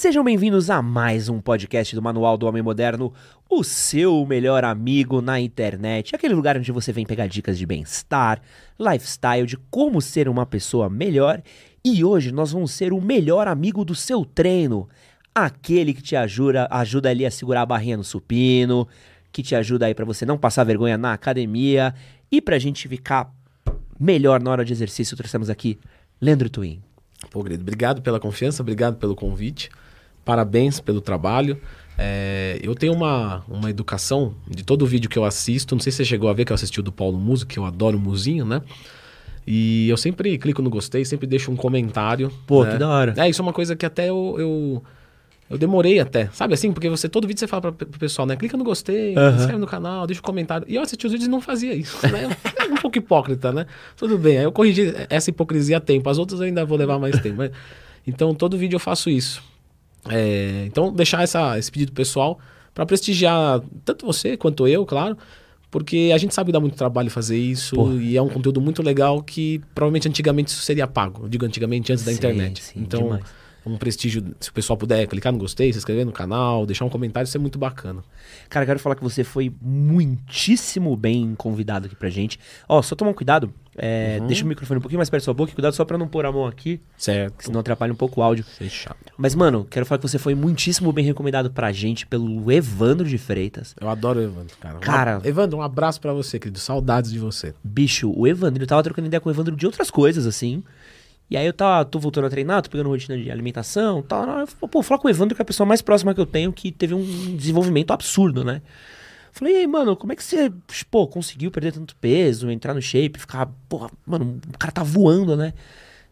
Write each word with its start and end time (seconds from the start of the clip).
Sejam 0.00 0.24
bem-vindos 0.24 0.70
a 0.70 0.80
mais 0.80 1.28
um 1.28 1.42
podcast 1.42 1.94
do 1.94 2.00
Manual 2.00 2.38
do 2.38 2.46
Homem 2.46 2.62
Moderno, 2.62 3.12
o 3.50 3.62
seu 3.62 4.24
melhor 4.24 4.64
amigo 4.64 5.20
na 5.20 5.38
internet, 5.38 6.16
aquele 6.16 6.32
lugar 6.32 6.56
onde 6.56 6.72
você 6.72 6.90
vem 6.90 7.04
pegar 7.04 7.26
dicas 7.26 7.58
de 7.58 7.66
bem-estar, 7.66 8.40
lifestyle, 8.78 9.46
de 9.46 9.58
como 9.70 10.00
ser 10.00 10.26
uma 10.26 10.46
pessoa 10.46 10.88
melhor. 10.88 11.42
E 11.84 12.02
hoje 12.02 12.32
nós 12.32 12.50
vamos 12.50 12.70
ser 12.70 12.94
o 12.94 13.00
melhor 13.00 13.46
amigo 13.46 13.84
do 13.84 13.94
seu 13.94 14.24
treino, 14.24 14.88
aquele 15.34 15.92
que 15.92 16.00
te 16.00 16.16
ajuda, 16.16 16.66
ajuda 16.70 17.10
ali 17.10 17.26
a 17.26 17.30
segurar 17.30 17.60
a 17.60 17.66
barrinha 17.66 17.98
no 17.98 18.04
supino, 18.04 18.88
que 19.30 19.42
te 19.42 19.54
ajuda 19.54 19.84
aí 19.84 19.94
para 19.94 20.06
você 20.06 20.24
não 20.24 20.38
passar 20.38 20.64
vergonha 20.64 20.96
na 20.96 21.12
academia 21.12 21.94
e 22.32 22.40
pra 22.40 22.58
gente 22.58 22.88
ficar 22.88 23.30
melhor 24.00 24.40
na 24.40 24.50
hora 24.50 24.64
de 24.64 24.72
exercício, 24.72 25.14
trouxemos 25.14 25.50
aqui 25.50 25.78
Leandro 26.18 26.48
Twin. 26.48 26.80
Pô, 27.30 27.42
querido, 27.42 27.60
obrigado 27.60 28.00
pela 28.00 28.18
confiança, 28.18 28.62
obrigado 28.62 28.96
pelo 28.96 29.14
convite. 29.14 29.68
Parabéns 30.30 30.78
pelo 30.78 31.00
trabalho. 31.00 31.58
É, 31.98 32.60
eu 32.62 32.72
tenho 32.74 32.92
uma, 32.92 33.42
uma 33.48 33.68
educação 33.68 34.32
de 34.48 34.62
todo 34.62 34.86
vídeo 34.86 35.10
que 35.10 35.18
eu 35.18 35.24
assisto. 35.24 35.74
Não 35.74 35.80
sei 35.82 35.90
se 35.90 35.96
você 35.98 36.04
chegou 36.04 36.30
a 36.30 36.32
ver 36.32 36.44
que 36.44 36.52
eu 36.52 36.54
assisti 36.54 36.78
o 36.78 36.82
do 36.84 36.92
Paulo 36.92 37.18
Muso, 37.18 37.44
que 37.46 37.58
eu 37.58 37.64
adoro 37.64 37.96
o 37.98 38.00
Muzinho, 38.00 38.44
né? 38.44 38.62
E 39.46 39.88
eu 39.88 39.96
sempre 39.96 40.38
clico 40.38 40.62
no 40.62 40.70
gostei, 40.70 41.04
sempre 41.04 41.26
deixo 41.26 41.50
um 41.50 41.56
comentário. 41.56 42.30
Pô, 42.46 42.62
né? 42.64 42.72
que 42.72 42.78
da 42.78 42.88
hora. 42.88 43.14
É, 43.16 43.28
isso 43.28 43.42
é 43.42 43.44
uma 43.44 43.52
coisa 43.52 43.74
que 43.74 43.84
até 43.84 44.08
eu, 44.08 44.36
eu, 44.38 44.82
eu 45.50 45.58
demorei 45.58 45.98
até. 45.98 46.28
Sabe 46.32 46.54
assim? 46.54 46.70
Porque 46.72 46.88
você 46.88 47.08
todo 47.08 47.26
vídeo 47.26 47.40
você 47.40 47.48
fala 47.48 47.60
pra, 47.62 47.72
pro 47.72 47.86
pessoal, 47.98 48.24
né? 48.24 48.36
Clica 48.36 48.56
no 48.56 48.62
gostei, 48.62 49.14
se 49.32 49.36
inscreve 49.38 49.58
no 49.58 49.66
canal, 49.66 50.06
deixa 50.06 50.20
um 50.20 50.24
comentário. 50.24 50.64
E 50.70 50.76
eu 50.76 50.82
assisti 50.82 51.04
os 51.06 51.10
vídeos 51.12 51.26
e 51.26 51.30
não 51.30 51.40
fazia 51.40 51.74
isso, 51.74 51.98
né? 52.06 52.28
Um 52.70 52.76
pouco 52.76 52.96
hipócrita, 52.98 53.50
né? 53.52 53.66
Tudo 53.96 54.16
bem, 54.16 54.38
aí 54.38 54.44
eu 54.44 54.52
corrigi 54.52 54.94
essa 55.08 55.28
hipocrisia 55.30 55.78
a 55.78 55.80
tempo. 55.80 56.08
As 56.08 56.18
outras 56.18 56.38
eu 56.40 56.46
ainda 56.46 56.64
vou 56.64 56.78
levar 56.78 56.98
mais 57.00 57.18
tempo. 57.20 57.38
mas- 57.38 57.50
Então, 58.06 58.32
todo 58.34 58.56
vídeo 58.56 58.76
eu 58.76 58.80
faço 58.80 59.10
isso. 59.10 59.42
É, 60.08 60.64
então, 60.66 60.92
deixar 60.92 61.22
essa, 61.22 61.58
esse 61.58 61.70
pedido 61.70 61.92
pessoal 61.92 62.38
para 62.74 62.86
prestigiar 62.86 63.60
tanto 63.84 64.06
você 64.06 64.36
quanto 64.36 64.66
eu, 64.66 64.86
claro, 64.86 65.16
porque 65.70 66.10
a 66.14 66.18
gente 66.18 66.34
sabe 66.34 66.48
que 66.48 66.52
dá 66.52 66.60
muito 66.60 66.76
trabalho 66.76 67.10
fazer 67.10 67.38
isso 67.38 67.76
Pô. 67.76 67.92
e 67.92 68.16
é 68.16 68.22
um 68.22 68.28
conteúdo 68.28 68.60
muito 68.60 68.82
legal 68.82 69.22
que 69.22 69.60
provavelmente 69.74 70.08
antigamente 70.08 70.48
isso 70.48 70.62
seria 70.62 70.86
pago. 70.86 71.24
Eu 71.24 71.28
digo 71.28 71.44
antigamente 71.44 71.92
antes 71.92 72.04
da 72.04 72.10
Sim, 72.10 72.18
internet. 72.18 72.62
sim, 72.62 72.80
então, 72.80 73.02
demais. 73.02 73.24
um 73.64 73.76
prestígio, 73.76 74.24
se 74.40 74.50
o 74.50 74.52
pessoal 74.52 74.76
puder 74.76 75.06
clicar 75.06 75.32
no 75.32 75.38
gostei, 75.38 75.72
se 75.72 75.78
inscrever 75.78 76.04
no 76.04 76.12
canal, 76.12 76.66
deixar 76.66 76.84
um 76.84 76.88
comentário, 76.88 77.26
isso 77.26 77.36
é 77.36 77.40
muito 77.40 77.58
bacana. 77.58 78.02
Cara, 78.48 78.66
quero 78.66 78.78
falar 78.80 78.96
que 78.96 79.02
você 79.02 79.22
foi 79.22 79.52
muitíssimo 79.62 80.96
bem 80.96 81.34
convidado 81.36 81.86
aqui 81.86 81.94
pra 81.94 82.08
gente. 82.10 82.38
Ó, 82.68 82.80
só 82.82 82.96
tomar 82.96 83.10
um 83.10 83.14
cuidado. 83.14 83.52
É, 83.82 84.18
Uhum. 84.20 84.26
Deixa 84.26 84.44
o 84.44 84.46
microfone 84.46 84.76
um 84.78 84.80
pouquinho 84.82 84.98
mais 84.98 85.08
perto 85.08 85.22
da 85.22 85.24
sua 85.24 85.32
boca. 85.34 85.52
Cuidado 85.52 85.72
só 85.74 85.84
pra 85.86 85.96
não 85.96 86.06
pôr 86.06 86.26
a 86.26 86.30
mão 86.32 86.46
aqui, 86.46 86.78
Certo. 86.98 87.44
senão 87.44 87.60
atrapalha 87.60 87.90
um 87.92 87.96
pouco 87.96 88.20
o 88.20 88.22
áudio. 88.22 88.44
Fechado. 88.44 88.96
Mas, 89.16 89.34
mano, 89.34 89.66
quero 89.70 89.86
falar 89.86 89.98
que 89.98 90.06
você 90.06 90.18
foi 90.18 90.34
muitíssimo 90.34 90.92
bem 90.92 91.04
recomendado 91.04 91.50
pra 91.50 91.72
gente 91.72 92.06
pelo 92.06 92.52
Evandro 92.52 93.08
de 93.08 93.16
Freitas. 93.16 93.74
Eu 93.80 93.88
adoro 93.88 94.20
o 94.20 94.22
Evandro, 94.22 94.54
cara. 94.60 94.78
Cara- 94.80 95.20
Evandro, 95.24 95.58
um 95.58 95.62
abraço 95.62 95.98
pra 96.00 96.12
você, 96.12 96.38
querido. 96.38 96.58
Saudades 96.58 97.10
de 97.10 97.18
você. 97.18 97.54
Bicho, 97.64 98.12
o 98.14 98.26
Evandro, 98.26 98.62
eu 98.62 98.66
tava 98.66 98.82
trocando 98.82 99.06
ideia 99.08 99.20
com 99.20 99.30
o 99.30 99.32
Evandro 99.32 99.56
de 99.56 99.64
outras 99.64 99.90
coisas, 99.90 100.26
assim. 100.26 100.62
E 101.30 101.36
aí 101.36 101.46
eu 101.46 101.52
tava, 101.52 101.84
tô 101.84 101.98
voltando 101.98 102.26
a 102.26 102.30
treinar, 102.30 102.60
tô 102.60 102.68
pegando 102.68 102.88
rotina 102.90 103.16
de 103.16 103.30
alimentação 103.30 104.00
e 104.00 104.02
tal. 104.02 104.22
Eu 104.40 104.46
falei, 104.48 104.68
Pô, 104.70 104.82
falar 104.82 104.98
com 105.00 105.06
o 105.06 105.10
Evandro, 105.10 105.34
que 105.36 105.40
é 105.40 105.44
a 105.44 105.46
pessoa 105.46 105.64
mais 105.66 105.80
próxima 105.80 106.12
que 106.12 106.20
eu 106.20 106.26
tenho, 106.26 106.52
que 106.52 106.72
teve 106.72 106.92
um 106.92 107.36
desenvolvimento 107.36 107.92
absurdo, 107.92 108.44
né? 108.44 108.60
Falei, 109.32 109.54
e 109.54 109.56
aí, 109.58 109.66
mano, 109.66 109.96
como 109.96 110.12
é 110.12 110.16
que 110.16 110.24
você, 110.24 110.52
pô, 110.90 111.06
conseguiu 111.06 111.50
perder 111.50 111.72
tanto 111.72 111.96
peso, 111.96 112.50
entrar 112.50 112.74
no 112.74 112.82
shape, 112.82 113.18
ficar, 113.18 113.48
porra, 113.68 113.90
mano, 114.06 114.40
o 114.52 114.58
cara 114.58 114.72
tá 114.72 114.82
voando, 114.82 115.36
né? 115.36 115.52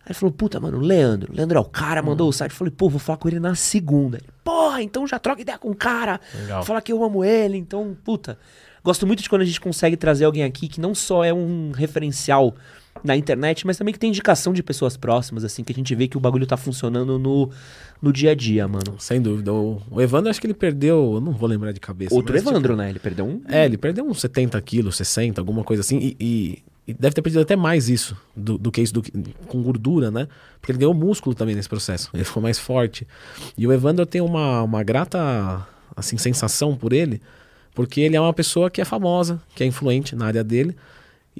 Aí 0.01 0.13
ele 0.13 0.15
falou, 0.15 0.33
puta, 0.33 0.59
mano, 0.59 0.79
Leandro, 0.79 1.35
Leandro 1.35 1.59
é 1.59 1.61
o 1.61 1.65
cara, 1.65 2.03
mandou 2.03 2.29
o 2.29 2.33
site. 2.33 2.53
Falei, 2.53 2.73
pô, 2.75 2.89
vou 2.89 2.99
falar 2.99 3.19
com 3.19 3.29
ele 3.29 3.41
na 3.41 3.55
segunda. 3.55 4.17
Ele, 4.17 4.29
porra, 4.43 4.83
então 4.83 5.07
já 5.07 5.19
troca 5.19 5.43
ideia 5.43 5.59
com 5.59 5.71
o 5.71 5.77
cara. 5.77 6.21
Legal. 6.35 6.63
Falar 6.65 6.81
que 6.81 6.93
eu 6.93 7.03
amo 7.05 7.25
ele, 7.25 7.59
então, 7.59 7.97
puta. 8.05 8.39
Gosto 8.83 9.07
muito 9.07 9.23
de 9.23 9.29
quando 9.29 9.43
a 9.43 9.45
gente 9.45 9.61
consegue 9.61 9.97
trazer 9.97 10.25
alguém 10.25 10.45
aqui 10.45 10.69
que 10.69 10.81
não 10.81 10.95
só 10.95 11.25
é 11.25 11.35
um 11.35 11.73
referencial 11.73 12.55
na 13.05 13.17
internet, 13.17 13.67
mas 13.67 13.77
também 13.77 13.93
que 13.93 13.99
tem 13.99 14.09
indicação 14.11 14.53
de 14.53 14.63
pessoas 14.63 14.97
próximas, 14.97 15.45
assim, 15.45 15.63
que 15.65 15.73
a 15.73 15.75
gente 15.75 15.95
vê 15.95 16.09
que 16.09 16.17
o 16.17 16.21
bagulho 16.21 16.47
tá 16.47 16.57
funcionando 16.57 17.19
no, 17.19 17.51
no 18.03 18.13
dia 18.13 18.33
a 18.33 18.35
dia, 18.35 18.67
mano. 18.69 18.97
Sem 18.99 19.21
dúvida. 19.21 19.53
O, 19.53 19.81
o 19.91 20.01
Evandro, 20.01 20.31
acho 20.31 20.41
que 20.41 20.47
ele 20.47 20.55
perdeu, 20.55 21.13
eu 21.15 21.21
não 21.21 21.33
vou 21.33 21.49
lembrar 21.49 21.73
de 21.73 21.81
cabeça. 21.81 22.15
Outro 22.15 22.33
mas, 22.33 22.43
tipo, 22.43 22.51
Evandro, 22.51 22.77
né? 22.77 22.91
Ele 22.91 22.99
perdeu 22.99 23.25
um. 23.27 23.41
É, 23.49 23.65
ele 23.65 23.77
perdeu 23.79 24.05
uns 24.07 24.21
70 24.21 24.61
quilos, 24.63 24.97
60, 24.97 25.41
alguma 25.41 25.63
coisa 25.65 25.81
assim. 25.81 25.99
E, 25.99 26.17
e- 26.19 26.59
e 26.89 26.95
deve 26.95 27.15
ter 27.15 27.21
perdido 27.21 27.43
até 27.43 27.55
mais 27.55 27.91
isso 27.91 28.17
do, 28.35 28.57
do 28.57 28.71
que 28.73 28.81
isso 28.81 28.95
do 28.95 29.03
com 29.47 29.63
gordura, 29.63 30.11
né? 30.11 30.27
Porque 30.59 30.73
ele 30.73 30.79
ganhou 30.79 30.95
músculo 30.95 31.35
também 31.35 31.55
nesse 31.55 31.69
processo. 31.69 32.09
Ele 32.15 32.25
ficou 32.25 32.43
mais 32.43 32.59
forte. 32.59 33.07
E 33.59 33.67
o 33.67 33.73
Evandro 33.75 34.07
tenho 34.07 34.25
uma, 34.25 34.63
uma 34.63 34.83
grata 34.83 35.67
assim, 35.95 36.17
sensação 36.17 36.75
por 36.75 36.95
ele, 36.95 37.21
porque 37.75 38.01
ele 38.01 38.17
é 38.17 38.21
uma 38.21 38.33
pessoa 38.33 38.71
que 38.71 38.81
é 38.81 38.87
famosa, 38.87 39.39
que 39.55 39.63
é 39.63 39.67
influente 39.67 40.17
na 40.17 40.25
área 40.29 40.43
dele. 40.43 40.75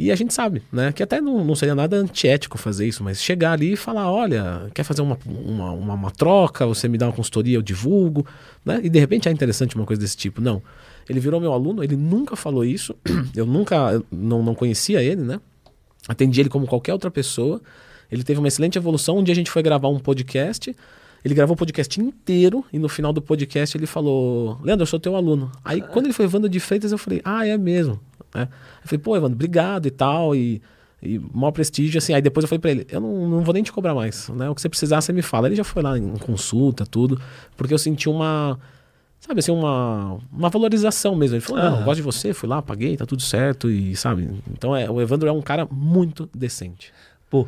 E 0.01 0.13
a 0.13 0.15
gente 0.15 0.33
sabe, 0.33 0.63
né? 0.71 0.93
Que 0.93 1.03
até 1.03 1.21
não, 1.21 1.45
não 1.45 1.57
seria 1.57 1.75
nada 1.75 1.97
antiético 1.97 2.57
fazer 2.57 2.87
isso, 2.87 3.03
mas 3.03 3.21
chegar 3.21 3.55
ali 3.55 3.73
e 3.73 3.77
falar: 3.77 4.09
olha, 4.09 4.71
quer 4.73 4.85
fazer 4.85 5.03
uma, 5.03 5.19
uma, 5.27 5.73
uma, 5.73 5.95
uma 5.95 6.11
troca, 6.13 6.65
você 6.65 6.87
me 6.87 6.97
dá 6.97 7.07
uma 7.07 7.13
consultoria, 7.13 7.57
eu 7.57 7.63
divulgo, 7.63 8.25
né? 8.65 8.79
E 8.85 8.89
de 8.89 8.97
repente 9.01 9.29
é 9.29 9.33
interessante 9.33 9.75
uma 9.75 9.85
coisa 9.85 10.01
desse 10.01 10.17
tipo. 10.17 10.41
Não. 10.41 10.63
Ele 11.09 11.19
virou 11.19 11.41
meu 11.41 11.53
aluno, 11.53 11.83
ele 11.83 11.97
nunca 11.97 12.37
falou 12.37 12.65
isso, 12.65 12.95
eu 13.35 13.45
nunca, 13.45 14.01
não, 14.09 14.41
não 14.41 14.55
conhecia 14.55 15.03
ele, 15.03 15.23
né? 15.23 15.41
Atendi 16.07 16.43
ele 16.43 16.49
como 16.49 16.65
qualquer 16.65 16.93
outra 16.93 17.11
pessoa. 17.11 17.61
Ele 18.11 18.23
teve 18.23 18.39
uma 18.39 18.47
excelente 18.47 18.79
evolução. 18.79 19.19
Um 19.19 19.25
dia 19.25 19.33
a 19.33 19.37
gente 19.37 19.51
foi 19.51 19.65
gravar 19.65 19.89
um 19.89 19.99
podcast. 19.99 20.77
Ele 21.25 21.35
gravou 21.35 21.55
o 21.55 21.59
podcast 21.59 22.01
inteiro 22.01 22.65
e 22.73 22.79
no 22.79 22.89
final 22.89 23.13
do 23.13 23.21
podcast 23.21 23.77
ele 23.77 23.87
falou: 23.87 24.61
Leandro, 24.63 24.85
eu 24.85 24.87
sou 24.87 25.01
teu 25.01 25.17
aluno. 25.17 25.51
Aí 25.65 25.83
quando 25.83 26.07
ele 26.07 26.13
foi 26.13 26.27
Evandro 26.27 26.49
de 26.49 26.61
Freitas, 26.61 26.93
eu 26.93 26.99
falei: 26.99 27.21
Ah, 27.25 27.45
é 27.45 27.59
mesmo. 27.59 27.99
Né? 28.35 28.49
Eu 28.83 28.89
falei: 28.89 28.99
Pô, 28.99 29.17
Evandro, 29.17 29.35
obrigado 29.35 29.87
e 29.87 29.91
tal. 29.91 30.35
E, 30.35 30.63
e 31.03 31.19
maior 31.33 31.53
prestígio. 31.53 31.99
Assim. 31.99 32.13
Aí 32.15 32.23
depois 32.23 32.45
eu 32.45 32.49
falei 32.49 32.61
pra 32.61 32.71
ele: 32.71 32.87
Eu 32.91 33.01
não, 33.01 33.29
não 33.29 33.41
vou 33.43 33.55
nem 33.55 33.63
te 33.63 33.73
cobrar 33.73 33.95
mais. 33.95 34.29
Né? 34.31 34.49
O 34.49 34.55
que 34.55 34.61
você 34.61 34.69
precisar, 34.69 35.01
você 35.01 35.13
me 35.13 35.23
fala. 35.23 35.49
Ele 35.49 35.57
já 35.57 35.65
foi 35.65 35.83
lá 35.83 35.99
em 35.99 36.17
consulta, 36.17 36.87
tudo. 36.87 37.21
Porque 37.57 37.73
eu 37.73 37.79
senti 37.79 38.09
uma. 38.09 38.59
Sabe 39.21 39.41
assim, 39.41 39.51
uma, 39.51 40.19
uma 40.33 40.49
valorização 40.49 41.15
mesmo. 41.17 41.37
Ele 41.37 41.45
falou: 41.45 41.63
Não, 41.63 41.69
Aham. 41.71 41.81
eu 41.81 41.85
gosto 41.85 41.97
de 41.97 42.03
você, 42.03 42.33
fui 42.33 42.49
lá, 42.49 42.63
paguei, 42.63 42.97
tá 42.97 43.05
tudo 43.05 43.23
certo. 43.23 43.71
E 43.71 43.97
sabe? 43.97 44.31
Então 44.51 44.75
é, 44.75 44.91
o 44.91 45.01
Evandro 45.01 45.29
é 45.29 45.33
um 45.33 45.43
cara 45.43 45.67
muito 45.71 46.29
decente. 46.35 46.93
Pô, 47.29 47.47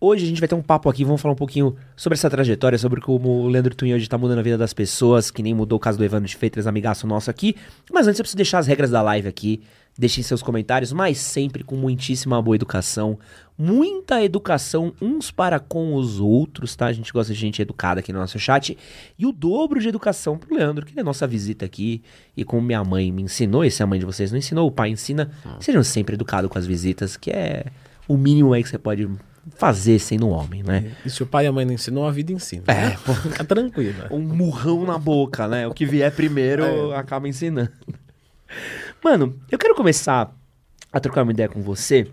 hoje 0.00 0.24
a 0.24 0.28
gente 0.28 0.40
vai 0.40 0.48
ter 0.48 0.54
um 0.54 0.62
papo 0.62 0.88
aqui, 0.88 1.04
vamos 1.04 1.20
falar 1.20 1.34
um 1.34 1.36
pouquinho 1.36 1.76
sobre 1.96 2.14
essa 2.16 2.30
trajetória, 2.30 2.78
sobre 2.78 3.00
como 3.00 3.28
o 3.28 3.48
Leandro 3.48 3.74
Twin 3.74 3.94
hoje 3.94 4.08
tá 4.08 4.16
mudando 4.16 4.38
a 4.38 4.42
vida 4.42 4.58
das 4.58 4.72
pessoas, 4.72 5.30
que 5.30 5.42
nem 5.42 5.54
mudou 5.54 5.76
o 5.76 5.80
caso 5.80 5.98
do 5.98 6.04
Evandro 6.04 6.28
de 6.28 6.36
Freitas, 6.36 6.66
amigaço 6.66 7.06
nosso 7.06 7.30
aqui. 7.30 7.56
Mas 7.92 8.06
antes 8.06 8.18
eu 8.18 8.22
preciso 8.22 8.36
deixar 8.36 8.58
as 8.58 8.66
regras 8.66 8.90
da 8.90 9.02
live 9.02 9.28
aqui, 9.28 9.62
deixem 9.98 10.22
seus 10.22 10.40
comentários, 10.40 10.92
mas 10.92 11.18
sempre 11.18 11.64
com 11.64 11.74
muitíssima 11.74 12.40
boa 12.40 12.54
educação, 12.54 13.18
muita 13.58 14.22
educação 14.22 14.92
uns 15.02 15.32
para 15.32 15.58
com 15.58 15.94
os 15.94 16.20
outros, 16.20 16.76
tá? 16.76 16.86
A 16.86 16.92
gente 16.92 17.12
gosta 17.12 17.32
de 17.32 17.38
gente 17.38 17.60
educada 17.60 17.98
aqui 17.98 18.12
no 18.12 18.20
nosso 18.20 18.38
chat. 18.38 18.78
E 19.18 19.26
o 19.26 19.32
dobro 19.32 19.80
de 19.80 19.88
educação 19.88 20.38
pro 20.38 20.54
Leandro, 20.54 20.86
que 20.86 20.98
é 20.98 21.02
nossa 21.02 21.26
visita 21.26 21.66
aqui. 21.66 22.00
E 22.36 22.44
como 22.44 22.62
minha 22.62 22.84
mãe 22.84 23.10
me 23.10 23.22
ensinou, 23.22 23.64
e 23.64 23.70
se 23.72 23.82
a 23.82 23.86
mãe 23.86 23.98
de 23.98 24.06
vocês 24.06 24.30
não 24.30 24.38
ensinou, 24.38 24.68
o 24.68 24.70
pai 24.70 24.90
ensina, 24.90 25.32
sejam 25.58 25.82
sempre 25.82 26.14
educados 26.14 26.48
com 26.48 26.58
as 26.58 26.66
visitas, 26.66 27.16
que 27.16 27.32
é 27.32 27.66
o 28.06 28.16
mínimo 28.16 28.52
aí 28.52 28.62
que 28.62 28.68
você 28.68 28.78
pode 28.78 29.08
fazer 29.56 29.98
sendo 29.98 30.28
um 30.28 30.30
homem, 30.30 30.62
né? 30.62 30.92
E 31.04 31.10
se 31.10 31.22
o 31.22 31.26
pai 31.26 31.46
e 31.46 31.48
a 31.48 31.52
mãe 31.52 31.64
não 31.64 31.72
ensinou, 31.72 32.06
a 32.06 32.12
vida 32.12 32.32
ensina. 32.32 32.64
É. 32.68 32.90
né? 32.90 32.96
Fica 32.96 33.44
tranquilo. 33.44 34.04
Um 34.10 34.20
murrão 34.20 34.84
na 34.84 34.98
boca, 34.98 35.48
né? 35.48 35.66
O 35.66 35.74
que 35.74 35.84
vier 35.84 36.12
primeiro 36.12 36.92
acaba 36.94 37.26
ensinando. 37.26 37.70
Mano, 39.02 39.38
eu 39.50 39.58
quero 39.58 39.74
começar 39.74 40.34
a 40.92 41.00
trocar 41.00 41.22
uma 41.22 41.32
ideia 41.32 41.48
com 41.48 41.62
você, 41.62 42.10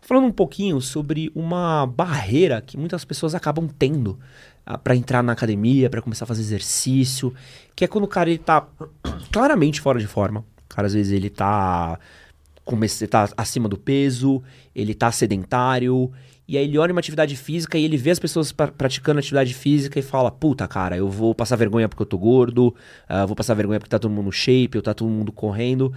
falando 0.00 0.26
um 0.26 0.32
pouquinho 0.32 0.80
sobre 0.80 1.30
uma 1.34 1.86
barreira 1.86 2.60
que 2.60 2.76
muitas 2.76 3.04
pessoas 3.04 3.34
acabam 3.34 3.68
tendo 3.68 4.18
ah, 4.66 4.76
pra 4.76 4.94
entrar 4.94 5.22
na 5.22 5.32
academia, 5.32 5.88
pra 5.88 6.02
começar 6.02 6.24
a 6.24 6.28
fazer 6.28 6.42
exercício, 6.42 7.34
que 7.74 7.84
é 7.84 7.88
quando 7.88 8.04
o 8.04 8.08
cara 8.08 8.28
ele 8.30 8.38
tá 8.38 8.66
claramente 9.32 9.80
fora 9.80 9.98
de 9.98 10.06
forma. 10.06 10.40
O 10.40 10.74
cara 10.74 10.86
às 10.86 10.94
vezes 10.94 11.12
ele 11.12 11.30
tá 11.30 11.98
comece- 12.64 13.06
tá 13.06 13.28
acima 13.36 13.68
do 13.68 13.78
peso, 13.78 14.42
ele 14.74 14.94
tá 14.94 15.10
sedentário, 15.10 16.12
e 16.46 16.58
aí 16.58 16.64
ele 16.64 16.76
olha 16.78 16.92
uma 16.92 16.98
atividade 16.98 17.36
física 17.36 17.78
e 17.78 17.84
ele 17.84 17.96
vê 17.96 18.10
as 18.10 18.18
pessoas 18.18 18.52
pra- 18.52 18.68
praticando 18.68 19.18
atividade 19.20 19.54
física 19.54 19.98
e 19.98 20.02
fala: 20.02 20.30
Puta, 20.30 20.66
cara, 20.66 20.96
eu 20.96 21.08
vou 21.08 21.34
passar 21.34 21.56
vergonha 21.56 21.88
porque 21.88 22.02
eu 22.02 22.06
tô 22.06 22.18
gordo, 22.18 22.74
ah, 23.08 23.24
vou 23.24 23.36
passar 23.36 23.54
vergonha 23.54 23.78
porque 23.78 23.90
tá 23.90 23.98
todo 23.98 24.10
mundo 24.10 24.26
no 24.26 24.32
shape, 24.32 24.76
ou 24.76 24.82
tá 24.82 24.92
todo 24.92 25.08
mundo 25.08 25.30
correndo. 25.32 25.92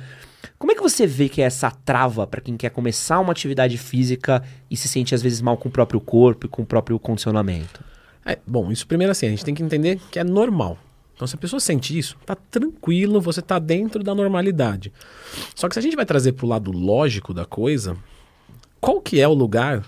Como 0.60 0.72
é 0.72 0.76
que 0.76 0.82
você 0.82 1.08
vê 1.08 1.28
que 1.28 1.42
é 1.42 1.46
essa 1.46 1.72
trava 1.72 2.28
pra 2.28 2.40
quem 2.40 2.56
quer 2.56 2.70
começar 2.70 3.20
uma 3.20 3.32
atividade 3.32 3.78
física 3.78 4.44
e 4.70 4.78
se 4.78 4.88
sente 4.88 5.16
às 5.16 5.22
vezes 5.22 5.42
mal 5.42 5.58
com 5.58 5.68
o 5.68 5.72
próprio 5.72 6.00
corpo 6.00 6.46
e 6.46 6.50
com 6.50 6.62
o 6.62 6.66
próprio 6.66 7.00
condicionamento? 7.00 7.84
É, 8.24 8.38
bom, 8.46 8.72
isso 8.72 8.86
primeiro 8.88 9.12
assim, 9.12 9.26
a 9.28 9.30
gente 9.30 9.44
tem 9.46 9.54
que 9.56 9.64
entender 9.64 10.00
que 10.12 10.20
é 10.20 10.24
normal. 10.24 10.78
Então, 11.16 11.26
se 11.28 11.36
a 11.36 11.38
pessoa 11.38 11.60
sente 11.60 11.98
isso, 11.98 12.18
tá 12.26 12.36
tranquilo, 12.36 13.22
você 13.22 13.42
tá 13.42 13.58
dentro 13.58 14.04
da 14.04 14.14
normalidade. 14.14 14.92
Só 15.56 15.68
que 15.70 15.74
se 15.74 15.80
a 15.80 15.82
gente 15.82 15.96
vai 15.96 16.06
trazer 16.06 16.34
pro 16.34 16.46
lado 16.46 16.72
lógico 16.72 17.34
da 17.34 17.46
coisa, 17.46 17.96
qual 18.82 19.00
que 19.00 19.22
é 19.22 19.28
o 19.28 19.34
lugar 19.34 19.84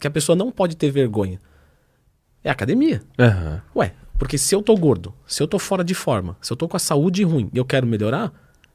que 0.00 0.06
a 0.06 0.10
pessoa 0.10 0.36
não 0.36 0.50
pode 0.50 0.76
ter 0.76 0.90
vergonha? 0.90 1.40
É 2.42 2.48
a 2.48 2.52
academia. 2.52 3.02
Aham. 3.18 3.62
Ué, 3.76 3.94
Porque 4.18 4.36
se 4.36 4.54
eu 4.54 4.62
tô 4.62 4.76
gordo, 4.76 5.14
se 5.26 5.42
eu 5.42 5.46
tô 5.46 5.58
fora 5.58 5.84
de 5.84 5.94
forma, 5.94 6.36
se 6.40 6.52
eu 6.52 6.56
tô 6.56 6.68
com 6.68 6.76
a 6.76 6.80
saúde 6.80 7.22
ruim 7.22 7.48
e 7.52 7.58
eu 7.58 7.64
quero 7.64 7.86
melhorar, 7.86 8.32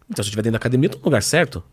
então 0.09 0.23
se 0.23 0.29
eu 0.29 0.31
estiver 0.31 0.41
dentro 0.41 0.53
da 0.53 0.57
academia, 0.57 0.87
eu 0.87 0.91
tô 0.91 0.99
no 0.99 1.05
lugar 1.05 1.21
certo. 1.21 1.63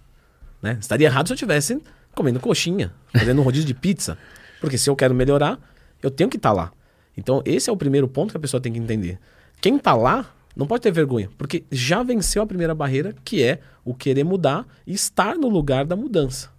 Né? 0.61 0.77
Estaria 0.81 1.07
errado 1.07 1.29
se 1.29 1.33
eu 1.33 1.37
estivesse 1.37 1.81
comendo 2.15 2.41
coxinha, 2.41 2.93
fazendo 3.13 3.41
um 3.41 3.45
rodízio 3.45 3.67
de 3.67 3.75
pizza. 3.75 4.19
Porque 4.61 4.77
se 4.77 4.91
eu 4.91 4.97
quero 4.97 5.15
melhorar, 5.15 5.59
eu 6.03 6.11
tenho 6.11 6.29
que 6.29 6.37
estar 6.37 6.51
tá 6.51 6.55
lá. 6.55 6.73
Então, 7.17 7.43
esse 7.45 7.69
é 7.69 7.73
o 7.73 7.77
primeiro 7.77 8.09
ponto 8.09 8.31
que 8.31 8.37
a 8.37 8.41
pessoa 8.41 8.61
tem 8.61 8.73
que 8.73 8.79
entender. 8.79 9.19
Quem 9.61 9.77
está 9.77 9.95
lá 9.95 10.35
não 10.57 10.67
pode 10.67 10.83
ter 10.83 10.91
vergonha, 10.91 11.31
porque 11.39 11.65
já 11.71 12.03
venceu 12.03 12.43
a 12.43 12.47
primeira 12.47 12.75
barreira, 12.75 13.15
que 13.25 13.43
é 13.43 13.61
o 13.85 13.95
querer 13.95 14.25
mudar 14.25 14.67
e 14.87 14.93
estar 14.93 15.37
no 15.37 15.49
lugar 15.49 15.85
da 15.85 15.97
mudança. 15.97 16.51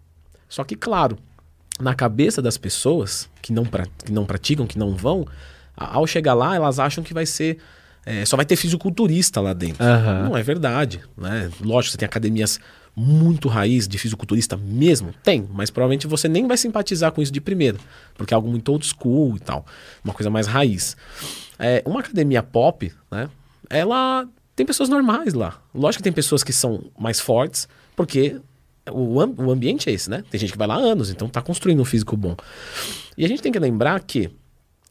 Só 0.48 0.64
que, 0.64 0.76
claro, 0.76 1.18
na 1.80 1.96
cabeça 1.96 2.42
das 2.42 2.58
pessoas 2.58 3.30
que 3.42 3.52
não, 3.52 3.64
que 4.06 4.12
não 4.12 4.26
praticam, 4.26 4.68
que 4.68 4.78
não 4.78 4.96
vão, 4.96 5.26
ao 5.76 6.06
chegar 6.06 6.34
lá, 6.34 6.56
elas 6.56 6.80
acham 6.80 7.04
que 7.04 7.14
vai 7.14 7.26
ser. 7.26 7.58
É, 8.06 8.26
só 8.26 8.36
vai 8.36 8.46
ter 8.46 8.56
fisiculturista 8.56 9.40
lá 9.40 9.54
dentro. 9.54 9.84
Uhum. 9.84 10.30
Não 10.30 10.38
é 10.38 10.42
verdade. 10.42 11.02
Né? 11.16 11.52
Lógico, 11.62 11.92
você 11.92 11.98
tem 11.98 12.06
academias 12.06 12.60
muito 12.96 13.48
raiz 13.48 13.88
de 13.88 13.98
fisiculturista 13.98 14.58
mesmo? 14.58 15.14
Tem, 15.24 15.48
mas 15.54 15.70
provavelmente 15.70 16.08
você 16.08 16.28
nem 16.28 16.48
vai 16.48 16.58
simpatizar 16.58 17.12
com 17.12 17.22
isso 17.22 17.32
de 17.32 17.40
primeira, 17.40 17.78
porque 18.16 18.34
é 18.34 18.36
algo 18.36 18.50
muito 18.50 18.70
old 18.70 18.86
school 18.86 19.38
e 19.38 19.40
tal, 19.40 19.66
uma 20.04 20.14
coisa 20.14 20.30
mais 20.30 20.48
raiz. 20.48 20.98
É, 21.58 21.82
uma 21.86 22.02
academia 22.02 22.44
pop, 22.44 22.92
né? 23.10 23.30
Ela 23.70 24.28
tem 24.56 24.66
pessoas 24.66 24.90
normais 24.90 25.34
lá. 25.34 25.62
Lógico 25.74 26.00
que 26.00 26.04
tem 26.04 26.12
pessoas 26.12 26.44
que 26.44 26.52
são 26.52 26.92
mais 27.00 27.20
fortes, 27.20 27.68
porque 27.96 28.42
o, 28.92 29.16
o 29.16 29.52
ambiente 29.52 29.90
é 29.90 29.94
esse, 29.94 30.10
né? 30.10 30.24
Tem 30.30 30.40
gente 30.40 30.52
que 30.52 30.58
vai 30.58 30.68
lá 30.68 30.76
há 30.76 30.80
anos, 30.80 31.10
então 31.10 31.28
tá 31.28 31.42
construindo 31.42 31.82
um 31.82 31.86
físico 31.86 32.16
bom. 32.16 32.36
E 33.18 33.26
a 33.26 33.28
gente 33.28 33.42
tem 33.42 33.52
que 33.52 33.60
lembrar 33.60 34.00
que 34.02 34.30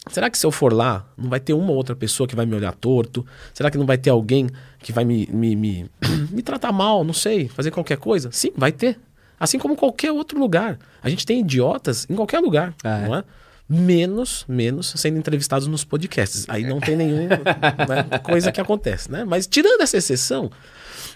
Será 0.09 0.31
que 0.31 0.39
se 0.39 0.47
eu 0.47 0.51
for 0.51 0.73
lá, 0.73 1.07
não 1.17 1.29
vai 1.29 1.39
ter 1.39 1.53
uma 1.53 1.73
outra 1.73 1.95
pessoa 1.95 2.27
que 2.27 2.35
vai 2.35 2.47
me 2.47 2.55
olhar 2.55 2.75
torto? 2.75 3.25
Será 3.53 3.71
que 3.71 3.77
não 3.77 3.85
vai 3.85 3.99
ter 3.99 4.09
alguém 4.09 4.49
que 4.79 4.93
vai 4.93 5.05
me, 5.05 5.29
me, 5.31 5.55
me, 5.55 5.91
me 6.33 6.43
tratar 6.43 6.73
mal? 6.73 7.05
Não 7.05 7.13
sei, 7.13 7.49
fazer 7.49 7.71
qualquer 7.71 7.99
coisa? 7.99 8.31
Sim, 8.33 8.51
vai 8.57 8.73
ter. 8.73 8.99
Assim 9.39 9.59
como 9.59 9.77
qualquer 9.77 10.11
outro 10.11 10.39
lugar. 10.39 10.79
A 11.03 11.09
gente 11.09 11.27
tem 11.27 11.41
idiotas 11.41 12.07
em 12.09 12.15
qualquer 12.15 12.41
lugar, 12.41 12.75
ah, 12.83 12.99
é. 12.99 13.07
não 13.07 13.15
é? 13.15 13.25
Menos, 13.69 14.45
menos 14.49 14.93
sendo 14.97 15.19
entrevistados 15.19 15.69
nos 15.69 15.85
podcasts. 15.85 16.45
Aí 16.49 16.65
não 16.65 16.81
tem 16.81 16.97
nenhuma 16.97 17.37
né, 17.89 18.19
coisa 18.23 18.51
que 18.51 18.61
acontece, 18.61 19.13
né? 19.13 19.25
Mas 19.25 19.47
tirando 19.47 19.83
essa 19.83 19.97
exceção, 19.97 20.51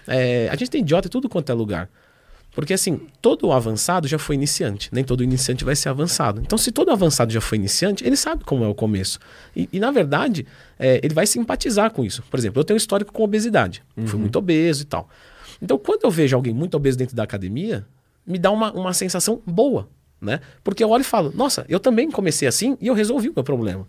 é, 0.07 0.47
a 0.49 0.55
gente 0.55 0.69
tem 0.69 0.81
idiota 0.81 1.07
em 1.07 1.11
tudo 1.11 1.27
quanto 1.27 1.51
é 1.51 1.53
lugar. 1.53 1.89
Porque 2.55 2.73
assim, 2.73 3.01
todo 3.21 3.51
avançado 3.51 4.07
já 4.07 4.17
foi 4.17 4.35
iniciante, 4.35 4.89
nem 4.93 5.03
todo 5.03 5.21
iniciante 5.21 5.65
vai 5.65 5.75
ser 5.75 5.89
avançado. 5.89 6.41
Então, 6.41 6.57
se 6.57 6.71
todo 6.71 6.89
avançado 6.89 7.31
já 7.31 7.41
foi 7.41 7.57
iniciante, 7.57 8.07
ele 8.07 8.15
sabe 8.15 8.45
como 8.45 8.63
é 8.63 8.67
o 8.67 8.73
começo. 8.73 9.19
E, 9.53 9.67
e 9.73 9.79
na 9.79 9.91
verdade, 9.91 10.47
é, 10.79 11.01
ele 11.03 11.13
vai 11.13 11.27
simpatizar 11.27 11.91
com 11.91 12.05
isso. 12.05 12.23
Por 12.31 12.39
exemplo, 12.39 12.61
eu 12.61 12.63
tenho 12.63 12.75
um 12.75 12.77
histórico 12.77 13.11
com 13.11 13.23
obesidade, 13.23 13.83
uhum. 13.97 14.07
fui 14.07 14.19
muito 14.19 14.39
obeso 14.39 14.83
e 14.83 14.85
tal. 14.85 15.09
Então, 15.61 15.77
quando 15.77 16.05
eu 16.05 16.11
vejo 16.11 16.33
alguém 16.33 16.53
muito 16.53 16.75
obeso 16.75 16.97
dentro 16.97 17.13
da 17.13 17.23
academia, 17.23 17.85
me 18.25 18.39
dá 18.39 18.49
uma, 18.51 18.71
uma 18.71 18.93
sensação 18.93 19.41
boa, 19.45 19.89
né? 20.21 20.39
Porque 20.63 20.81
eu 20.81 20.89
olho 20.89 21.01
e 21.01 21.05
falo, 21.05 21.33
nossa, 21.35 21.65
eu 21.67 21.79
também 21.79 22.09
comecei 22.09 22.47
assim 22.47 22.77
e 22.79 22.87
eu 22.87 22.93
resolvi 22.93 23.27
o 23.27 23.33
meu 23.35 23.43
problema. 23.43 23.85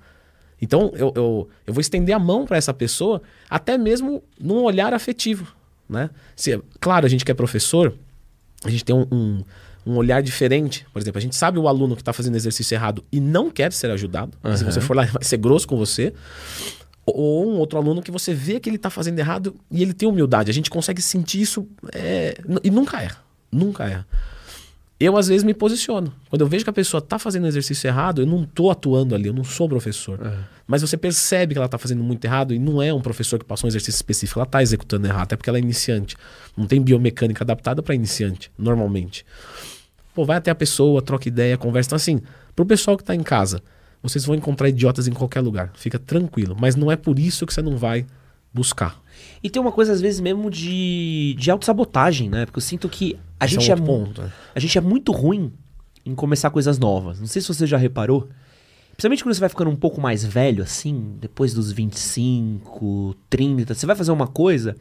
Então, 0.61 0.91
eu, 0.95 1.13
eu, 1.15 1.49
eu 1.67 1.73
vou 1.73 1.81
estender 1.81 2.17
a 2.17 2.19
mão 2.19 2.45
para 2.45 2.57
essa 2.57 2.75
pessoa, 2.75 3.23
até 3.49 3.79
mesmo 3.79 4.25
num 4.41 4.63
olhar 4.63 4.93
afetivo, 4.93 5.55
né? 5.89 6.11
Se, 6.35 6.61
claro, 6.81 7.07
a 7.07 7.09
gente 7.09 7.25
que 7.25 7.31
é 7.31 7.35
professor 7.35 7.95
a 8.64 8.70
gente 8.70 8.85
tem 8.85 8.94
um, 8.94 9.06
um, 9.11 9.44
um, 9.87 9.97
olhar 9.97 10.23
diferente. 10.23 10.87
Por 10.93 11.00
exemplo, 11.00 11.19
a 11.19 11.23
gente 11.23 11.37
sabe 11.37 11.58
o 11.58 11.69
aluno 11.69 11.94
que 11.94 12.03
está 12.03 12.12
fazendo 12.12 12.37
exercício 12.37 12.75
errado 12.75 13.05
e 13.11 13.20
não 13.20 13.50
quer 13.50 13.73
ser 13.73 13.91
ajudado. 13.91 14.37
Uhum. 14.43 14.56
Se 14.56 14.64
você 14.64 14.81
for 14.81 14.97
lá, 14.97 15.05
vai 15.05 15.25
ser 15.25 15.37
grosso 15.37 15.67
com 15.67 15.76
você. 15.76 16.12
Ou 17.05 17.49
um 17.49 17.58
outro 17.58 17.79
aluno 17.79 18.03
que 18.03 18.11
você 18.11 18.35
vê 18.35 18.58
que 18.58 18.69
ele 18.69 18.76
está 18.76 18.91
fazendo 18.91 19.19
errado 19.19 19.55
e 19.70 19.82
ele 19.82 19.93
tem 19.93 20.08
humildade. 20.08 20.50
A 20.50 20.55
gente 20.55 20.69
consegue 20.69 21.00
sentir 21.00 21.41
isso 21.41 21.69
é, 21.93 22.37
e 22.64 22.70
nunca 22.70 23.00
erra. 23.00 23.19
Nunca 23.53 23.85
erra 23.85 24.06
eu 24.98 25.16
às 25.16 25.28
vezes 25.28 25.44
me 25.44 25.52
posiciono. 25.52 26.12
Quando 26.31 26.40
eu 26.40 26.46
vejo 26.46 26.64
que 26.64 26.70
a 26.70 26.72
pessoa 26.72 26.98
está 26.98 27.19
fazendo 27.19 27.44
um 27.44 27.48
exercício 27.48 27.87
errado, 27.87 28.22
eu 28.22 28.26
não 28.26 28.44
estou 28.44 28.70
atuando 28.70 29.14
ali, 29.14 29.26
eu 29.26 29.32
não 29.32 29.44
sou 29.44 29.69
professor. 29.69 30.19
É. 30.25 30.38
Mas 30.66 30.81
você 30.81 30.96
percebe 30.96 31.54
que 31.54 31.58
ela 31.58 31.66
está 31.66 31.76
fazendo 31.76 32.02
muito 32.02 32.25
errado 32.25 32.54
e 32.54 32.58
não 32.58 32.81
é 32.82 32.93
um 32.93 33.00
professor 33.00 33.38
que 33.38 33.44
passou 33.44 33.66
um 33.66 33.70
exercício 33.70 33.98
específico, 33.98 34.40
ela 34.40 34.46
está 34.46 34.62
executando 34.62 35.06
errado, 35.06 35.25
até 35.25 35.37
porque 35.37 35.50
ela 35.50 35.58
é 35.58 35.60
iniciante. 35.60 36.16
Não 36.56 36.66
tem 36.66 36.81
biomecânica 36.81 37.44
adaptada 37.44 37.82
para 37.82 37.94
iniciante, 37.94 38.50
normalmente. 38.58 39.25
Pô, 40.14 40.25
vai 40.25 40.38
até 40.38 40.50
a 40.50 40.54
pessoa, 40.54 41.02
troca 41.02 41.28
ideia, 41.28 41.58
conversa. 41.58 41.88
Então, 41.88 41.96
assim, 41.96 42.22
para 42.54 42.62
o 42.62 42.66
pessoal 42.66 42.96
que 42.96 43.02
está 43.02 43.14
em 43.14 43.22
casa, 43.22 43.62
vocês 44.02 44.25
vão 44.25 44.34
encontrar 44.34 44.70
idiotas 44.70 45.06
em 45.06 45.12
qualquer 45.12 45.40
lugar, 45.40 45.70
fica 45.75 45.98
tranquilo. 45.98 46.56
Mas 46.58 46.75
não 46.75 46.90
é 46.90 46.96
por 46.96 47.19
isso 47.19 47.44
que 47.44 47.52
você 47.52 47.60
não 47.60 47.76
vai 47.76 48.06
buscar. 48.52 48.98
E 49.43 49.50
tem 49.50 49.60
uma 49.60 49.72
coisa, 49.72 49.93
às 49.93 50.00
vezes, 50.00 50.20
mesmo 50.20 50.50
de, 50.50 51.37
de 51.38 51.50
autossabotagem, 51.50 52.31
né? 52.31 52.46
Porque 52.46 52.58
eu 52.58 52.62
sinto 52.62 52.88
que 52.88 53.19
a 53.38 53.44
Esse 53.44 53.55
gente 53.55 53.71
é, 53.71 53.75
um 53.75 53.79
é 53.79 53.81
ponto, 53.81 54.23
é. 54.23 54.33
a 54.55 54.61
gente 54.61 54.77
é 54.77 54.81
muito 54.81 55.12
ruim 55.12 55.53
em 56.05 56.15
começar 56.15 56.50
coisas 56.50 56.79
novas. 56.79 57.21
Não 57.21 57.27
sei 57.27 57.43
se 57.43 57.49
você 57.49 57.67
já 57.67 57.77
reparou. 57.77 58.29
Principalmente 58.93 59.23
quando 59.23 59.35
você 59.35 59.41
vai 59.41 59.49
ficando 59.49 59.71
um 59.71 59.77
pouco 59.77 60.00
mais 60.00 60.25
velho, 60.25 60.62
assim, 60.62 61.17
depois 61.21 61.53
dos 61.53 61.71
25, 61.71 63.15
30, 63.29 63.75
você 63.75 63.85
vai 63.85 63.94
fazer 63.94 64.11
uma 64.11 64.27
coisa 64.27 64.75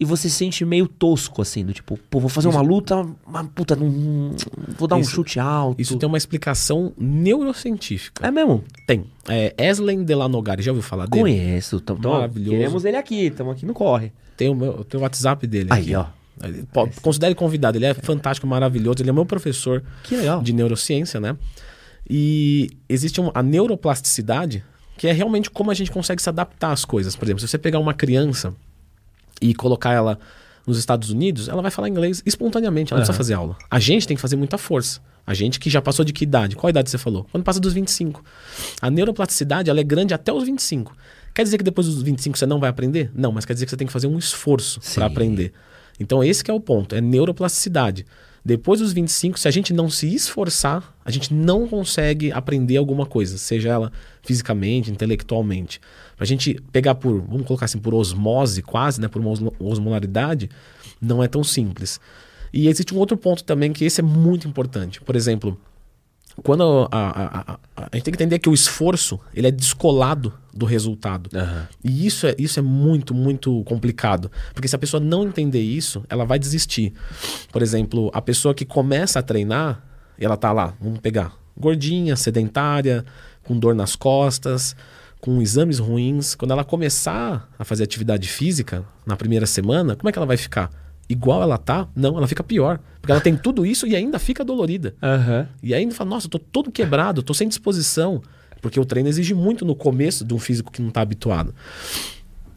e 0.00 0.04
você 0.04 0.30
se 0.30 0.36
sente 0.36 0.64
meio 0.64 0.86
tosco, 0.86 1.42
assim, 1.42 1.64
do 1.64 1.74
tipo, 1.74 1.98
pô, 2.08 2.20
vou 2.20 2.28
fazer 2.28 2.48
isso. 2.48 2.56
uma 2.56 2.64
luta, 2.64 3.04
mas 3.26 3.48
puta, 3.48 3.74
não, 3.74 4.34
vou 4.78 4.86
dar 4.86 4.98
isso, 4.98 5.10
um 5.10 5.12
chute 5.12 5.40
alto. 5.40 5.80
Isso 5.80 5.98
tem 5.98 6.06
uma 6.06 6.16
explicação 6.16 6.92
neurocientífica. 6.96 8.24
É 8.24 8.30
mesmo? 8.30 8.62
Tem. 8.86 9.04
É 9.28 9.52
Eslen 9.58 10.04
Delanogari, 10.04 10.62
já 10.62 10.70
ouviu 10.70 10.82
falar 10.82 11.06
dele? 11.06 11.22
Conheço. 11.22 11.80
Tamo, 11.80 12.00
Maravilhoso. 12.00 12.50
Queremos 12.50 12.84
ele 12.84 12.96
aqui, 12.96 13.26
estamos 13.26 13.52
aqui 13.52 13.66
no 13.66 13.74
Corre. 13.74 14.12
Tem 14.36 14.48
o, 14.48 14.54
meu, 14.54 14.84
tem 14.84 14.98
o 14.98 15.02
WhatsApp 15.02 15.46
dele 15.46 15.68
Aí, 15.70 15.82
aqui. 15.82 15.94
ó. 15.96 16.06
Considere 17.02 17.34
convidado, 17.34 17.78
ele 17.78 17.86
é 17.86 17.94
fantástico, 17.94 18.46
maravilhoso, 18.46 19.02
ele 19.02 19.10
é 19.10 19.12
meu 19.12 19.26
professor 19.26 19.82
de 20.42 20.52
neurociência, 20.52 21.20
né? 21.20 21.36
E 22.08 22.70
existe 22.88 23.20
uma, 23.20 23.30
a 23.34 23.42
neuroplasticidade, 23.42 24.64
que 24.96 25.06
é 25.06 25.12
realmente 25.12 25.50
como 25.50 25.70
a 25.70 25.74
gente 25.74 25.90
consegue 25.90 26.22
se 26.22 26.28
adaptar 26.28 26.72
às 26.72 26.84
coisas. 26.84 27.14
Por 27.14 27.26
exemplo, 27.26 27.40
se 27.40 27.48
você 27.48 27.58
pegar 27.58 27.78
uma 27.78 27.92
criança 27.92 28.54
e 29.40 29.54
colocar 29.54 29.92
ela 29.92 30.18
nos 30.66 30.78
Estados 30.78 31.10
Unidos, 31.10 31.48
ela 31.48 31.62
vai 31.62 31.70
falar 31.70 31.88
inglês 31.88 32.22
espontaneamente, 32.26 32.92
ela 32.92 33.00
não 33.00 33.04
precisa 33.04 33.16
fazer 33.16 33.34
aula. 33.34 33.56
A 33.70 33.78
gente 33.78 34.06
tem 34.06 34.16
que 34.16 34.20
fazer 34.20 34.36
muita 34.36 34.58
força. 34.58 35.00
A 35.26 35.34
gente 35.34 35.60
que 35.60 35.68
já 35.68 35.82
passou 35.82 36.04
de 36.04 36.12
que 36.12 36.24
idade? 36.24 36.56
Qual 36.56 36.70
idade 36.70 36.88
você 36.88 36.96
falou? 36.96 37.26
Quando 37.30 37.44
passa 37.44 37.60
dos 37.60 37.74
25. 37.74 38.24
A 38.80 38.90
neuroplasticidade 38.90 39.68
ela 39.68 39.78
é 39.78 39.82
grande 39.82 40.14
até 40.14 40.32
os 40.32 40.44
25. 40.44 40.96
Quer 41.34 41.42
dizer 41.42 41.58
que 41.58 41.64
depois 41.64 41.86
dos 41.86 42.02
25 42.02 42.38
você 42.38 42.46
não 42.46 42.58
vai 42.58 42.70
aprender? 42.70 43.10
Não, 43.14 43.30
mas 43.30 43.44
quer 43.44 43.52
dizer 43.52 43.66
que 43.66 43.70
você 43.70 43.76
tem 43.76 43.86
que 43.86 43.92
fazer 43.92 44.06
um 44.06 44.18
esforço 44.18 44.80
para 44.94 45.06
aprender. 45.06 45.52
Então 45.98 46.22
esse 46.22 46.48
é 46.48 46.52
o 46.52 46.60
ponto, 46.60 46.94
é 46.94 47.00
neuroplasticidade. 47.00 48.06
Depois 48.44 48.80
dos 48.80 48.92
25, 48.92 49.38
se 49.38 49.46
a 49.46 49.50
gente 49.50 49.74
não 49.74 49.90
se 49.90 50.14
esforçar, 50.14 50.96
a 51.04 51.10
gente 51.10 51.34
não 51.34 51.68
consegue 51.68 52.32
aprender 52.32 52.76
alguma 52.76 53.04
coisa, 53.04 53.36
seja 53.36 53.68
ela 53.68 53.92
fisicamente, 54.22 54.90
intelectualmente. 54.90 55.80
Pra 56.16 56.24
gente 56.24 56.54
pegar 56.72 56.94
por, 56.94 57.20
vamos 57.20 57.46
colocar 57.46 57.66
assim, 57.66 57.78
por 57.78 57.94
osmose 57.94 58.62
quase, 58.62 59.00
né, 59.00 59.08
por 59.08 59.20
uma 59.20 59.34
osmolaridade, 59.60 60.48
não 61.00 61.22
é 61.22 61.28
tão 61.28 61.44
simples. 61.44 62.00
E 62.52 62.68
existe 62.68 62.94
um 62.94 62.98
outro 62.98 63.16
ponto 63.16 63.44
também 63.44 63.72
que 63.72 63.84
esse 63.84 64.00
é 64.00 64.04
muito 64.04 64.48
importante. 64.48 65.00
Por 65.00 65.14
exemplo, 65.14 65.58
quando 66.42 66.88
a, 66.90 66.98
a, 66.98 67.52
a, 67.52 67.58
a, 67.76 67.82
gente 67.96 68.04
tem 68.04 68.12
que 68.12 68.22
entender 68.22 68.38
que 68.38 68.48
o 68.48 68.54
esforço 68.54 69.18
ele 69.34 69.46
é 69.46 69.50
descolado 69.50 70.32
do 70.52 70.66
resultado. 70.66 71.30
Uhum. 71.32 71.62
E 71.84 72.06
isso 72.06 72.26
é, 72.26 72.34
isso 72.38 72.58
é 72.58 72.62
muito, 72.62 73.14
muito 73.14 73.62
complicado. 73.64 74.30
Porque 74.52 74.68
se 74.68 74.74
a 74.74 74.78
pessoa 74.78 75.00
não 75.00 75.24
entender 75.24 75.60
isso, 75.60 76.04
ela 76.08 76.24
vai 76.24 76.38
desistir. 76.38 76.92
Por 77.52 77.62
exemplo, 77.62 78.10
a 78.12 78.20
pessoa 78.20 78.54
que 78.54 78.64
começa 78.64 79.18
a 79.18 79.22
treinar, 79.22 79.82
ela 80.18 80.36
tá 80.36 80.52
lá, 80.52 80.74
vamos 80.80 81.00
pegar, 81.00 81.32
gordinha, 81.56 82.16
sedentária, 82.16 83.04
com 83.44 83.58
dor 83.58 83.74
nas 83.74 83.96
costas, 83.96 84.76
com 85.20 85.40
exames 85.40 85.78
ruins. 85.78 86.34
Quando 86.34 86.52
ela 86.52 86.64
começar 86.64 87.48
a 87.58 87.64
fazer 87.64 87.84
atividade 87.84 88.28
física 88.28 88.84
na 89.06 89.16
primeira 89.16 89.46
semana, 89.46 89.96
como 89.96 90.08
é 90.08 90.12
que 90.12 90.18
ela 90.18 90.26
vai 90.26 90.36
ficar? 90.36 90.70
Igual 91.08 91.42
ela 91.42 91.56
tá, 91.56 91.88
não, 91.96 92.16
ela 92.16 92.28
fica 92.28 92.42
pior. 92.42 92.78
Porque 93.00 93.12
ela 93.12 93.20
tem 93.20 93.36
tudo 93.36 93.64
isso 93.64 93.86
e 93.86 93.96
ainda 93.96 94.18
fica 94.18 94.44
dolorida. 94.44 94.94
Uhum. 95.02 95.46
E 95.62 95.74
ainda 95.74 95.94
fala, 95.94 96.10
nossa, 96.10 96.26
eu 96.26 96.30
tô 96.30 96.38
todo 96.38 96.70
quebrado, 96.70 97.22
tô 97.22 97.32
sem 97.32 97.48
disposição. 97.48 98.22
Porque 98.60 98.78
o 98.78 98.84
treino 98.84 99.08
exige 99.08 99.34
muito 99.34 99.64
no 99.64 99.74
começo 99.74 100.24
de 100.24 100.34
um 100.34 100.38
físico 100.38 100.70
que 100.70 100.82
não 100.82 100.90
tá 100.90 101.00
habituado. 101.00 101.54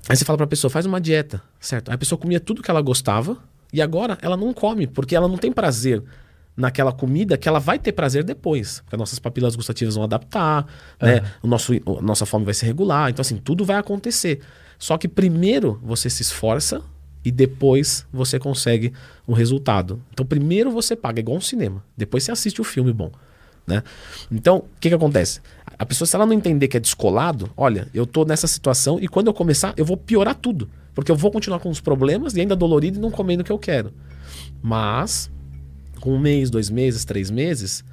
Aí 0.09 0.15
você 0.15 0.25
fala 0.25 0.37
pra 0.37 0.47
pessoa, 0.47 0.69
faz 0.69 0.85
uma 0.85 0.99
dieta, 0.99 1.41
certo? 1.59 1.89
Aí 1.89 1.95
a 1.95 1.97
pessoa 1.97 2.19
comia 2.19 2.39
tudo 2.39 2.61
que 2.61 2.69
ela 2.69 2.81
gostava 2.81 3.37
e 3.71 3.81
agora 3.81 4.17
ela 4.21 4.35
não 4.35 4.53
come, 4.53 4.87
porque 4.87 5.15
ela 5.15 5.27
não 5.27 5.37
tem 5.37 5.51
prazer 5.51 6.03
naquela 6.57 6.91
comida 6.91 7.37
que 7.37 7.47
ela 7.47 7.59
vai 7.59 7.79
ter 7.79 7.91
prazer 7.93 8.23
depois. 8.23 8.81
Porque 8.81 8.95
as 8.95 8.99
nossas 8.99 9.19
papilas 9.19 9.55
gustativas 9.55 9.95
vão 9.95 10.03
adaptar, 10.03 10.65
uhum. 11.01 11.07
né? 11.07 11.21
O 11.41 11.47
nosso, 11.47 11.73
a 11.73 12.01
nossa 12.01 12.25
fome 12.25 12.43
vai 12.43 12.53
se 12.53 12.65
regular. 12.65 13.09
Então, 13.09 13.21
assim, 13.21 13.37
tudo 13.37 13.63
vai 13.63 13.77
acontecer. 13.77 14.41
Só 14.77 14.97
que 14.97 15.07
primeiro 15.07 15.79
você 15.83 16.09
se 16.09 16.23
esforça 16.23 16.81
e 17.23 17.31
depois 17.31 18.05
você 18.11 18.39
consegue 18.39 18.93
um 19.27 19.33
resultado. 19.33 20.01
Então, 20.11 20.25
primeiro 20.25 20.71
você 20.71 20.95
paga, 20.95 21.19
igual 21.19 21.37
um 21.37 21.41
cinema, 21.41 21.83
depois 21.95 22.23
você 22.23 22.31
assiste 22.31 22.59
o 22.59 22.63
filme 22.63 22.91
bom. 22.91 23.11
Né? 23.65 23.83
Então, 24.31 24.57
o 24.57 24.79
que, 24.79 24.89
que 24.89 24.95
acontece? 24.95 25.39
A 25.77 25.85
pessoa, 25.85 26.07
se 26.07 26.15
ela 26.15 26.25
não 26.25 26.33
entender 26.33 26.67
que 26.67 26.77
é 26.77 26.79
descolado, 26.79 27.49
olha, 27.55 27.87
eu 27.93 28.05
tô 28.05 28.25
nessa 28.25 28.47
situação 28.47 28.99
e 28.99 29.07
quando 29.07 29.27
eu 29.27 29.33
começar, 29.33 29.73
eu 29.77 29.85
vou 29.85 29.97
piorar 29.97 30.35
tudo. 30.35 30.69
Porque 30.93 31.11
eu 31.11 31.15
vou 31.15 31.31
continuar 31.31 31.59
com 31.59 31.69
os 31.69 31.79
problemas 31.79 32.35
e 32.35 32.41
ainda 32.41 32.55
dolorido 32.55 32.97
e 32.97 33.01
não 33.01 33.11
comendo 33.11 33.41
o 33.41 33.45
que 33.45 33.51
eu 33.51 33.59
quero. 33.59 33.93
Mas, 34.61 35.31
com 35.99 36.13
um 36.13 36.19
mês, 36.19 36.49
dois 36.49 36.69
meses, 36.69 37.05
três 37.05 37.31
meses, 37.31 37.83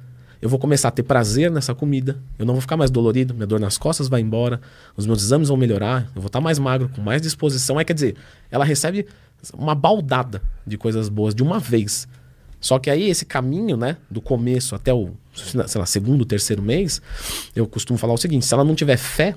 eu 0.41 0.47
vou 0.47 0.57
começar 0.57 0.87
a 0.87 0.91
ter 0.91 1.03
prazer 1.03 1.51
nessa 1.51 1.75
comida. 1.75 2.17
Eu 2.37 2.45
não 2.45 2.53
vou 2.53 2.61
ficar 2.61 2.77
mais 2.77 2.89
dolorido, 2.89 3.33
minha 3.33 3.47
dor 3.47 3.59
nas 3.59 3.77
costas 3.77 4.07
vai 4.07 4.21
embora, 4.21 4.61
os 4.95 5.05
meus 5.05 5.21
exames 5.21 5.49
vão 5.49 5.57
melhorar, 5.57 6.09
eu 6.15 6.21
vou 6.21 6.27
estar 6.27 6.39
mais 6.39 6.57
magro, 6.57 6.89
com 6.89 7.01
mais 7.01 7.21
disposição. 7.21 7.79
É, 7.79 7.83
quer 7.83 7.93
dizer, 7.93 8.15
ela 8.49 8.63
recebe 8.63 9.05
uma 9.53 9.75
baldada 9.75 10.41
de 10.65 10.77
coisas 10.77 11.09
boas 11.09 11.35
de 11.35 11.43
uma 11.43 11.59
vez. 11.59 12.07
Só 12.61 12.77
que 12.77 12.89
aí 12.89 13.09
esse 13.09 13.25
caminho, 13.25 13.77
né, 13.77 13.97
do 14.09 14.21
começo 14.21 14.75
até 14.75 14.93
o, 14.93 15.11
sei 15.33 15.79
lá, 15.79 15.85
segundo, 15.85 16.25
terceiro 16.25 16.61
mês, 16.61 17.01
eu 17.55 17.65
costumo 17.67 17.97
falar 17.97 18.13
o 18.13 18.17
seguinte: 18.17 18.45
se 18.45 18.53
ela 18.53 18.63
não 18.63 18.75
tiver 18.75 18.97
fé, 18.97 19.35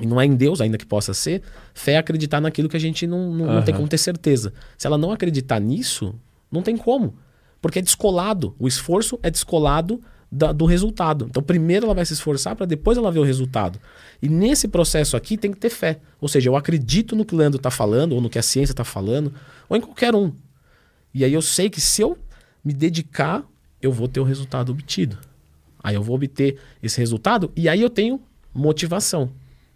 e 0.00 0.06
não 0.06 0.20
é 0.20 0.24
em 0.24 0.34
Deus 0.34 0.60
ainda 0.60 0.78
que 0.78 0.86
possa 0.86 1.12
ser, 1.12 1.42
fé 1.74 1.92
é 1.92 1.98
acreditar 1.98 2.40
naquilo 2.40 2.68
que 2.68 2.76
a 2.76 2.80
gente 2.80 3.06
não, 3.06 3.32
não, 3.32 3.46
uhum. 3.46 3.54
não 3.54 3.62
tem 3.62 3.74
como 3.74 3.88
ter 3.88 3.98
certeza. 3.98 4.52
Se 4.78 4.86
ela 4.86 4.96
não 4.96 5.12
acreditar 5.12 5.60
nisso, 5.60 6.14
não 6.50 6.62
tem 6.62 6.76
como. 6.76 7.14
Porque 7.60 7.78
é 7.78 7.82
descolado. 7.82 8.54
O 8.58 8.66
esforço 8.66 9.18
é 9.22 9.30
descolado 9.30 10.02
da, 10.32 10.50
do 10.50 10.64
resultado. 10.64 11.26
Então, 11.28 11.42
primeiro 11.42 11.84
ela 11.84 11.94
vai 11.94 12.06
se 12.06 12.14
esforçar 12.14 12.56
para 12.56 12.64
depois 12.64 12.96
ela 12.96 13.12
ver 13.12 13.18
o 13.18 13.22
resultado. 13.22 13.78
E 14.22 14.28
nesse 14.30 14.66
processo 14.66 15.14
aqui 15.14 15.36
tem 15.36 15.52
que 15.52 15.58
ter 15.58 15.68
fé. 15.68 16.00
Ou 16.18 16.26
seja, 16.26 16.48
eu 16.48 16.56
acredito 16.56 17.14
no 17.14 17.22
que 17.22 17.34
o 17.34 17.36
Leandro 17.36 17.58
está 17.58 17.70
falando, 17.70 18.12
ou 18.12 18.20
no 18.20 18.30
que 18.30 18.38
a 18.38 18.42
ciência 18.42 18.72
está 18.72 18.84
falando, 18.84 19.34
ou 19.68 19.76
em 19.76 19.80
qualquer 19.80 20.14
um. 20.14 20.32
E 21.12 21.22
aí 21.22 21.34
eu 21.34 21.42
sei 21.42 21.68
que 21.68 21.82
se 21.82 22.00
eu 22.00 22.16
me 22.64 22.72
dedicar, 22.72 23.44
eu 23.82 23.92
vou 23.92 24.08
ter 24.08 24.20
o 24.20 24.24
resultado 24.24 24.72
obtido. 24.72 25.18
Aí 25.84 25.94
eu 25.94 26.02
vou 26.02 26.16
obter 26.16 26.56
esse 26.82 26.98
resultado 26.98 27.52
e 27.54 27.68
aí 27.68 27.82
eu 27.82 27.90
tenho 27.90 28.18
motivação. 28.54 29.30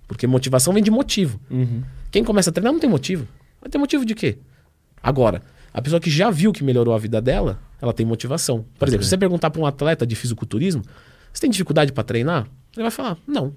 Porque 0.08 0.26
motivação 0.26 0.72
vem 0.72 0.82
de 0.82 0.90
motivo. 0.90 1.38
Uhum. 1.50 1.82
Quem 2.10 2.25
começa 2.25 2.48
a 2.48 2.52
treinar 2.52 2.72
não 2.72 2.80
tem 2.80 2.88
motivo. 2.88 3.26
Vai 3.60 3.68
ter 3.68 3.76
motivo 3.76 4.06
de 4.06 4.14
quê? 4.14 4.38
Agora, 5.02 5.42
a 5.75 5.82
pessoa 5.82 6.00
que 6.00 6.08
já 6.08 6.30
viu 6.30 6.52
que 6.52 6.64
melhorou 6.64 6.94
a 6.94 6.98
vida 6.98 7.20
dela, 7.20 7.60
ela 7.80 7.92
tem 7.92 8.04
motivação. 8.06 8.64
Por 8.78 8.88
exemplo, 8.88 9.04
se 9.04 9.11
você 9.11 9.18
perguntar 9.18 9.50
para 9.50 9.61
um 9.61 9.66
atleta 9.66 10.06
de 10.06 10.14
fisiculturismo, 10.14 10.83
você 11.33 11.40
tem 11.40 11.50
dificuldade 11.50 11.92
para 11.92 12.04
treinar? 12.04 12.49
Ele 12.75 12.83
vai 12.83 12.90
falar, 12.90 13.16
não. 13.26 13.54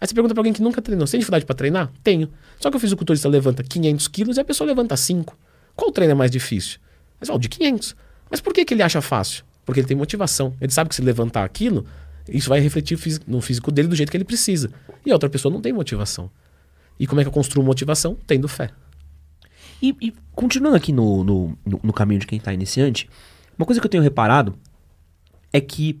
Aí 0.00 0.06
você 0.08 0.14
pergunta 0.14 0.34
para 0.34 0.40
alguém 0.40 0.52
que 0.52 0.62
nunca 0.62 0.82
treinou, 0.82 1.06
você 1.06 1.12
tem 1.12 1.20
dificuldade 1.20 1.44
para 1.44 1.54
treinar? 1.54 1.90
Tenho. 2.02 2.28
Só 2.58 2.70
que 2.70 2.76
o 2.76 2.80
fisiculturista 2.80 3.28
levanta 3.28 3.62
500 3.62 4.08
quilos 4.08 4.36
e 4.36 4.40
a 4.40 4.44
pessoa 4.44 4.66
levanta 4.66 4.96
5. 4.96 5.36
Qual 5.74 5.90
treino 5.92 6.12
é 6.12 6.14
mais 6.14 6.30
difícil? 6.30 6.78
Mas, 7.18 7.30
ó, 7.30 7.38
de 7.38 7.48
500. 7.48 7.94
Mas 8.30 8.40
por 8.40 8.52
que, 8.52 8.64
que 8.64 8.74
ele 8.74 8.82
acha 8.82 9.00
fácil? 9.00 9.44
Porque 9.64 9.80
ele 9.80 9.86
tem 9.86 9.96
motivação. 9.96 10.54
Ele 10.60 10.72
sabe 10.72 10.88
que 10.88 10.96
se 10.96 11.02
levantar 11.02 11.44
aquilo, 11.44 11.86
isso 12.28 12.48
vai 12.48 12.60
refletir 12.60 12.98
no 13.26 13.40
físico 13.40 13.70
dele 13.70 13.88
do 13.88 13.94
jeito 13.94 14.10
que 14.10 14.16
ele 14.16 14.24
precisa. 14.24 14.70
E 15.04 15.10
a 15.10 15.14
outra 15.14 15.28
pessoa 15.28 15.52
não 15.52 15.60
tem 15.60 15.72
motivação. 15.72 16.30
E 16.98 17.06
como 17.06 17.20
é 17.20 17.24
que 17.24 17.28
eu 17.28 17.32
construo 17.32 17.64
motivação? 17.64 18.16
Tendo 18.26 18.48
fé. 18.48 18.70
E, 19.82 19.96
e 20.00 20.14
continuando 20.32 20.76
aqui 20.76 20.92
no, 20.92 21.24
no, 21.24 21.58
no, 21.64 21.92
caminho 21.92 22.20
de 22.20 22.26
quem 22.26 22.38
está 22.38 22.52
iniciante, 22.52 23.10
uma 23.62 23.66
coisa 23.66 23.80
que 23.80 23.86
eu 23.86 23.90
tenho 23.90 24.02
reparado 24.02 24.54
é 25.52 25.60
que, 25.60 26.00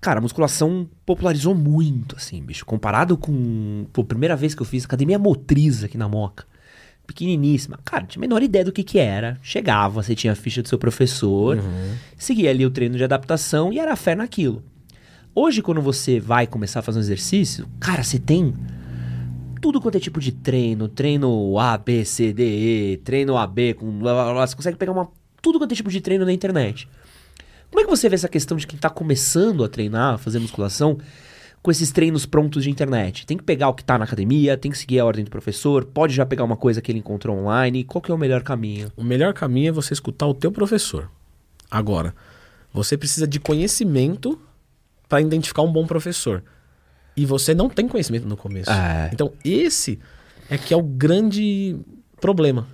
cara, 0.00 0.18
a 0.18 0.22
musculação 0.22 0.88
popularizou 1.04 1.54
muito, 1.54 2.16
assim, 2.16 2.42
bicho. 2.42 2.66
Comparado 2.66 3.16
com 3.16 3.86
pô, 3.92 4.02
a 4.02 4.04
primeira 4.04 4.34
vez 4.34 4.54
que 4.54 4.62
eu 4.62 4.66
fiz 4.66 4.84
academia 4.84 5.18
motriz 5.18 5.84
aqui 5.84 5.96
na 5.96 6.08
Moca. 6.08 6.44
Pequeniníssima. 7.06 7.78
Cara, 7.84 8.04
tinha 8.04 8.20
a 8.20 8.26
menor 8.26 8.42
ideia 8.42 8.64
do 8.64 8.72
que 8.72 8.82
que 8.82 8.98
era. 8.98 9.38
Chegava, 9.40 10.02
você 10.02 10.16
tinha 10.16 10.32
a 10.32 10.36
ficha 10.36 10.60
do 10.62 10.68
seu 10.68 10.78
professor, 10.78 11.58
uhum. 11.58 11.94
seguia 12.18 12.50
ali 12.50 12.66
o 12.66 12.70
treino 12.70 12.96
de 12.96 13.04
adaptação 13.04 13.72
e 13.72 13.78
era 13.78 13.94
fé 13.94 14.16
naquilo. 14.16 14.64
Hoje, 15.32 15.62
quando 15.62 15.80
você 15.80 16.18
vai 16.18 16.46
começar 16.46 16.80
a 16.80 16.82
fazer 16.82 16.98
um 16.98 17.02
exercício, 17.02 17.68
cara, 17.78 18.02
você 18.02 18.18
tem 18.18 18.52
tudo 19.60 19.80
quanto 19.80 19.96
é 19.96 20.00
tipo 20.00 20.18
de 20.18 20.32
treino, 20.32 20.88
treino 20.88 21.58
A, 21.58 21.78
B, 21.78 22.04
C, 22.04 22.32
D, 22.32 22.42
E, 22.42 22.96
treino 22.98 23.36
AB, 23.36 23.74
com 23.74 23.98
blá, 23.98 24.12
blá, 24.12 24.32
blá, 24.32 24.46
você 24.46 24.56
consegue 24.56 24.76
pegar 24.76 24.92
uma, 24.92 25.08
tudo 25.46 25.60
quanto 25.60 25.70
é 25.70 25.76
tipo 25.76 25.90
de 25.90 26.00
treino 26.00 26.24
na 26.24 26.32
internet. 26.32 26.88
Como 27.70 27.80
é 27.80 27.84
que 27.84 27.90
você 27.90 28.08
vê 28.08 28.16
essa 28.16 28.28
questão 28.28 28.56
de 28.56 28.66
quem 28.66 28.74
está 28.74 28.90
começando 28.90 29.62
a 29.62 29.68
treinar, 29.68 30.14
a 30.14 30.18
fazer 30.18 30.40
musculação, 30.40 30.98
com 31.62 31.70
esses 31.70 31.92
treinos 31.92 32.26
prontos 32.26 32.64
de 32.64 32.70
internet? 32.70 33.24
Tem 33.24 33.36
que 33.36 33.44
pegar 33.44 33.68
o 33.68 33.74
que 33.74 33.82
está 33.82 33.96
na 33.96 34.06
academia, 34.06 34.56
tem 34.56 34.72
que 34.72 34.78
seguir 34.78 34.98
a 34.98 35.04
ordem 35.04 35.24
do 35.24 35.30
professor, 35.30 35.84
pode 35.84 36.12
já 36.12 36.26
pegar 36.26 36.42
uma 36.42 36.56
coisa 36.56 36.82
que 36.82 36.90
ele 36.90 36.98
encontrou 36.98 37.38
online. 37.38 37.84
Qual 37.84 38.02
que 38.02 38.10
é 38.10 38.14
o 38.14 38.18
melhor 38.18 38.42
caminho? 38.42 38.90
O 38.96 39.04
melhor 39.04 39.32
caminho 39.34 39.68
é 39.68 39.72
você 39.72 39.94
escutar 39.94 40.26
o 40.26 40.34
teu 40.34 40.50
professor. 40.50 41.08
Agora, 41.70 42.12
você 42.72 42.98
precisa 42.98 43.24
de 43.24 43.38
conhecimento 43.38 44.40
para 45.08 45.20
identificar 45.20 45.62
um 45.62 45.72
bom 45.72 45.86
professor. 45.86 46.42
E 47.16 47.24
você 47.24 47.54
não 47.54 47.70
tem 47.70 47.86
conhecimento 47.86 48.26
no 48.26 48.36
começo. 48.36 48.68
É. 48.68 49.10
Então, 49.12 49.32
esse 49.44 50.00
é 50.50 50.58
que 50.58 50.74
é 50.74 50.76
o 50.76 50.82
grande 50.82 51.78
problema, 52.20 52.66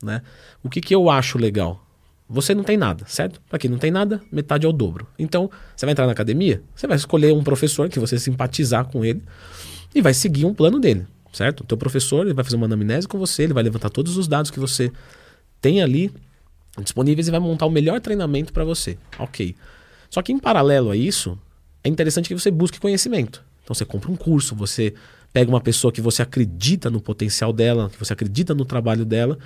né? 0.00 0.22
O 0.62 0.70
que, 0.70 0.80
que 0.80 0.94
eu 0.94 1.10
acho 1.10 1.36
legal? 1.36 1.89
Você 2.32 2.54
não 2.54 2.62
tem 2.62 2.76
nada, 2.76 3.04
certo? 3.08 3.40
Para 3.50 3.58
quem 3.58 3.68
não 3.68 3.76
tem 3.76 3.90
nada, 3.90 4.22
metade 4.30 4.64
é 4.64 4.68
o 4.68 4.72
dobro. 4.72 5.04
Então, 5.18 5.50
você 5.74 5.84
vai 5.84 5.92
entrar 5.92 6.06
na 6.06 6.12
academia, 6.12 6.62
você 6.76 6.86
vai 6.86 6.96
escolher 6.96 7.32
um 7.34 7.42
professor 7.42 7.88
que 7.88 7.98
você 7.98 8.20
simpatizar 8.20 8.84
com 8.84 9.04
ele 9.04 9.20
e 9.92 10.00
vai 10.00 10.14
seguir 10.14 10.44
um 10.44 10.54
plano 10.54 10.78
dele, 10.78 11.08
certo? 11.32 11.62
O 11.62 11.64
teu 11.64 11.76
professor 11.76 12.24
ele 12.24 12.32
vai 12.32 12.44
fazer 12.44 12.54
uma 12.54 12.66
anamnese 12.66 13.08
com 13.08 13.18
você, 13.18 13.42
ele 13.42 13.52
vai 13.52 13.64
levantar 13.64 13.90
todos 13.90 14.16
os 14.16 14.28
dados 14.28 14.48
que 14.48 14.60
você 14.60 14.92
tem 15.60 15.82
ali 15.82 16.12
disponíveis 16.80 17.26
e 17.26 17.32
vai 17.32 17.40
montar 17.40 17.66
o 17.66 17.70
melhor 17.70 18.00
treinamento 18.00 18.52
para 18.52 18.64
você. 18.64 18.96
Ok. 19.18 19.56
Só 20.08 20.22
que 20.22 20.32
em 20.32 20.38
paralelo 20.38 20.90
a 20.90 20.96
isso, 20.96 21.36
é 21.82 21.88
interessante 21.88 22.28
que 22.28 22.34
você 22.34 22.50
busque 22.50 22.78
conhecimento. 22.78 23.44
Então 23.64 23.74
você 23.74 23.84
compra 23.84 24.08
um 24.08 24.16
curso, 24.16 24.54
você 24.54 24.94
pega 25.32 25.50
uma 25.50 25.60
pessoa 25.60 25.92
que 25.92 26.00
você 26.00 26.22
acredita 26.22 26.90
no 26.90 27.00
potencial 27.00 27.52
dela, 27.52 27.88
que 27.90 27.98
você 27.98 28.12
acredita 28.12 28.54
no 28.54 28.64
trabalho 28.64 29.04
dela 29.04 29.38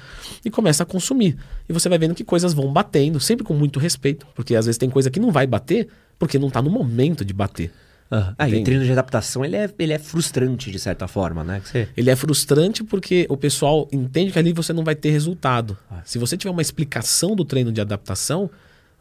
e 0.44 0.50
começa 0.50 0.82
a 0.82 0.86
consumir. 0.86 1.36
E 1.68 1.72
você 1.72 1.88
vai 1.88 1.98
vendo 1.98 2.14
que 2.14 2.24
coisas 2.24 2.54
vão 2.54 2.72
batendo, 2.72 3.20
sempre 3.20 3.44
com 3.44 3.54
muito 3.54 3.78
respeito, 3.78 4.26
porque 4.34 4.54
às 4.54 4.66
vezes 4.66 4.78
tem 4.78 4.88
coisa 4.88 5.10
que 5.10 5.20
não 5.20 5.30
vai 5.30 5.46
bater 5.46 5.88
porque 6.18 6.38
não 6.38 6.48
está 6.48 6.62
no 6.62 6.70
momento 6.70 7.24
de 7.24 7.34
bater. 7.34 7.70
Uhum. 8.10 8.34
Ah, 8.38 8.48
e 8.48 8.60
o 8.60 8.64
treino 8.64 8.84
de 8.84 8.92
adaptação 8.92 9.44
ele 9.44 9.56
é, 9.56 9.68
ele 9.78 9.92
é 9.92 9.98
frustrante 9.98 10.70
de 10.70 10.78
certa 10.78 11.08
forma, 11.08 11.42
né? 11.42 11.60
Você... 11.64 11.88
Ele 11.96 12.10
é 12.10 12.16
frustrante 12.16 12.84
porque 12.84 13.26
o 13.28 13.36
pessoal 13.36 13.88
entende 13.92 14.30
que 14.30 14.38
ali 14.38 14.52
você 14.52 14.72
não 14.72 14.84
vai 14.84 14.94
ter 14.94 15.10
resultado. 15.10 15.76
Ah. 15.90 16.00
Se 16.04 16.18
você 16.18 16.36
tiver 16.36 16.50
uma 16.50 16.62
explicação 16.62 17.34
do 17.34 17.44
treino 17.44 17.72
de 17.72 17.80
adaptação, 17.80 18.50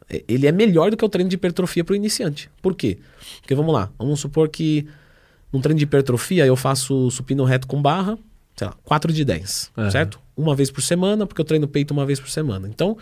é, 0.10 0.24
ele 0.28 0.48
é 0.48 0.52
melhor 0.52 0.90
do 0.90 0.98
que 0.98 1.06
o 1.06 1.10
treino 1.10 1.30
de 1.30 1.36
hipertrofia 1.36 1.84
para 1.84 1.94
o 1.94 1.96
iniciante. 1.96 2.50
Por 2.62 2.76
quê? 2.76 2.98
Porque 3.42 3.54
vamos 3.54 3.74
lá, 3.74 3.90
vamos 3.98 4.20
supor 4.20 4.50
que 4.50 4.88
num 5.54 5.62
treino 5.62 5.78
de 5.78 5.84
hipertrofia 5.84 6.46
eu 6.46 6.56
faço 6.56 7.12
supino 7.12 7.44
reto 7.44 7.68
com 7.68 7.80
barra, 7.80 8.18
sei 8.56 8.68
lá, 8.68 8.76
4 8.84 9.14
de 9.14 9.24
10, 9.24 9.72
uhum. 9.78 9.92
certo? 9.92 10.20
Uma 10.36 10.56
vvez 10.56 10.72
por 10.72 10.82
semana, 10.82 11.28
porque 11.28 11.40
eu 11.40 11.46
treino 11.46 11.68
peito 11.68 11.92
uma 11.92 12.06
vez 12.06 12.20
por 12.20 12.30
semana. 12.30 12.68
Então, 12.68 12.98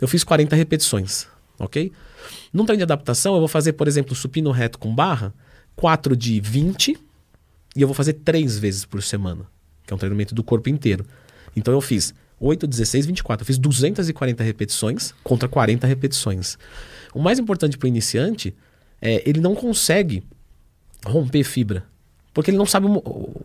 eu 0.00 0.06
fiz 0.06 0.22
40 0.22 0.54
repetições, 0.54 1.26
ok? 1.58 1.90
Num 2.52 2.64
treino 2.64 2.78
de 2.78 2.84
adaptação, 2.84 3.34
eu 3.34 3.40
vou 3.40 3.48
fazer, 3.48 3.72
por 3.72 3.88
exemplo, 3.88 4.14
supino 4.14 4.52
reto 4.52 4.78
com 4.78 4.94
barra, 4.94 5.34
4 5.74 6.16
de 6.16 6.40
20, 6.40 6.96
e 7.74 7.82
eu 7.82 7.88
vou 7.88 7.94
fazer 7.94 8.12
3 8.14 8.56
vezes 8.58 8.84
por 8.84 9.02
semana, 9.02 9.44
que 9.84 9.92
é 9.92 9.96
um 9.96 9.98
treinamento 9.98 10.34
do 10.34 10.44
corpo 10.44 10.68
inteiro. 10.68 11.04
Então, 11.56 11.74
eu 11.74 11.80
fiz 11.80 12.14
8, 12.38 12.66
16, 12.66 13.06
24. 13.06 13.42
Eu 13.42 13.46
fiz 13.46 13.58
240 13.58 14.44
repetições 14.44 15.12
contra 15.24 15.48
40 15.48 15.86
repetições. 15.86 16.56
O 17.12 17.20
mais 17.20 17.38
importante 17.38 17.76
para 17.76 17.86
o 17.86 17.88
iniciante 17.88 18.54
é 19.00 19.28
ele 19.28 19.40
não 19.40 19.54
consegue 19.54 20.22
romper 21.04 21.44
fibra. 21.44 21.84
Porque 22.36 22.50
ele 22.50 22.58
não 22.58 22.66
sabe, 22.66 22.86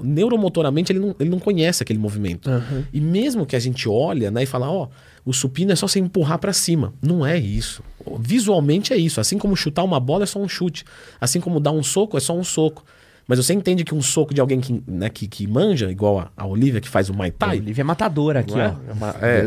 neuromotoramente, 0.02 0.92
ele 0.92 1.00
não, 1.00 1.16
ele 1.18 1.30
não 1.30 1.40
conhece 1.40 1.82
aquele 1.82 1.98
movimento. 1.98 2.50
Uhum. 2.50 2.84
E 2.92 3.00
mesmo 3.00 3.46
que 3.46 3.56
a 3.56 3.60
gente 3.60 3.88
olha 3.88 4.30
né, 4.30 4.44
e 4.44 4.46
fala, 4.46 4.70
ó, 4.70 4.84
oh, 4.84 5.30
o 5.30 5.34
supino 5.34 5.72
é 5.72 5.78
só 5.78 5.88
você 5.88 5.98
empurrar 5.98 6.38
para 6.40 6.52
cima. 6.52 6.94
Não 7.02 7.26
é 7.26 7.40
isso. 7.40 7.82
Visualmente 8.20 8.92
é 8.92 8.98
isso. 8.98 9.22
Assim 9.22 9.38
como 9.38 9.56
chutar 9.56 9.86
uma 9.86 9.98
bola 9.98 10.24
é 10.24 10.26
só 10.26 10.40
um 10.40 10.50
chute. 10.50 10.84
Assim 11.22 11.40
como 11.40 11.62
dar 11.62 11.72
um 11.72 11.82
soco 11.82 12.18
é 12.18 12.20
só 12.20 12.38
um 12.38 12.44
soco. 12.44 12.84
Mas 13.26 13.40
você 13.40 13.54
entende 13.54 13.86
que 13.86 13.96
um 13.96 14.02
soco 14.02 14.34
de 14.34 14.42
alguém 14.42 14.60
que, 14.60 14.84
né, 14.86 15.08
que, 15.08 15.26
que 15.26 15.48
manja, 15.48 15.90
igual 15.90 16.20
a, 16.20 16.32
a 16.36 16.46
Olivia 16.46 16.82
que 16.82 16.90
faz 16.90 17.10
o 17.10 17.14
Muay 17.14 17.32
Thai. 17.32 17.60
A 17.60 17.62
Olivia 17.62 17.84
é 17.84 17.86
matadora 17.86 18.42
aqui, 18.42 18.60
é? 18.60 18.76
ó. 19.00 19.26
É, 19.26 19.44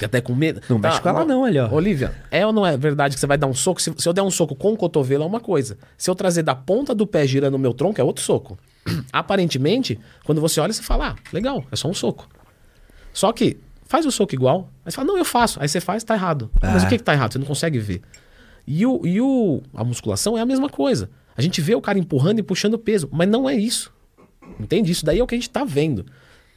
é. 0.00 0.04
até 0.04 0.20
com 0.20 0.34
medo. 0.34 0.60
Não 0.68 0.78
mexe 0.78 0.96
tá, 0.96 1.02
com 1.02 1.08
ela, 1.08 1.24
não, 1.24 1.44
ali, 1.44 1.58
ó. 1.58 1.70
Olivia, 1.70 2.14
é 2.30 2.44
ou 2.46 2.52
não 2.52 2.66
é 2.66 2.76
verdade 2.76 3.14
que 3.14 3.20
você 3.20 3.26
vai 3.26 3.38
dar 3.38 3.46
um 3.46 3.54
soco? 3.54 3.80
Se, 3.80 3.92
se 3.96 4.08
eu 4.08 4.12
der 4.12 4.22
um 4.22 4.30
soco 4.30 4.54
com 4.54 4.72
o 4.72 4.76
cotovelo, 4.76 5.22
é 5.24 5.26
uma 5.26 5.40
coisa. 5.40 5.78
Se 5.96 6.10
eu 6.10 6.14
trazer 6.14 6.42
da 6.42 6.54
ponta 6.54 6.94
do 6.94 7.06
pé 7.06 7.26
girando 7.26 7.54
o 7.54 7.58
meu 7.58 7.72
tronco, 7.72 8.00
é 8.00 8.04
outro 8.04 8.22
soco. 8.22 8.58
Aparentemente, 9.12 9.98
quando 10.24 10.40
você 10.40 10.60
olha, 10.60 10.72
você 10.72 10.82
fala, 10.82 11.10
ah, 11.10 11.16
legal, 11.32 11.64
é 11.70 11.76
só 11.76 11.88
um 11.88 11.94
soco. 11.94 12.28
Só 13.12 13.32
que 13.32 13.58
faz 13.84 14.04
o 14.04 14.10
soco 14.10 14.34
igual. 14.34 14.68
Aí 14.84 14.90
você 14.90 14.96
fala, 14.96 15.08
não, 15.08 15.18
eu 15.18 15.24
faço. 15.24 15.60
Aí 15.60 15.68
você 15.68 15.80
faz, 15.80 16.02
tá 16.02 16.14
errado. 16.14 16.50
É. 16.60 16.66
Mas 16.66 16.82
o 16.82 16.88
que, 16.88 16.98
que 16.98 17.04
tá 17.04 17.12
errado? 17.12 17.32
Você 17.32 17.38
não 17.38 17.46
consegue 17.46 17.78
ver. 17.78 18.02
E, 18.66 18.84
o, 18.84 19.06
e 19.06 19.20
o, 19.20 19.62
a 19.72 19.84
musculação 19.84 20.36
é 20.36 20.40
a 20.40 20.46
mesma 20.46 20.68
coisa. 20.68 21.08
A 21.36 21.42
gente 21.42 21.60
vê 21.60 21.74
o 21.74 21.80
cara 21.80 21.98
empurrando 21.98 22.40
e 22.40 22.42
puxando 22.42 22.78
peso, 22.78 23.08
mas 23.12 23.28
não 23.28 23.48
é 23.48 23.54
isso. 23.54 23.92
Entende? 24.58 24.90
Isso 24.90 25.04
daí 25.04 25.20
é 25.20 25.22
o 25.22 25.26
que 25.26 25.34
a 25.34 25.38
gente 25.38 25.48
está 25.48 25.64
vendo. 25.64 26.06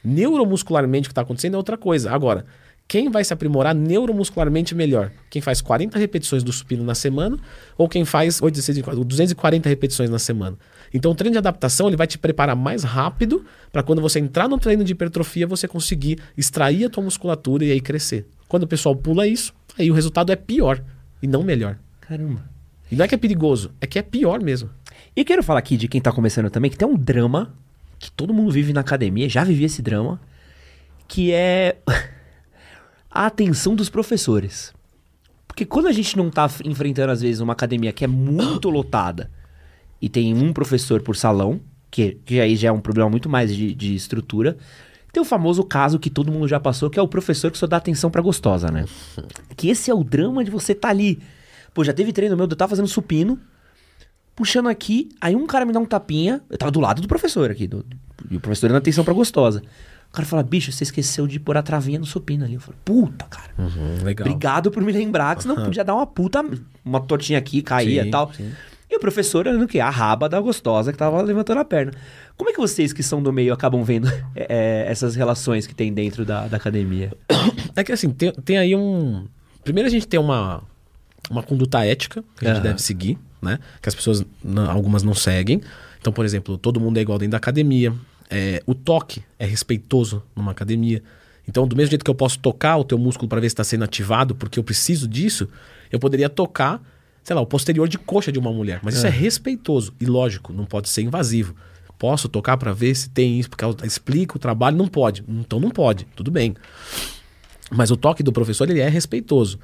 Neuromuscularmente 0.02 1.06
o 1.06 1.10
que 1.10 1.12
está 1.12 1.20
acontecendo 1.22 1.54
é 1.54 1.56
outra 1.56 1.76
coisa. 1.76 2.10
Agora, 2.10 2.46
quem 2.90 3.08
vai 3.08 3.22
se 3.22 3.32
aprimorar 3.32 3.72
neuromuscularmente 3.72 4.74
melhor? 4.74 5.12
Quem 5.30 5.40
faz 5.40 5.60
40 5.60 5.96
repetições 5.96 6.42
do 6.42 6.52
supino 6.52 6.82
na 6.82 6.96
semana 6.96 7.38
ou 7.78 7.88
quem 7.88 8.04
faz 8.04 8.42
8, 8.42 8.52
16, 8.52 8.78
240 9.06 9.68
repetições 9.68 10.10
na 10.10 10.18
semana? 10.18 10.58
Então 10.92 11.12
o 11.12 11.14
treino 11.14 11.34
de 11.34 11.38
adaptação 11.38 11.86
ele 11.86 11.96
vai 11.96 12.08
te 12.08 12.18
preparar 12.18 12.56
mais 12.56 12.82
rápido 12.82 13.44
para 13.70 13.84
quando 13.84 14.02
você 14.02 14.18
entrar 14.18 14.48
no 14.48 14.58
treino 14.58 14.82
de 14.82 14.90
hipertrofia 14.90 15.46
você 15.46 15.68
conseguir 15.68 16.18
extrair 16.36 16.86
a 16.86 16.90
tua 16.90 17.04
musculatura 17.04 17.64
e 17.64 17.70
aí 17.70 17.80
crescer. 17.80 18.26
Quando 18.48 18.64
o 18.64 18.66
pessoal 18.66 18.96
pula 18.96 19.24
isso, 19.24 19.54
aí 19.78 19.88
o 19.88 19.94
resultado 19.94 20.32
é 20.32 20.36
pior 20.36 20.82
e 21.22 21.28
não 21.28 21.44
melhor. 21.44 21.78
Caramba. 22.00 22.44
E 22.90 22.96
não 22.96 23.04
é 23.04 23.08
que 23.08 23.14
é 23.14 23.18
perigoso, 23.18 23.70
é 23.80 23.86
que 23.86 24.00
é 24.00 24.02
pior 24.02 24.42
mesmo. 24.42 24.68
E 25.14 25.24
quero 25.24 25.44
falar 25.44 25.60
aqui 25.60 25.76
de 25.76 25.86
quem 25.86 26.00
tá 26.00 26.10
começando 26.10 26.50
também, 26.50 26.68
que 26.68 26.76
tem 26.76 26.88
um 26.88 26.96
drama 26.96 27.54
que 28.00 28.10
todo 28.10 28.34
mundo 28.34 28.50
vive 28.50 28.72
na 28.72 28.80
academia, 28.80 29.28
já 29.28 29.44
vivi 29.44 29.62
esse 29.62 29.80
drama, 29.80 30.20
que 31.06 31.30
é 31.30 31.76
a 33.10 33.26
atenção 33.26 33.74
dos 33.74 33.90
professores. 33.90 34.72
Porque 35.46 35.66
quando 35.66 35.88
a 35.88 35.92
gente 35.92 36.16
não 36.16 36.30
tá 36.30 36.48
enfrentando, 36.64 37.10
às 37.10 37.20
vezes, 37.20 37.40
uma 37.40 37.52
academia 37.52 37.92
que 37.92 38.04
é 38.04 38.08
muito 38.08 38.70
lotada 38.70 39.30
e 40.00 40.08
tem 40.08 40.32
um 40.32 40.52
professor 40.52 41.02
por 41.02 41.16
salão, 41.16 41.60
que, 41.90 42.18
que 42.24 42.40
aí 42.40 42.54
já 42.54 42.68
é 42.68 42.72
um 42.72 42.80
problema 42.80 43.10
muito 43.10 43.28
mais 43.28 43.54
de, 43.54 43.74
de 43.74 43.94
estrutura, 43.94 44.56
tem 45.12 45.20
o 45.20 45.24
famoso 45.24 45.64
caso 45.64 45.98
que 45.98 46.08
todo 46.08 46.30
mundo 46.30 46.46
já 46.46 46.60
passou, 46.60 46.88
que 46.88 46.98
é 46.98 47.02
o 47.02 47.08
professor 47.08 47.50
que 47.50 47.58
só 47.58 47.66
dá 47.66 47.78
atenção 47.78 48.10
pra 48.10 48.22
gostosa, 48.22 48.68
né? 48.70 48.84
Que 49.56 49.68
esse 49.68 49.90
é 49.90 49.94
o 49.94 50.04
drama 50.04 50.44
de 50.44 50.50
você 50.50 50.74
tá 50.74 50.88
ali. 50.88 51.20
Pô, 51.74 51.84
já 51.84 51.92
teve 51.92 52.12
treino 52.12 52.36
meu, 52.36 52.46
eu 52.46 52.56
tava 52.56 52.70
fazendo 52.70 52.88
supino, 52.88 53.38
puxando 54.34 54.68
aqui, 54.68 55.10
aí 55.20 55.36
um 55.36 55.46
cara 55.46 55.66
me 55.66 55.72
dá 55.72 55.80
um 55.80 55.84
tapinha, 55.84 56.40
eu 56.48 56.56
tava 56.56 56.70
do 56.70 56.80
lado 56.80 57.02
do 57.02 57.08
professor 57.08 57.50
aqui, 57.50 57.66
do, 57.66 57.84
e 58.30 58.36
o 58.36 58.40
professor 58.40 58.68
dando 58.68 58.78
atenção 58.78 59.04
pra 59.04 59.12
gostosa. 59.12 59.62
O 60.10 60.12
cara 60.12 60.26
fala, 60.26 60.42
bicho, 60.42 60.72
você 60.72 60.82
esqueceu 60.82 61.26
de 61.26 61.38
pôr 61.38 61.56
a 61.56 61.62
travinha 61.62 61.98
no 61.98 62.04
supino 62.04 62.44
ali. 62.44 62.54
Eu 62.54 62.60
falei, 62.60 62.78
puta, 62.84 63.26
cara. 63.26 63.50
Uhum, 63.56 64.02
legal. 64.02 64.26
Obrigado 64.26 64.70
por 64.70 64.82
me 64.82 64.90
lembrar, 64.90 65.36
que 65.36 65.42
senão 65.42 65.54
podia 65.64 65.84
dar 65.84 65.94
uma 65.94 66.06
puta, 66.06 66.44
uma 66.84 67.00
tortinha 67.00 67.38
aqui, 67.38 67.62
caía 67.62 68.04
e 68.04 68.10
tal. 68.10 68.32
Sim. 68.34 68.50
E 68.90 68.96
o 68.96 68.98
professor 68.98 69.46
olhando 69.46 69.64
o 69.64 69.68
quê? 69.68 69.78
A 69.78 69.88
raba 69.88 70.28
da 70.28 70.40
gostosa 70.40 70.90
que 70.90 70.98
tava 70.98 71.22
levantando 71.22 71.60
a 71.60 71.64
perna. 71.64 71.92
Como 72.36 72.50
é 72.50 72.52
que 72.52 72.58
vocês 72.58 72.92
que 72.92 73.04
são 73.04 73.22
do 73.22 73.32
meio 73.32 73.52
acabam 73.52 73.84
vendo 73.84 74.10
é, 74.34 74.84
essas 74.88 75.14
relações 75.14 75.64
que 75.64 75.74
tem 75.74 75.92
dentro 75.92 76.24
da, 76.24 76.48
da 76.48 76.56
academia? 76.56 77.12
É 77.76 77.84
que 77.84 77.92
assim, 77.92 78.10
tem, 78.10 78.32
tem 78.32 78.58
aí 78.58 78.74
um. 78.74 79.26
Primeiro 79.62 79.86
a 79.86 79.90
gente 79.90 80.08
tem 80.08 80.18
uma, 80.18 80.60
uma 81.30 81.42
conduta 81.42 81.84
ética 81.84 82.24
que 82.36 82.44
a 82.44 82.48
gente 82.48 82.56
uhum. 82.56 82.62
deve 82.64 82.82
seguir, 82.82 83.16
né? 83.40 83.60
Que 83.80 83.88
as 83.88 83.94
pessoas, 83.94 84.24
algumas 84.68 85.04
não 85.04 85.14
seguem. 85.14 85.60
Então, 86.00 86.12
por 86.12 86.24
exemplo, 86.24 86.58
todo 86.58 86.80
mundo 86.80 86.98
é 86.98 87.00
igual 87.00 87.16
dentro 87.16 87.32
da 87.32 87.36
academia. 87.36 87.94
É, 88.30 88.62
o 88.64 88.74
toque 88.74 89.22
é 89.38 89.44
respeitoso 89.44 90.22
numa 90.34 90.52
academia. 90.52 91.02
Então, 91.48 91.66
do 91.66 91.74
mesmo 91.74 91.90
jeito 91.90 92.04
que 92.04 92.10
eu 92.10 92.14
posso 92.14 92.38
tocar 92.38 92.76
o 92.76 92.84
teu 92.84 92.96
músculo 92.96 93.28
para 93.28 93.40
ver 93.40 93.48
se 93.48 93.54
está 93.54 93.64
sendo 93.64 93.82
ativado, 93.82 94.34
porque 94.34 94.58
eu 94.58 94.62
preciso 94.62 95.08
disso, 95.08 95.48
eu 95.90 95.98
poderia 95.98 96.28
tocar, 96.28 96.80
sei 97.24 97.34
lá, 97.34 97.42
o 97.42 97.46
posterior 97.46 97.88
de 97.88 97.98
coxa 97.98 98.30
de 98.30 98.38
uma 98.38 98.52
mulher. 98.52 98.78
Mas 98.82 98.94
é. 98.94 98.98
isso 98.98 99.06
é 99.06 99.10
respeitoso 99.10 99.92
e 100.00 100.06
lógico, 100.06 100.52
não 100.52 100.64
pode 100.64 100.88
ser 100.88 101.02
invasivo. 101.02 101.56
Posso 101.98 102.28
tocar 102.28 102.56
para 102.56 102.72
ver 102.72 102.94
se 102.94 103.10
tem 103.10 103.38
isso, 103.38 103.50
porque 103.50 103.64
explica 103.84 104.36
o 104.36 104.38
trabalho, 104.38 104.76
não 104.76 104.88
pode. 104.88 105.22
Então 105.28 105.60
não 105.60 105.70
pode, 105.70 106.06
tudo 106.16 106.30
bem. 106.30 106.54
Mas 107.70 107.90
o 107.90 107.96
toque 107.96 108.22
do 108.22 108.32
professor 108.32 108.70
ele 108.70 108.80
é 108.80 108.88
respeitoso. 108.88 109.58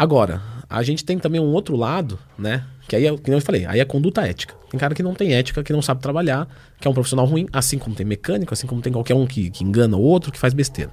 Agora, 0.00 0.40
a 0.66 0.82
gente 0.82 1.04
tem 1.04 1.18
também 1.18 1.38
um 1.38 1.52
outro 1.52 1.76
lado, 1.76 2.18
né? 2.38 2.64
Que 2.88 2.96
aí 2.96 3.06
é, 3.06 3.14
que 3.18 3.30
eu 3.30 3.38
falei, 3.42 3.66
aí 3.66 3.80
é 3.80 3.84
conduta 3.84 4.26
ética. 4.26 4.54
Tem 4.70 4.80
cara 4.80 4.94
que 4.94 5.02
não 5.02 5.12
tem 5.12 5.34
ética, 5.34 5.62
que 5.62 5.74
não 5.74 5.82
sabe 5.82 6.00
trabalhar, 6.00 6.48
que 6.80 6.88
é 6.88 6.90
um 6.90 6.94
profissional 6.94 7.26
ruim, 7.26 7.46
assim 7.52 7.76
como 7.76 7.94
tem 7.94 8.06
mecânico, 8.06 8.54
assim 8.54 8.66
como 8.66 8.80
tem 8.80 8.90
qualquer 8.90 9.12
um 9.12 9.26
que, 9.26 9.50
que 9.50 9.62
engana 9.62 9.98
o 9.98 10.00
outro, 10.00 10.32
que 10.32 10.38
faz 10.38 10.54
besteira. 10.54 10.90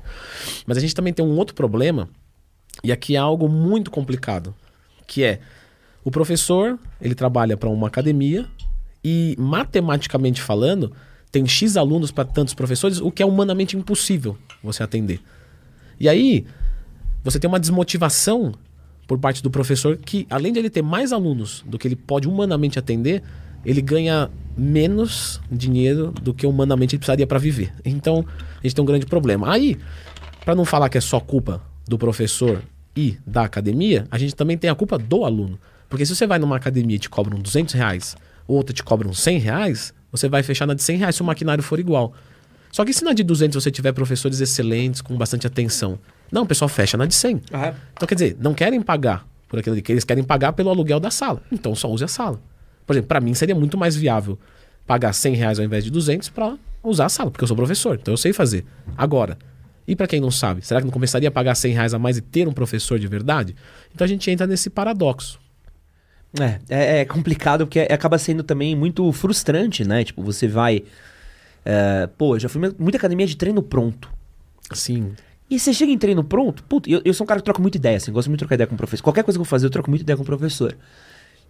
Mas 0.66 0.78
a 0.78 0.82
gente 0.82 0.94
também 0.94 1.14
tem 1.14 1.24
um 1.24 1.38
outro 1.38 1.56
problema, 1.56 2.10
e 2.84 2.92
aqui 2.92 3.16
é 3.16 3.18
algo 3.18 3.48
muito 3.48 3.90
complicado, 3.90 4.54
que 5.08 5.24
é 5.24 5.40
o 6.04 6.12
professor, 6.12 6.78
ele 7.00 7.16
trabalha 7.16 7.56
para 7.56 7.70
uma 7.70 7.88
academia 7.88 8.46
e 9.02 9.38
matematicamente 9.40 10.42
falando, 10.42 10.92
tem 11.32 11.48
X 11.48 11.78
alunos 11.78 12.12
para 12.12 12.26
tantos 12.26 12.54
professores, 12.54 13.00
o 13.00 13.10
que 13.10 13.24
é 13.24 13.26
humanamente 13.26 13.78
impossível 13.78 14.38
você 14.62 14.84
atender. 14.84 15.22
E 15.98 16.10
aí, 16.10 16.46
você 17.24 17.40
tem 17.40 17.48
uma 17.48 17.58
desmotivação 17.58 18.54
por 19.08 19.18
parte 19.18 19.42
do 19.42 19.50
professor 19.50 19.96
que, 19.98 20.28
além 20.30 20.52
de 20.52 20.60
ele 20.60 20.70
ter 20.70 20.82
mais 20.82 21.14
alunos 21.14 21.64
do 21.66 21.80
que 21.80 21.88
ele 21.88 21.96
pode 21.96 22.28
humanamente 22.28 22.78
atender, 22.78 23.24
ele 23.66 23.82
ganha 23.82 24.30
menos 24.56 25.42
dinheiro 25.52 26.12
do 26.22 26.34
que 26.34 26.46
humanamente 26.46 26.96
ele 26.96 27.00
precisaria 27.00 27.26
para 27.26 27.40
viver. 27.40 27.74
Então, 27.86 28.26
a 28.60 28.62
gente 28.62 28.76
tem 28.76 28.84
um 28.84 28.86
grande 28.86 29.06
problema. 29.06 29.52
Aí, 29.52 29.78
para 30.44 30.54
não 30.56 30.66
falar 30.66 30.90
que 30.90 30.98
é 30.98 31.02
só 31.02 31.20
culpa 31.20 31.62
do 31.88 31.98
professor 31.98 32.62
e 32.96 33.18
da 33.26 33.44
academia, 33.44 34.06
a 34.12 34.18
gente 34.18 34.36
também 34.36 34.58
tem 34.58 34.70
a 34.70 34.76
culpa 34.76 34.98
do 34.98 35.24
aluno. 35.24 35.58
Porque 35.90 36.06
se 36.06 36.16
você 36.16 36.28
vai 36.28 36.38
numa 36.38 36.58
academia 36.58 36.98
e 36.98 37.00
te 37.00 37.10
cobram 37.10 37.40
200 37.40 37.74
reais, 37.74 38.16
outra 38.48 38.74
te 38.74 38.84
cobram 38.84 39.14
100 39.14 39.40
reais, 39.40 39.94
você 40.12 40.28
vai 40.28 40.44
fechar 40.44 40.66
na 40.66 40.74
de 40.74 40.84
100 40.84 40.98
reais 40.98 41.16
se 41.16 41.22
o 41.22 41.26
maquinário 41.26 41.64
for 41.64 41.80
igual. 41.80 42.14
Só 42.72 42.84
que 42.84 42.94
se 42.94 43.04
na 43.04 43.14
de 43.14 43.24
200 43.24 43.62
você 43.62 43.72
tiver 43.72 43.94
professores 43.94 44.42
excelentes, 44.42 45.02
com 45.02 45.16
bastante 45.16 45.48
atenção, 45.48 45.98
não, 46.32 46.44
o 46.44 46.46
pessoal 46.46 46.68
fecha 46.70 46.98
na 46.98 47.06
de 47.06 47.16
100. 47.16 47.42
Ah. 47.52 47.74
Então, 47.94 48.08
quer 48.08 48.16
dizer, 48.16 48.38
não 48.40 48.54
querem 48.54 48.82
pagar 48.82 49.26
por 49.48 49.60
aquilo 49.60 49.82
que 49.82 49.92
eles 49.92 50.04
querem 50.04 50.24
pagar 50.24 50.54
pelo 50.54 50.70
aluguel 50.70 51.00
da 51.00 51.10
sala. 51.10 51.42
Então, 51.52 51.74
só 51.76 51.90
use 51.90 52.04
a 52.04 52.08
sala. 52.08 52.40
Por 52.86 52.94
exemplo, 52.94 53.08
para 53.08 53.20
mim 53.20 53.34
seria 53.34 53.56
muito 53.56 53.78
mais 53.78 53.96
viável 53.96 54.38
pagar 54.86 55.14
100 55.14 55.36
reais 55.36 55.60
ao 55.60 55.66
invés 55.66 55.84
de 55.84 55.92
200 55.92 56.30
para 56.30 56.58
usar 56.82 57.06
a 57.06 57.10
sala, 57.10 57.30
porque 57.30 57.44
eu 57.44 57.48
sou 57.48 57.58
professor, 57.58 57.98
então 58.00 58.14
eu 58.14 58.18
sei 58.18 58.32
fazer. 58.32 58.66
Agora, 58.98 59.38
e 59.88 59.96
para 59.96 60.08
quem 60.08 60.20
não 60.20 60.32
sabe, 60.32 60.66
será 60.66 60.80
que 60.80 60.86
não 60.86 60.92
começaria 60.92 61.30
a 61.30 61.32
pagar 61.32 61.56
100 61.56 61.74
reais 61.74 61.94
a 61.94 62.00
mais 62.00 62.18
e 62.18 62.22
ter 62.22 62.48
um 62.48 62.54
professor 62.54 62.98
de 62.98 63.08
verdade? 63.08 63.56
Então 63.94 64.06
a 64.06 64.08
gente 64.08 64.30
entra 64.32 64.48
nesse 64.48 64.70
paradoxo. 64.70 65.40
É, 66.40 66.60
é, 66.70 67.00
é 67.00 67.06
complicado 67.06 67.66
porque 67.66 67.80
acaba 67.80 68.18
sendo 68.18 68.44
também 68.44 68.76
muito 68.76 69.10
frustrante, 69.12 69.86
né? 69.86 70.04
Tipo, 70.04 70.22
você 70.22 70.48
vai. 70.48 70.84
É, 71.64 72.08
pô, 72.18 72.36
eu 72.36 72.40
já 72.40 72.50
fui 72.50 72.62
muita 72.78 72.98
academia 72.98 73.26
de 73.26 73.36
treino 73.36 73.62
pronto. 73.62 74.10
Sim. 74.74 75.14
E 75.50 75.58
você 75.58 75.74
chega 75.74 75.92
em 75.92 75.98
treino 75.98 76.24
pronto, 76.24 76.64
puta, 76.64 76.90
eu, 76.90 77.02
eu 77.06 77.14
sou 77.14 77.24
um 77.24 77.28
cara 77.28 77.40
que 77.40 77.46
troca 77.46 77.62
muita 77.62 77.78
ideia, 77.78 77.98
assim, 77.98 78.12
gosto 78.12 78.28
muito 78.28 78.40
de 78.40 78.42
trocar 78.44 78.56
ideia 78.56 78.68
com 78.68 78.76
o 78.76 78.78
professor. 78.78 79.04
Qualquer 79.04 79.24
coisa 79.24 79.38
que 79.38 79.42
eu 79.42 79.46
fazer, 79.46 79.66
eu 79.66 79.70
troco 79.70 79.90
muita 79.90 80.04
ideia 80.04 80.18
com 80.18 80.24
o 80.24 80.26
professor. 80.26 80.76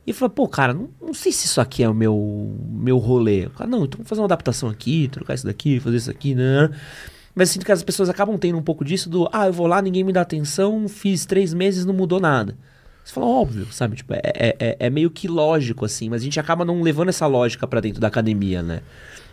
E 0.06 0.14
fala, 0.14 0.30
pô, 0.30 0.48
cara, 0.48 0.74
não, 0.74 0.90
não, 1.02 1.14
sei 1.14 1.32
se 1.32 1.48
isso 1.48 1.60
aqui 1.60 1.84
é 1.84 1.90
o 1.90 1.94
meu, 1.94 2.56
meu 2.70 2.98
rolê. 2.98 3.50
Cara, 3.50 3.70
não, 3.70 3.86
então 3.86 3.98
vou 3.98 4.06
fazer 4.06 4.22
uma 4.22 4.28
adaptação 4.28 4.70
aqui, 4.70 5.10
trocar 5.10 5.34
isso 5.34 5.46
daqui, 5.46 5.80
fazer 5.80 5.98
isso 5.98 6.12
aqui, 6.12 6.34
né? 6.34 6.70
Mas 7.36 7.50
sinto 7.50 7.66
que 7.66 7.72
as 7.72 7.84
pessoas 7.84 8.08
acabam 8.08 8.38
tendo 8.38 8.58
um 8.58 8.62
pouco 8.62 8.86
disso 8.86 9.10
do, 9.10 9.28
ah, 9.34 9.48
eu 9.48 9.54
vou 9.54 9.68
lá, 9.68 9.82
ninguém 9.82 10.04
me 10.04 10.14
dá 10.14 10.22
atenção, 10.22 10.88
fiz 10.88 11.26
três 11.26 11.54
meses, 11.54 11.86
não 11.86 11.94
mudou 11.94 12.20
nada. 12.20 12.56
Você 13.04 13.14
fala, 13.14 13.28
óbvio, 13.28 13.68
sabe? 13.72 13.96
Tipo, 13.96 14.14
é, 14.14 14.22
é, 14.24 14.56
é, 14.60 14.78
é 14.80 14.90
meio 14.90 15.12
que 15.12 15.28
lógico, 15.28 15.86
assim, 15.86 16.10
mas 16.10 16.22
a 16.22 16.24
gente 16.24 16.40
acaba 16.40 16.64
não 16.64 16.82
levando 16.82 17.10
essa 17.10 17.28
lógica 17.28 17.68
para 17.68 17.82
dentro 17.82 18.00
da 18.00 18.08
academia, 18.08 18.64
né? 18.64 18.82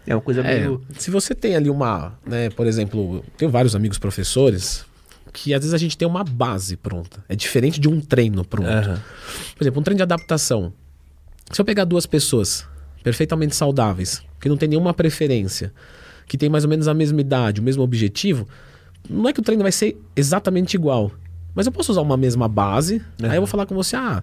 É 0.06 0.14
uma 0.14 0.20
coisa 0.20 0.42
é, 0.42 0.60
meio. 0.60 0.82
Se 0.98 1.10
você 1.10 1.34
tem 1.34 1.56
ali 1.56 1.70
uma, 1.70 2.18
né, 2.26 2.50
por 2.50 2.66
exemplo, 2.66 3.24
tenho 3.36 3.50
vários 3.50 3.74
amigos 3.74 3.98
professores 3.98 4.84
que 5.32 5.52
às 5.52 5.60
vezes 5.60 5.74
a 5.74 5.78
gente 5.78 5.98
tem 5.98 6.06
uma 6.06 6.22
base 6.22 6.76
pronta. 6.76 7.24
É 7.28 7.34
diferente 7.34 7.80
de 7.80 7.88
um 7.88 8.00
treino 8.00 8.44
pronto. 8.44 8.68
Uhum. 8.68 8.98
Por 9.56 9.64
exemplo, 9.64 9.80
um 9.80 9.82
treino 9.82 9.96
de 9.96 10.02
adaptação. 10.02 10.72
Se 11.50 11.60
eu 11.60 11.64
pegar 11.64 11.84
duas 11.84 12.06
pessoas 12.06 12.64
perfeitamente 13.02 13.56
saudáveis, 13.56 14.22
que 14.40 14.48
não 14.48 14.56
tem 14.56 14.68
nenhuma 14.68 14.94
preferência, 14.94 15.72
que 16.26 16.38
tem 16.38 16.48
mais 16.48 16.64
ou 16.64 16.70
menos 16.70 16.86
a 16.86 16.94
mesma 16.94 17.20
idade, 17.20 17.60
o 17.60 17.64
mesmo 17.64 17.82
objetivo, 17.82 18.48
não 19.10 19.28
é 19.28 19.32
que 19.32 19.40
o 19.40 19.42
treino 19.42 19.62
vai 19.62 19.72
ser 19.72 20.00
exatamente 20.14 20.74
igual. 20.74 21.10
Mas 21.54 21.66
eu 21.66 21.72
posso 21.72 21.92
usar 21.92 22.00
uma 22.00 22.16
mesma 22.16 22.48
base, 22.48 23.02
uhum. 23.20 23.30
aí 23.30 23.36
eu 23.36 23.42
vou 23.42 23.46
falar 23.46 23.66
com 23.66 23.74
você, 23.74 23.96
ah, 23.96 24.22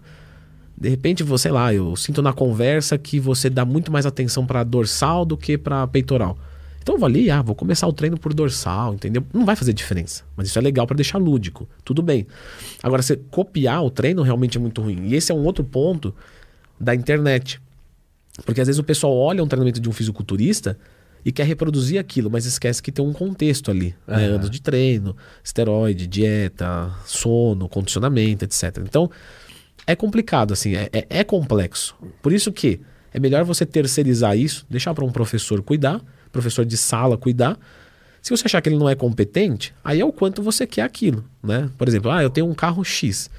de 0.82 0.90
repente, 0.90 1.22
você 1.22 1.44
sei 1.44 1.52
lá, 1.52 1.72
eu 1.72 1.96
sinto 1.96 2.24
na 2.24 2.34
conversa 2.34 2.98
que 2.98 3.20
você 3.20 3.52
dá 3.52 3.64
muito 3.64 3.92
mais 3.92 4.08
atenção 4.08 4.48
para 4.48 4.64
dorsal 4.64 5.24
do 5.24 5.38
que 5.38 5.56
para 5.56 5.86
peitoral. 5.86 6.36
Então 6.82 6.96
eu 6.96 7.00
vou 7.00 7.06
ali, 7.06 7.30
ah, 7.30 7.40
vou 7.44 7.54
começar 7.54 7.86
o 7.86 7.94
treino 7.94 8.18
por 8.18 8.34
dorsal, 8.34 8.96
entendeu? 8.96 9.24
Não 9.32 9.46
vai 9.46 9.56
fazer 9.56 9.74
diferença, 9.74 10.24
mas 10.36 10.48
isso 10.48 10.58
é 10.58 10.62
legal 10.62 10.88
para 10.88 10.96
deixar 10.96 11.20
lúdico, 11.20 11.70
tudo 11.86 12.02
bem. 12.02 12.26
Agora, 12.82 13.04
você 13.04 13.16
copiar 13.16 13.84
o 13.86 13.92
treino 13.92 14.24
realmente 14.24 14.58
é 14.58 14.60
muito 14.60 14.82
ruim. 14.82 15.06
E 15.06 15.14
esse 15.14 15.32
é 15.32 15.36
um 15.36 15.44
outro 15.44 15.64
ponto 15.64 16.16
da 16.80 16.96
internet. 16.96 17.62
Porque 18.44 18.60
às 18.60 18.66
vezes 18.66 18.80
o 18.80 18.84
pessoal 18.84 19.16
olha 19.16 19.44
um 19.44 19.48
treinamento 19.48 19.80
de 19.80 19.88
um 19.88 19.92
fisiculturista 19.92 20.76
e 21.24 21.32
quer 21.32 21.46
reproduzir 21.46 22.00
aquilo, 22.00 22.32
mas 22.32 22.48
esquece 22.48 22.82
que 22.82 22.92
tem 22.92 23.06
um 23.06 23.14
contexto 23.14 23.70
ali. 23.70 23.94
Uhum. 24.08 24.16
Né? 24.16 24.26
Anos 24.26 24.50
de 24.50 24.60
treino, 24.60 25.16
esteroide, 25.44 26.08
dieta, 26.08 26.92
sono, 27.06 27.70
condicionamento, 27.70 28.46
etc. 28.46 28.80
Então, 28.84 29.12
é 29.86 29.96
complicado, 29.96 30.54
assim, 30.54 30.76
é, 30.76 30.90
é, 30.94 31.06
é 31.10 31.24
complexo. 31.24 31.96
Por 32.22 32.32
isso 32.32 32.52
que 32.52 32.80
é 33.14 33.20
melhor 33.20 33.44
você 33.44 33.66
terceirizar 33.66 34.38
isso, 34.38 34.66
deixar 34.70 34.94
para 34.94 35.04
um 35.04 35.12
professor 35.12 35.62
cuidar, 35.62 36.02
professor 36.32 36.66
de 36.66 36.78
sala 36.78 37.18
cuidar. 37.18 37.58
Se 38.22 38.30
você 38.30 38.46
achar 38.46 38.62
que 38.62 38.70
ele 38.70 38.78
não 38.78 38.88
é 38.88 38.96
competente, 38.96 39.74
aí 39.84 40.00
é 40.00 40.06
o 40.06 40.14
quanto 40.14 40.42
você 40.42 40.68
quer 40.68 40.84
aquilo, 40.84 41.26
né? 41.44 41.70
Por 41.78 41.88
exemplo, 41.88 42.12
ah, 42.12 42.22
eu 42.22 42.30
tenho 42.30 42.48
um 42.48 42.54
carro 42.54 42.84
X 42.84 43.30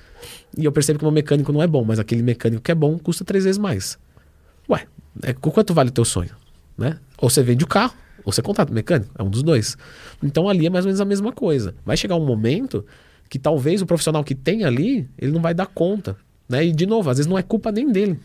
e 0.57 0.64
eu 0.64 0.72
percebo 0.72 0.98
que 0.98 1.05
o 1.05 1.07
meu 1.07 1.12
mecânico 1.12 1.52
não 1.52 1.62
é 1.62 1.66
bom, 1.66 1.85
mas 1.85 1.98
aquele 1.98 2.22
mecânico 2.22 2.62
que 2.62 2.72
é 2.72 2.74
bom 2.74 2.98
custa 2.98 3.24
três 3.24 3.44
vezes 3.44 3.59
mais. 3.59 3.98
Ué, 4.68 4.87
é, 5.22 5.33
quanto 5.33 5.72
vale 5.72 5.90
o 5.90 5.92
teu 5.92 6.05
sonho, 6.05 6.31
né? 6.76 6.98
Ou 7.18 7.31
você 7.31 7.42
vende 7.42 7.64
o 7.64 7.66
carro, 7.66 7.94
ou 8.24 8.33
você 8.33 8.42
contrata 8.42 8.70
o 8.70 8.74
mecânico, 8.74 9.11
é 9.18 9.22
um 9.22 9.31
dos 9.31 9.42
dois. 9.42 9.76
Então 10.22 10.48
ali 10.48 10.66
é 10.66 10.70
mais 10.70 10.85
ou 10.85 10.88
menos 10.88 11.00
a 11.00 11.05
mesma 11.05 11.33
coisa. 11.33 11.74
Vai 11.85 11.96
chegar 11.96 12.16
um 12.16 12.26
momento 12.26 12.85
que 13.28 13.38
talvez 13.38 13.81
o 13.81 13.87
profissional 13.87 14.22
que 14.22 14.35
tem 14.35 14.64
ali, 14.64 15.09
ele 15.16 15.33
não 15.33 15.40
vai 15.40 15.55
dar 15.55 15.66
conta. 15.66 16.16
Né? 16.48 16.66
E, 16.66 16.72
de 16.72 16.87
novo, 16.87 17.09
às 17.11 17.18
vezes 17.18 17.28
não 17.28 17.38
é 17.38 17.42
culpa 17.42 17.72
nem 17.72 17.90
dele. 17.90 18.18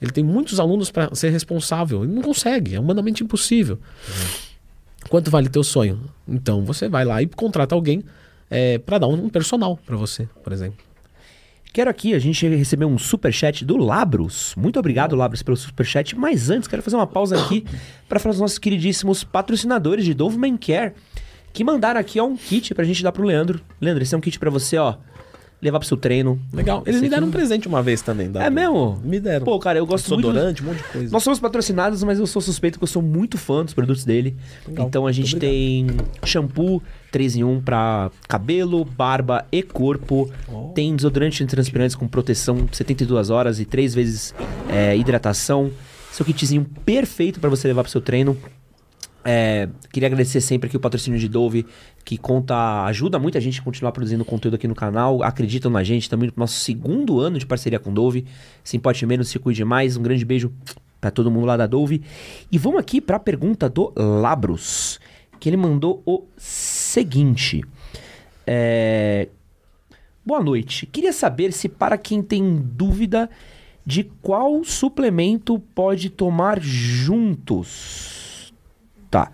Ele 0.00 0.10
tem 0.10 0.24
muitos 0.24 0.60
alunos 0.60 0.90
para 0.90 1.14
ser 1.14 1.30
responsável. 1.30 2.04
Ele 2.04 2.12
não 2.12 2.22
consegue, 2.22 2.74
é 2.74 2.80
humanamente 2.80 3.22
impossível. 3.22 3.78
Uhum. 4.08 5.08
Quanto 5.08 5.30
vale 5.30 5.48
teu 5.48 5.64
sonho? 5.64 6.00
Então 6.26 6.64
você 6.64 6.88
vai 6.88 7.04
lá 7.04 7.22
e 7.22 7.26
contrata 7.26 7.74
alguém 7.74 8.04
é, 8.50 8.78
para 8.78 8.98
dar 8.98 9.06
um, 9.06 9.28
personal 9.28 9.78
para 9.84 9.96
você, 9.96 10.28
por 10.42 10.52
exemplo. 10.52 10.78
Quero 11.72 11.90
aqui, 11.90 12.14
a 12.14 12.18
gente 12.18 12.46
recebeu 12.46 12.86
um 12.86 12.98
super 12.98 13.32
chat 13.32 13.64
do 13.64 13.76
Labros. 13.76 14.54
Muito 14.56 14.78
obrigado, 14.78 15.16
Labros, 15.16 15.42
pelo 15.42 15.56
super 15.56 15.84
chat. 15.84 16.16
Mas 16.16 16.48
antes, 16.48 16.68
quero 16.68 16.82
fazer 16.82 16.96
uma 16.96 17.06
pausa 17.06 17.40
aqui 17.40 17.64
para 18.08 18.20
falar 18.20 18.32
dos 18.32 18.40
nossos 18.40 18.58
queridíssimos 18.58 19.24
patrocinadores 19.24 20.04
de 20.04 20.14
Dove 20.14 20.38
Man 20.38 20.56
Care, 20.56 20.92
que 21.52 21.64
mandaram 21.64 21.98
aqui 21.98 22.20
ó, 22.20 22.26
um 22.26 22.36
kit 22.36 22.74
pra 22.74 22.84
gente 22.84 23.02
dar 23.02 23.10
pro 23.10 23.24
Leandro. 23.24 23.60
Leandro, 23.80 24.02
esse 24.02 24.14
é 24.14 24.18
um 24.18 24.20
kit 24.20 24.38
para 24.38 24.50
você, 24.50 24.76
ó 24.76 24.96
levar 25.64 25.78
pro 25.78 25.88
seu 25.88 25.96
treino. 25.96 26.38
Legal. 26.52 26.82
Eles 26.86 27.00
me 27.00 27.08
deram 27.08 27.26
um 27.26 27.30
presente 27.30 27.66
uma 27.66 27.82
vez 27.82 28.02
também. 28.02 28.30
É 28.34 28.50
mesmo? 28.50 29.00
Me 29.02 29.18
deram. 29.18 29.44
Pô, 29.44 29.58
cara, 29.58 29.78
eu 29.78 29.86
gosto 29.86 30.04
Desodorante, 30.04 30.62
muito. 30.62 30.76
um 30.76 30.78
monte 30.78 30.86
de 30.86 30.92
coisa. 30.92 31.12
Nós 31.12 31.22
somos 31.22 31.40
patrocinados, 31.40 32.02
mas 32.04 32.18
eu 32.18 32.26
sou 32.26 32.42
suspeito 32.42 32.78
que 32.78 32.84
eu 32.84 32.88
sou 32.88 33.02
muito 33.02 33.38
fã 33.38 33.64
dos 33.64 33.72
produtos 33.72 34.04
dele. 34.04 34.36
Legal. 34.68 34.86
Então 34.86 35.06
a 35.06 35.12
gente 35.12 35.36
tem 35.36 35.86
shampoo 36.24 36.82
3 37.10 37.36
em 37.36 37.44
1 37.44 37.62
para 37.62 38.10
cabelo, 38.28 38.84
barba 38.84 39.46
e 39.50 39.62
corpo. 39.62 40.30
Oh. 40.52 40.72
Tem 40.74 40.94
desodorante 40.94 41.42
antitranspirantes 41.42 41.96
com 41.96 42.06
proteção 42.06 42.68
72 42.70 43.30
horas 43.30 43.58
e 43.58 43.64
3 43.64 43.94
vezes 43.94 44.34
é, 44.68 44.96
hidratação. 44.96 45.70
Seu 46.12 46.24
kitzinho 46.24 46.64
perfeito 46.84 47.40
para 47.40 47.48
você 47.48 47.66
levar 47.66 47.82
pro 47.82 47.90
seu 47.90 48.00
treino. 48.00 48.36
É, 49.26 49.70
queria 49.90 50.06
agradecer 50.06 50.40
sempre 50.42 50.66
aqui 50.66 50.76
o 50.76 50.80
patrocínio 50.80 51.18
de 51.18 51.28
Dove, 51.28 51.64
que 52.04 52.18
conta, 52.18 52.84
ajuda 52.84 53.18
muita 53.18 53.40
gente 53.40 53.58
a 53.58 53.62
continuar 53.62 53.90
produzindo 53.90 54.22
conteúdo 54.22 54.54
aqui 54.56 54.68
no 54.68 54.74
canal, 54.74 55.22
acreditam 55.22 55.70
na 55.70 55.82
gente, 55.82 56.10
também 56.10 56.28
no 56.28 56.34
nosso 56.36 56.56
segundo 56.56 57.20
ano 57.20 57.38
de 57.38 57.46
parceria 57.46 57.78
com 57.78 57.92
Dove. 57.92 58.26
Se 58.62 58.76
importe 58.76 59.06
menos, 59.06 59.28
se 59.28 59.38
cuide 59.38 59.64
mais. 59.64 59.96
Um 59.96 60.02
grande 60.02 60.24
beijo 60.26 60.52
para 61.00 61.10
todo 61.10 61.30
mundo 61.30 61.46
lá 61.46 61.56
da 61.56 61.66
Dove. 61.66 62.02
E 62.52 62.58
vamos 62.58 62.78
aqui 62.78 63.00
para 63.00 63.16
a 63.16 63.20
pergunta 63.20 63.66
do 63.68 63.92
Labros, 63.96 65.00
que 65.40 65.48
ele 65.48 65.56
mandou 65.56 66.02
o 66.04 66.24
seguinte. 66.36 67.64
É... 68.46 69.28
Boa 70.24 70.42
noite. 70.42 70.84
Queria 70.86 71.12
saber 71.12 71.52
se 71.52 71.68
para 71.68 71.96
quem 71.96 72.22
tem 72.22 72.56
dúvida 72.56 73.30
de 73.86 74.04
qual 74.22 74.64
suplemento 74.64 75.58
pode 75.74 76.10
tomar 76.10 76.60
juntos 76.60 78.23
Tá. 79.14 79.30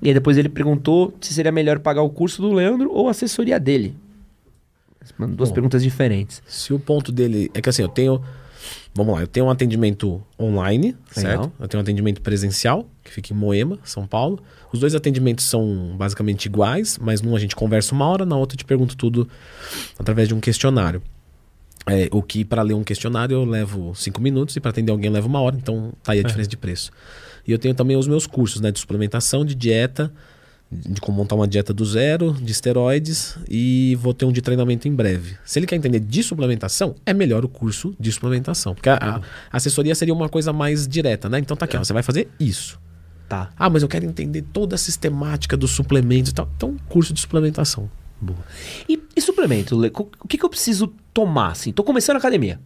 E 0.00 0.08
aí 0.08 0.14
depois 0.14 0.38
ele 0.38 0.48
perguntou 0.48 1.14
se 1.20 1.34
seria 1.34 1.52
melhor 1.52 1.78
pagar 1.78 2.00
o 2.00 2.08
curso 2.08 2.40
do 2.40 2.50
Leandro 2.54 2.90
ou 2.90 3.08
a 3.08 3.10
assessoria 3.10 3.60
dele. 3.60 3.94
Duas 5.18 5.50
Bom, 5.50 5.54
perguntas 5.54 5.82
diferentes. 5.82 6.42
Se 6.46 6.72
o 6.72 6.78
ponto 6.78 7.12
dele. 7.12 7.50
É 7.52 7.60
que 7.60 7.68
assim, 7.68 7.82
eu 7.82 7.88
tenho. 7.88 8.22
Vamos 8.94 9.14
lá, 9.14 9.20
eu 9.20 9.26
tenho 9.26 9.44
um 9.44 9.50
atendimento 9.50 10.22
online, 10.40 10.96
Legal. 11.14 11.42
certo? 11.42 11.52
Eu 11.60 11.68
tenho 11.68 11.80
um 11.80 11.82
atendimento 11.82 12.22
presencial, 12.22 12.88
que 13.02 13.10
fica 13.10 13.34
em 13.34 13.36
Moema, 13.36 13.78
São 13.84 14.06
Paulo. 14.06 14.42
Os 14.72 14.80
dois 14.80 14.94
atendimentos 14.94 15.44
são 15.44 15.94
basicamente 15.98 16.46
iguais, 16.46 16.96
mas 16.98 17.20
num 17.20 17.36
a 17.36 17.38
gente 17.38 17.54
conversa 17.54 17.94
uma 17.94 18.06
hora, 18.06 18.24
na 18.24 18.36
outra 18.36 18.54
eu 18.54 18.58
te 18.58 18.64
pergunto 18.64 18.96
tudo 18.96 19.28
através 19.98 20.28
de 20.28 20.34
um 20.34 20.40
questionário. 20.40 21.02
É, 21.86 22.08
o 22.10 22.22
que 22.22 22.42
para 22.44 22.62
ler 22.62 22.72
um 22.72 22.84
questionário 22.84 23.34
eu 23.34 23.44
levo 23.44 23.94
cinco 23.94 24.22
minutos 24.22 24.56
e 24.56 24.60
para 24.60 24.70
atender 24.70 24.92
alguém 24.92 25.08
eu 25.08 25.12
levo 25.12 25.28
uma 25.28 25.40
hora, 25.40 25.56
então 25.56 25.92
tá 26.02 26.12
aí 26.12 26.18
a 26.18 26.22
é. 26.22 26.24
diferença 26.24 26.48
de 26.48 26.56
preço. 26.56 26.90
E 27.46 27.52
eu 27.52 27.58
tenho 27.58 27.74
também 27.74 27.96
os 27.96 28.06
meus 28.06 28.26
cursos, 28.26 28.60
né? 28.60 28.70
De 28.70 28.78
suplementação, 28.78 29.44
de 29.44 29.54
dieta, 29.54 30.12
de 30.70 31.00
como 31.00 31.16
montar 31.18 31.34
uma 31.34 31.46
dieta 31.46 31.72
do 31.72 31.84
zero, 31.84 32.32
de 32.32 32.50
esteroides 32.50 33.36
e 33.48 33.96
vou 34.00 34.12
ter 34.12 34.24
um 34.24 34.32
de 34.32 34.42
treinamento 34.42 34.88
em 34.88 34.94
breve. 34.94 35.36
Se 35.44 35.58
ele 35.58 35.66
quer 35.66 35.76
entender 35.76 36.00
de 36.00 36.22
suplementação, 36.22 36.94
é 37.06 37.12
melhor 37.14 37.44
o 37.44 37.48
curso 37.48 37.94
de 37.98 38.10
suplementação. 38.10 38.74
Porque 38.74 38.88
a, 38.88 38.96
a 38.96 39.20
assessoria 39.52 39.94
seria 39.94 40.14
uma 40.14 40.28
coisa 40.28 40.52
mais 40.52 40.88
direta, 40.88 41.28
né? 41.28 41.38
Então 41.38 41.56
tá 41.56 41.64
aqui, 41.64 41.76
ó, 41.76 41.84
você 41.84 41.92
vai 41.92 42.02
fazer 42.02 42.28
isso. 42.40 42.78
Tá. 43.28 43.50
Ah, 43.56 43.70
mas 43.70 43.82
eu 43.82 43.88
quero 43.88 44.04
entender 44.04 44.42
toda 44.42 44.74
a 44.74 44.78
sistemática 44.78 45.56
dos 45.56 45.70
suplementos 45.70 46.30
e 46.30 46.34
tal. 46.34 46.48
Então, 46.56 46.76
curso 46.88 47.12
de 47.12 47.20
suplementação. 47.20 47.90
Boa. 48.20 48.38
E, 48.88 49.00
e 49.16 49.20
suplemento, 49.20 49.80
o 50.20 50.28
que, 50.28 50.38
que 50.38 50.44
eu 50.44 50.50
preciso 50.50 50.92
tomar? 51.12 51.52
Assim? 51.52 51.72
Tô 51.72 51.82
começando 51.82 52.16
a 52.16 52.18
academia. 52.18 52.60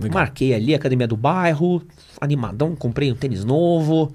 Legal. 0.00 0.20
Marquei 0.20 0.54
ali 0.54 0.74
a 0.74 0.76
academia 0.76 1.06
do 1.06 1.16
bairro, 1.16 1.82
animadão, 2.20 2.74
comprei 2.76 3.10
um 3.10 3.14
tênis 3.14 3.44
novo, 3.44 4.12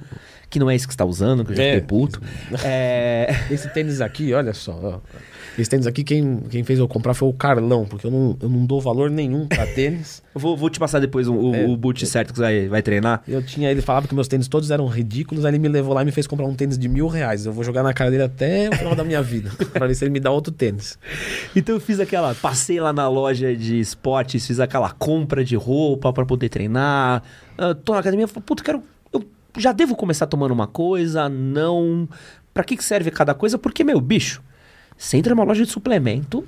que 0.50 0.60
não 0.60 0.70
é 0.70 0.76
esse 0.76 0.88
que 0.88 0.94
você 0.94 0.98
tá 0.98 1.06
usando, 1.06 1.44
que 1.44 1.52
eu 1.52 1.56
já 1.56 1.64
é. 1.64 1.74
fiquei 1.74 1.88
puto. 1.88 2.22
É... 2.64 3.28
Esse 3.50 3.70
tênis 3.70 4.02
aqui, 4.02 4.34
olha 4.34 4.54
só, 4.54 4.80
ó. 4.82 5.00
Esse 5.58 5.70
tênis 5.70 5.88
aqui, 5.88 6.04
quem, 6.04 6.40
quem 6.50 6.64
fez 6.64 6.80
eu 6.80 6.88
comprar 6.88 7.14
foi 7.14 7.30
o 7.30 7.34
Carlão, 7.34 7.86
porque 7.86 8.06
eu 8.08 8.12
não, 8.12 8.38
eu 8.42 8.50
não 8.50 8.66
dou 8.66 8.82
valor 8.82 9.10
nenhum 9.10 9.48
pra 9.48 9.66
tênis. 9.74 10.22
vou, 10.34 10.56
vou 10.58 10.70
te 10.70 10.80
passar 10.80 11.00
depois 11.00 11.28
o, 11.28 11.54
é, 11.54 11.66
o 11.66 11.78
boot 11.78 12.06
certo 12.06 12.34
que 12.34 12.40
você 12.40 12.44
vai, 12.44 12.68
vai 12.68 12.82
treinar. 12.82 13.22
Eu 13.28 13.42
tinha, 13.42 13.72
ele 13.72 13.82
falava 13.82 14.08
que 14.08 14.16
meus 14.16 14.28
tênis 14.28 14.48
todos 14.48 14.72
eram 14.72 14.88
ridículos, 14.88 15.46
aí 15.46 15.52
ele 15.52 15.60
me 15.60 15.68
levou 15.68 15.94
lá 15.94 16.02
e 16.02 16.06
me 16.06 16.12
fez 16.12 16.28
comprar 16.28 16.46
um 16.46 16.54
tênis 16.54 16.78
de 16.78 16.88
mil 16.88 17.08
reais. 17.08 17.46
Eu 17.46 17.54
vou 17.54 17.64
jogar 17.64 17.84
na 17.84 17.94
cara 17.94 18.12
dele 18.12 18.24
até 18.24 18.70
o 18.70 18.76
final 18.76 18.96
da 18.96 19.04
minha 19.04 19.22
vida, 19.22 19.50
pra 19.72 19.88
ver 19.88 19.96
se 19.96 20.04
ele 20.04 20.12
me 20.12 20.20
dá 20.20 20.32
outro 20.32 20.52
tênis. 20.52 20.98
Então 21.56 21.76
eu 21.76 21.80
fiz 21.80 22.00
aquela, 22.00 22.36
passei 22.36 22.80
lá 22.80 22.92
na 22.92 23.08
loja 23.08 23.56
de 23.56 23.80
esportes, 23.80 24.46
fiz 24.46 24.60
aquela 24.60 24.92
compra 24.92 25.44
de 25.44 25.56
roupa 25.56 26.12
para 26.12 26.26
poder 26.26 26.50
treinar. 26.50 27.24
Uh, 27.58 27.74
tô 27.74 27.94
na 27.94 28.00
academia, 28.00 28.28
puto, 28.28 28.64
quero. 28.64 28.84
Eu 29.14 29.26
já 29.58 29.72
devo 29.72 29.96
começar 29.96 30.28
tomando 30.28 30.52
uma 30.52 30.68
coisa? 30.68 31.30
Não. 31.30 32.08
Pra 32.54 32.64
que, 32.64 32.78
que 32.78 32.84
serve 32.84 33.12
cada 33.12 33.34
coisa? 33.34 33.58
Porque, 33.58 33.84
meu, 33.84 34.00
bicho. 34.00 34.42
Você 34.98 35.18
entra 35.18 35.36
numa 35.36 35.44
loja 35.44 35.64
de 35.64 35.72
suplemento, 35.72 36.46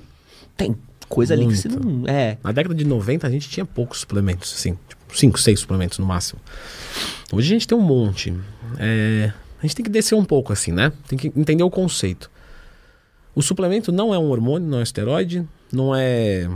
tem 0.56 0.76
coisa 1.08 1.36
Muito. 1.36 1.48
ali 1.48 1.56
que 1.56 1.62
você 1.62 1.68
não. 1.68 2.06
É. 2.06 2.38
Na 2.42 2.52
década 2.52 2.74
de 2.74 2.84
90 2.84 3.26
a 3.26 3.30
gente 3.30 3.48
tinha 3.48 3.64
poucos 3.64 4.00
suplementos, 4.00 4.52
assim, 4.54 4.78
tipo, 4.88 5.16
5, 5.16 5.38
6 5.38 5.60
suplementos 5.60 5.98
no 5.98 6.06
máximo. 6.06 6.40
Hoje 7.32 7.48
a 7.48 7.52
gente 7.52 7.66
tem 7.66 7.76
um 7.76 7.82
monte. 7.82 8.34
É, 8.78 9.32
a 9.58 9.62
gente 9.62 9.76
tem 9.76 9.84
que 9.84 9.90
descer 9.90 10.14
um 10.14 10.24
pouco, 10.24 10.52
assim, 10.52 10.72
né? 10.72 10.92
Tem 11.08 11.18
que 11.18 11.32
entender 11.34 11.62
o 11.62 11.70
conceito. 11.70 12.30
O 13.34 13.42
suplemento 13.42 13.92
não 13.92 14.12
é 14.12 14.18
um 14.18 14.30
hormônio, 14.30 14.68
não 14.68 14.78
é 14.78 14.80
um 14.80 14.82
esteroide, 14.82 15.46
não 15.72 15.94
é 15.94 16.48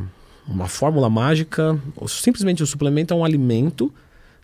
uma 0.46 0.68
fórmula 0.68 1.08
mágica. 1.08 1.78
Simplesmente 2.08 2.62
o 2.62 2.66
suplemento 2.66 3.14
é 3.14 3.16
um 3.16 3.24
alimento 3.24 3.92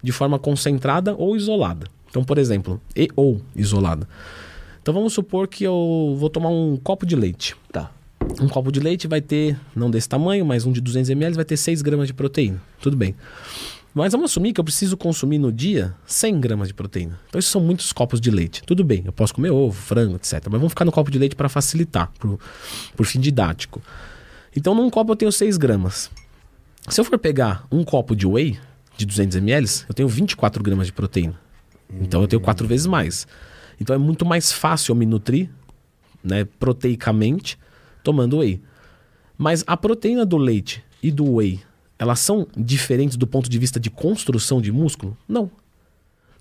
de 0.02 0.12
forma 0.12 0.38
concentrada 0.38 1.14
ou 1.14 1.36
isolada. 1.36 1.86
Então, 2.08 2.24
por 2.24 2.38
exemplo, 2.38 2.80
e 2.96 3.08
ou 3.16 3.40
isolada. 3.54 4.08
Então 4.80 4.94
vamos 4.94 5.12
supor 5.12 5.48
que 5.48 5.64
eu 5.64 6.16
vou 6.18 6.30
tomar 6.30 6.48
um 6.48 6.76
copo 6.76 7.04
de 7.04 7.16
leite. 7.16 7.56
Tá. 7.72 7.90
Um 8.40 8.48
copo 8.48 8.70
de 8.70 8.80
leite 8.80 9.06
vai 9.06 9.20
ter, 9.20 9.58
não 9.74 9.90
desse 9.90 10.08
tamanho, 10.08 10.44
mas 10.44 10.66
um 10.66 10.72
de 10.72 10.80
200 10.80 11.10
ml 11.10 11.36
vai 11.36 11.44
ter 11.44 11.56
6 11.56 11.82
gramas 11.82 12.06
de 12.06 12.14
proteína. 12.14 12.60
Tudo 12.80 12.96
bem. 12.96 13.14
Mas 13.94 14.12
vamos 14.12 14.30
assumir 14.30 14.52
que 14.52 14.60
eu 14.60 14.64
preciso 14.64 14.96
consumir 14.96 15.38
no 15.38 15.50
dia 15.50 15.94
100 16.06 16.40
gramas 16.40 16.68
de 16.68 16.74
proteína. 16.74 17.18
Então, 17.28 17.38
isso 17.38 17.50
são 17.50 17.60
muitos 17.60 17.92
copos 17.92 18.20
de 18.20 18.30
leite. 18.30 18.62
Tudo 18.64 18.84
bem, 18.84 19.02
eu 19.04 19.12
posso 19.12 19.34
comer 19.34 19.50
ovo, 19.50 19.72
frango, 19.72 20.16
etc. 20.16 20.34
Mas 20.44 20.60
vamos 20.60 20.70
ficar 20.70 20.84
no 20.84 20.92
copo 20.92 21.10
de 21.10 21.18
leite 21.18 21.34
para 21.34 21.48
facilitar, 21.48 22.12
por, 22.18 22.38
por 22.96 23.06
fim 23.06 23.18
didático. 23.18 23.82
Então, 24.54 24.74
num 24.74 24.90
copo 24.90 25.12
eu 25.12 25.16
tenho 25.16 25.32
6 25.32 25.56
gramas. 25.56 26.10
Se 26.88 27.00
eu 27.00 27.04
for 27.04 27.18
pegar 27.18 27.66
um 27.72 27.82
copo 27.82 28.14
de 28.14 28.26
whey, 28.26 28.58
de 28.96 29.06
200 29.06 29.36
ml, 29.38 29.68
eu 29.88 29.94
tenho 29.94 30.08
24 30.08 30.62
gramas 30.62 30.86
de 30.86 30.92
proteína. 30.92 31.34
Então, 32.00 32.20
eu 32.20 32.28
tenho 32.28 32.40
4 32.40 32.68
vezes 32.68 32.86
mais. 32.86 33.26
Então 33.80 33.94
é 33.94 33.98
muito 33.98 34.24
mais 34.26 34.52
fácil 34.52 34.92
eu 34.92 34.96
me 34.96 35.06
nutrir, 35.06 35.50
né, 36.22 36.44
proteicamente, 36.44 37.58
tomando 38.02 38.38
whey. 38.38 38.60
Mas 39.36 39.62
a 39.66 39.76
proteína 39.76 40.26
do 40.26 40.36
leite 40.36 40.82
e 41.02 41.10
do 41.10 41.34
whey, 41.34 41.60
elas 41.98 42.18
são 42.20 42.46
diferentes 42.56 43.16
do 43.16 43.26
ponto 43.26 43.48
de 43.48 43.58
vista 43.58 43.78
de 43.78 43.90
construção 43.90 44.60
de 44.60 44.72
músculo? 44.72 45.16
Não. 45.28 45.50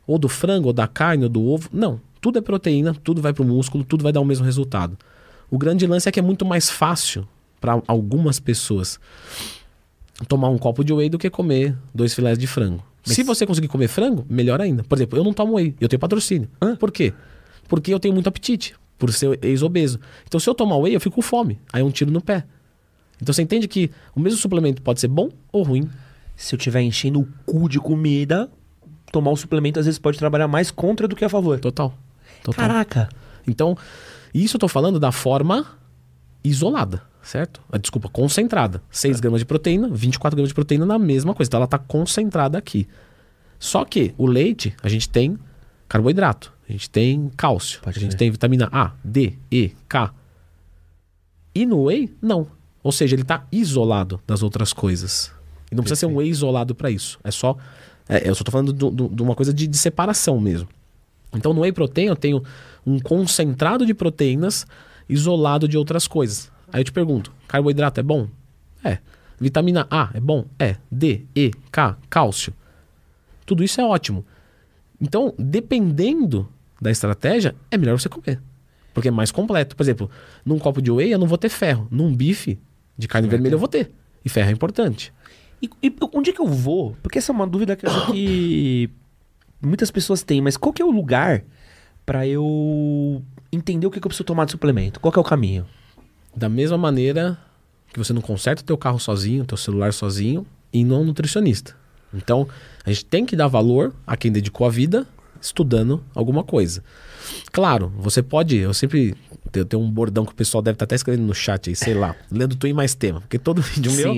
Ou 0.06 0.18
do 0.18 0.30
frango, 0.30 0.68
ou 0.68 0.74
da 0.74 0.88
carne, 0.88 1.24
ou 1.24 1.30
do 1.30 1.46
ovo? 1.46 1.70
Não. 1.72 2.02
Tudo 2.20 2.40
é 2.40 2.42
proteína, 2.42 2.94
tudo 2.94 3.22
vai 3.22 3.34
para 3.34 3.44
o 3.44 3.46
músculo, 3.46 3.84
tudo 3.84 4.04
vai 4.04 4.12
dar 4.12 4.22
o 4.22 4.26
mesmo 4.26 4.46
resultado. 4.46 4.98
O 5.50 5.58
grande 5.58 5.86
lance 5.86 6.10
é 6.10 6.12
que 6.12 6.20
é 6.20 6.24
muito 6.24 6.46
mais 6.46 6.70
fácil 6.70 7.28
para 7.62 7.82
algumas 7.88 8.40
pessoas 8.40 9.00
tomar 10.28 10.50
um 10.50 10.58
copo 10.58 10.84
de 10.84 10.94
whey 10.94 11.10
do 11.10 11.18
que 11.18 11.30
comer 11.30 11.78
dois 11.94 12.14
filés 12.14 12.38
de 12.38 12.48
frango. 12.48 12.84
Mas... 13.08 13.16
Se 13.16 13.24
você 13.24 13.46
conseguir 13.46 13.68
comer 13.68 13.88
frango, 13.88 14.26
melhor 14.30 14.62
ainda. 14.62 14.84
Por 14.84 14.98
exemplo, 14.98 15.18
eu 15.18 15.24
não 15.24 15.34
tomo 15.34 15.56
whey, 15.56 15.76
eu 15.80 15.88
tenho 15.88 16.00
patrocínio. 16.00 16.50
Hã? 16.62 16.76
Por 16.76 16.92
quê? 16.92 17.14
Porque 17.68 17.94
eu 17.94 18.00
tenho 18.00 18.14
muito 18.14 18.28
apetite, 18.28 18.76
por 18.98 19.12
ser 19.12 19.40
ex-obeso. 19.44 20.00
Então, 20.26 20.40
se 20.40 20.50
eu 20.50 20.54
tomar 20.54 20.78
whey, 20.78 20.96
eu 20.96 21.00
fico 21.00 21.16
com 21.16 21.22
fome. 21.22 21.60
Aí 21.72 21.82
é 21.82 21.84
um 21.84 21.92
tiro 21.92 22.12
no 22.12 22.22
pé. 22.22 22.46
Então, 23.22 23.34
você 23.34 23.42
entende 23.42 23.68
que 23.68 23.90
o 24.16 24.20
mesmo 24.20 24.38
suplemento 24.38 24.82
pode 24.82 25.00
ser 25.00 25.08
bom 25.08 25.30
ou 25.52 25.64
ruim. 25.64 25.90
Se 26.36 26.54
eu 26.54 26.58
estiver 26.58 26.82
enchendo 26.82 27.22
o 27.22 27.28
cu 27.46 27.68
de 27.68 27.80
comida, 27.80 28.50
tomar 29.12 29.32
o 29.32 29.38
suplemento 29.38 29.80
às 29.80 29.86
vezes 29.86 29.98
pode 29.98 30.20
trabalhar 30.20 30.48
mais 30.48 30.70
contra 30.70 31.08
do 31.08 31.16
que 31.16 31.26
a 31.26 31.30
favor. 31.30 31.60
Total. 31.60 31.98
Total. 32.44 32.68
Caraca. 32.68 33.10
Então, 33.48 33.76
isso 34.34 34.58
eu 34.58 34.60
tô 34.60 34.68
falando 34.68 35.00
da 35.00 35.12
forma 35.12 35.66
isolada 36.44 37.02
certo? 37.28 37.62
A, 37.72 37.76
ah, 37.76 37.80
desculpa, 37.80 38.10
concentrada. 38.10 38.82
6 38.90 39.20
gramas 39.20 39.42
de 39.42 39.46
proteína, 39.46 39.90
24 39.90 40.36
gramas 40.36 40.50
de 40.50 40.56
proteína 40.56 40.86
na 40.86 40.98
mesma 40.98 41.34
coisa. 41.34 41.50
Então 41.50 41.58
ela 41.58 41.66
está 41.66 41.78
concentrada 41.78 42.58
aqui. 42.58 42.88
Só 43.60 43.84
que 43.86 44.14
o 44.18 44.26
leite, 44.26 44.76
a 44.82 44.90
gente 44.90 45.10
tem 45.10 45.38
carboidrato, 45.88 46.54
a 46.68 46.72
gente 46.72 46.90
tem 46.90 47.32
cálcio, 47.36 47.82
Pode 47.82 47.98
a 47.98 48.02
gente 48.02 48.12
ser. 48.12 48.18
tem 48.18 48.32
vitamina 48.32 48.70
A, 48.72 48.94
D, 49.04 49.34
E, 49.52 49.72
K. 49.88 50.14
E 51.54 51.66
no 51.66 51.86
whey, 51.86 52.16
não. 52.22 52.48
Ou 52.84 52.92
seja, 52.92 53.16
ele 53.16 53.24
está 53.24 53.46
isolado 53.52 54.22
das 54.28 54.44
outras 54.44 54.72
coisas. 54.72 55.32
E 55.72 55.76
não 55.76 55.84
precisa 55.84 56.00
ser 56.00 56.06
um 56.06 56.18
whey 56.18 56.30
isolado 56.30 56.76
para 56.76 56.90
isso. 56.90 57.20
É 57.24 57.32
só. 57.32 57.58
É, 58.08 58.30
eu 58.30 58.36
só 58.36 58.44
tô 58.44 58.52
falando 58.52 58.72
de 58.72 59.22
uma 59.22 59.36
coisa 59.36 59.54
de, 59.54 59.68
de 59.68 59.78
separação 59.78 60.40
mesmo. 60.40 60.68
Então 61.34 61.54
no 61.54 61.62
whey 61.62 61.74
protein 61.74 62.06
eu 62.06 62.16
tenho 62.16 62.42
um 62.86 63.00
concentrado 63.00 63.86
de 63.86 63.94
proteínas 63.94 64.66
isolado 65.10 65.68
de 65.68 65.78
outras 65.78 66.08
coisas. 66.08 66.50
Aí 66.72 66.82
eu 66.82 66.86
te 66.86 66.92
pergunto: 66.92 67.32
carboidrato 67.48 68.00
é 68.00 68.04
bom? 68.04 68.28
É. 68.84 69.00
Vitamina 69.40 69.88
A 69.90 70.10
é 70.14 70.20
bom? 70.20 70.46
É. 70.58 70.78
D, 70.92 71.26
E, 71.36 71.52
K, 71.72 71.98
cálcio. 72.10 72.54
Tudo 73.46 73.64
isso 73.64 73.80
é 73.80 73.86
ótimo. 73.86 74.26
Então, 75.00 75.34
dependendo 75.38 76.50
da 76.82 76.92
estratégia, 76.92 77.56
é 77.70 77.78
melhor 77.78 78.00
você 78.00 78.10
comer. 78.10 78.42
Porque 78.94 79.10
é 79.10 79.12
mais 79.12 79.32
completo. 79.32 79.76
Por 79.76 79.84
exemplo, 79.84 80.10
num 80.44 80.58
copo 80.58 80.82
de 80.82 80.92
whey 80.92 81.14
eu 81.14 81.20
não 81.20 81.28
vou 81.28 81.38
ter 81.38 81.50
ferro. 81.50 81.88
Num 81.92 82.14
bife 82.14 82.60
de 82.98 83.08
carne 83.08 83.28
vermelha 83.28 83.54
eu 83.54 83.60
vou 83.60 83.68
ter. 83.68 83.92
E 84.26 84.30
ferro 84.30 84.50
é 84.50 84.52
importante. 84.52 85.14
E, 85.62 85.70
e, 85.82 85.96
onde 86.14 86.32
é 86.32 86.34
que 86.34 86.42
eu 86.42 86.48
vou? 86.48 86.96
Porque 87.02 87.20
essa 87.20 87.32
é 87.32 87.36
uma 87.36 87.48
dúvida 87.48 87.76
que, 87.76 87.86
que 88.12 88.90
muitas 89.62 89.92
pessoas 89.92 90.24
têm. 90.24 90.42
Mas 90.42 90.58
qual 90.58 90.74
que 90.74 90.82
é 90.82 90.86
o 90.86 90.92
lugar 90.92 91.44
para 92.06 92.28
eu 92.28 93.22
entender 93.52 93.86
o 93.86 93.92
que, 93.92 94.00
que 94.00 94.08
eu 94.08 94.10
preciso 94.10 94.26
tomar 94.26 94.46
de 94.46 94.52
suplemento? 94.52 95.00
Qual 95.00 95.12
que 95.12 95.20
é 95.20 95.22
o 95.22 95.26
caminho? 95.26 95.66
Da 96.38 96.48
mesma 96.48 96.78
maneira 96.78 97.36
que 97.92 97.98
você 97.98 98.14
não 98.14 98.22
conserta 98.22 98.62
o 98.62 98.66
teu 98.66 98.78
carro 98.78 99.00
sozinho, 99.00 99.44
teu 99.44 99.58
celular 99.58 99.92
sozinho, 99.92 100.46
e 100.72 100.84
não 100.84 101.04
nutricionista. 101.04 101.76
Então, 102.14 102.48
a 102.86 102.92
gente 102.92 103.06
tem 103.06 103.26
que 103.26 103.36
dar 103.36 103.48
valor 103.48 103.92
a 104.06 104.16
quem 104.16 104.32
dedicou 104.32 104.68
a 104.68 104.70
vida 104.70 105.08
estudando 105.42 106.04
alguma 106.14 106.44
coisa. 106.44 106.84
Claro, 107.52 107.92
você 107.98 108.22
pode. 108.22 108.56
Eu 108.56 108.72
sempre. 108.72 109.16
Eu 109.52 109.66
tenho 109.66 109.82
um 109.82 109.90
bordão 109.90 110.26
que 110.26 110.32
o 110.32 110.36
pessoal 110.36 110.62
deve 110.62 110.76
estar 110.76 110.86
até 110.86 110.94
escrevendo 110.94 111.26
no 111.26 111.34
chat 111.34 111.70
aí, 111.70 111.76
sei 111.76 111.96
lá. 111.96 112.16
lendo 112.32 112.56
tu 112.56 112.68
em 112.68 112.74
mais 112.74 112.94
tema. 112.94 113.22
Porque 113.22 113.40
todo 113.40 113.60
vídeo 113.64 113.92
meu. 113.94 114.14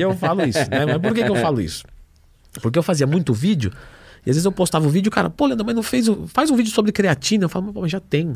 eu 0.00 0.16
falo 0.16 0.42
isso, 0.42 0.68
né? 0.68 0.84
Mas 0.84 0.98
por 0.98 1.14
que, 1.14 1.22
que 1.22 1.30
eu 1.30 1.36
falo 1.36 1.60
isso? 1.60 1.84
Porque 2.60 2.76
eu 2.76 2.82
fazia 2.82 3.06
muito 3.06 3.32
vídeo. 3.32 3.70
E 4.26 4.30
às 4.30 4.34
vezes 4.36 4.44
eu 4.44 4.52
postava 4.52 4.84
o 4.84 4.90
vídeo, 4.90 5.12
cara, 5.12 5.30
pô, 5.30 5.46
Leandro, 5.46 5.64
mas 5.64 5.76
não 5.76 5.82
fez. 5.82 6.06
Faz 6.26 6.50
um 6.50 6.56
vídeo 6.56 6.72
sobre 6.72 6.90
creatina. 6.90 7.44
Eu 7.44 7.48
falo, 7.48 7.72
mas 7.72 7.92
já 7.92 8.00
tem. 8.00 8.34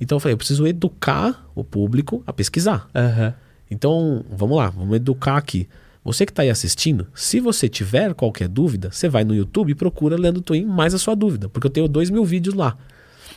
Então 0.00 0.16
eu 0.16 0.20
falei, 0.20 0.32
eu 0.32 0.38
preciso 0.38 0.66
educar 0.66 1.46
o 1.54 1.62
público 1.62 2.22
a 2.26 2.32
pesquisar. 2.32 2.88
Uhum. 2.94 3.32
Então, 3.70 4.24
vamos 4.30 4.56
lá, 4.56 4.70
vamos 4.70 4.96
educar 4.96 5.36
aqui. 5.36 5.68
Você 6.02 6.24
que 6.24 6.32
está 6.32 6.42
aí 6.42 6.50
assistindo, 6.50 7.06
se 7.14 7.40
você 7.40 7.68
tiver 7.68 8.14
qualquer 8.14 8.48
dúvida, 8.48 8.90
você 8.90 9.08
vai 9.08 9.22
no 9.22 9.34
YouTube 9.34 9.70
e 9.70 9.74
procura 9.74 10.16
Leandro 10.16 10.40
Twin 10.40 10.64
mais 10.64 10.94
a 10.94 10.98
sua 10.98 11.14
dúvida, 11.14 11.48
porque 11.48 11.66
eu 11.66 11.70
tenho 11.70 11.86
dois 11.86 12.08
mil 12.08 12.24
vídeos 12.24 12.54
lá. 12.54 12.76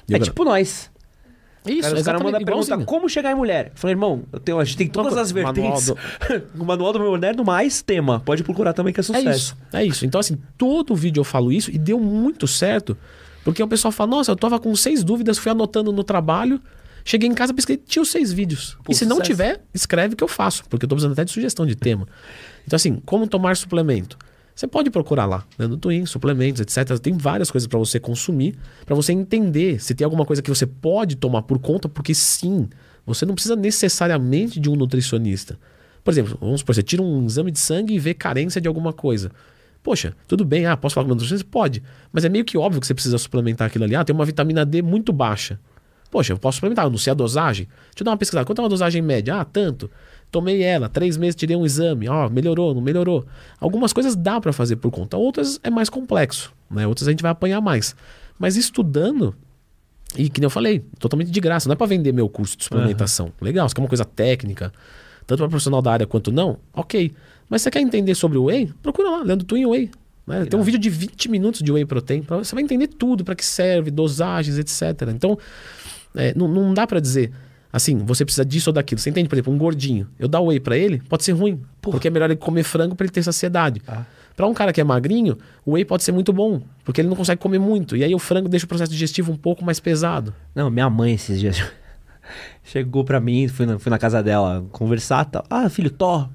é 0.10 0.18
tipo 0.18 0.46
nós. 0.46 0.90
Isso, 1.66 1.82
cara, 1.82 1.96
os 1.96 2.04
caras 2.04 2.22
mandam 2.22 2.44
pergunta 2.44 2.78
como 2.80 3.08
chegar 3.08 3.32
em 3.32 3.36
mulher. 3.36 3.68
Eu 3.68 3.72
falei, 3.76 3.94
irmão, 3.94 4.24
eu 4.32 4.40
tenho, 4.40 4.60
a 4.60 4.66
gente 4.66 4.78
tem 4.78 4.88
todas 4.88 5.16
as 5.16 5.32
vertentes. 5.32 5.90
Manual 5.90 6.40
do... 6.40 6.44
o 6.62 6.66
manual 6.66 6.94
do 6.94 7.00
meu 7.00 7.12
moderno 7.12 7.44
mais 7.44 7.82
tema. 7.82 8.20
Pode 8.20 8.44
procurar 8.44 8.74
também 8.74 8.94
que 8.94 9.00
é 9.00 9.04
sucesso. 9.04 9.28
É 9.28 9.36
isso, 9.36 9.58
é 9.74 9.86
isso. 9.86 10.06
Então, 10.06 10.20
assim, 10.20 10.38
todo 10.58 10.94
vídeo 10.96 11.22
eu 11.22 11.24
falo 11.24 11.52
isso 11.52 11.72
e 11.72 11.78
deu 11.78 12.00
muito 12.00 12.48
certo. 12.48 12.98
Porque 13.44 13.62
o 13.62 13.68
pessoal 13.68 13.92
fala, 13.92 14.12
nossa, 14.12 14.32
eu 14.32 14.36
tava 14.36 14.60
com 14.60 14.76
seis 14.76 15.04
dúvidas, 15.04 15.38
fui 15.38 15.52
anotando 15.52 15.92
no 15.92 16.04
trabalho. 16.04 16.62
Cheguei 17.06 17.28
em 17.28 17.34
casa, 17.34 17.54
pesquisei, 17.54 17.82
tinha 17.86 18.02
os 18.02 18.10
seis 18.10 18.32
vídeos. 18.32 18.78
Pô, 18.84 18.92
e 18.92 18.96
se 18.96 19.00
sucesso. 19.00 19.10
não 19.10 19.22
tiver, 19.22 19.62
escreve 19.74 20.16
que 20.16 20.24
eu 20.24 20.28
faço, 20.28 20.64
porque 20.70 20.86
eu 20.86 20.90
tô 20.90 20.96
precisando 20.96 21.12
até 21.12 21.26
de 21.26 21.32
sugestão 21.32 21.66
de 21.66 21.76
tema. 21.76 22.08
Então, 22.66 22.78
assim, 22.78 23.02
como 23.06 23.28
tomar 23.28 23.58
suplemento? 23.58 24.18
Você 24.56 24.68
pode 24.68 24.90
procurar 24.92 25.26
lá, 25.26 25.44
né, 25.58 25.66
no 25.66 25.78
Twin, 25.78 26.06
suplementos, 26.06 26.62
etc. 26.62 26.98
Tem 27.00 27.18
várias 27.18 27.50
coisas 27.50 27.68
para 27.68 27.80
você 27.80 28.00
consumir, 28.00 28.56
para 28.86 28.96
você 28.96 29.12
entender 29.12 29.82
se 29.82 29.96
tem 29.96 30.06
alguma 30.06 30.26
coisa 30.26 30.42
que 30.42 30.50
você 30.50 30.66
pode 30.66 31.16
tomar 31.16 31.42
por 31.42 31.58
conta, 31.60 31.90
porque 31.90 32.14
sim, 32.14 32.70
você 33.06 33.26
não 33.26 33.34
precisa 33.34 33.56
necessariamente 33.56 34.60
de 34.60 34.70
um 34.70 34.76
nutricionista. 34.76 35.58
Por 36.04 36.12
exemplo, 36.12 36.38
vamos 36.40 36.60
supor, 36.60 36.76
você 36.76 36.84
tira 36.84 37.02
um 37.02 37.26
exame 37.26 37.52
de 37.52 37.60
sangue 37.60 37.96
e 37.96 38.00
vê 38.00 38.14
carência 38.14 38.62
de 38.62 38.68
alguma 38.68 38.94
coisa. 38.94 39.32
Poxa, 39.84 40.16
tudo 40.28 40.46
bem, 40.46 40.66
ah, 40.66 40.78
posso 40.78 40.96
falar 40.96 41.06
com 41.06 41.12
o 41.12 41.16
nutricionista? 41.16 41.48
Pode. 41.52 41.84
Mas 42.12 42.24
é 42.24 42.30
meio 42.30 42.46
que 42.46 42.58
óbvio 42.58 42.80
que 42.80 42.88
você 42.88 42.94
precisa 42.94 43.18
suplementar 43.18 43.68
aquilo 43.68 43.84
ali. 43.84 43.96
Ah, 43.96 44.04
tem 44.04 44.16
uma 44.16 44.26
vitamina 44.26 44.66
D 44.66 44.82
muito 44.82 45.12
baixa. 45.12 45.60
Poxa, 46.10 46.32
eu 46.32 46.38
posso 46.38 46.56
suplementar, 46.56 46.86
eu 46.86 46.90
não 46.90 46.98
sei 46.98 47.12
a 47.12 47.14
dosagem. 47.14 47.66
Deixa 47.66 48.02
eu 48.02 48.06
dar 48.06 48.12
uma 48.12 48.18
pesquisada. 48.18 48.46
Quanto 48.46 48.60
é 48.60 48.64
uma 48.64 48.70
dosagem 48.70 49.02
média? 49.02 49.42
Ah, 49.42 49.44
tanto. 49.44 49.92
Tomei 50.32 50.64
ela, 50.64 50.90
três 50.90 51.16
meses 51.16 51.36
tirei 51.36 51.56
um 51.56 51.64
exame, 51.64 52.10
ó, 52.10 52.28
melhorou, 52.28 52.74
não 52.74 52.82
melhorou. 52.82 53.24
Algumas 53.60 53.94
coisas 53.94 54.16
dá 54.16 54.42
para 54.42 54.52
fazer 54.52 54.78
por 54.78 54.90
conta, 54.90 55.16
outras 55.16 55.60
é 55.64 55.70
mais 55.70 55.90
complexo, 55.90 56.52
né? 56.72 56.88
Outras 56.88 57.08
a 57.08 57.12
gente 57.12 57.22
vai 57.22 57.32
apanhar 57.32 57.62
mais. 57.62 57.96
Mas 58.40 58.56
estudando, 58.56 59.36
e 60.18 60.30
que 60.30 60.42
nem 60.42 60.48
eu 60.48 60.50
falei, 60.50 60.84
totalmente 60.98 61.30
de 61.30 61.40
graça, 61.40 61.70
não 61.70 61.74
é 61.74 61.76
para 61.76 61.86
vender 61.86 62.12
meu 62.12 62.28
curso 62.28 62.58
de 62.58 62.64
suplementação. 62.64 63.28
Uhum. 63.28 63.32
Legal, 63.42 63.70
se 63.70 63.76
quer 63.76 63.82
uma 63.82 63.88
coisa 63.88 64.06
técnica, 64.06 64.74
tanto 65.28 65.38
para 65.38 65.50
profissional 65.50 65.84
da 65.84 65.92
área 65.92 66.08
quanto 66.08 66.32
não, 66.32 66.58
ok. 66.74 67.14
Mas 67.54 67.62
você 67.62 67.70
quer 67.70 67.82
entender 67.82 68.16
sobre 68.16 68.36
o 68.36 68.46
whey? 68.46 68.74
Procura 68.82 69.12
lá, 69.12 69.22
Leandro 69.22 69.46
Twin 69.46 69.68
Whey. 69.68 69.92
Né? 70.26 70.46
Tem 70.46 70.60
um 70.60 70.64
vídeo 70.64 70.80
de 70.80 70.90
20 70.90 71.30
minutos 71.30 71.62
de 71.62 71.72
whey 71.72 71.86
protein, 71.86 72.22
você 72.22 72.56
vai 72.56 72.64
entender 72.64 72.88
tudo, 72.88 73.24
para 73.24 73.36
que 73.36 73.46
serve, 73.46 73.92
dosagens, 73.92 74.58
etc. 74.58 75.10
Então, 75.14 75.38
é, 76.16 76.34
não, 76.36 76.48
não 76.48 76.74
dá 76.74 76.88
para 76.88 77.00
dizer 77.00 77.32
Assim, 77.72 77.98
você 77.98 78.26
precisa 78.26 78.44
disso 78.44 78.72
ou 78.72 78.74
daquilo. 78.74 79.00
Você 79.00 79.12
entende? 79.12 79.30
Por 79.30 79.36
exemplo, 79.36 79.54
um 79.54 79.58
gordinho. 79.58 80.08
Eu 80.18 80.28
dar 80.28 80.42
whey 80.42 80.60
para 80.60 80.76
ele, 80.76 81.00
pode 81.08 81.24
ser 81.24 81.34
ruim. 81.34 81.60
Porra. 81.80 81.94
Porque 81.94 82.08
é 82.08 82.12
melhor 82.12 82.32
ele 82.32 82.40
comer 82.40 82.64
frango 82.64 82.96
para 82.96 83.06
ele 83.06 83.12
ter 83.12 83.22
saciedade. 83.22 83.84
Ah. 83.88 84.04
Para 84.36 84.48
um 84.48 84.54
cara 84.54 84.74
que 84.74 84.82
é 84.82 84.84
magrinho, 84.84 85.38
o 85.64 85.74
whey 85.74 85.86
pode 85.86 86.04
ser 86.04 86.12
muito 86.12 86.34
bom, 86.34 86.62
porque 86.84 87.02
ele 87.02 87.08
não 87.08 87.16
consegue 87.16 87.40
comer 87.40 87.60
muito. 87.60 87.96
E 87.96 88.04
aí 88.04 88.16
o 88.16 88.20
frango 88.20 88.50
deixa 88.50 88.66
o 88.66 88.70
processo 88.70 88.92
digestivo 88.92 89.32
um 89.32 89.36
pouco 89.36 89.64
mais 89.64 89.80
pesado. 89.80 90.34
Não, 90.56 90.72
minha 90.72 90.90
mãe 90.90 91.14
esses 91.14 91.40
dias 91.40 91.64
chegou 92.64 93.04
para 93.04 93.20
mim, 93.20 93.48
fui 93.48 93.66
na, 93.66 93.78
fui 93.78 93.90
na 93.90 93.98
casa 93.98 94.22
dela 94.24 94.66
conversar, 94.72 95.26
tal. 95.26 95.44
Ah, 95.50 95.68
filho, 95.70 95.90
Thor, 95.90 96.30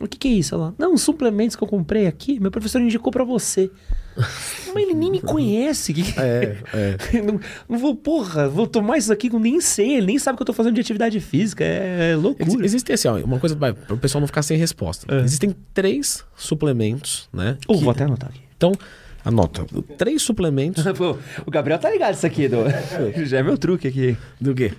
o 0.00 0.08
que, 0.08 0.18
que 0.18 0.28
é 0.28 0.32
isso? 0.32 0.54
Ela, 0.54 0.74
não, 0.78 0.96
suplementos 0.96 1.56
que 1.56 1.62
eu 1.62 1.68
comprei 1.68 2.06
aqui, 2.06 2.40
meu 2.40 2.50
professor 2.50 2.80
indicou 2.80 3.12
para 3.12 3.24
você. 3.24 3.70
Mas 4.74 4.82
ele 4.82 4.94
nem 4.94 5.10
me 5.10 5.20
conhece. 5.20 5.94
É, 6.16 6.56
é. 7.12 7.22
não, 7.22 7.40
não, 7.68 7.78
vou, 7.78 7.94
porra, 7.94 8.48
vou 8.48 8.66
tomar 8.66 8.98
isso 8.98 9.12
aqui 9.12 9.28
que 9.28 9.36
eu 9.36 9.40
nem 9.40 9.60
sei, 9.60 9.96
ele 9.96 10.06
nem 10.06 10.18
sabe 10.18 10.36
que 10.36 10.42
eu 10.42 10.46
tô 10.46 10.52
fazendo 10.52 10.74
de 10.74 10.80
atividade 10.80 11.18
física. 11.20 11.64
É, 11.64 12.12
é 12.12 12.16
loucura. 12.16 12.64
Existem 12.64 12.94
assim, 12.94 13.08
ó, 13.08 13.16
uma 13.18 13.38
coisa 13.38 13.54
para 13.56 13.74
o 13.88 13.98
pessoal 13.98 14.20
não 14.20 14.26
ficar 14.26 14.42
sem 14.42 14.56
resposta. 14.56 15.12
É. 15.12 15.20
Existem 15.20 15.54
três 15.74 16.24
suplementos, 16.36 17.28
né? 17.32 17.56
Oh, 17.68 17.76
que... 17.76 17.84
Vou 17.84 17.90
até 17.90 18.04
anotar 18.04 18.30
aqui. 18.30 18.40
Então, 18.56 18.72
Anota. 19.24 19.66
Três 19.98 20.22
suplementos. 20.22 20.84
Pô, 20.96 21.16
o 21.46 21.50
Gabriel 21.50 21.78
tá 21.78 21.90
ligado 21.90 22.14
isso 22.14 22.26
aqui. 22.26 22.48
Do... 22.48 22.58
Já 23.26 23.38
é 23.38 23.42
meu 23.42 23.58
truque 23.58 23.88
aqui. 23.88 24.16
Do 24.40 24.54
quê? 24.54 24.72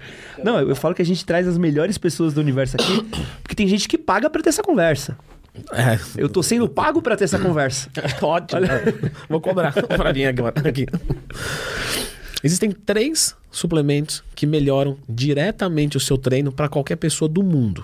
Não, 0.44 0.60
eu 0.60 0.76
falo 0.76 0.96
que 0.96 1.02
a 1.02 1.06
gente 1.06 1.26
traz 1.26 1.48
as 1.48 1.58
melhores 1.58 1.98
pessoas 1.98 2.34
do 2.34 2.42
universo 2.42 2.76
aqui, 2.76 3.04
porque 3.42 3.56
tem 3.56 3.68
gente 3.68 3.88
que 3.88 3.98
paga 3.98 4.30
para 4.30 4.42
ter 4.42 4.50
essa 4.50 4.64
conversa. 4.64 5.18
É. 5.74 6.00
Eu 6.18 6.30
tô 6.30 6.42
sendo 6.42 6.68
pago 6.68 7.02
para 7.02 7.16
ter 7.16 7.26
essa 7.26 7.38
conversa. 7.38 7.90
Ótimo. 8.22 8.62
Olha... 8.62 8.82
Vou 9.30 9.42
cobrar 9.42 9.74
pra 9.74 10.14
mim 10.14 10.24
agora. 10.24 10.54
Aqui. 10.68 10.86
Existem 12.44 12.72
três 12.72 13.36
suplementos 13.52 14.24
que 14.34 14.48
melhoram 14.48 14.98
diretamente 15.08 15.98
o 15.98 16.00
seu 16.00 16.18
treino 16.18 16.52
para 16.52 16.70
qualquer 16.70 16.96
pessoa 16.96 17.28
do 17.30 17.44
mundo. 17.44 17.84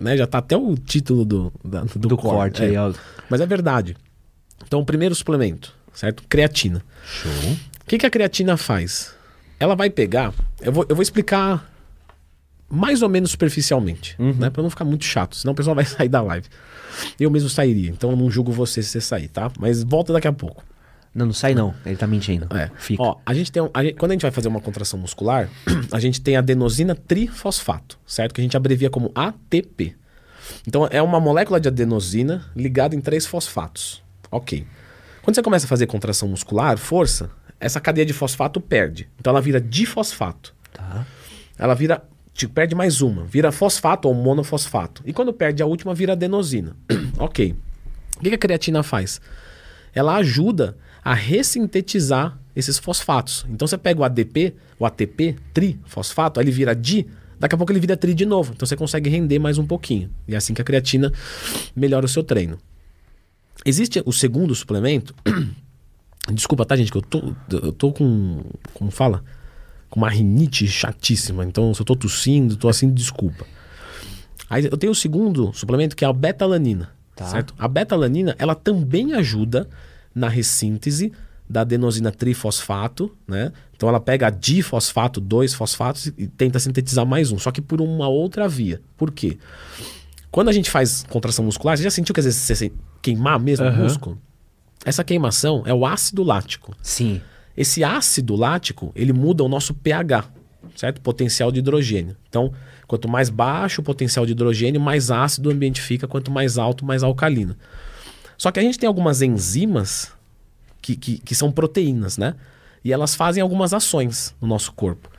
Né? 0.00 0.16
Já 0.16 0.26
tá 0.26 0.38
até 0.38 0.56
o 0.56 0.74
título 0.76 1.24
do, 1.24 1.52
da, 1.64 1.82
do, 1.82 2.08
do 2.08 2.16
corte. 2.16 2.62
É. 2.62 2.66
Aí, 2.66 2.94
Mas 3.28 3.40
é 3.40 3.46
verdade. 3.46 3.96
Então, 4.66 4.80
o 4.80 4.84
primeiro 4.84 5.14
suplemento, 5.14 5.74
certo? 5.92 6.22
Creatina. 6.28 6.82
Show. 7.04 7.32
O 7.82 7.86
que, 7.86 7.98
que 7.98 8.06
a 8.06 8.10
creatina 8.10 8.56
faz? 8.56 9.14
Ela 9.58 9.74
vai 9.74 9.90
pegar. 9.90 10.32
Eu 10.60 10.72
vou, 10.72 10.86
eu 10.88 10.94
vou 10.94 11.02
explicar 11.02 11.68
mais 12.68 13.02
ou 13.02 13.08
menos 13.08 13.30
superficialmente, 13.30 14.14
uhum. 14.18 14.34
né? 14.34 14.50
Pra 14.50 14.62
não 14.62 14.70
ficar 14.70 14.84
muito 14.84 15.04
chato, 15.04 15.36
senão 15.36 15.52
o 15.52 15.56
pessoal 15.56 15.74
vai 15.74 15.84
sair 15.86 16.08
da 16.08 16.20
live. 16.20 16.46
Eu 17.18 17.30
mesmo 17.30 17.48
sairia, 17.48 17.90
então 17.90 18.10
eu 18.10 18.16
não 18.16 18.30
julgo 18.30 18.52
você 18.52 18.82
se 18.82 18.90
você 18.90 19.00
sair, 19.00 19.28
tá? 19.28 19.50
Mas 19.58 19.82
volta 19.82 20.12
daqui 20.12 20.28
a 20.28 20.32
pouco. 20.32 20.62
Não, 21.14 21.26
não 21.26 21.32
sai 21.32 21.54
não. 21.54 21.74
Ele 21.84 21.96
tá 21.96 22.06
mentindo. 22.06 22.46
É. 22.54 22.70
Fica. 22.76 23.02
Ó, 23.02 23.16
a 23.24 23.34
gente 23.34 23.50
tem 23.50 23.62
um, 23.62 23.70
a 23.72 23.82
gente, 23.82 23.94
quando 23.96 24.12
a 24.12 24.14
gente 24.14 24.22
vai 24.22 24.30
fazer 24.30 24.48
uma 24.48 24.60
contração 24.60 24.98
muscular, 24.98 25.48
a 25.90 25.98
gente 25.98 26.20
tem 26.20 26.36
adenosina 26.36 26.94
trifosfato, 26.94 27.98
certo? 28.06 28.34
Que 28.34 28.40
a 28.40 28.44
gente 28.44 28.56
abrevia 28.56 28.90
como 28.90 29.10
ATP. 29.14 29.96
Então 30.66 30.86
é 30.90 31.00
uma 31.02 31.18
molécula 31.18 31.58
de 31.58 31.68
adenosina 31.68 32.44
ligada 32.54 32.94
em 32.94 33.00
três 33.00 33.26
fosfatos. 33.26 34.02
Ok. 34.30 34.66
Quando 35.28 35.34
você 35.34 35.42
começa 35.42 35.66
a 35.66 35.68
fazer 35.68 35.86
contração 35.86 36.26
muscular, 36.26 36.78
força, 36.78 37.30
essa 37.60 37.78
cadeia 37.78 38.06
de 38.06 38.14
fosfato 38.14 38.62
perde. 38.62 39.10
Então 39.20 39.30
ela 39.30 39.42
vira 39.42 39.60
difosfato. 39.60 40.54
Tá. 40.72 41.06
Ela 41.58 41.74
vira. 41.74 42.02
Tipo, 42.32 42.54
perde 42.54 42.74
mais 42.74 43.02
uma. 43.02 43.26
Vira 43.26 43.52
fosfato 43.52 44.08
ou 44.08 44.14
monofosfato. 44.14 45.02
E 45.04 45.12
quando 45.12 45.30
perde 45.30 45.62
a 45.62 45.66
última, 45.66 45.94
vira 45.94 46.14
adenosina. 46.14 46.74
ok. 47.20 47.54
O 48.16 48.20
que 48.20 48.34
a 48.34 48.38
creatina 48.38 48.82
faz? 48.82 49.20
Ela 49.94 50.16
ajuda 50.16 50.78
a 51.04 51.12
ressintetizar 51.12 52.38
esses 52.56 52.78
fosfatos. 52.78 53.44
Então 53.50 53.68
você 53.68 53.76
pega 53.76 54.00
o 54.00 54.04
ADP, 54.04 54.54
o 54.78 54.86
ATP, 54.86 55.36
trifosfato, 55.52 56.40
aí 56.40 56.44
ele 56.44 56.52
vira 56.52 56.74
di, 56.74 57.06
daqui 57.38 57.54
a 57.54 57.58
pouco 57.58 57.70
ele 57.70 57.80
vira 57.80 57.98
tri 57.98 58.14
de 58.14 58.24
novo. 58.24 58.54
Então 58.56 58.66
você 58.66 58.76
consegue 58.76 59.10
render 59.10 59.38
mais 59.38 59.58
um 59.58 59.66
pouquinho. 59.66 60.10
E 60.26 60.32
é 60.32 60.38
assim 60.38 60.54
que 60.54 60.62
a 60.62 60.64
creatina 60.64 61.12
melhora 61.76 62.06
o 62.06 62.08
seu 62.08 62.24
treino. 62.24 62.58
Existe 63.64 64.02
o 64.04 64.12
segundo 64.12 64.54
suplemento. 64.54 65.14
Desculpa, 66.32 66.64
tá, 66.66 66.76
gente? 66.76 66.90
Que 66.92 66.98
eu 66.98 67.02
tô, 67.02 67.34
eu 67.50 67.72
tô 67.72 67.92
com. 67.92 68.42
Como 68.74 68.90
fala? 68.90 69.24
Com 69.88 70.00
uma 70.00 70.10
rinite 70.10 70.66
chatíssima. 70.68 71.44
Então, 71.44 71.72
se 71.72 71.80
eu 71.80 71.84
tô 71.86 71.96
tossindo, 71.96 72.56
tô 72.56 72.68
assim, 72.68 72.90
desculpa. 72.92 73.46
Aí 74.50 74.64
eu 74.66 74.76
tenho 74.76 74.92
o 74.92 74.94
segundo 74.94 75.52
suplemento 75.54 75.96
que 75.96 76.04
é 76.04 76.08
a 76.08 76.12
betalanina, 76.12 76.90
Tá. 77.16 77.26
certo? 77.26 77.54
A 77.58 77.66
betalanina, 77.66 78.34
ela 78.38 78.54
também 78.54 79.12
ajuda 79.14 79.68
na 80.14 80.28
ressíntese 80.28 81.12
da 81.48 81.62
adenosina 81.62 82.10
trifosfato, 82.12 83.14
né? 83.26 83.52
Então 83.74 83.88
ela 83.88 84.00
pega 84.00 84.28
difosfato, 84.30 85.20
dois 85.20 85.54
fosfatos 85.54 86.06
e- 86.18 86.26
tenta 86.26 86.58
sintetizar 86.58 87.06
mais 87.06 87.30
um, 87.32 87.38
só 87.38 87.50
que 87.50 87.60
por 87.62 87.80
uma 87.80 88.08
outra 88.08 88.46
via. 88.46 88.80
Por 88.96 89.10
quê? 89.10 89.38
Quando 90.30 90.48
a 90.48 90.52
gente 90.52 90.70
faz 90.70 91.04
contração 91.08 91.44
muscular, 91.46 91.76
você 91.76 91.82
já 91.84 91.90
sentiu 91.90 92.12
que 92.14 92.20
às 92.20 92.26
vezes 92.26 92.40
você 92.40 92.70
queimar 93.02 93.38
mesmo 93.38 93.64
o 93.64 93.68
Aham. 93.68 93.82
músculo? 93.82 94.18
Essa 94.84 95.04
queimação 95.04 95.62
é 95.66 95.74
o 95.74 95.84
ácido 95.84 96.22
lático. 96.22 96.74
Sim. 96.82 97.20
Esse 97.56 97.82
ácido 97.82 98.36
lático, 98.36 98.92
ele 98.94 99.12
muda 99.12 99.42
o 99.42 99.48
nosso 99.48 99.74
pH, 99.74 100.24
certo? 100.76 101.00
Potencial 101.00 101.50
de 101.50 101.58
hidrogênio. 101.58 102.16
Então, 102.28 102.52
quanto 102.86 103.08
mais 103.08 103.28
baixo 103.28 103.80
o 103.80 103.84
potencial 103.84 104.24
de 104.24 104.32
hidrogênio, 104.32 104.80
mais 104.80 105.10
ácido 105.10 105.48
o 105.48 105.52
ambiente 105.52 105.80
fica, 105.80 106.06
quanto 106.06 106.30
mais 106.30 106.56
alto, 106.56 106.84
mais 106.84 107.02
alcalino. 107.02 107.56
Só 108.36 108.52
que 108.52 108.60
a 108.60 108.62
gente 108.62 108.78
tem 108.78 108.86
algumas 108.86 109.20
enzimas 109.20 110.12
que, 110.80 110.94
que, 110.94 111.18
que 111.18 111.34
são 111.34 111.50
proteínas, 111.50 112.16
né? 112.16 112.36
E 112.84 112.92
elas 112.92 113.14
fazem 113.14 113.42
algumas 113.42 113.74
ações 113.74 114.34
no 114.40 114.46
nosso 114.46 114.72
corpo. 114.72 115.10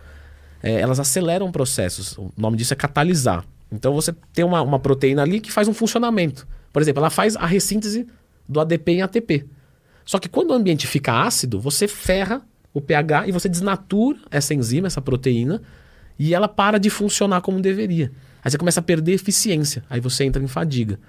É, 0.63 0.79
elas 0.79 0.99
aceleram 0.99 1.51
processos. 1.51 2.17
O 2.17 2.31
nome 2.37 2.57
disso 2.57 2.73
é 2.73 2.75
catalisar. 2.75 3.45
Então 3.71 3.93
você 3.93 4.13
tem 4.33 4.43
uma, 4.45 4.61
uma 4.61 4.79
proteína 4.79 5.21
ali 5.21 5.39
que 5.39 5.51
faz 5.51 5.67
um 5.67 5.73
funcionamento. 5.73 6.47
Por 6.71 6.81
exemplo, 6.81 6.99
ela 6.99 7.09
faz 7.09 7.35
a 7.35 7.45
ressíntese 7.45 8.07
do 8.47 8.59
ADP 8.59 8.91
em 8.91 9.01
ATP. 9.01 9.45
Só 10.05 10.17
que 10.17 10.27
quando 10.27 10.51
o 10.51 10.53
ambiente 10.53 10.87
fica 10.87 11.21
ácido, 11.21 11.59
você 11.59 11.87
ferra 11.87 12.41
o 12.73 12.81
pH 12.81 13.27
e 13.27 13.31
você 13.31 13.47
desnatura 13.47 14.17
essa 14.31 14.53
enzima, 14.53 14.87
essa 14.87 15.01
proteína, 15.01 15.61
e 16.17 16.33
ela 16.33 16.47
para 16.47 16.77
de 16.77 16.89
funcionar 16.89 17.41
como 17.41 17.61
deveria. 17.61 18.11
Aí 18.43 18.51
você 18.51 18.57
começa 18.57 18.79
a 18.79 18.83
perder 18.83 19.13
eficiência, 19.13 19.83
aí 19.89 19.99
você 19.99 20.23
entra 20.23 20.41
em 20.41 20.47
fadiga. 20.47 20.99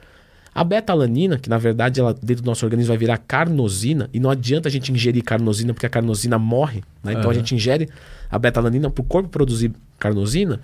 A 0.52 0.64
beta-alanina, 0.64 1.38
que 1.38 1.48
na 1.48 1.58
verdade 1.58 2.00
ela 2.00 2.12
dentro 2.12 2.42
do 2.42 2.46
nosso 2.46 2.64
organismo 2.64 2.88
vai 2.88 2.98
virar 2.98 3.18
carnosina, 3.18 4.10
e 4.12 4.18
não 4.18 4.30
adianta 4.30 4.68
a 4.68 4.70
gente 4.70 4.92
ingerir 4.92 5.22
carnosina 5.22 5.72
porque 5.72 5.86
a 5.86 5.90
carnosina 5.90 6.38
morre, 6.38 6.82
né? 7.02 7.12
Então 7.12 7.22
a 7.22 7.26
Aham. 7.26 7.34
gente 7.34 7.54
ingere 7.54 7.88
a 8.28 8.38
beta-alanina 8.38 8.90
para 8.90 9.00
o 9.00 9.04
corpo 9.04 9.28
produzir 9.28 9.72
carnosina, 9.98 10.60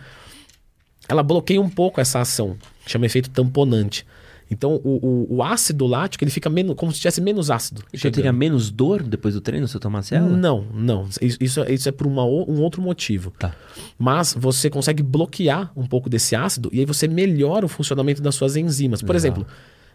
ela 1.08 1.22
bloqueia 1.22 1.60
um 1.60 1.70
pouco 1.70 2.00
essa 2.00 2.20
ação, 2.20 2.56
que 2.84 2.90
chama 2.90 3.06
efeito 3.06 3.30
tamponante. 3.30 4.04
Então 4.50 4.80
o, 4.84 5.26
o- 5.30 5.36
o 5.36 5.42
ácido 5.42 5.86
lático 5.86 6.22
ele 6.22 6.30
fica 6.30 6.48
menos, 6.48 6.76
como 6.76 6.92
se 6.92 6.98
tivesse 7.00 7.20
menos 7.20 7.50
ácido. 7.50 7.82
Você 7.90 7.98
chegando. 7.98 8.14
teria 8.14 8.32
menos 8.32 8.70
dor 8.70 9.02
depois 9.02 9.34
do 9.34 9.40
treino 9.40 9.66
se 9.66 9.76
eu 9.76 9.80
tomasse 9.80 10.14
ela? 10.14 10.28
Não, 10.28 10.64
não. 10.72 11.08
Isso, 11.20 11.36
isso, 11.40 11.60
isso 11.68 11.88
é 11.88 11.92
por 11.92 12.06
uma, 12.06 12.24
um 12.24 12.60
outro 12.62 12.80
motivo. 12.80 13.32
Tá. 13.38 13.52
Mas 13.98 14.34
você 14.38 14.70
consegue 14.70 15.02
bloquear 15.02 15.72
um 15.76 15.84
pouco 15.86 16.08
desse 16.08 16.36
ácido 16.36 16.70
e 16.72 16.78
aí 16.78 16.86
você 16.86 17.08
melhora 17.08 17.66
o 17.66 17.68
funcionamento 17.68 18.22
das 18.22 18.36
suas 18.36 18.54
enzimas. 18.56 19.02
Por 19.02 19.16
exemplo, 19.16 19.44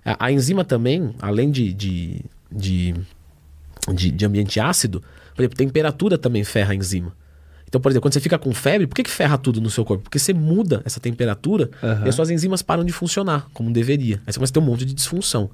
a, 0.04 0.26
a 0.26 0.32
enzima 0.32 0.66
também, 0.66 1.16
além 1.22 1.50
de, 1.50 1.74
de, 1.74 2.22
de, 2.52 2.94
de, 3.94 4.12
de 4.12 4.26
ambiente 4.26 4.60
ácido, 4.60 5.02
por 5.34 5.44
exemplo, 5.44 5.58
temperatura 5.58 6.18
também 6.18 6.44
ferra 6.44 6.74
a 6.74 6.76
enzima. 6.76 7.14
Então, 7.72 7.80
por 7.80 7.90
exemplo, 7.90 8.02
quando 8.02 8.14
você 8.14 8.20
fica 8.20 8.38
com 8.38 8.54
febre, 8.54 8.86
por 8.86 8.94
que, 8.96 9.02
que 9.04 9.10
ferra 9.10 9.38
tudo 9.38 9.62
no 9.62 9.70
seu 9.70 9.86
corpo? 9.86 10.04
Porque 10.04 10.20
você 10.20 10.34
muda 10.34 10.82
essa 10.84 11.00
temperatura 11.00 11.70
Aham. 11.82 12.06
e 12.06 12.10
as 12.10 12.16
suas 12.16 12.30
enzimas 12.30 12.62
param 12.62 12.84
de 12.84 12.92
funcionar 12.92 13.48
como 13.54 13.72
deveria. 13.72 14.18
Aí 14.28 14.34
você 14.34 14.40
começa 14.40 14.52
a 14.52 14.56
ter 14.56 14.60
um 14.60 14.64
monte 14.64 14.84
de 14.84 14.94
disfunção. 14.94 15.50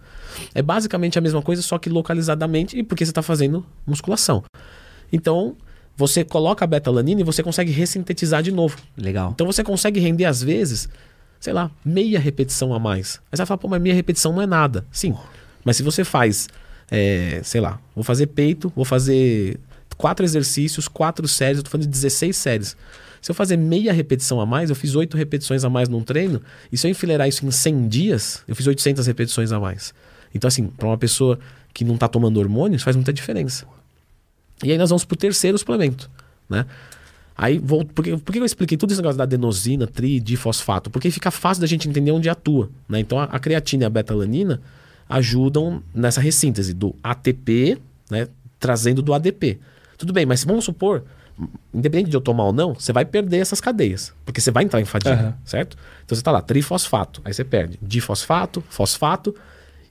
É 0.56 0.63
basicamente 0.63 1.19
a 1.19 1.21
mesma 1.21 1.43
coisa, 1.43 1.62
só 1.62 1.77
que 1.77 1.91
localizadamente 1.91 2.75
e 2.75 2.82
porque 2.82 3.06
você 3.06 3.12
está 3.12 3.21
fazendo 3.21 3.63
musculação. 3.86 4.43
Então, 5.13 5.56
você 5.95 6.23
coloca 6.23 6.65
a 6.65 6.67
beta-alanina 6.67 7.21
e 7.21 7.23
você 7.23 7.43
consegue 7.43 7.71
ressintetizar 7.71 8.41
de 8.41 8.51
novo. 8.51 8.77
Legal. 8.97 9.30
Então 9.36 9.45
você 9.45 9.63
consegue 9.63 9.99
render, 9.99 10.25
às 10.25 10.41
vezes, 10.41 10.89
sei 11.39 11.53
lá, 11.53 11.69
meia 11.86 12.19
repetição 12.19 12.73
a 12.73 12.80
mais. 12.80 13.19
Aí 13.32 13.38
você 13.38 13.38
vai 13.38 13.45
falar, 13.45 13.60
pô, 13.60 13.67
mas 13.67 13.80
meia 13.80 13.93
repetição 13.93 14.34
não 14.34 14.41
é 14.41 14.47
nada. 14.47 14.88
Sim. 14.91 15.15
Mas 15.63 15.77
se 15.77 15.84
você 15.84 16.03
faz, 16.03 16.49
é, 16.89 17.41
sei 17.43 17.62
lá, 17.62 17.80
vou 17.93 18.03
fazer 18.03 18.25
peito, 18.25 18.73
vou 18.75 18.86
fazer 18.86 19.60
quatro 19.97 20.25
exercícios, 20.25 20.88
quatro 20.88 21.27
séries, 21.27 21.57
eu 21.57 21.63
tô 21.63 21.69
fazendo 21.69 21.89
16 21.89 22.36
séries. 22.36 22.77
Se 23.21 23.31
eu 23.31 23.36
fazer 23.36 23.57
meia 23.57 23.91
repetição 23.91 24.39
a 24.39 24.45
mais, 24.45 24.69
eu 24.69 24.75
fiz 24.75 24.95
oito 24.95 25.17
repetições 25.17 25.63
a 25.63 25.69
mais 25.69 25.89
num 25.89 26.01
treino, 26.01 26.41
e 26.71 26.77
se 26.77 26.88
eu 26.88 26.91
enfileirar 26.91 27.27
isso 27.27 27.45
em 27.45 27.51
100 27.51 27.88
dias, 27.88 28.43
eu 28.47 28.55
fiz 28.55 28.67
800 28.67 29.05
repetições 29.07 29.51
a 29.51 29.60
mais. 29.60 29.93
Então, 30.33 30.47
assim, 30.47 30.67
para 30.67 30.88
uma 30.88 30.97
pessoa 30.97 31.39
que 31.73 31.83
não 31.83 31.97
tá 31.97 32.07
tomando 32.07 32.38
hormônio, 32.39 32.75
isso 32.75 32.86
faz 32.86 32.95
muita 32.95 33.12
diferença. 33.12 33.65
E 34.63 34.71
aí 34.71 34.77
nós 34.77 34.89
vamos 34.89 35.05
pro 35.05 35.17
terceiro 35.17 35.57
suplemento, 35.57 36.10
né? 36.49 36.65
Aí, 37.38 37.60
vou, 37.60 37.86
por 37.86 38.03
que 38.03 38.39
eu 38.39 38.45
expliquei 38.45 38.75
tudo 38.77 38.91
esse 38.91 38.99
negócio 38.99 39.17
da 39.17 39.23
adenosina, 39.23 39.86
tri, 39.86 40.19
difosfato? 40.19 40.89
Porque 40.89 41.12
fica 41.12 41.29
fácil 41.29 41.62
da 41.62 41.67
gente 41.67 41.88
entender 41.88 42.12
onde 42.12 42.27
atua, 42.27 42.69
né? 42.89 42.99
Então, 42.99 43.19
a, 43.19 43.25
a 43.25 43.39
creatina 43.39 43.83
e 43.83 43.86
a 43.86 43.89
betalanina 43.89 44.60
ajudam 45.07 45.83
nessa 45.93 46.19
ressíntese 46.19 46.73
do 46.73 46.95
ATP, 47.03 47.77
né? 48.10 48.27
Trazendo 48.60 49.03
do 49.03 49.13
ADP. 49.13 49.60
Tudo 49.97 50.13
bem, 50.13 50.25
mas 50.25 50.43
vamos 50.43 50.65
supor, 50.65 51.03
independente 51.73 52.10
de 52.10 52.15
eu 52.17 52.21
tomar 52.21 52.45
ou 52.45 52.53
não, 52.53 52.73
você 52.73 52.93
vai 52.93 53.05
perder 53.05 53.38
essas 53.38 53.60
cadeias, 53.60 54.13
porque 54.25 54.39
você 54.39 54.51
vai 54.51 54.63
entrar 54.63 54.79
em 54.79 54.86
fadiga, 54.86 55.13
Aham. 55.13 55.38
certo? 55.43 55.77
Então 56.05 56.15
você 56.15 56.21
tá 56.21 56.31
lá, 56.31 56.41
trifosfato, 56.41 57.21
aí 57.25 57.33
você 57.33 57.43
perde 57.43 57.79
difosfato, 57.81 58.63
fosfato, 58.69 59.36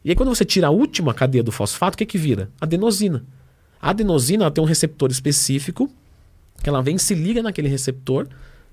e 0.04 0.10
aí 0.10 0.16
quando 0.16 0.28
você 0.28 0.44
tira 0.44 0.68
a 0.68 0.70
última 0.70 1.12
cadeia 1.12 1.42
do 1.42 1.50
fosfato, 1.50 1.94
o 1.94 1.98
que 1.98 2.06
que 2.06 2.18
vira? 2.18 2.50
Adenosina. 2.60 3.24
A 3.80 3.90
adenosina 3.90 4.50
tem 4.50 4.62
um 4.62 4.66
receptor 4.66 5.10
específico 5.10 5.90
que 6.62 6.68
ela 6.68 6.82
vem, 6.82 6.96
se 6.98 7.14
liga 7.14 7.42
naquele 7.42 7.68
receptor 7.68 8.28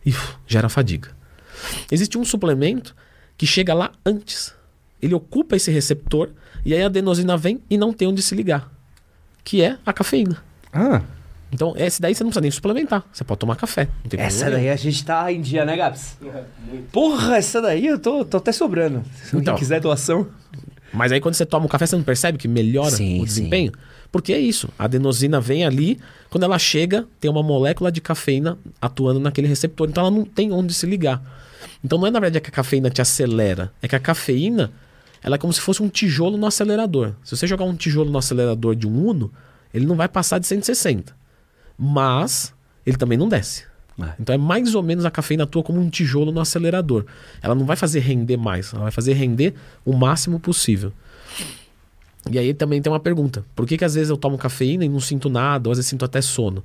e 0.05 0.11
uf, 0.11 0.35
gera 0.47 0.69
fadiga. 0.69 1.09
Existe 1.91 2.17
um 2.17 2.25
suplemento 2.25 2.95
que 3.37 3.45
chega 3.45 3.73
lá 3.73 3.91
antes. 4.05 4.53
Ele 5.01 5.13
ocupa 5.13 5.55
esse 5.55 5.69
receptor 5.71 6.29
e 6.65 6.73
aí 6.73 6.81
a 6.81 6.85
adenosina 6.85 7.35
vem 7.35 7.61
e 7.69 7.77
não 7.77 7.91
tem 7.91 8.07
onde 8.07 8.21
se 8.21 8.33
ligar, 8.35 8.71
que 9.43 9.61
é 9.61 9.77
a 9.85 9.91
cafeína. 9.91 10.41
Ah, 10.71 11.01
Então, 11.53 11.73
esse 11.77 12.01
daí 12.01 12.15
você 12.15 12.23
não 12.23 12.29
precisa 12.31 12.41
nem 12.41 12.49
suplementar. 12.51 13.03
Você 13.13 13.23
pode 13.23 13.39
tomar 13.39 13.55
café. 13.55 13.87
Não 14.03 14.09
tem 14.09 14.19
essa 14.19 14.49
daí 14.49 14.69
a 14.69 14.75
gente 14.75 15.05
tá 15.05 15.31
em 15.31 15.39
dia, 15.39 15.63
né, 15.63 15.77
Gabs? 15.77 16.17
Porra, 16.91 17.37
essa 17.37 17.61
daí 17.61 17.85
eu 17.85 17.99
tô, 17.99 18.25
tô 18.25 18.37
até 18.37 18.51
sobrando. 18.51 19.03
Se 19.23 19.37
Então. 19.37 19.55
quiser 19.55 19.79
doação. 19.79 20.27
Mas 20.91 21.11
aí 21.11 21.19
quando 21.21 21.35
você 21.35 21.45
toma 21.45 21.65
um 21.65 21.69
café, 21.69 21.85
você 21.85 21.95
não 21.95 22.03
percebe 22.03 22.37
que 22.37 22.47
melhora 22.47 22.91
Sim, 22.91 23.21
o 23.21 23.25
desempenho? 23.25 23.71
Porque 24.11 24.33
é 24.33 24.39
isso. 24.39 24.67
A 24.77 24.85
adenosina 24.85 25.39
vem 25.39 25.65
ali, 25.65 25.99
quando 26.29 26.43
ela 26.43 26.57
chega, 26.59 27.07
tem 27.19 27.29
uma 27.29 27.41
molécula 27.41 27.91
de 27.91 27.99
cafeína 28.01 28.57
atuando 28.81 29.19
naquele 29.19 29.47
receptor. 29.47 29.87
Então 29.89 30.05
ela 30.05 30.11
não 30.15 30.23
tem 30.23 30.51
onde 30.51 30.73
se 30.73 30.85
ligar. 30.85 31.21
Então 31.83 31.97
não 31.99 32.07
é 32.07 32.11
na 32.11 32.19
verdade 32.19 32.41
que 32.43 32.49
a 32.49 32.53
cafeína 32.53 32.89
te 32.89 33.01
acelera, 33.01 33.71
é 33.81 33.87
que 33.87 33.95
a 33.95 33.99
cafeína 33.99 34.71
ela 35.23 35.35
é 35.35 35.37
como 35.37 35.53
se 35.53 35.61
fosse 35.61 35.81
um 35.81 35.89
tijolo 35.89 36.37
no 36.37 36.45
acelerador. 36.45 37.13
Se 37.23 37.35
você 37.35 37.47
jogar 37.47 37.65
um 37.65 37.75
tijolo 37.75 38.09
no 38.11 38.17
acelerador 38.17 38.75
de 38.75 38.87
um 38.87 39.07
Uno, 39.07 39.31
ele 39.73 39.85
não 39.85 39.95
vai 39.95 40.07
passar 40.07 40.37
de 40.39 40.45
160. 40.47 41.15
Mas 41.83 42.53
ele 42.85 42.95
também 42.95 43.17
não 43.17 43.27
desce. 43.27 43.65
É. 44.01 44.13
Então 44.17 44.33
é 44.33 44.37
mais 44.37 44.73
ou 44.73 44.81
menos 44.81 45.03
a 45.03 45.11
cafeína 45.11 45.43
atua 45.43 45.61
como 45.61 45.81
um 45.81 45.89
tijolo 45.89 46.31
no 46.31 46.39
acelerador. 46.39 47.05
Ela 47.41 47.53
não 47.53 47.65
vai 47.65 47.75
fazer 47.75 47.99
render 47.99 48.37
mais, 48.37 48.73
ela 48.73 48.83
vai 48.83 48.91
fazer 48.91 49.13
render 49.13 49.53
o 49.85 49.93
máximo 49.93 50.39
possível. 50.39 50.93
E 52.31 52.39
aí 52.39 52.53
também 52.53 52.81
tem 52.81 52.91
uma 52.91 53.01
pergunta: 53.01 53.45
por 53.53 53.67
que, 53.67 53.77
que 53.77 53.83
às 53.83 53.95
vezes 53.95 54.09
eu 54.09 54.15
tomo 54.15 54.37
cafeína 54.37 54.85
e 54.85 54.89
não 54.89 55.01
sinto 55.01 55.29
nada, 55.29 55.67
ou 55.67 55.71
às 55.71 55.77
vezes 55.77 55.89
sinto 55.89 56.05
até 56.05 56.21
sono? 56.21 56.63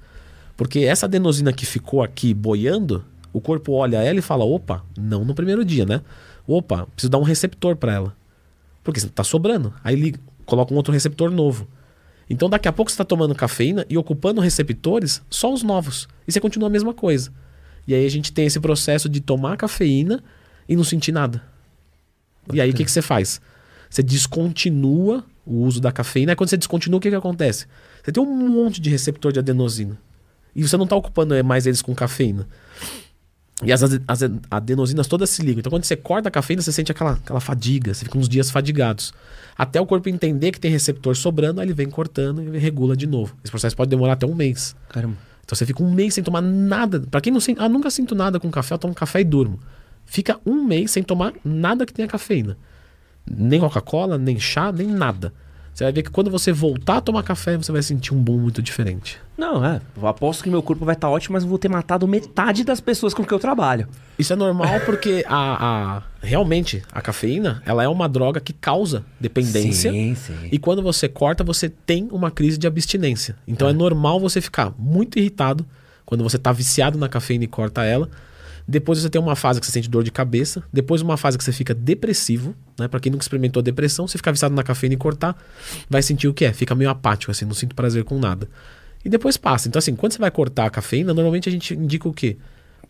Porque 0.57 0.81
essa 0.81 1.07
adenosina 1.07 1.52
que 1.52 1.66
ficou 1.66 2.00
aqui 2.02 2.33
boiando, 2.33 3.04
o 3.33 3.40
corpo 3.40 3.72
olha 3.72 3.98
ela 3.98 4.20
e 4.20 4.22
fala: 4.22 4.44
opa, 4.44 4.85
não 4.96 5.24
no 5.24 5.35
primeiro 5.35 5.64
dia, 5.64 5.85
né? 5.85 6.00
Opa, 6.46 6.87
preciso 6.87 7.11
dar 7.11 7.18
um 7.18 7.24
receptor 7.24 7.76
para 7.76 7.92
ela. 7.92 8.16
Porque 8.85 9.00
tá 9.09 9.24
sobrando. 9.24 9.74
Aí 9.83 9.96
liga, 9.96 10.20
coloca 10.46 10.72
um 10.72 10.76
outro 10.76 10.92
receptor 10.92 11.31
novo. 11.31 11.66
Então 12.28 12.48
daqui 12.48 12.68
a 12.68 12.72
pouco 12.72 12.90
você 12.90 12.94
está 12.94 13.04
tomando 13.04 13.34
cafeína 13.34 13.86
e 13.88 13.96
ocupando 13.96 14.40
receptores 14.40 15.22
só 15.30 15.52
os 15.52 15.62
novos. 15.62 16.08
E 16.26 16.32
você 16.32 16.40
continua 16.40 16.68
a 16.68 16.70
mesma 16.70 16.92
coisa. 16.92 17.32
E 17.86 17.94
aí 17.94 18.04
a 18.04 18.10
gente 18.10 18.32
tem 18.32 18.46
esse 18.46 18.60
processo 18.60 19.08
de 19.08 19.20
tomar 19.20 19.56
cafeína 19.56 20.22
e 20.68 20.76
não 20.76 20.84
sentir 20.84 21.12
nada. 21.12 21.42
E 22.52 22.60
aí 22.60 22.70
o 22.70 22.74
que, 22.74 22.84
que 22.84 22.90
você 22.90 23.02
faz? 23.02 23.40
Você 23.88 24.02
descontinua 24.02 25.24
o 25.46 25.62
uso 25.62 25.80
da 25.80 25.90
cafeína. 25.90 26.32
Aí 26.32 26.36
quando 26.36 26.50
você 26.50 26.56
descontinua, 26.56 26.98
o 26.98 27.00
que, 27.00 27.08
que 27.08 27.16
acontece? 27.16 27.66
Você 28.02 28.12
tem 28.12 28.22
um 28.22 28.48
monte 28.48 28.81
de 28.81 28.90
receptor 28.90 29.33
de 29.33 29.38
adenosina. 29.38 29.98
E 30.54 30.62
você 30.66 30.76
não 30.76 30.85
está 30.85 30.96
ocupando 30.96 31.42
mais 31.44 31.66
eles 31.66 31.81
com 31.81 31.94
cafeína. 31.94 32.46
E 33.65 33.73
as, 33.73 33.83
as 33.83 34.21
adenosinas 34.50 35.09
todas 35.09 35.31
se 35.31 35.42
ligam. 35.42 35.61
Então, 35.61 35.71
quando 35.71 35.85
você 35.85 35.96
corta 35.96 36.29
a 36.29 36.31
cafeína, 36.31 36.63
você 36.63 36.73
sente 36.73 36.92
aquela, 36.92 37.13
aquela 37.13 37.40
fadiga. 37.40 37.92
Você 37.92 38.04
fica 38.04 38.17
uns 38.17 38.29
dias 38.29 38.50
fadigados. 38.50 39.13
Até 39.56 39.81
o 39.81 39.87
corpo 39.87 40.09
entender 40.09 40.52
que 40.52 40.61
tem 40.61 40.71
receptor 40.71 41.17
sobrando, 41.17 41.61
aí 41.61 41.67
ele 41.67 41.75
vem 41.75 41.90
cortando 41.90 42.54
e 42.54 42.59
regula 42.59 42.96
de 42.96 43.06
novo. 43.06 43.37
Esse 43.42 43.50
processo 43.50 43.77
pode 43.77 43.90
demorar 43.90 44.13
até 44.13 44.27
um 44.27 44.35
mês. 44.35 44.77
Caramba. 44.88 45.17
Então 45.44 45.56
você 45.56 45.67
fica 45.67 45.83
um 45.83 45.90
mês 45.90 46.15
sem 46.15 46.23
tomar 46.23 46.40
nada. 46.40 47.00
Pra 47.00 47.21
quem 47.21 47.33
não 47.33 47.40
sente, 47.40 47.61
ah, 47.61 47.69
nunca 47.69 47.90
sinto 47.90 48.15
nada 48.15 48.38
com 48.38 48.50
café, 48.50 48.75
eu 48.75 48.79
tomo 48.79 48.94
café 48.94 49.23
e 49.23 49.25
durmo. 49.25 49.59
Fica 50.04 50.38
um 50.46 50.65
mês 50.65 50.90
sem 50.92 51.02
tomar 51.02 51.33
nada 51.44 51.85
que 51.85 51.92
tenha 51.92 52.06
cafeína. 52.06 52.56
Nem 53.29 53.59
Coca-Cola, 53.59 54.17
nem 54.17 54.38
chá, 54.38 54.71
nem 54.71 54.87
nada. 54.87 55.33
Você 55.79 55.85
vai 55.85 55.92
ver 55.92 56.02
que 56.02 56.10
quando 56.10 56.29
você 56.29 56.50
voltar 56.50 56.96
a 56.96 57.00
tomar 57.00 57.22
café, 57.22 57.56
você 57.56 57.70
vai 57.70 57.81
sentir 57.85 58.12
um 58.12 58.20
boom 58.20 58.37
muito 58.38 58.60
diferente. 58.60 59.16
Não, 59.37 59.64
é. 59.64 59.81
Eu 59.96 60.08
aposto 60.08 60.42
que 60.42 60.50
meu 60.50 60.60
corpo 60.60 60.85
vai 60.85 60.96
estar 60.96 61.08
ótimo, 61.08 61.35
mas 61.35 61.44
eu 61.44 61.48
vou 61.48 61.56
ter 61.56 61.68
matado 61.68 62.04
metade 62.08 62.64
das 62.64 62.81
pessoas 62.81 63.14
com 63.14 63.24
que 63.24 63.33
eu 63.33 63.38
trabalho. 63.38 63.87
Isso 64.18 64.33
é 64.33 64.35
normal 64.35 64.66
porque 64.85 65.24
a, 65.29 65.98
a- 65.98 66.02
realmente 66.20 66.83
a 66.90 67.00
cafeína 67.00 67.62
ela 67.64 67.85
é 67.85 67.87
uma 67.88 68.08
droga 68.08 68.40
que 68.40 68.52
causa 68.52 69.04
dependência. 69.20 69.92
Sim, 69.92 70.16
sim. 70.16 70.48
E 70.50 70.58
quando 70.58 70.83
você 70.83 71.08
corta, 71.08 71.44
você 71.44 71.68
tem 71.68 72.08
uma 72.10 72.29
crise 72.33 72.58
de 72.58 72.66
abstinência. 72.66 73.37
Então 73.46 73.68
é, 73.68 73.72
normal 73.72 74.18
você 74.18 74.40
ficar 74.40 74.72
muito 74.76 75.16
irritado 75.16 75.64
quando 76.04 76.24
você 76.24 76.38
está 76.38 76.50
viciado 76.50 76.98
na 76.98 77.08
cafeína 77.08 77.44
e 77.44 77.46
corta 77.46 77.85
ela. 77.85 78.10
Depois 78.71 78.98
você 78.98 79.08
tem 79.08 79.19
uma 79.21 79.35
fase 79.35 79.58
que 79.60 79.64
você 79.66 79.73
sente 79.73 79.88
dor 79.88 80.04
de 80.04 80.10
cabeça. 80.10 80.62
Depois 80.71 81.00
uma 81.00 81.16
fase 81.16 81.38
que 81.38 81.42
você 81.44 81.52
fica 81.52 81.73
depressivo. 81.75 82.54
Né? 82.79 82.87
Para 82.87 83.00
quem 83.00 83.10
nunca 83.10 83.23
experimentou 83.25 83.62
depressão, 83.62 84.06
você 84.06 84.19
ficar 84.19 84.31
viciado 84.31 84.54
na 84.54 84.62
cafeína 84.62 84.94
e 84.94 84.98
cortar, 84.98 85.35
vai 85.88 86.02
sentir 86.02 86.29
o 86.29 86.35
que 86.35 86.44
é. 86.44 86.52
Fica 86.52 86.75
meio 86.75 86.90
apático, 86.90 87.31
assim, 87.33 87.46
não 87.46 87.54
sinto 87.54 87.75
prazer 87.75 88.04
com 88.04 88.19
nada. 88.19 88.46
E 89.02 89.08
depois 89.08 89.38
passa. 89.38 89.69
Então, 89.69 89.79
assim, 89.79 89.96
quando 89.96 90.12
você 90.12 90.19
vai 90.19 90.31
cortar 90.31 90.66
a 90.66 90.71
cafeína, 90.71 91.14
normalmente 91.14 91.48
a 91.48 91.52
gente 91.52 91.73
indica 91.73 92.06
o 92.06 92.12
quê? 92.12 92.37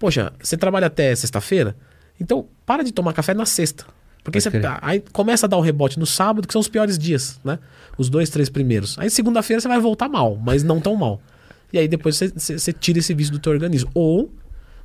Poxa, 0.01 0.33
você 0.43 0.57
trabalha 0.57 0.89
até 0.89 1.15
sexta-feira? 1.15 1.77
Então, 2.21 2.47
para 2.67 2.83
de 2.83 2.93
tomar 2.93 3.13
café 3.13 3.33
na 3.33 3.47
sexta. 3.47 3.85
Porque 4.25 4.41
você, 4.41 4.51
crer. 4.51 4.67
aí 4.83 5.03
começa 5.13 5.47
a 5.47 5.49
dar 5.49 5.57
o 5.57 5.61
rebote 5.61 5.99
no 5.99 6.07
sábado, 6.07 6.47
que 6.47 6.53
são 6.53 6.61
os 6.61 6.69
piores 6.69 6.99
dias, 6.99 7.39
né? 7.45 7.59
Os 7.97 8.11
dois, 8.11 8.29
três 8.31 8.49
primeiros. 8.49 8.99
Aí 8.99 9.09
segunda-feira 9.09 9.61
você 9.61 9.69
vai 9.69 9.79
voltar 9.81 10.09
mal, 10.09 10.37
mas 10.37 10.65
não 10.65 10.81
tão 10.81 10.97
mal. 10.97 11.21
E 11.73 11.79
aí 11.79 11.87
depois 11.87 12.17
você, 12.17 12.29
você- 12.29 12.59
você 12.59 12.73
tira 12.73 12.99
esse 12.99 13.15
vício 13.15 13.33
do 13.33 13.39
teu 13.39 13.53
organismo. 13.53 13.91
Ou 13.95 14.31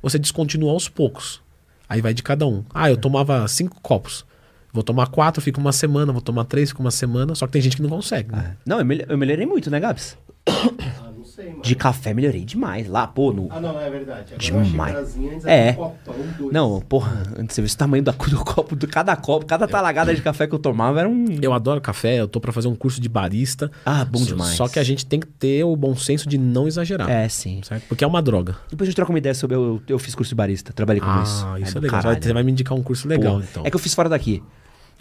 você 0.04 0.18
descontinua 0.18 0.70
aos 0.72 0.88
poucos. 0.88 1.42
Aí 1.88 2.00
vai 2.00 2.14
de 2.14 2.22
cada 2.22 2.46
um. 2.46 2.62
Ah, 2.72 2.88
eu 2.90 2.96
tomava 2.96 3.46
cinco 3.48 3.80
copos. 3.80 4.24
Vou 4.72 4.82
tomar 4.82 5.06
quatro, 5.08 5.40
fica 5.42 5.60
uma 5.60 5.72
semana. 5.72 6.12
Vou 6.12 6.20
tomar 6.22 6.44
três, 6.44 6.70
fica 6.70 6.80
uma 6.80 6.90
semana. 6.90 7.34
Só 7.34 7.46
que 7.46 7.52
tem 7.52 7.62
gente 7.62 7.76
que 7.76 7.82
não 7.82 7.90
consegue. 7.90 8.32
né? 8.32 8.56
Não, 8.66 8.78
eu, 8.78 8.84
mel- 8.84 9.04
eu 9.08 9.18
melhorei 9.18 9.46
muito, 9.46 9.70
né, 9.70 9.78
Gabs? 9.80 10.16
Ah, 11.34 11.36
sei, 11.36 11.50
mano. 11.50 11.62
De 11.62 11.74
café 11.74 12.14
melhorei 12.14 12.44
demais. 12.44 12.88
Lá, 12.88 13.06
pô, 13.06 13.32
no. 13.32 13.48
Ah, 13.50 13.60
não, 13.60 13.80
é 13.80 13.90
verdade. 13.90 14.34
Agora 14.34 14.64
Demais. 14.64 14.96
antes 15.16 15.44
É. 15.44 15.70
um 15.72 15.74
copão, 15.74 16.14
dois. 16.38 16.52
Não, 16.52 16.80
porra, 16.80 17.22
antes 17.38 17.54
você 17.54 17.62
viu 17.62 17.70
o 17.72 17.76
tamanho 17.76 18.02
da- 18.02 18.12
do 18.12 18.44
copo, 18.44 18.76
do 18.76 18.86
cada 18.86 19.14
copo, 19.16 19.44
cada 19.46 19.66
talagada 19.66 20.14
de 20.14 20.22
café 20.22 20.46
que 20.46 20.54
eu 20.54 20.58
tomava 20.58 21.00
era 21.00 21.08
um. 21.08 21.24
Eu 21.42 21.52
adoro 21.52 21.80
café, 21.80 22.20
eu 22.20 22.28
tô 22.28 22.40
pra 22.40 22.52
fazer 22.52 22.68
um 22.68 22.74
curso 22.74 23.00
de 23.00 23.08
barista. 23.08 23.70
Ah, 23.84 24.04
bom 24.04 24.18
Só- 24.18 24.24
demais. 24.26 24.56
Só 24.56 24.68
que 24.68 24.78
a 24.78 24.84
gente 24.84 25.04
tem 25.06 25.20
que 25.20 25.26
ter 25.26 25.64
o 25.64 25.74
bom 25.76 25.94
senso 25.96 26.28
de 26.28 26.38
não 26.38 26.66
exagerar. 26.68 27.10
É, 27.10 27.28
sim. 27.28 27.60
Certo? 27.64 27.84
Porque 27.88 28.04
é 28.04 28.06
uma 28.06 28.22
droga. 28.22 28.56
Depois 28.70 28.86
a 28.86 28.90
gente 28.90 28.96
troca 28.96 29.10
uma 29.12 29.18
ideia 29.18 29.34
sobre. 29.34 29.56
Eu, 29.56 29.82
eu 29.88 29.98
fiz 29.98 30.14
curso 30.14 30.28
de 30.30 30.34
barista, 30.34 30.72
trabalhei 30.72 31.00
com 31.00 31.22
isso. 31.22 31.44
Ah, 31.46 31.58
isso 31.60 31.72
é, 31.78 31.80
do 31.80 31.84
legal. 31.84 32.02
caralho. 32.02 32.22
Você 32.22 32.32
vai 32.32 32.42
me 32.42 32.52
indicar 32.52 32.76
um 32.76 32.82
curso 32.82 33.08
legal, 33.08 33.34
Pô, 33.38 33.40
então. 33.42 33.62
É 33.66 33.70
que 33.70 33.76
eu 33.76 33.80
fiz 33.80 33.94
fora 33.94 34.08
daqui. 34.08 34.42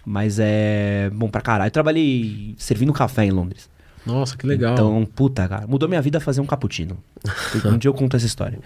Mas 0.05 0.37
é 0.39 1.09
bom 1.13 1.29
pra 1.29 1.39
caralho. 1.41 1.67
Eu 1.67 1.71
trabalhei 1.71 2.55
servindo 2.57 2.91
café 2.91 3.23
em 3.25 3.31
Londres. 3.31 3.69
Nossa, 4.05 4.37
que 4.37 4.45
legal. 4.45 4.73
Então, 4.73 5.07
puta, 5.15 5.47
cara. 5.47 5.67
Mudou 5.67 5.87
minha 5.87 6.01
vida 6.01 6.19
fazer 6.19 6.41
um 6.41 6.45
cappuccino. 6.45 6.97
um 7.65 7.77
dia 7.77 7.89
eu 7.89 7.93
conto 7.93 8.15
essa 8.15 8.25
história. 8.25 8.59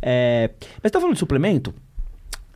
É, 0.00 0.50
mas 0.82 0.92
tá 0.92 1.00
falando 1.00 1.14
de 1.14 1.18
suplemento? 1.18 1.74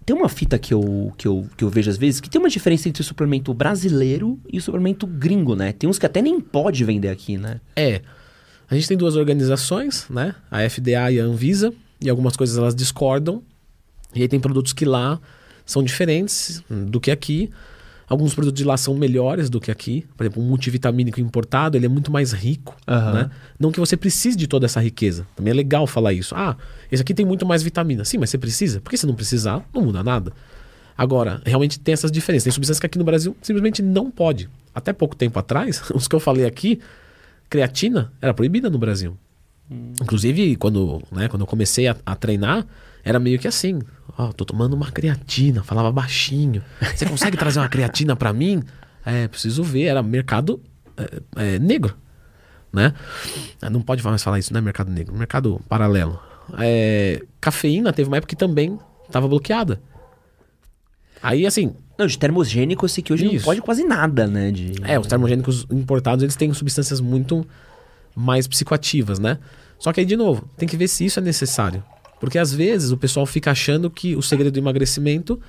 Tem 0.07 0.16
uma 0.16 0.28
fita 0.28 0.59
que 0.59 0.72
eu, 0.72 1.12
que, 1.18 1.28
eu, 1.28 1.47
que 1.57 1.64
eu 1.64 1.68
vejo 1.68 1.91
às 1.91 1.99
vezes 1.99 2.20
que 2.20 2.30
tem 2.30 2.41
uma 2.41 2.49
diferença 2.49 2.89
entre 2.89 3.03
o 3.03 3.05
suplemento 3.05 3.53
brasileiro 3.53 4.41
e 4.51 4.59
o 4.59 4.62
suplemento 4.62 5.07
gringo, 5.07 5.55
né? 5.55 5.72
Tem 5.72 5.89
uns 5.89 5.99
que 5.99 6.07
até 6.07 6.22
nem 6.22 6.41
pode 6.41 6.82
vender 6.84 7.09
aqui, 7.09 7.36
né? 7.36 7.61
É. 7.76 8.01
A 8.70 8.74
gente 8.74 8.89
tem 8.89 8.97
duas 8.97 9.16
organizações, 9.16 10.07
né? 10.09 10.34
A 10.51 10.68
FDA 10.68 11.12
e 11.12 11.20
a 11.20 11.24
Anvisa. 11.24 11.72
E 12.01 12.09
algumas 12.09 12.36
coisas 12.36 12.57
elas 12.57 12.74
discordam. 12.74 13.43
E 14.14 14.22
aí 14.22 14.28
tem 14.28 14.41
produtos 14.41 14.72
que 14.72 14.84
lá 14.84 15.20
são 15.66 15.82
diferentes 15.82 16.62
do 16.70 17.01
que 17.01 17.11
aqui. 17.11 17.51
Alguns 18.09 18.35
produtos 18.35 18.59
de 18.59 18.65
lá 18.65 18.77
são 18.77 18.95
melhores 18.95 19.51
do 19.51 19.61
que 19.61 19.71
aqui. 19.71 20.07
Por 20.17 20.25
exemplo, 20.25 20.43
um 20.43 20.47
multivitamínico 20.47 21.21
importado, 21.21 21.77
ele 21.77 21.85
é 21.85 21.89
muito 21.89 22.11
mais 22.11 22.33
rico, 22.33 22.75
Aham. 22.87 23.13
né? 23.13 23.31
Não 23.59 23.71
que 23.71 23.79
você 23.79 23.97
precise 23.97 24.37
de 24.37 24.47
toda 24.47 24.65
essa 24.65 24.81
riqueza. 24.81 25.27
Também 25.37 25.51
é 25.51 25.55
legal 25.55 25.87
falar 25.87 26.15
isso. 26.15 26.35
Ah, 26.35 26.57
esse 26.91 27.03
aqui 27.03 27.13
tem 27.13 27.27
muito 27.27 27.45
mais 27.45 27.63
vitamina. 27.63 28.05
Sim, 28.07 28.17
mas 28.19 28.31
você 28.31 28.39
precisa? 28.39 28.81
Porque 28.81 28.97
se 28.97 29.07
não 29.07 29.15
precisar, 29.15 29.63
não 29.75 29.83
muda 29.83 30.03
nada. 30.03 30.33
Agora, 30.97 31.43
realmente 31.45 31.79
tem 31.79 31.93
essas 31.93 32.11
diferenças. 32.11 32.45
Tem 32.45 32.53
substâncias 32.53 32.81
que 32.81 32.87
aqui 32.87 32.99
no 32.99 33.05
Brasil 33.05 33.37
simplesmente 33.43 33.83
não 33.83 34.11
pode. 34.11 34.49
Até 34.75 34.93
pouco 34.93 35.15
tempo 35.15 35.39
atrás, 35.39 35.83
os 35.95 36.09
que 36.09 36.15
eu 36.15 36.21
falei 36.21 36.47
aqui, 36.47 36.81
creatina 37.51 38.11
era 38.23 38.33
proibida 38.33 38.71
no 38.71 38.79
Brasil. 38.79 39.17
Inclusive, 40.01 40.57
quando, 40.57 41.03
né, 41.13 41.29
quando 41.29 41.43
eu 41.43 41.47
comecei 41.47 41.89
a, 41.89 41.97
a 42.07 42.17
treinar, 42.17 42.67
era 43.05 43.19
meio 43.19 43.39
que 43.39 43.47
assim. 43.47 43.81
Ó, 44.19 44.33
tô 44.33 44.45
tomando 44.45 44.75
uma 44.75 44.91
creatina, 44.91 45.62
falava 45.62 45.93
baixinho. 45.93 46.61
Você 46.95 47.07
consegue 47.07 47.37
trazer 47.37 47.61
uma 47.61 47.69
creatina 47.69 48.16
pra 48.16 48.33
mim? 48.33 48.64
É, 49.07 49.29
preciso 49.29 49.62
ver. 49.62 49.85
Era 49.85 50.03
mercado 50.03 50.61
é, 50.97 51.55
é, 51.55 51.59
negro, 51.61 51.97
né? 52.73 52.93
Ah, 53.62 53.71
Não 53.71 53.81
pode 53.81 54.03
mais 54.03 54.21
falar 54.21 54.41
isso, 54.41 54.53
não 54.53 54.59
é 54.59 54.62
mercado 54.62 54.91
negro, 54.91 55.14
mercado 55.14 55.61
paralelo. 55.69 56.21
É, 56.59 57.23
cafeína 57.41 57.93
teve 57.93 58.09
uma 58.09 58.16
época 58.16 58.31
que 58.31 58.37
também 58.37 58.77
estava 59.07 59.29
bloqueada. 59.29 59.81
Aí, 61.23 61.47
assim, 61.47 61.75
Não, 61.97 62.07
de 62.07 62.19
termogênico 62.19 62.85
eu 62.85 62.89
sei 62.89 63.03
que 63.03 63.12
hoje 63.12 63.25
não 63.25 63.33
Isso. 63.33 63.45
pode 63.45 63.61
quase 63.61 63.85
nada, 63.85 64.27
né? 64.27 64.51
De... 64.51 64.73
é, 64.85 64.99
os 64.99 65.07
termogênicos 65.07 65.64
importados, 65.71 66.23
eles 66.23 66.37
têm 66.37 66.53
substâncias 66.53 67.01
muito 67.01 67.47
mais 68.16 68.49
psicoativas, 68.49 69.19
né? 69.19 69.39
Só 69.79 69.93
que 69.93 70.01
aí, 70.01 70.07
de 70.07 70.16
novo, 70.16 70.49
tem 70.57 70.69
que 70.69 70.77
ver 70.77 70.89
se 70.89 71.05
isso 71.05 71.21
é 71.21 71.23
necessário. 71.23 71.85
Porque 72.21 72.39
às 72.39 72.53
vezes 72.53 72.91
o 72.91 72.97
pessoal 72.97 73.27
fica 73.27 73.51
achando 73.51 73.91
que 73.91 74.16
o 74.16 74.23
segredo 74.23 74.53
do 74.53 74.59
emagrecimento 74.59 75.41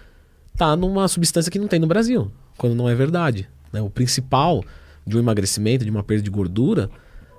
tá 0.56 0.76
numa 0.76 1.08
substância 1.08 1.52
que 1.52 1.60
não 1.60 1.68
tem 1.68 1.80
no 1.80 1.88
Brasil, 1.88 2.32
quando 2.58 2.76
não 2.76 2.90
é 2.90 2.96
verdade. 2.96 3.50
né? 3.72 3.82
O 3.82 3.90
principal 3.90 4.64
de 5.06 5.16
um 5.18 5.20
emagrecimento, 5.20 5.84
de 5.84 5.90
uma 5.92 6.04
perda 6.04 6.24
de 6.24 6.30
gordura, 6.30 6.90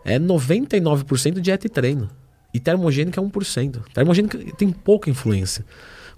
é 0.04 0.18
99% 0.18 1.40
dieta 1.40 1.66
e 1.66 1.70
treino. 1.70 2.10
E 2.52 2.58
termogênico 2.58 3.20
é 3.20 3.22
1%. 3.22 3.82
Termogênico 3.92 4.36
tem 4.56 4.70
pouca 4.70 5.08
influência. 5.08 5.64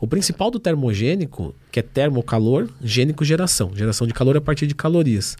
O 0.00 0.06
principal 0.06 0.50
do 0.50 0.58
termogênico, 0.58 1.54
que 1.70 1.78
é 1.78 1.82
termocalor, 1.82 2.68
gênico 2.82 3.24
geração. 3.24 3.70
Geração 3.74 4.06
de 4.06 4.14
calor 4.14 4.36
a 4.36 4.40
partir 4.40 4.66
de 4.66 4.74
calorias. 4.74 5.36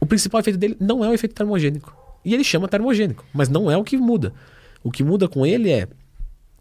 O 0.00 0.06
principal 0.06 0.40
efeito 0.40 0.58
dele 0.58 0.76
não 0.80 1.04
é 1.04 1.08
o 1.08 1.12
efeito 1.12 1.34
termogênico. 1.34 1.94
E 2.24 2.34
ele 2.34 2.42
chama 2.42 2.66
termogênico, 2.66 3.24
mas 3.32 3.48
não 3.48 3.70
é 3.70 3.76
o 3.76 3.84
que 3.84 3.96
muda. 3.96 4.32
O 4.82 4.90
que 4.90 5.04
muda 5.04 5.28
com 5.28 5.44
ele 5.46 5.70
é 5.70 5.86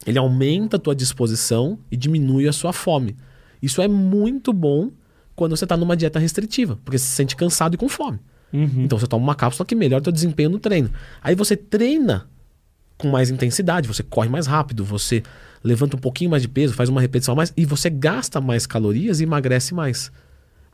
ele 0.06 0.18
aumenta 0.18 0.78
a 0.78 0.80
tua 0.80 0.96
disposição 0.96 1.78
e 1.92 1.98
diminui 1.98 2.48
a 2.48 2.54
sua 2.54 2.74
fome. 2.74 3.16
Isso 3.62 3.82
é 3.82 3.88
muito 3.88 4.52
bom 4.54 4.92
quando 5.36 5.56
você 5.56 5.66
está 5.66 5.76
numa 5.76 5.98
dieta 5.98 6.20
restritiva, 6.20 6.80
porque 6.84 6.98
você 6.98 7.06
se 7.06 7.12
sente 7.12 7.36
cansado 7.36 7.76
e 7.76 7.78
com 7.78 7.90
fome. 7.90 8.20
Então 8.86 8.98
você 8.98 9.08
toma 9.08 9.24
uma 9.24 9.36
cápsula 9.36 9.66
que 9.66 9.76
melhora 9.76 10.02
o 10.02 10.04
teu 10.04 10.14
desempenho 10.14 10.50
no 10.50 10.60
treino. 10.60 10.90
Aí 11.22 11.36
você 11.36 11.58
treina 11.58 12.30
com 12.98 13.10
mais 13.10 13.30
intensidade, 13.30 13.88
você 13.88 14.04
corre 14.04 14.30
mais 14.30 14.48
rápido, 14.48 14.86
você 14.86 15.22
levanta 15.64 15.98
um 15.98 16.00
pouquinho 16.00 16.30
mais 16.30 16.42
de 16.42 16.48
peso, 16.48 16.74
faz 16.74 16.88
uma 16.90 17.02
repetição 17.02 17.34
a 17.34 17.36
mais 17.36 17.54
e 17.58 17.66
você 17.66 17.90
gasta 17.90 18.40
mais 18.40 18.66
calorias 18.66 19.20
e 19.20 19.24
emagrece 19.24 19.74
mais. 19.74 20.12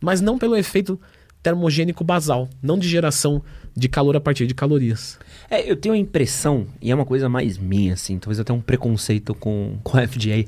Mas 0.01 0.21
não 0.21 0.37
pelo 0.37 0.55
efeito 0.55 0.99
termogênico 1.41 2.03
basal, 2.03 2.47
não 2.61 2.77
de 2.77 2.87
geração 2.87 3.41
de 3.75 3.87
calor 3.87 4.15
a 4.15 4.19
partir 4.21 4.45
de 4.47 4.53
calorias. 4.53 5.17
É, 5.49 5.69
eu 5.69 5.75
tenho 5.75 5.95
a 5.95 5.97
impressão, 5.97 6.67
e 6.81 6.91
é 6.91 6.95
uma 6.95 7.05
coisa 7.05 7.27
mais 7.29 7.57
minha, 7.57 7.93
assim, 7.93 8.19
talvez 8.19 8.43
tenha 8.45 8.57
um 8.57 8.61
preconceito 8.61 9.33
com, 9.33 9.77
com 9.83 9.97
a 9.97 10.07
FDA, 10.07 10.45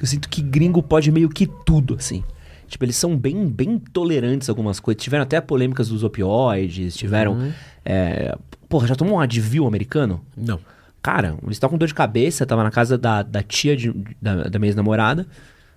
eu 0.00 0.06
sinto 0.06 0.28
que 0.28 0.42
gringo 0.42 0.82
pode 0.82 1.10
meio 1.10 1.28
que 1.28 1.46
tudo, 1.64 1.94
assim. 1.94 2.22
Tipo, 2.66 2.84
eles 2.84 2.96
são 2.96 3.16
bem, 3.16 3.46
bem 3.46 3.78
tolerantes 3.78 4.48
a 4.48 4.52
algumas 4.52 4.80
coisas. 4.80 5.00
Tiveram 5.02 5.22
até 5.22 5.40
polêmicas 5.40 5.88
dos 5.88 6.02
opioides, 6.02 6.96
tiveram... 6.96 7.52
é, 7.84 8.36
porra, 8.68 8.86
já 8.88 8.96
tomou 8.96 9.16
um 9.16 9.20
Advil 9.20 9.66
americano? 9.66 10.24
Não. 10.36 10.58
Cara, 11.02 11.36
eles 11.42 11.56
estão 11.56 11.68
com 11.68 11.76
dor 11.76 11.86
de 11.86 11.94
cabeça, 11.94 12.46
tava 12.46 12.64
na 12.64 12.70
casa 12.70 12.96
da, 12.96 13.22
da 13.22 13.42
tia 13.42 13.76
de- 13.76 13.94
da, 14.20 14.44
da 14.44 14.58
minha 14.58 14.70
ex-namorada. 14.70 15.26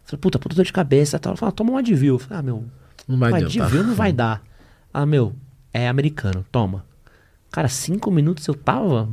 Falei, 0.06 0.20
puta, 0.22 0.40
puta 0.40 0.56
dor 0.56 0.64
de 0.66 0.72
cabeça 0.74 1.18
e 1.18 1.20
tal. 1.20 1.32
Ela 1.32 1.38
falou, 1.38 1.50
ah, 1.50 1.52
toma 1.52 1.72
um 1.74 1.78
Advil. 1.78 2.16
Eu 2.16 2.20
falei, 2.20 2.40
ah, 2.40 2.42
meu, 2.42 2.64
Não 3.08 3.18
vai 3.18 3.32
um 3.32 3.36
adiantar. 3.36 3.68
Advil 3.68 3.84
não 3.84 3.96
vai 3.96 4.12
dar. 4.12 4.42
Ah, 4.94 5.06
meu, 5.06 5.34
é 5.74 5.88
americano, 5.88 6.46
toma. 6.52 6.86
Cara, 7.52 7.68
cinco 7.68 8.12
minutos 8.12 8.46
eu 8.48 8.54
tava 8.54 9.10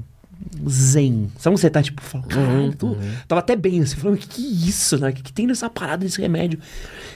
zen. 0.69 1.31
Sabe 1.39 1.55
quando 1.55 1.59
você 1.59 1.71
tá, 1.71 1.83
tipo, 1.83 2.03
falando, 2.03 2.27
caralho, 2.29 2.75
tô- 2.75 2.97
tava 3.29 3.39
até 3.39 3.55
bem, 3.57 3.81
assim, 3.81 3.97
falando, 3.97 4.19
que 4.19 4.27
que 4.29 4.43
é 4.45 4.49
isso, 4.69 4.99
né? 4.99 5.11
O 5.11 5.13
que, 5.13 5.23
que 5.23 5.33
tem 5.33 5.47
nessa 5.47 5.71
parada 5.71 6.05
desse 6.05 6.21
remédio? 6.21 6.59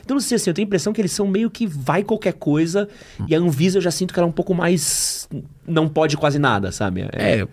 Então, 0.04 0.14
não 0.14 0.20
sei, 0.20 0.36
assim, 0.36 0.50
eu 0.50 0.54
tenho 0.54 0.66
a 0.66 0.68
impressão 0.68 0.92
que 0.92 1.00
eles 1.00 1.12
são 1.12 1.26
meio 1.26 1.50
que 1.50 1.66
vai 1.66 2.02
qualquer 2.04 2.32
coisa, 2.34 2.88
e 3.26 3.34
a 3.34 3.38
Anvisa 3.38 3.78
eu 3.78 3.82
já 3.82 3.90
sinto 3.90 4.14
que 4.14 4.20
ela 4.20 4.26
é 4.26 4.30
um 4.30 4.32
pouco 4.32 4.54
mais... 4.54 5.28
não 5.66 5.88
pode 5.88 6.16
quase 6.16 6.38
nada, 6.38 6.70
sabe? 6.72 7.02
É. 7.12 7.46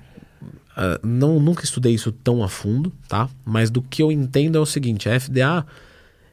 ah, 0.78 1.00
não, 1.04 1.40
nunca 1.40 1.64
estudei 1.64 1.94
isso 1.94 2.12
tão 2.12 2.44
a 2.44 2.48
fundo, 2.48 2.94
tá? 3.10 3.28
Mas 3.44 3.70
do 3.70 3.82
que 3.82 4.02
eu 4.02 4.12
entendo 4.12 4.58
é 4.58 4.62
o 4.62 4.66
seguinte: 4.66 5.10
a 5.10 5.20
FDA, 5.20 5.66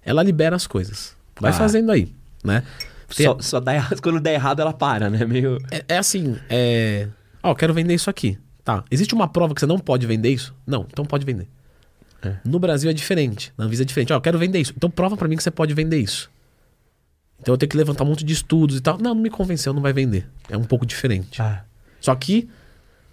ela 0.05 0.23
libera 0.23 0.55
as 0.55 0.67
coisas. 0.67 1.17
Vai 1.41 1.51
Ah. 1.51 1.55
fazendo 1.55 1.91
aí, 1.91 2.13
né? 2.43 2.63
Só, 3.09 3.39
só 3.41 3.61
dá 3.61 3.75
errado, 3.75 4.01
quando 4.03 4.21
der 4.21 4.35
errado 4.35 4.61
ela 4.61 4.73
para, 4.73 5.11
né? 5.11 5.25
Meio... 5.25 5.59
É, 5.71 5.85
é 5.89 5.99
assim, 5.99 6.37
é. 6.49 7.09
Ó, 7.43 7.51
eu 7.51 7.57
quero 7.57 7.75
vender 7.75 7.95
isso 7.95 8.09
aqui. 8.09 8.39
Tá. 8.65 8.85
Existe 8.91 9.15
uma 9.15 9.29
prova 9.29 9.55
que 9.55 9.61
você 9.61 9.67
não 9.67 9.79
pode 9.79 10.07
vender 10.07 10.31
isso? 10.31 10.55
Não, 10.67 10.87
então 10.91 11.05
pode 11.05 11.27
vender. 11.27 11.49
É. 12.23 12.37
No 12.45 12.59
Brasil 12.59 12.89
é 12.89 12.93
diferente. 12.93 13.53
Na 13.59 13.65
Anvisa 13.65 13.83
é 13.83 13.85
diferente. 13.85 14.13
Ó, 14.13 14.17
eu 14.17 14.21
quero 14.21 14.39
vender 14.39 14.61
isso. 14.61 14.73
Então 14.77 14.89
prova 14.89 15.17
pra 15.17 15.27
mim 15.27 15.37
que 15.37 15.43
você 15.43 15.51
pode 15.51 15.75
vender 15.75 15.99
isso. 15.99 16.31
Então 17.41 17.55
eu 17.55 17.59
tenho 17.59 17.69
que 17.69 17.77
levantar 17.77 18.05
um 18.05 18.07
monte 18.07 18.25
de 18.25 18.33
estudos 18.33 18.77
e 18.77 18.81
tal. 18.81 18.97
Não, 18.99 19.15
não 19.15 19.23
me 19.23 19.31
convenceu, 19.31 19.75
não 19.75 19.83
vai 19.83 19.93
vender. 19.93 20.29
É 20.49 20.57
um 20.57 20.63
pouco 20.63 20.87
diferente. 20.87 21.43
Ah, 21.43 21.65
Só 22.01 22.15
que, 22.15 22.49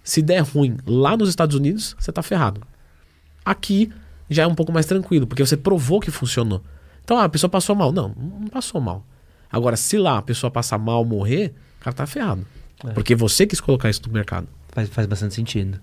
se 0.04 0.22
der 0.22 0.42
ruim 0.42 0.78
lá 0.86 1.18
nos 1.18 1.30
Estados 1.30 1.56
Unidos, 1.56 1.96
você 2.00 2.12
tá 2.12 2.22
ferrado. 2.22 2.62
Aqui 3.44 3.92
já 4.30 4.44
é 4.44 4.48
um 4.48 4.54
pouco 4.54 4.72
mais 4.72 4.86
tranquilo, 4.86 5.26
porque 5.26 5.44
você 5.44 5.58
provou 5.58 6.00
que 6.00 6.12
funcionou. 6.12 6.64
Então, 7.04 7.18
ah, 7.18 7.24
a 7.24 7.30
pessoa 7.30 7.50
passou 7.50 7.76
mal. 7.76 7.92
Não, 7.92 8.10
não 8.16 8.48
passou 8.50 8.80
mal. 8.80 9.04
Agora, 9.52 9.76
se 9.76 9.98
lá 9.98 10.18
a 10.18 10.22
pessoa 10.22 10.52
passar 10.52 10.78
mal, 10.78 11.04
morrer, 11.04 11.54
o 11.80 11.84
cara 11.84 11.96
tá 11.96 12.06
ferrado. 12.06 12.46
Porque 12.94 13.16
você 13.16 13.46
quis 13.46 13.60
colocar 13.60 13.90
isso 13.90 14.02
no 14.08 14.14
mercado. 14.14 14.48
faz, 14.70 14.90
faz 14.90 15.08
bastante 15.08 15.34
sentido. 15.36 15.80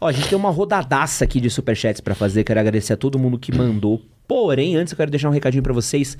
Ó, 0.00 0.08
a 0.08 0.12
gente 0.12 0.28
tem 0.28 0.36
uma 0.36 0.50
rodadaça 0.50 1.24
aqui 1.24 1.40
de 1.40 1.48
superchats 1.48 2.00
pra 2.00 2.14
fazer. 2.14 2.44
Quero 2.44 2.58
agradecer 2.58 2.92
a 2.92 2.96
todo 2.96 3.18
mundo 3.18 3.38
que 3.38 3.54
mandou. 3.54 4.02
Porém, 4.26 4.76
antes 4.76 4.92
eu 4.92 4.96
quero 4.96 5.10
deixar 5.10 5.28
um 5.28 5.32
recadinho 5.32 5.62
pra 5.62 5.72
vocês. 5.72 6.16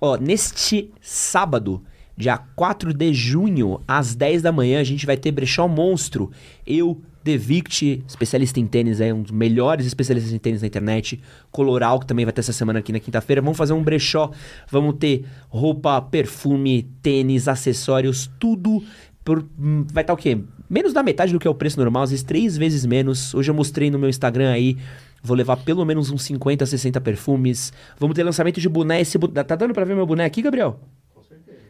Ó, 0.00 0.16
neste 0.16 0.90
sábado, 1.00 1.82
dia 2.16 2.38
4 2.38 2.92
de 2.92 3.12
junho, 3.12 3.80
às 3.86 4.14
10 4.14 4.42
da 4.42 4.52
manhã, 4.52 4.80
a 4.80 4.84
gente 4.84 5.06
vai 5.06 5.16
ter 5.16 5.32
Brechó 5.32 5.66
Monstro. 5.66 6.30
Eu, 6.66 7.00
Devict, 7.26 8.04
especialista 8.06 8.60
em 8.60 8.68
tênis, 8.68 9.00
é 9.00 9.12
um 9.12 9.20
dos 9.20 9.32
melhores 9.32 9.84
especialistas 9.84 10.32
em 10.32 10.38
tênis 10.38 10.60
na 10.60 10.68
internet. 10.68 11.20
Coloral, 11.50 11.98
que 11.98 12.06
também 12.06 12.24
vai 12.24 12.32
ter 12.32 12.38
essa 12.38 12.52
semana 12.52 12.78
aqui 12.78 12.92
na 12.92 13.00
quinta-feira. 13.00 13.42
Vamos 13.42 13.58
fazer 13.58 13.72
um 13.72 13.82
brechó. 13.82 14.30
Vamos 14.70 14.94
ter 15.00 15.24
roupa, 15.48 16.00
perfume, 16.00 16.84
tênis, 17.02 17.48
acessórios, 17.48 18.30
tudo. 18.38 18.80
Por, 19.24 19.44
hum, 19.58 19.84
vai 19.92 20.04
estar 20.04 20.12
o 20.12 20.16
quê? 20.16 20.38
Menos 20.70 20.92
da 20.92 21.02
metade 21.02 21.32
do 21.32 21.40
que 21.40 21.48
é 21.48 21.50
o 21.50 21.54
preço 21.54 21.80
normal, 21.80 22.04
às 22.04 22.10
vezes 22.10 22.22
três 22.22 22.56
vezes 22.56 22.86
menos. 22.86 23.34
Hoje 23.34 23.50
eu 23.50 23.54
mostrei 23.56 23.90
no 23.90 23.98
meu 23.98 24.08
Instagram 24.08 24.52
aí. 24.52 24.76
Vou 25.20 25.36
levar 25.36 25.56
pelo 25.56 25.84
menos 25.84 26.12
uns 26.12 26.22
50, 26.22 26.64
60 26.64 27.00
perfumes. 27.00 27.72
Vamos 27.98 28.14
ter 28.14 28.22
lançamento 28.22 28.60
de 28.60 28.68
boné. 28.68 29.00
Esse 29.00 29.18
Tá 29.18 29.56
dando 29.56 29.74
pra 29.74 29.84
ver 29.84 29.96
meu 29.96 30.06
boné 30.06 30.24
aqui, 30.24 30.42
Gabriel? 30.42 30.78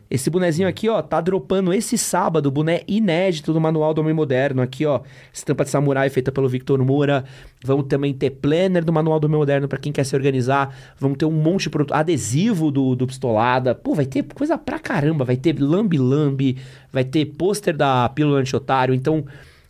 Esse 0.09 0.31
bonezinho 0.31 0.69
aqui, 0.69 0.89
ó, 0.89 1.03
tá 1.03 1.21
dropando 1.21 1.73
esse 1.73 1.99
sábado, 1.99 2.51
boné 2.51 2.83
inédito 2.87 3.53
do 3.53 3.61
Manual 3.61 3.93
do 3.93 4.01
Homem 4.01 4.15
Moderno. 4.15 4.63
Aqui, 4.63 4.87
ó, 4.87 5.01
estampa 5.33 5.65
de 5.65 5.71
samurai 5.71 6.09
feita 6.09 6.31
pelo 6.31 6.49
Victor 6.49 6.83
Moura. 6.85 7.25
Vamos 7.65 7.87
também 7.89 8.15
ter 8.15 8.31
planner 8.31 8.85
do 8.85 8.93
Manual 8.93 9.19
do 9.19 9.25
Homem 9.25 9.39
Moderno 9.39 9.67
pra 9.67 9.79
quem 9.79 9.93
quer 9.93 10.05
se 10.05 10.15
organizar. 10.15 10.75
Vamos 10.99 11.19
ter 11.19 11.25
um 11.25 11.33
monte 11.33 11.65
de 11.65 11.71
produto, 11.71 11.93
adesivo 11.93 12.71
do, 12.71 12.95
do 12.95 13.07
Pistolada. 13.07 13.75
Pô, 13.75 13.95
vai 13.95 14.07
ter 14.07 14.23
coisa 14.23 14.57
pra 14.57 14.79
caramba. 14.79 15.25
Vai 15.25 15.37
ter 15.37 15.61
lambi-lambi, 15.61 16.57
vai 16.93 17.05
ter 17.05 17.27
pôster 17.27 17.77
da 17.77 18.09
Pílula 18.09 18.39
Anti-Otário. 18.39 18.95
Então, 18.95 19.25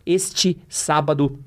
este 0.05 0.57
sábado, 0.69 1.39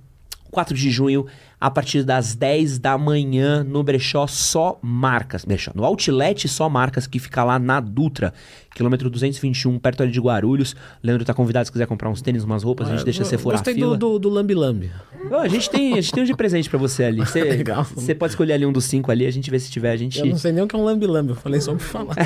4 0.50 0.74
de 0.74 0.90
junho, 0.90 1.26
a 1.60 1.70
partir 1.70 2.02
das 2.02 2.34
10 2.34 2.78
da 2.78 2.96
manhã, 2.96 3.62
no 3.62 3.82
Brechó 3.82 4.26
Só 4.26 4.78
Marcas. 4.80 5.44
Brechó, 5.44 5.70
no 5.74 5.84
Outlet 5.84 6.48
Só 6.48 6.68
Marcas, 6.70 7.06
que 7.06 7.18
fica 7.18 7.44
lá 7.44 7.58
na 7.58 7.80
Dutra, 7.80 8.32
quilômetro 8.74 9.10
221, 9.10 9.78
perto 9.78 10.02
ali 10.02 10.10
de 10.10 10.18
Guarulhos. 10.20 10.74
Leandro 11.02 11.24
tá 11.24 11.34
convidado 11.34 11.66
se 11.66 11.72
quiser 11.72 11.86
comprar 11.86 12.08
uns 12.08 12.22
tênis, 12.22 12.44
umas 12.44 12.62
roupas, 12.62 12.88
a 12.88 12.92
gente 12.92 13.04
deixa 13.04 13.22
você 13.24 13.36
furar 13.36 13.58
a 13.58 13.62
Gostei 13.62 13.74
fila. 13.74 13.96
do, 13.96 14.12
do, 14.14 14.18
do 14.20 14.28
Lambi 14.30 14.54
Lambi. 14.54 14.90
Ó, 15.30 15.40
a, 15.40 15.48
gente 15.48 15.68
tem, 15.68 15.92
a 15.92 16.00
gente 16.00 16.12
tem 16.12 16.22
um 16.22 16.26
de 16.26 16.34
presente 16.34 16.70
pra 16.70 16.78
você 16.78 17.04
ali. 17.04 17.20
Você, 17.26 17.44
Legal. 17.44 17.84
você 17.84 18.14
pode 18.14 18.32
escolher 18.32 18.54
ali 18.54 18.64
um 18.64 18.72
dos 18.72 18.84
cinco 18.86 19.12
ali, 19.12 19.26
a 19.26 19.30
gente 19.30 19.50
vê 19.50 19.58
se 19.58 19.70
tiver, 19.70 19.90
a 19.90 19.96
gente... 19.96 20.18
Eu 20.18 20.26
não 20.26 20.38
sei 20.38 20.52
nem 20.52 20.64
o 20.64 20.66
que 20.66 20.74
é 20.74 20.78
um 20.78 20.84
Lambi 20.84 21.06
Lambi. 21.06 21.30
Eu 21.30 21.36
falei 21.36 21.60
só 21.60 21.74
pra 21.74 21.84
falar. 21.84 22.16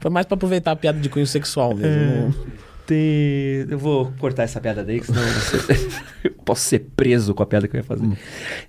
Foi 0.00 0.10
mais 0.10 0.24
pra 0.26 0.36
aproveitar 0.36 0.70
a 0.70 0.76
piada 0.76 1.00
de 1.00 1.08
cunho 1.08 1.26
sexual 1.26 1.74
mesmo. 1.74 1.92
É. 1.92 2.20
Não- 2.20 2.65
Tem... 2.86 3.66
Eu 3.68 3.78
vou 3.78 4.12
cortar 4.18 4.44
essa 4.44 4.60
piada 4.60 4.84
daí, 4.84 5.00
que 5.00 5.06
senão 5.06 5.20
eu 6.24 6.30
posso 6.44 6.62
ser 6.62 6.86
preso 6.94 7.34
com 7.34 7.42
a 7.42 7.46
piada 7.46 7.66
que 7.66 7.76
eu 7.76 7.78
ia 7.78 7.84
fazer. 7.84 8.06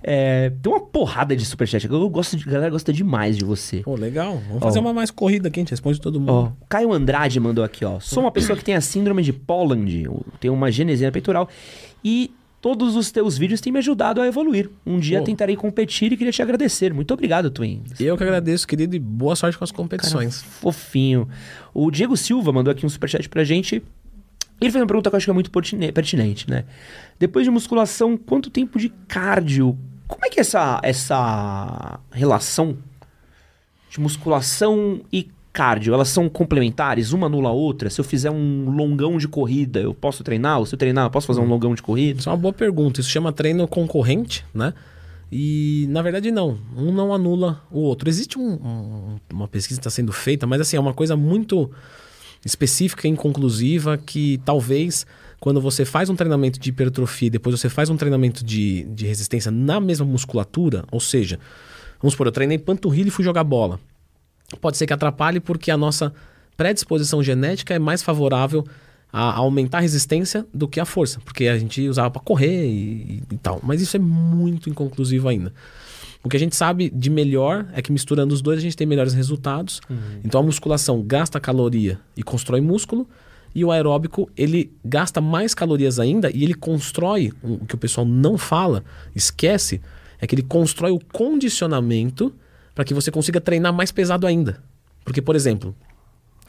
É, 0.02 0.50
tem 0.62 0.72
uma 0.72 0.80
porrada 0.80 1.36
de 1.36 1.44
superchat. 1.44 1.88
Eu 1.88 2.10
gosto 2.10 2.36
de... 2.36 2.48
A 2.48 2.52
galera 2.52 2.70
gosta 2.70 2.92
demais 2.92 3.36
de 3.36 3.44
você. 3.44 3.78
Pô, 3.78 3.94
legal. 3.94 4.42
Vamos 4.48 4.62
fazer 4.62 4.78
Ó. 4.78 4.82
uma 4.82 4.92
mais 4.92 5.10
corrida 5.10 5.48
aqui, 5.48 5.60
a 5.60 5.62
gente 5.62 5.70
responde 5.70 6.00
todo 6.00 6.18
mundo. 6.18 6.32
Ó, 6.32 6.52
Caio 6.68 6.92
Andrade 6.92 7.38
mandou 7.38 7.62
aqui, 7.64 7.84
ó. 7.84 8.00
Sou 8.00 8.22
uma 8.22 8.32
pessoa 8.32 8.56
que 8.56 8.64
tem 8.64 8.74
a 8.74 8.80
síndrome 8.80 9.22
de 9.22 9.32
Poland, 9.32 10.08
tem 10.40 10.50
uma 10.50 10.70
genesia 10.72 11.12
peitoral 11.12 11.48
e 12.04 12.32
todos 12.60 12.96
os 12.96 13.10
teus 13.10 13.38
vídeos 13.38 13.60
têm 13.60 13.72
me 13.72 13.78
ajudado 13.78 14.20
a 14.20 14.26
evoluir. 14.26 14.68
Um 14.84 14.98
dia 14.98 15.20
Pô. 15.20 15.24
tentarei 15.24 15.56
competir 15.56 16.12
e 16.12 16.16
queria 16.16 16.32
te 16.32 16.42
agradecer. 16.42 16.92
Muito 16.92 17.12
obrigado, 17.14 17.50
Twin. 17.50 17.82
Eu 17.98 18.16
que 18.16 18.22
agradeço, 18.24 18.66
querido, 18.66 18.96
e 18.96 18.98
boa 18.98 19.36
sorte 19.36 19.56
com 19.56 19.64
as 19.64 19.70
competições. 19.70 20.42
Fofinho. 20.42 21.28
O 21.72 21.90
Diego 21.90 22.16
Silva 22.16 22.52
mandou 22.52 22.72
aqui 22.72 22.84
um 22.84 22.88
superchat 22.88 23.28
pra 23.28 23.44
gente. 23.44 23.82
Ele 24.60 24.70
fez 24.72 24.82
uma 24.82 24.86
pergunta 24.86 25.08
que 25.10 25.14
eu 25.14 25.18
acho 25.18 25.26
que 25.26 25.30
é 25.30 25.34
muito 25.34 25.50
pertine- 25.50 25.92
pertinente, 25.92 26.48
né? 26.50 26.64
Depois 27.18 27.44
de 27.44 27.50
musculação, 27.50 28.16
quanto 28.16 28.50
tempo 28.50 28.78
de 28.78 28.88
cardio? 29.06 29.76
Como 30.06 30.24
é 30.24 30.28
que 30.30 30.38
é 30.38 30.42
essa, 30.42 30.80
essa 30.82 32.00
relação 32.10 32.76
de 33.90 34.00
musculação 34.00 35.00
e 35.12 35.28
cardio? 35.52 35.94
Elas 35.94 36.08
são 36.08 36.28
complementares? 36.28 37.12
Uma 37.12 37.26
anula 37.26 37.50
a 37.50 37.52
outra? 37.52 37.88
Se 37.90 38.00
eu 38.00 38.04
fizer 38.04 38.30
um 38.30 38.70
longão 38.70 39.16
de 39.18 39.28
corrida, 39.28 39.80
eu 39.80 39.94
posso 39.94 40.24
treinar? 40.24 40.58
Ou 40.58 40.66
se 40.66 40.74
eu 40.74 40.78
treinar, 40.78 41.06
eu 41.06 41.10
posso 41.10 41.26
fazer 41.26 41.40
um 41.40 41.46
longão 41.46 41.74
de 41.74 41.82
corrida? 41.82 42.18
Isso 42.20 42.28
é 42.28 42.32
uma 42.32 42.38
boa 42.38 42.52
pergunta. 42.52 43.00
Isso 43.00 43.10
chama 43.10 43.32
treino 43.32 43.66
concorrente, 43.68 44.44
né? 44.54 44.72
E 45.30 45.86
na 45.90 46.00
verdade 46.00 46.30
não, 46.30 46.58
um 46.74 46.90
não 46.90 47.12
anula 47.12 47.62
o 47.70 47.80
outro. 47.80 48.08
Existe 48.08 48.38
um- 48.38 48.54
um- 48.54 49.16
uma 49.32 49.46
pesquisa 49.46 49.78
que 49.78 49.86
está 49.86 49.90
sendo 49.90 50.10
feita, 50.10 50.46
mas 50.46 50.60
assim, 50.60 50.76
é 50.76 50.80
uma 50.80 50.94
coisa 50.94 51.14
muito 51.16 51.70
específica 52.44 53.06
e 53.06 53.10
inconclusiva 53.10 53.98
que 53.98 54.40
talvez 54.44 55.06
quando 55.40 55.60
você 55.60 55.84
faz 55.84 56.10
um 56.10 56.16
treinamento 56.16 56.58
de 56.58 56.70
hipertrofia 56.70 57.28
e 57.28 57.30
depois 57.30 57.58
você 57.58 57.68
faz 57.68 57.90
um 57.90 57.96
treinamento 57.96 58.44
de, 58.44 58.84
de 58.84 59.06
resistência 59.06 59.50
na 59.50 59.80
mesma 59.80 60.04
musculatura, 60.04 60.84
ou 60.90 61.00
seja, 61.00 61.38
vamos 62.00 62.14
supor, 62.14 62.26
eu 62.26 62.32
treinei 62.32 62.58
panturrilha 62.58 63.08
e 63.08 63.10
fui 63.10 63.24
jogar 63.24 63.44
bola. 63.44 63.78
Pode 64.60 64.76
ser 64.76 64.86
que 64.86 64.92
atrapalhe 64.92 65.40
porque 65.40 65.70
a 65.70 65.76
nossa 65.76 66.12
predisposição 66.56 67.22
genética 67.22 67.74
é 67.74 67.78
mais 67.78 68.02
favorável 68.02 68.66
a 69.12 69.34
aumentar 69.36 69.78
a 69.78 69.80
resistência 69.80 70.44
do 70.52 70.68
que 70.68 70.80
a 70.80 70.84
força, 70.84 71.20
porque 71.20 71.46
a 71.46 71.58
gente 71.58 71.86
usava 71.88 72.10
para 72.10 72.20
correr 72.20 72.66
e, 72.66 73.22
e 73.30 73.38
tal. 73.38 73.60
Mas 73.62 73.80
isso 73.80 73.96
é 73.96 74.00
muito 74.00 74.68
inconclusivo 74.68 75.28
ainda. 75.28 75.52
O 76.22 76.28
que 76.28 76.36
a 76.36 76.40
gente 76.40 76.56
sabe 76.56 76.90
de 76.90 77.08
melhor 77.10 77.66
é 77.72 77.80
que 77.80 77.92
misturando 77.92 78.34
os 78.34 78.42
dois 78.42 78.58
a 78.58 78.62
gente 78.62 78.76
tem 78.76 78.86
melhores 78.86 79.14
resultados. 79.14 79.80
Então 80.24 80.40
a 80.40 80.44
musculação 80.44 81.02
gasta 81.02 81.38
caloria 81.38 81.98
e 82.16 82.22
constrói 82.22 82.60
músculo, 82.60 83.08
e 83.54 83.64
o 83.64 83.72
aeróbico 83.72 84.30
ele 84.36 84.70
gasta 84.84 85.20
mais 85.20 85.54
calorias 85.54 85.98
ainda 85.98 86.30
e 86.30 86.44
ele 86.44 86.54
constrói 86.54 87.32
o 87.42 87.64
que 87.64 87.74
o 87.74 87.78
pessoal 87.78 88.06
não 88.06 88.36
fala, 88.36 88.84
esquece, 89.14 89.80
é 90.20 90.26
que 90.26 90.34
ele 90.34 90.42
constrói 90.42 90.90
o 90.90 91.00
condicionamento 91.12 92.34
para 92.74 92.84
que 92.84 92.94
você 92.94 93.10
consiga 93.10 93.40
treinar 93.40 93.72
mais 93.72 93.90
pesado 93.90 94.26
ainda. 94.26 94.62
Porque, 95.04 95.22
por 95.22 95.34
exemplo, 95.34 95.74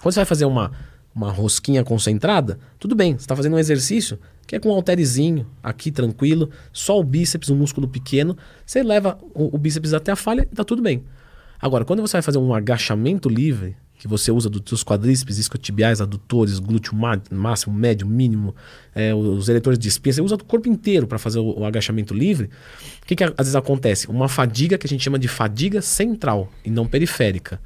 quando 0.02 0.14
você 0.14 0.20
vai 0.20 0.26
fazer 0.26 0.46
uma, 0.46 0.72
uma 1.20 1.32
rosquinha 1.32 1.84
concentrada, 1.84 2.58
tudo 2.80 2.96
bem, 2.96 3.14
você 3.14 3.24
está 3.24 3.36
fazendo 3.36 3.56
um 3.56 3.60
exercício 3.60 4.18
que 4.48 4.56
é 4.56 4.60
com 4.60 4.70
um 4.70 4.72
halterizinho, 4.72 5.46
aqui 5.62 5.92
tranquilo, 5.92 6.50
só 6.74 7.00
o 7.00 7.04
bíceps, 7.04 7.52
um 7.52 7.56
músculo 7.56 7.88
pequeno, 7.88 8.36
você 8.66 8.82
leva 8.82 9.20
o, 9.36 9.56
o 9.56 9.60
bíceps 9.60 9.94
até 9.94 10.12
a 10.12 10.16
falha 10.16 10.48
e 10.52 10.56
tá 10.56 10.64
tudo 10.64 10.82
bem. 10.82 11.04
Agora, 11.62 11.86
quando 11.86 12.02
você 12.02 12.14
vai 12.14 12.22
fazer 12.24 12.40
um 12.40 12.52
agachamento 12.52 13.30
livre, 13.30 13.76
que 14.00 14.08
você 14.08 14.32
usa 14.32 14.50
dos 14.50 14.62
seus 14.66 14.84
quadríceps, 14.84 15.38
isquiotibiais, 15.38 16.02
adutores, 16.02 16.58
glúteo 16.58 16.96
máximo, 17.30 17.76
médio, 17.76 18.08
mínimo, 18.08 18.56
é, 18.96 19.14
os 19.14 19.50
eleitores 19.50 19.78
de 19.78 19.88
espinha, 19.88 20.14
você 20.14 20.22
usa 20.22 20.36
o 20.36 20.44
corpo 20.44 20.68
inteiro 20.68 21.06
para 21.06 21.20
fazer 21.20 21.38
o, 21.38 21.60
o 21.60 21.66
agachamento 21.66 22.14
livre. 22.14 22.50
O 23.04 23.06
que, 23.06 23.16
que 23.16 23.24
às 23.24 23.34
vezes 23.38 23.56
acontece? 23.56 24.08
Uma 24.08 24.30
fadiga 24.30 24.80
que 24.80 24.88
a 24.88 24.90
gente 24.90 25.04
chama 25.04 25.20
de 25.20 25.28
fadiga 25.28 25.82
central 25.82 26.50
e 26.66 26.72
não 26.72 26.88
periférica. 26.88 27.62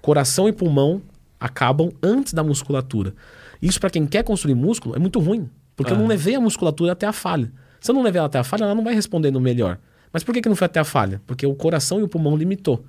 Coração 0.00 0.48
e 0.48 0.52
pulmão 0.52 1.00
acabam 1.38 1.90
antes 2.02 2.32
da 2.32 2.42
musculatura. 2.42 3.14
Isso 3.60 3.80
para 3.80 3.90
quem 3.90 4.06
quer 4.06 4.24
construir 4.24 4.54
músculo 4.54 4.94
é 4.96 4.98
muito 4.98 5.18
ruim, 5.20 5.48
porque 5.76 5.92
eu 5.92 5.98
não 5.98 6.06
levei 6.06 6.34
a 6.34 6.40
musculatura 6.40 6.92
até 6.92 7.06
a 7.06 7.12
falha. 7.12 7.52
Se 7.80 7.90
eu 7.90 7.94
não 7.94 8.02
levei 8.02 8.18
ela 8.18 8.26
até 8.26 8.38
a 8.38 8.44
falha, 8.44 8.64
ela 8.64 8.74
não 8.74 8.84
vai 8.84 8.94
respondendo 8.94 9.40
melhor. 9.40 9.78
Mas 10.12 10.22
por 10.22 10.32
que, 10.32 10.40
que 10.40 10.48
não 10.48 10.56
foi 10.56 10.66
até 10.66 10.80
a 10.80 10.84
falha? 10.84 11.20
Porque 11.26 11.46
o 11.46 11.54
coração 11.54 12.00
e 12.00 12.02
o 12.02 12.08
pulmão 12.08 12.36
limitou. 12.36 12.84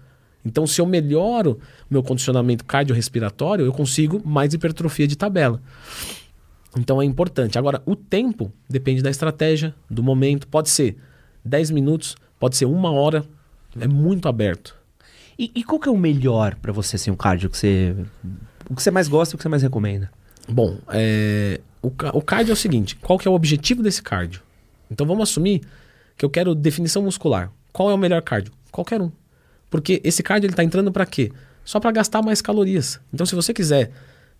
Então, 0.45 0.67
se 0.67 0.79
eu 0.79 0.85
melhoro 0.85 1.59
o 1.89 1.93
meu 1.93 2.03
condicionamento 2.03 2.63
cardiorrespiratório, 2.63 3.65
eu 3.65 3.73
consigo 3.73 4.21
mais 4.23 4.53
hipertrofia 4.53 5.07
de 5.07 5.15
tabela. 5.15 5.59
Então 6.77 7.01
é 7.01 7.05
importante. 7.05 7.57
Agora, 7.57 7.81
o 7.85 7.95
tempo 7.95 8.51
depende 8.69 9.01
da 9.01 9.09
estratégia, 9.09 9.73
do 9.89 10.03
momento. 10.03 10.47
Pode 10.47 10.69
ser 10.69 10.97
10 11.43 11.71
minutos, 11.71 12.15
pode 12.39 12.57
ser 12.57 12.65
uma 12.65 12.91
hora. 12.91 13.25
É 13.79 13.87
muito 13.87 14.27
aberto. 14.27 14.75
E, 15.37 15.51
e 15.55 15.63
qual 15.63 15.79
que 15.79 15.89
é 15.89 15.91
o 15.91 15.97
melhor 15.97 16.55
pra 16.55 16.71
você, 16.71 16.95
assim, 16.95 17.11
o 17.11 17.17
cardio 17.17 17.49
que 17.49 17.57
você... 17.57 17.95
O 18.69 18.75
que 18.75 18.81
você 18.81 18.89
mais 18.89 19.07
gosta 19.07 19.33
e 19.33 19.35
o 19.35 19.37
que 19.37 19.43
você 19.43 19.49
mais 19.49 19.61
recomenda? 19.61 20.09
Bom, 20.47 20.77
é, 20.89 21.59
o, 21.81 21.87
o 21.87 22.21
cardio 22.21 22.51
é 22.51 22.53
o 22.53 22.57
seguinte: 22.57 22.95
qual 22.95 23.19
que 23.19 23.27
é 23.27 23.31
o 23.31 23.33
objetivo 23.33 23.83
desse 23.83 24.01
cardio? 24.01 24.41
Então 24.89 25.05
vamos 25.05 25.29
assumir 25.29 25.61
que 26.17 26.25
eu 26.25 26.29
quero 26.29 26.55
definição 26.55 27.01
muscular. 27.03 27.51
Qual 27.71 27.89
é 27.89 27.93
o 27.93 27.97
melhor 27.97 28.21
cardio? 28.21 28.51
Qualquer 28.71 29.01
um. 29.01 29.11
Porque 29.69 30.01
esse 30.03 30.23
cardio 30.23 30.47
ele 30.47 30.53
está 30.53 30.63
entrando 30.63 30.91
para 30.91 31.05
quê? 31.05 31.31
Só 31.63 31.79
para 31.79 31.91
gastar 31.91 32.21
mais 32.21 32.41
calorias. 32.41 32.99
Então, 33.13 33.25
se 33.25 33.35
você 33.35 33.53
quiser 33.53 33.91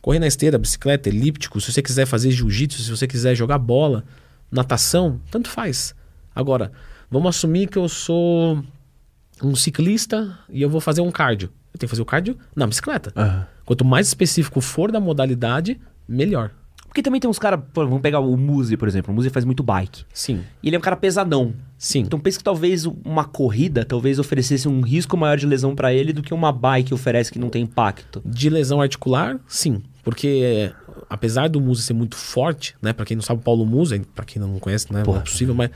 correr 0.02 0.20
na 0.20 0.28
esteira, 0.28 0.58
bicicleta, 0.58 1.10
elíptico, 1.10 1.60
se 1.60 1.72
você 1.72 1.82
quiser 1.82 2.06
fazer 2.06 2.32
jiu-jitsu, 2.32 2.82
se 2.82 2.89
você 2.89 3.08
quiser 3.08 3.36
jogar 3.36 3.58
bola, 3.58 4.06
natação, 4.52 5.20
tanto 5.32 5.50
faz. 5.50 5.96
Agora, 6.34 6.72
vamos 7.10 7.36
assumir 7.36 7.68
que 7.68 7.78
eu 7.78 7.89
sou 7.89 8.64
um 9.44 9.56
ciclista 9.56 10.38
e 10.50 10.62
eu 10.62 10.70
vou 10.70 10.80
fazer 10.82 11.02
um 11.02 11.12
cardio. 11.12 11.50
eu 11.74 11.80
tenho 11.80 11.88
que 11.88 11.92
fazer 11.92 12.02
o 12.02 12.06
cardio 12.06 12.38
na 12.56 12.66
bicicleta. 12.68 13.14
Quanto 13.66 13.84
mais 13.84 14.08
específico 14.08 14.62
for 14.62 14.92
da 14.92 15.00
modalidade, 15.00 15.80
melhor. 16.08 16.52
Porque 16.88 17.02
também 17.04 17.20
tem 17.20 17.30
uns 17.30 17.38
caras, 17.40 17.60
vamos 17.74 18.00
pegar 18.00 18.20
o 18.22 18.38
Muzi, 18.38 18.78
por 18.78 18.88
exemplo. 18.88 19.12
O 19.12 19.16
Muzi 19.16 19.30
faz 19.30 19.44
muito 19.44 19.62
bike. 19.62 20.06
Sim, 20.14 20.42
E 20.64 20.70
ele 20.70 20.78
é 20.78 20.80
um 20.80 20.82
cara 20.82 20.96
pesadão. 20.96 21.54
sim. 21.78 22.00
Então 22.00 22.18
pensa 22.18 22.38
que 22.38 22.44
talvez 22.44 22.86
uma 22.86 23.26
corrida 23.26 23.84
talvez 23.84 24.18
oferecesse 24.18 24.66
um 24.70 24.80
risco 24.80 25.18
maior 25.18 25.38
de 25.38 25.46
lesão 25.46 25.76
pra 25.76 25.94
ele 25.94 26.14
do 26.14 26.22
que 26.24 26.34
uma 26.34 26.54
bike 26.54 26.94
oferece 26.94 27.30
que 27.34 27.38
não 27.40 27.50
tem 27.50 27.64
impacto. 27.64 28.22
De 28.26 28.50
lesão 28.50 28.80
articular, 28.80 29.38
sim. 29.46 29.84
Porque 30.06 30.72
apesar 31.10 31.50
do 31.50 31.60
Musa 31.60 31.82
ser 31.82 31.94
muito 31.94 32.16
forte, 32.16 32.76
né? 32.82 32.94
Pra 32.94 33.06
quem 33.06 33.18
não 33.18 33.24
sabe, 33.24 33.42
o 33.42 33.44
Paulo 33.44 33.66
Musa, 33.66 34.00
pra 34.16 34.24
quem 34.24 34.42
não 34.42 34.58
conhece, 34.60 34.94
né? 34.94 35.00
Não 35.00 35.06
Porra. 35.06 35.18
é 35.20 35.22
possível, 35.24 35.54
mas 35.54 35.70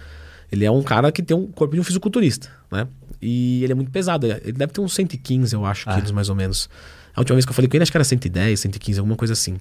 ele 0.50 0.64
é 0.64 0.72
um 0.72 0.82
cara 0.82 1.12
que 1.12 1.22
tem 1.22 1.36
um 1.36 1.48
corpo 1.48 1.74
de 1.76 1.82
um 1.82 1.84
fisiculturista, 1.84 2.50
né? 2.72 2.88
E 3.22 3.64
ele 3.64 3.72
é 3.74 3.76
muito 3.76 3.92
pesado. 3.92 4.26
Ele 4.28 4.52
deve 4.54 4.72
ter 4.72 4.82
uns 4.82 4.94
115, 4.94 5.54
eu 5.54 5.66
acho, 5.66 5.90
Ah. 5.90 5.96
quilos 5.96 6.12
mais 6.12 6.30
ou 6.30 6.36
menos. 6.36 6.70
A 7.16 7.20
última 7.22 7.36
vez 7.36 7.46
que 7.46 7.52
eu 7.52 7.56
falei 7.56 7.68
com 7.70 7.76
ele, 7.76 7.84
acho 7.84 7.92
que 7.92 7.98
era 7.98 8.04
110, 8.04 8.60
115, 8.60 9.00
alguma 9.00 9.16
coisa 9.18 9.34
assim. 9.34 9.58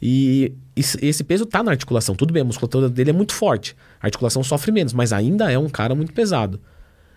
E 0.00 0.52
esse 0.76 1.24
peso 1.24 1.44
tá 1.44 1.62
na 1.62 1.72
articulação. 1.72 2.14
Tudo 2.14 2.32
bem, 2.32 2.42
a 2.42 2.44
musculatura 2.44 2.88
dele 2.88 3.10
é 3.10 3.12
muito 3.12 3.32
forte. 3.34 3.76
A 4.00 4.06
articulação 4.06 4.42
sofre 4.44 4.70
menos, 4.70 4.92
mas 4.92 5.12
ainda 5.12 5.50
é 5.50 5.58
um 5.58 5.68
cara 5.68 5.94
muito 5.94 6.12
pesado. 6.12 6.60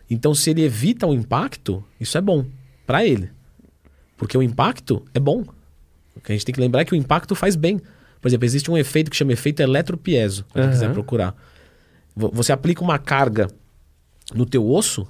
Então, 0.09 0.33
se 0.33 0.49
ele 0.49 0.63
evita 0.63 1.05
o 1.07 1.13
impacto, 1.13 1.83
isso 1.99 2.17
é 2.17 2.21
bom 2.21 2.43
pra 2.85 3.05
ele. 3.05 3.29
Porque 4.17 4.37
o 4.37 4.41
impacto 4.41 5.05
é 5.13 5.19
bom. 5.19 5.45
O 6.15 6.19
que 6.19 6.31
a 6.31 6.35
gente 6.35 6.43
tem 6.45 6.53
que 6.53 6.59
lembrar 6.59 6.81
é 6.81 6.85
que 6.85 6.93
o 6.93 6.95
impacto 6.95 7.33
faz 7.35 7.55
bem. 7.55 7.79
Por 8.19 8.27
exemplo, 8.27 8.45
existe 8.45 8.69
um 8.69 8.77
efeito 8.77 9.09
que 9.09 9.15
chama 9.17 9.31
efeito 9.31 9.61
eletropieso, 9.61 10.45
se 10.53 10.59
Aham. 10.59 10.69
quiser 10.71 10.91
procurar. 10.91 11.35
Vo- 12.15 12.31
Você 12.33 12.51
aplica 12.51 12.83
uma 12.83 12.99
carga 12.99 13.47
no 14.33 14.45
teu 14.45 14.67
osso, 14.69 15.07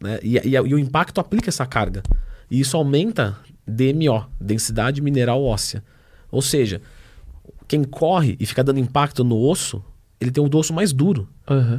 né? 0.00 0.18
E, 0.22 0.36
e- 0.38 0.50
e 0.54 0.74
o 0.74 0.78
impacto 0.78 1.20
aplica 1.20 1.48
essa 1.48 1.66
carga. 1.66 2.02
E 2.50 2.58
isso 2.60 2.76
aumenta 2.76 3.36
DMO, 3.66 4.26
densidade 4.40 5.00
mineral 5.00 5.42
óssea. 5.44 5.82
Ou 6.30 6.42
seja, 6.42 6.80
quem 7.68 7.84
corre 7.84 8.36
e 8.40 8.46
fica 8.46 8.64
dando 8.64 8.78
impacto 8.80 9.22
no 9.22 9.38
osso, 9.38 9.82
ele 10.20 10.30
tem 10.30 10.42
o 10.42 10.56
osso 10.56 10.72
mais 10.72 10.92
duro. 10.92 11.28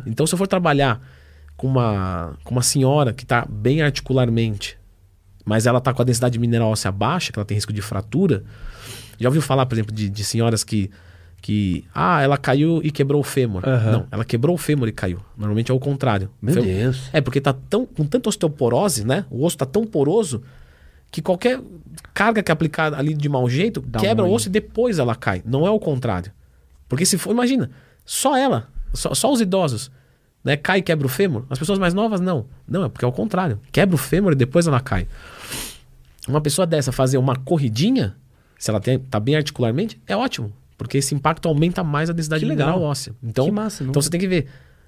Então, 0.05 0.25
se 0.25 0.33
eu 0.33 0.37
for 0.37 0.47
trabalhar 0.47 1.01
com 1.57 1.67
uma, 1.67 2.37
com 2.43 2.55
uma 2.55 2.61
senhora 2.63 3.13
que 3.13 3.23
está 3.23 3.45
bem 3.49 3.81
articularmente, 3.81 4.77
mas 5.45 5.65
ela 5.65 5.79
está 5.79 5.93
com 5.93 6.01
a 6.01 6.05
densidade 6.05 6.37
mineral 6.39 6.69
óssea 6.69 6.91
baixa, 6.91 7.31
que 7.31 7.39
ela 7.39 7.45
tem 7.45 7.55
risco 7.55 7.73
de 7.73 7.81
fratura, 7.81 8.43
já 9.19 9.27
ouviu 9.29 9.41
falar, 9.41 9.65
por 9.65 9.75
exemplo, 9.75 9.93
de, 9.93 10.09
de 10.09 10.23
senhoras 10.23 10.63
que, 10.63 10.89
que. 11.41 11.83
Ah, 11.93 12.21
ela 12.21 12.37
caiu 12.37 12.79
e 12.83 12.91
quebrou 12.91 13.19
o 13.19 13.23
fêmur. 13.23 13.67
Aham. 13.67 13.91
Não, 13.91 14.07
ela 14.11 14.23
quebrou 14.23 14.55
o 14.55 14.57
fêmur 14.57 14.87
e 14.87 14.91
caiu. 14.91 15.19
Normalmente 15.35 15.71
é 15.71 15.73
o 15.73 15.79
contrário. 15.79 16.29
Meu 16.41 16.53
fêmur- 16.53 16.69
Deus. 16.69 17.09
É, 17.11 17.19
porque 17.21 17.41
tá 17.41 17.53
tão, 17.53 17.85
com 17.85 18.05
tanta 18.05 18.29
osteoporose, 18.29 19.03
né? 19.05 19.25
O 19.29 19.43
osso 19.43 19.57
tá 19.57 19.65
tão 19.65 19.85
poroso 19.85 20.43
que 21.11 21.21
qualquer 21.21 21.59
carga 22.13 22.41
que 22.43 22.51
é 22.51 22.53
aplicada 22.53 22.97
ali 22.97 23.13
de 23.13 23.27
mau 23.27 23.49
jeito 23.49 23.81
Dá 23.81 23.99
quebra 23.99 24.23
o 24.23 24.31
osso 24.31 24.47
e 24.47 24.51
depois 24.51 24.99
ela 24.99 25.15
cai. 25.15 25.41
Não 25.45 25.65
é 25.65 25.69
o 25.69 25.79
contrário. 25.79 26.31
Porque 26.87 27.05
se 27.05 27.17
for, 27.17 27.31
imagina, 27.31 27.69
só 28.05 28.37
ela, 28.37 28.67
só, 28.93 29.13
só 29.13 29.31
os 29.31 29.41
idosos, 29.41 29.91
né? 30.43 30.55
Cai 30.55 30.79
e 30.79 30.81
quebra 30.81 31.05
o 31.05 31.09
fêmur. 31.09 31.43
As 31.49 31.57
pessoas 31.59 31.79
mais 31.79 31.93
novas, 31.93 32.21
não. 32.21 32.45
Não, 32.67 32.85
é 32.85 32.89
porque 32.89 33.03
é 33.03 33.07
o 33.07 33.11
contrário. 33.11 33.59
Quebra 33.71 33.95
o 33.95 33.97
fêmur 33.97 34.31
e 34.33 34.35
depois 34.35 34.67
ela 34.67 34.79
cai. 34.79 35.07
Uma 36.27 36.39
pessoa 36.39 36.65
dessa 36.67 36.91
fazer 36.91 37.17
uma 37.17 37.35
corridinha, 37.35 38.15
se 38.59 38.69
ela 38.69 38.79
tem, 38.79 38.99
tá 38.99 39.19
bem 39.19 39.35
articularmente, 39.35 39.99
é 40.05 40.15
ótimo. 40.15 40.53
Porque 40.81 40.97
esse 40.97 41.13
impacto 41.13 41.47
aumenta 41.47 41.83
mais 41.83 42.09
a 42.09 42.13
densidade 42.13 42.43
mineral 42.43 42.81
óssea. 42.81 43.13
Então, 43.21 43.45
Que 43.45 43.51
massa, 43.51 43.83
então 43.83 44.01
você 44.01 44.09
tem 44.09 44.19
que 44.19 44.27
ver. 44.27 44.47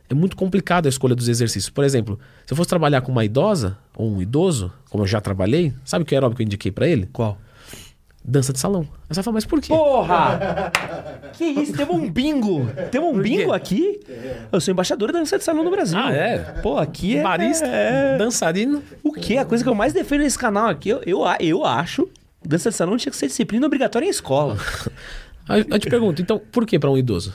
É 0.10 0.14
muito 0.16 0.36
complicado 0.36 0.88
a 0.88 0.90
escolha 0.90 1.14
dos 1.14 1.30
exercícios. 1.30 1.70
Por 1.70 1.84
exemplo, 1.84 2.20
se 2.48 2.52
eu 2.52 2.58
fosse 2.58 2.68
trabalhar 2.68 3.02
com 3.02 3.12
uma 3.12 3.24
idosa 3.24 3.78
ou 3.96 4.12
um 4.12 4.20
idoso, 4.20 4.74
como 4.90 5.04
eu 5.04 5.08
já 5.08 5.22
trabalhei, 5.22 5.72
sabe 5.86 6.04
que 6.04 6.16
aeróbico 6.16 6.42
eu 6.42 6.46
indiquei 6.48 6.72
pra 6.72 6.88
ele? 6.88 7.08
Qual? 7.14 7.38
Dança 8.26 8.52
de 8.52 8.58
salão. 8.58 8.82
Aí 8.82 8.88
você 9.10 9.16
vai 9.18 9.24
falar, 9.24 9.34
mas 9.36 9.46
por 9.46 9.62
quê? 9.62 9.68
Porra! 9.68 10.72
que 11.34 11.46
isso? 11.46 11.74
Temos 11.74 11.96
um 11.96 12.10
bingo! 12.10 12.68
Temos 12.90 13.12
um 13.12 13.22
quê? 13.22 13.30
bingo 13.30 13.54
aqui? 13.54 14.00
Eu 14.52 14.60
sou 14.60 14.72
embaixadora 14.72 15.14
da 15.14 15.20
dança 15.20 15.38
de 15.38 15.44
salão 15.44 15.64
no 15.64 15.70
Brasil. 15.70 16.00
Ah, 16.00 16.12
é? 16.12 16.40
Pô, 16.64 16.80
aqui 16.80 17.18
é... 17.18 17.22
Barista, 17.22 17.68
é... 17.68 18.18
dançarino. 18.18 18.82
O 19.04 19.14
que? 19.14 19.38
A 19.38 19.46
coisa 19.46 19.64
que 19.64 19.70
eu 19.70 19.76
mais 19.76 19.94
defendo 19.94 20.22
nesse 20.22 20.40
canal 20.40 20.70
aqui, 20.70 20.90
eu, 20.90 21.04
eu, 21.06 21.22
eu 21.40 21.64
acho, 21.64 22.10
dança 22.44 22.72
de 22.72 22.76
salão 22.76 22.98
tinha 22.98 23.12
que 23.12 23.18
ser 23.18 23.28
disciplina 23.28 23.68
obrigatória 23.68 24.08
em 24.08 24.10
escola. 24.10 24.58
Aí 25.48 25.66
eu 25.70 25.80
te 25.80 25.90
pergunto, 25.90 26.22
então, 26.22 26.40
por 26.52 26.66
que 26.66 26.80
pra 26.80 26.90
um 26.90 26.98
idoso? 26.98 27.34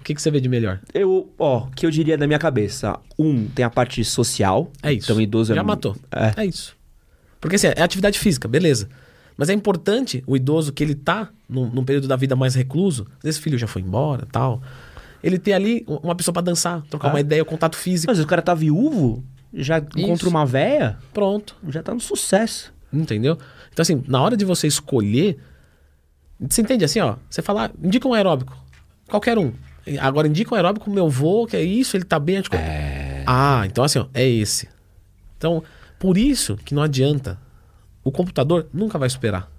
O 0.00 0.04
que, 0.04 0.14
que 0.14 0.22
você 0.22 0.30
vê 0.30 0.40
de 0.40 0.48
melhor? 0.48 0.80
Eu, 0.94 1.28
ó, 1.38 1.64
o 1.64 1.70
que 1.70 1.84
eu 1.84 1.90
diria 1.90 2.16
da 2.16 2.26
minha 2.26 2.38
cabeça? 2.38 2.98
Um, 3.18 3.46
tem 3.48 3.64
a 3.64 3.70
parte 3.70 4.02
social. 4.04 4.70
É 4.82 4.92
isso. 4.92 5.10
Então, 5.10 5.20
idoso 5.20 5.54
Já 5.54 5.60
é... 5.60 5.64
matou. 5.64 5.96
É. 6.10 6.42
É 6.42 6.46
isso. 6.46 6.76
Porque 7.40 7.56
assim, 7.56 7.68
é 7.68 7.82
atividade 7.82 8.18
física, 8.18 8.48
beleza. 8.48 8.88
Mas 9.36 9.48
é 9.48 9.52
importante 9.52 10.24
o 10.26 10.36
idoso 10.36 10.72
que 10.72 10.82
ele 10.82 10.94
tá 10.94 11.30
num, 11.48 11.70
num 11.70 11.84
período 11.84 12.08
da 12.08 12.16
vida 12.16 12.34
mais 12.34 12.54
recluso, 12.54 13.06
o 13.24 13.32
filho 13.34 13.56
já 13.58 13.66
foi 13.66 13.82
embora 13.82 14.26
tal. 14.30 14.60
Ele 15.22 15.38
ter 15.38 15.52
ali 15.52 15.84
uma 15.86 16.14
pessoa 16.14 16.32
pra 16.32 16.42
dançar, 16.42 16.82
trocar 16.90 17.08
Ah. 17.08 17.12
uma 17.12 17.20
ideia, 17.20 17.42
o 17.42 17.46
contato 17.46 17.76
físico. 17.76 18.10
Mas 18.10 18.20
o 18.20 18.26
cara 18.26 18.42
tá 18.42 18.54
viúvo, 18.54 19.22
já 19.52 19.78
encontra 19.96 20.28
uma 20.28 20.44
véia, 20.46 20.96
Pronto. 21.12 21.56
já 21.68 21.82
tá 21.82 21.92
no 21.94 22.00
sucesso. 22.00 22.72
Entendeu? 22.92 23.36
Então, 23.72 23.82
assim, 23.82 24.02
na 24.08 24.20
hora 24.20 24.36
de 24.36 24.44
você 24.44 24.66
escolher, 24.66 25.38
você 26.40 26.62
entende 26.62 26.84
assim, 26.84 27.00
ó? 27.00 27.16
Você 27.28 27.42
fala, 27.42 27.66
ah, 27.66 27.70
indica 27.82 28.06
um 28.06 28.14
aeróbico. 28.14 28.56
Qualquer 29.08 29.38
um. 29.38 29.52
Agora 30.00 30.28
indica 30.28 30.54
um 30.54 30.56
aeróbico, 30.56 30.90
meu 30.90 31.06
avô, 31.06 31.46
que 31.46 31.56
é 31.56 31.62
isso, 31.62 31.96
ele 31.96 32.04
tá 32.04 32.18
bem 32.18 32.36
articulado. 32.36 32.68
Ah, 33.26 33.62
então 33.66 33.82
assim, 33.82 33.98
ó, 33.98 34.06
é 34.12 34.26
esse. 34.26 34.68
Então, 35.36 35.62
por 35.98 36.16
isso 36.16 36.56
que 36.56 36.74
não 36.74 36.82
adianta. 36.82 37.38
O 38.04 38.12
computador 38.12 38.68
nunca 38.72 38.98
vai 38.98 39.08
superar. 39.08 39.50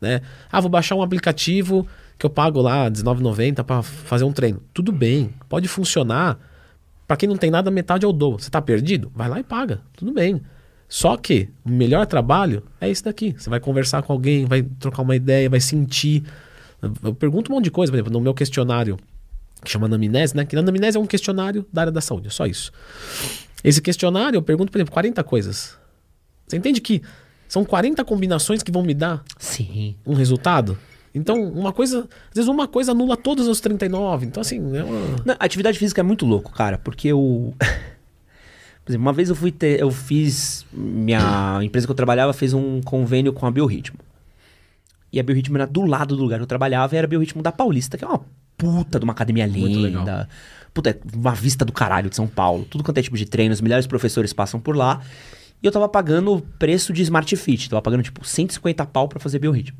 Né? 0.00 0.22
Ah, 0.50 0.60
vou 0.60 0.70
baixar 0.70 0.94
um 0.94 1.02
aplicativo 1.02 1.86
que 2.18 2.26
eu 2.26 2.30
pago 2.30 2.60
lá 2.60 2.84
R$19,90 2.84 3.62
para 3.64 3.82
fazer 3.82 4.24
um 4.24 4.32
treino. 4.32 4.62
Tudo 4.72 4.92
bem, 4.92 5.32
pode 5.48 5.68
funcionar. 5.68 6.38
Para 7.06 7.16
quem 7.16 7.28
não 7.28 7.36
tem 7.36 7.50
nada, 7.50 7.70
metade 7.70 8.04
eu 8.04 8.12
dou. 8.12 8.38
Você 8.38 8.50
tá 8.50 8.60
perdido? 8.60 9.10
Vai 9.14 9.28
lá 9.28 9.40
e 9.40 9.42
paga. 9.42 9.80
Tudo 9.94 10.12
bem. 10.12 10.40
Só 10.92 11.16
que 11.16 11.48
o 11.64 11.70
melhor 11.70 12.04
trabalho 12.04 12.64
é 12.80 12.90
esse 12.90 13.04
daqui. 13.04 13.32
Você 13.38 13.48
vai 13.48 13.60
conversar 13.60 14.02
com 14.02 14.12
alguém, 14.12 14.44
vai 14.44 14.60
trocar 14.62 15.02
uma 15.02 15.14
ideia, 15.14 15.48
vai 15.48 15.60
sentir. 15.60 16.24
Eu- 17.04 17.14
pergunto 17.14 17.50
um 17.52 17.54
monte 17.54 17.64
de 17.64 17.70
coisa, 17.70 17.92
por 17.92 17.96
exemplo, 17.96 18.12
no 18.12 18.20
meu 18.20 18.34
questionário 18.34 18.98
que 19.64 19.70
chama 19.70 19.86
anamnese, 19.86 20.36
né? 20.36 20.44
Que 20.44 20.56
anamnese 20.56 20.96
é 20.96 21.00
um 21.00 21.06
questionário 21.06 21.64
da 21.72 21.82
área 21.82 21.92
da 21.92 22.00
saúde, 22.00 22.26
é 22.26 22.30
só 22.30 22.44
isso. 22.44 22.72
Esse 23.62 23.80
questionário 23.80 24.36
eu 24.36 24.42
pergunto, 24.42 24.72
por 24.72 24.78
exemplo, 24.78 24.92
40 24.92 25.22
coisas. 25.22 25.78
Você 26.48 26.56
entende 26.56 26.80
que 26.80 27.00
são 27.46 27.64
40 27.64 28.04
combinações 28.04 28.60
que 28.62 28.72
vão 28.72 28.82
me 28.82 28.94
dar 28.94 29.22
Sim. 29.38 29.94
um 30.04 30.14
resultado? 30.14 30.76
Então, 31.14 31.40
uma 31.42 31.72
coisa, 31.72 32.08
às 32.30 32.34
vezes 32.34 32.48
uma 32.48 32.66
coisa 32.66 32.92
anula 32.92 33.16
todas 33.16 33.46
as 33.46 33.60
39. 33.60 34.26
Então, 34.26 34.40
assim, 34.40 34.56
é 34.76 34.82
uma... 34.82 35.16
Não, 35.24 35.36
atividade 35.38 35.78
física 35.78 36.00
é 36.00 36.04
muito 36.04 36.26
louco, 36.26 36.50
cara, 36.52 36.78
porque 36.78 37.08
eu. 37.08 37.54
Por 38.84 38.90
exemplo, 38.92 39.06
uma 39.06 39.12
vez 39.12 39.28
eu 39.28 39.34
fui 39.36 39.52
ter. 39.52 39.80
Eu 39.80 39.90
fiz. 39.90 40.64
Minha 40.72 41.60
empresa 41.62 41.86
que 41.86 41.90
eu 41.90 41.96
trabalhava 41.96 42.32
fez 42.32 42.52
um 42.52 42.80
convênio 42.80 43.32
com 43.32 43.46
a 43.46 43.50
Biorritmo. 43.50 43.98
E 45.12 45.18
a 45.18 45.22
Biorritmo 45.22 45.56
era 45.56 45.66
do 45.66 45.84
lado 45.84 46.16
do 46.16 46.22
lugar 46.22 46.38
que 46.38 46.42
eu 46.42 46.46
trabalhava 46.46 46.94
e 46.94 46.98
era 46.98 47.06
a 47.06 47.08
Biorritmo 47.08 47.42
da 47.42 47.50
Paulista, 47.50 47.98
que 47.98 48.04
é 48.04 48.08
uma 48.08 48.20
puta 48.56 48.98
de 48.98 49.04
uma 49.04 49.12
academia 49.12 49.46
Muito 49.46 49.78
legal. 49.78 50.00
linda. 50.00 50.28
Puta, 50.72 50.90
é 50.90 50.98
uma 51.14 51.34
vista 51.34 51.64
do 51.64 51.72
caralho 51.72 52.08
de 52.08 52.14
São 52.16 52.28
Paulo. 52.28 52.64
Tudo 52.64 52.84
quanto 52.84 52.98
é 52.98 53.02
tipo 53.02 53.16
de 53.16 53.26
treino, 53.26 53.52
os 53.52 53.60
melhores 53.60 53.86
professores 53.86 54.32
passam 54.32 54.60
por 54.60 54.76
lá. 54.76 55.00
E 55.62 55.66
eu 55.66 55.72
tava 55.72 55.88
pagando 55.88 56.32
o 56.34 56.40
preço 56.40 56.92
de 56.92 57.02
Smart 57.02 57.34
Fit. 57.36 57.68
Tava 57.68 57.82
pagando, 57.82 58.02
tipo, 58.02 58.24
150 58.24 58.86
pau 58.86 59.08
pra 59.08 59.18
fazer 59.18 59.38
biorritmo. 59.40 59.76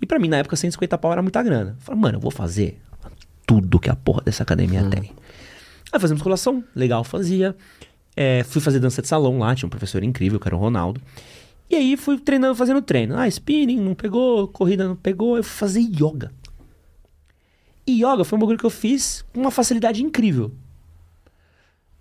E 0.00 0.06
pra 0.06 0.18
mim, 0.20 0.28
na 0.28 0.36
época, 0.38 0.54
150 0.54 0.96
pau 0.98 1.10
era 1.12 1.20
muita 1.20 1.42
grana. 1.42 1.70
Eu 1.76 1.82
falei, 1.82 2.00
mano, 2.00 2.16
eu 2.16 2.20
vou 2.20 2.30
fazer 2.30 2.80
tudo 3.44 3.80
que 3.80 3.90
a 3.90 3.96
porra 3.96 4.22
dessa 4.22 4.44
academia 4.44 4.84
tem. 4.88 5.10
Aí 5.90 5.98
fazia 5.98 6.14
musculação, 6.14 6.62
legal, 6.76 7.02
fazia. 7.02 7.56
É, 8.20 8.42
fui 8.42 8.60
fazer 8.60 8.80
dança 8.80 9.00
de 9.00 9.06
salão 9.06 9.38
lá, 9.38 9.54
tinha 9.54 9.68
um 9.68 9.70
professor 9.70 10.02
incrível, 10.02 10.40
que 10.40 10.48
era 10.48 10.56
o 10.56 10.58
Ronaldo. 10.58 11.00
E 11.70 11.76
aí 11.76 11.96
fui 11.96 12.18
treinando, 12.18 12.56
fazendo 12.56 12.82
treino. 12.82 13.16
Ah, 13.16 13.28
spinning 13.28 13.78
não 13.78 13.94
pegou, 13.94 14.48
corrida 14.48 14.88
não 14.88 14.96
pegou, 14.96 15.36
eu 15.36 15.44
fui 15.44 15.56
fazer 15.56 15.82
yoga. 15.82 16.32
E 17.86 18.02
yoga 18.02 18.24
foi 18.24 18.36
um 18.36 18.40
bagulho 18.40 18.58
que 18.58 18.66
eu 18.66 18.70
fiz 18.70 19.24
com 19.32 19.40
uma 19.40 19.52
facilidade 19.52 20.02
incrível. 20.02 20.50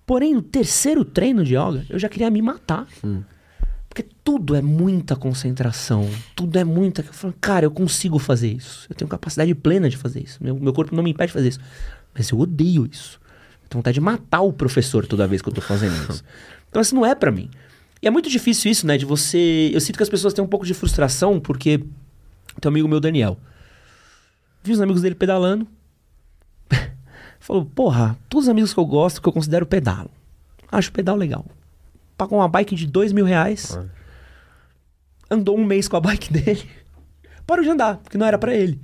Porém, 0.07 0.33
no 0.33 0.41
terceiro 0.41 1.05
treino 1.05 1.43
de 1.43 1.53
yoga, 1.53 1.85
eu 1.87 1.99
já 1.99 2.09
queria 2.09 2.31
me 2.31 2.41
matar. 2.41 2.87
Porque 3.87 4.03
tudo 4.23 4.55
é 4.55 4.61
muita 4.61 5.15
concentração, 5.15 6.09
tudo 6.35 6.57
é 6.57 6.63
muita. 6.63 7.01
Eu 7.01 7.13
falo, 7.13 7.35
cara, 7.39 7.67
eu 7.67 7.71
consigo 7.71 8.17
fazer 8.17 8.51
isso. 8.51 8.87
Eu 8.89 8.95
tenho 8.95 9.07
capacidade 9.07 9.53
plena 9.53 9.87
de 9.87 9.97
fazer 9.97 10.23
isso. 10.23 10.43
Meu, 10.43 10.55
meu 10.55 10.73
corpo 10.73 10.95
não 10.95 11.03
me 11.03 11.11
impede 11.11 11.27
de 11.27 11.33
fazer 11.33 11.49
isso. 11.49 11.59
Mas 12.11 12.31
eu 12.31 12.39
odeio 12.39 12.87
isso. 12.91 13.19
Eu 13.67 13.69
tenho 13.69 13.79
vontade 13.79 13.95
de 13.95 14.01
matar 14.01 14.41
o 14.41 14.53
professor 14.53 15.05
toda 15.05 15.27
vez 15.27 15.41
que 15.41 15.49
eu 15.49 15.53
tô 15.53 15.59
fazendo 15.59 15.93
isso. 16.09 16.23
Então, 16.69 16.81
isso 16.81 16.95
não 16.95 17.05
é 17.05 17.13
pra 17.13 17.31
mim. 17.31 17.49
E 18.01 18.07
é 18.07 18.09
muito 18.09 18.29
difícil 18.29 18.71
isso, 18.71 18.87
né? 18.87 18.97
De 18.97 19.05
você. 19.05 19.71
Eu 19.73 19.81
sinto 19.81 19.97
que 19.97 20.03
as 20.03 20.09
pessoas 20.09 20.33
têm 20.33 20.43
um 20.43 20.47
pouco 20.47 20.65
de 20.65 20.73
frustração 20.73 21.39
porque. 21.39 21.79
Tem 22.59 22.65
um 22.65 22.69
amigo 22.69 22.87
meu, 22.87 22.99
Daniel. 22.99 23.37
Vi 24.63 24.71
os 24.71 24.81
amigos 24.81 25.01
dele 25.01 25.15
pedalando. 25.15 25.67
Falou, 27.39 27.65
porra, 27.65 28.17
todos 28.29 28.45
os 28.45 28.49
amigos 28.49 28.73
que 28.73 28.79
eu 28.79 28.85
gosto, 28.85 29.21
que 29.21 29.27
eu 29.27 29.33
considero 29.33 29.65
pedalo. 29.65 30.09
Acho 30.71 30.91
pedal 30.91 31.15
legal. 31.15 31.45
Pagou 32.17 32.39
uma 32.39 32.47
bike 32.47 32.75
de 32.75 32.87
dois 32.87 33.11
mil 33.11 33.25
reais. 33.25 33.77
andou 35.29 35.57
um 35.57 35.65
mês 35.65 35.87
com 35.87 35.97
a 35.97 35.99
bike 35.99 36.31
dele, 36.33 36.67
parou 37.45 37.63
de 37.63 37.69
andar, 37.69 37.97
porque 37.97 38.17
não 38.17 38.25
era 38.25 38.37
pra 38.37 38.55
ele. 38.55 38.79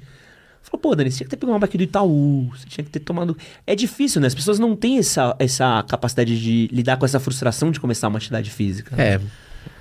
Falou, 0.63 0.81
pô, 0.81 0.95
Dani, 0.95 1.11
você 1.11 1.17
tinha 1.17 1.25
que 1.25 1.31
ter 1.31 1.37
pegado 1.37 1.53
uma 1.53 1.59
bike 1.59 1.77
do 1.77 1.83
Itaú, 1.83 2.49
você 2.55 2.65
tinha 2.67 2.83
que 2.83 2.89
ter 2.89 2.99
tomado. 2.99 3.37
É 3.67 3.75
difícil, 3.75 4.21
né? 4.21 4.27
As 4.27 4.33
pessoas 4.33 4.57
não 4.57 4.75
têm 4.75 4.97
essa, 4.97 5.35
essa 5.37 5.83
capacidade 5.83 6.41
de 6.41 6.69
lidar 6.71 6.97
com 6.97 7.05
essa 7.05 7.19
frustração 7.19 7.69
de 7.69 7.79
começar 7.79 8.07
uma 8.07 8.17
atividade 8.17 8.49
física. 8.49 8.95
É. 9.01 9.19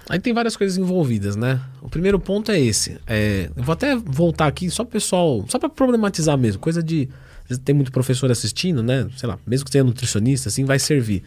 Aí 0.08 0.18
tem 0.18 0.34
várias 0.34 0.56
coisas 0.56 0.76
envolvidas, 0.76 1.36
né? 1.36 1.60
O 1.80 1.88
primeiro 1.88 2.18
ponto 2.18 2.50
é 2.50 2.60
esse. 2.60 2.98
É, 3.06 3.48
eu 3.56 3.62
vou 3.62 3.72
até 3.72 3.94
voltar 3.96 4.48
aqui 4.48 4.68
só 4.68 4.84
pro 4.84 4.92
pessoal, 4.92 5.44
só 5.48 5.58
para 5.58 5.68
problematizar 5.68 6.36
mesmo, 6.36 6.60
coisa 6.60 6.82
de 6.82 7.08
tem 7.64 7.74
muito 7.74 7.92
professor 7.92 8.30
assistindo, 8.30 8.82
né? 8.82 9.08
Sei 9.16 9.28
lá, 9.28 9.38
mesmo 9.46 9.64
que 9.64 9.70
seja 9.70 9.84
nutricionista, 9.84 10.48
assim, 10.48 10.64
vai 10.64 10.78
servir. 10.78 11.22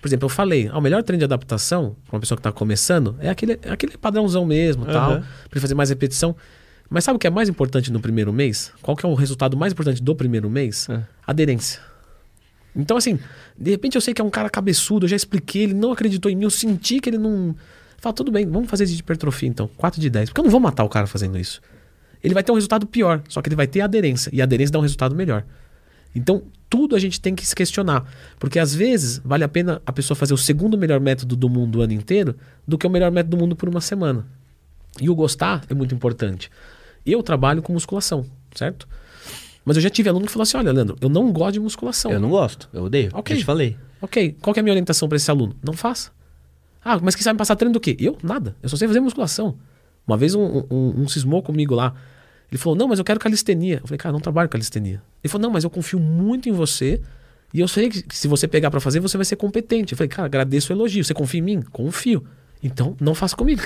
Por 0.00 0.08
exemplo, 0.08 0.26
eu 0.26 0.30
falei, 0.30 0.68
ah, 0.70 0.78
o 0.78 0.80
melhor 0.80 1.02
treino 1.02 1.20
de 1.20 1.24
adaptação 1.24 1.96
para 2.06 2.16
uma 2.16 2.20
pessoa 2.20 2.36
que 2.36 2.40
está 2.40 2.52
começando 2.52 3.16
é 3.20 3.30
aquele, 3.30 3.58
é 3.62 3.70
aquele 3.70 3.96
padrãozão 3.96 4.44
mesmo, 4.44 4.84
tal, 4.84 5.12
Aham. 5.12 5.20
para 5.20 5.50
ele 5.52 5.60
fazer 5.60 5.74
mais 5.74 5.88
repetição. 5.88 6.36
Mas 6.88 7.04
sabe 7.04 7.16
o 7.16 7.18
que 7.18 7.26
é 7.26 7.30
mais 7.30 7.48
importante 7.48 7.90
no 7.92 8.00
primeiro 8.00 8.32
mês? 8.32 8.72
Qual 8.82 8.96
que 8.96 9.04
é 9.04 9.08
o 9.08 9.14
resultado 9.14 9.56
mais 9.56 9.72
importante 9.72 10.02
do 10.02 10.14
primeiro 10.14 10.48
mês? 10.48 10.88
É. 10.88 11.02
Aderência. 11.26 11.80
Então, 12.76 12.96
assim, 12.96 13.18
de 13.58 13.70
repente 13.70 13.94
eu 13.94 14.00
sei 14.00 14.12
que 14.12 14.20
é 14.20 14.24
um 14.24 14.30
cara 14.30 14.50
cabeçudo, 14.50 15.04
eu 15.04 15.08
já 15.08 15.16
expliquei, 15.16 15.62
ele 15.62 15.74
não 15.74 15.92
acreditou 15.92 16.30
em 16.30 16.36
mim, 16.36 16.44
eu 16.44 16.50
senti 16.50 17.00
que 17.00 17.08
ele 17.08 17.18
não. 17.18 17.54
Fala, 17.98 18.12
tudo 18.12 18.30
bem, 18.30 18.46
vamos 18.46 18.68
fazer 18.68 18.84
de 18.86 18.94
hipertrofia 18.94 19.48
então, 19.48 19.68
4 19.76 20.00
de 20.00 20.10
10. 20.10 20.30
Porque 20.30 20.40
eu 20.40 20.44
não 20.44 20.50
vou 20.50 20.60
matar 20.60 20.84
o 20.84 20.88
cara 20.88 21.06
fazendo 21.06 21.38
isso. 21.38 21.60
Ele 22.22 22.34
vai 22.34 22.42
ter 22.42 22.52
um 22.52 22.56
resultado 22.56 22.86
pior, 22.86 23.22
só 23.28 23.40
que 23.40 23.48
ele 23.48 23.56
vai 23.56 23.66
ter 23.66 23.80
aderência. 23.80 24.30
E 24.32 24.40
a 24.40 24.44
aderência 24.44 24.72
dá 24.72 24.78
um 24.78 24.82
resultado 24.82 25.14
melhor. 25.14 25.44
Então, 26.14 26.42
tudo 26.70 26.96
a 26.96 26.98
gente 26.98 27.20
tem 27.20 27.34
que 27.34 27.46
se 27.46 27.54
questionar. 27.54 28.04
Porque 28.38 28.58
às 28.58 28.74
vezes 28.74 29.20
vale 29.24 29.44
a 29.44 29.48
pena 29.48 29.80
a 29.86 29.92
pessoa 29.92 30.16
fazer 30.16 30.34
o 30.34 30.38
segundo 30.38 30.76
melhor 30.76 31.00
método 31.00 31.36
do 31.36 31.48
mundo 31.48 31.78
o 31.78 31.82
ano 31.82 31.92
inteiro 31.92 32.34
do 32.66 32.78
que 32.78 32.86
o 32.86 32.90
melhor 32.90 33.10
método 33.10 33.36
do 33.36 33.40
mundo 33.40 33.54
por 33.54 33.68
uma 33.68 33.80
semana. 33.80 34.26
E 35.00 35.10
o 35.10 35.14
gostar 35.14 35.64
é 35.68 35.74
muito 35.74 35.94
importante. 35.94 36.50
Eu 37.04 37.22
trabalho 37.22 37.62
com 37.62 37.72
musculação, 37.72 38.26
certo? 38.54 38.88
Mas 39.64 39.76
eu 39.76 39.82
já 39.82 39.90
tive 39.90 40.08
aluno 40.08 40.26
que 40.26 40.32
falou 40.32 40.42
assim: 40.42 40.56
olha, 40.56 40.72
Leandro, 40.72 40.96
eu 41.00 41.08
não 41.08 41.32
gosto 41.32 41.54
de 41.54 41.60
musculação. 41.60 42.10
Eu 42.10 42.20
não 42.20 42.30
gosto, 42.30 42.68
eu 42.72 42.84
odeio. 42.84 43.10
Ok. 43.14 43.34
Já 43.36 43.40
te 43.40 43.44
falei. 43.44 43.76
Ok, 44.00 44.36
qual 44.40 44.52
que 44.52 44.60
é 44.60 44.62
a 44.62 44.62
minha 44.62 44.72
orientação 44.72 45.08
para 45.08 45.16
esse 45.16 45.30
aluno? 45.30 45.56
Não 45.62 45.72
faça. 45.72 46.10
Ah, 46.84 46.98
mas 47.02 47.14
quem 47.14 47.22
sabe 47.22 47.34
me 47.34 47.38
passar 47.38 47.56
treino 47.56 47.72
do 47.72 47.80
quê? 47.80 47.96
Eu? 47.98 48.18
Nada. 48.22 48.54
Eu 48.62 48.68
só 48.68 48.76
sei 48.76 48.86
fazer 48.86 49.00
musculação. 49.00 49.56
Uma 50.06 50.18
vez 50.18 50.34
um, 50.34 50.64
um, 50.70 51.02
um 51.02 51.08
cismou 51.08 51.42
comigo 51.42 51.74
lá. 51.74 51.94
Ele 52.52 52.58
falou, 52.58 52.76
não, 52.76 52.86
mas 52.86 52.98
eu 52.98 53.04
quero 53.04 53.18
calistenia. 53.18 53.80
Eu 53.82 53.86
falei, 53.86 53.96
cara, 53.96 54.12
não 54.12 54.20
trabalho 54.20 54.48
com 54.48 54.52
calistenia. 54.52 55.02
Ele 55.22 55.30
falou, 55.30 55.44
não, 55.44 55.50
mas 55.50 55.64
eu 55.64 55.70
confio 55.70 55.98
muito 55.98 56.48
em 56.48 56.52
você 56.52 57.00
e 57.54 57.60
eu 57.60 57.68
sei 57.68 57.88
que 57.88 58.04
se 58.14 58.28
você 58.28 58.46
pegar 58.46 58.70
para 58.70 58.80
fazer, 58.80 59.00
você 59.00 59.16
vai 59.16 59.24
ser 59.24 59.36
competente. 59.36 59.92
Eu 59.92 59.96
falei, 59.96 60.08
cara, 60.08 60.26
agradeço 60.26 60.72
o 60.72 60.76
elogio. 60.76 61.04
Você 61.04 61.14
confia 61.14 61.38
em 61.40 61.42
mim? 61.42 61.62
Confio. 61.62 62.26
Então, 62.62 62.96
não 63.00 63.14
faça 63.14 63.36
comigo. 63.36 63.62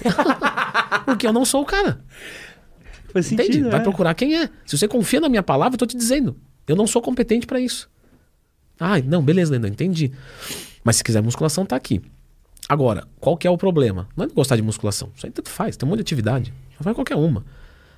Porque 1.05 1.27
eu 1.27 1.33
não 1.33 1.45
sou 1.45 1.63
o 1.63 1.65
cara. 1.65 2.01
Faz 3.13 3.27
sentido, 3.27 3.45
Entende? 3.45 3.63
Vai 3.71 3.79
né? 3.79 3.85
procurar 3.85 4.15
quem 4.15 4.37
é. 4.37 4.51
Se 4.67 4.77
você 4.77 4.87
confia 4.87 5.21
na 5.21 5.29
minha 5.29 5.43
palavra, 5.43 5.75
eu 5.75 5.79
tô 5.79 5.87
te 5.87 5.97
dizendo. 5.97 6.37
Eu 6.67 6.77
não 6.77 6.87
sou 6.87 7.01
competente 7.01 7.47
para 7.47 7.61
isso. 7.61 7.89
Ah, 8.79 9.01
não, 9.01 9.23
beleza, 9.23 9.51
Leandro, 9.51 9.69
entendi. 9.69 10.13
Mas 10.85 10.97
se 10.97 11.05
quiser 11.05 11.23
musculação, 11.23 11.67
tá 11.67 11.75
aqui. 11.75 12.01
Agora, 12.69 13.09
qual 13.19 13.37
que 13.37 13.47
é 13.47 13.51
o 13.51 13.57
problema? 13.57 14.09
Não 14.17 14.27
é 14.27 14.29
gostar 14.29 14.57
de 14.57 14.63
musculação. 14.63 15.11
Isso 15.17 15.27
aí 15.27 15.33
tanto 15.33 15.49
faz, 15.49 15.77
tem 15.77 15.87
um 15.87 15.91
monte 15.91 15.99
de 15.99 16.03
atividade. 16.03 16.53
Faz 16.81 16.95
qualquer 16.95 17.17
uma. 17.17 17.45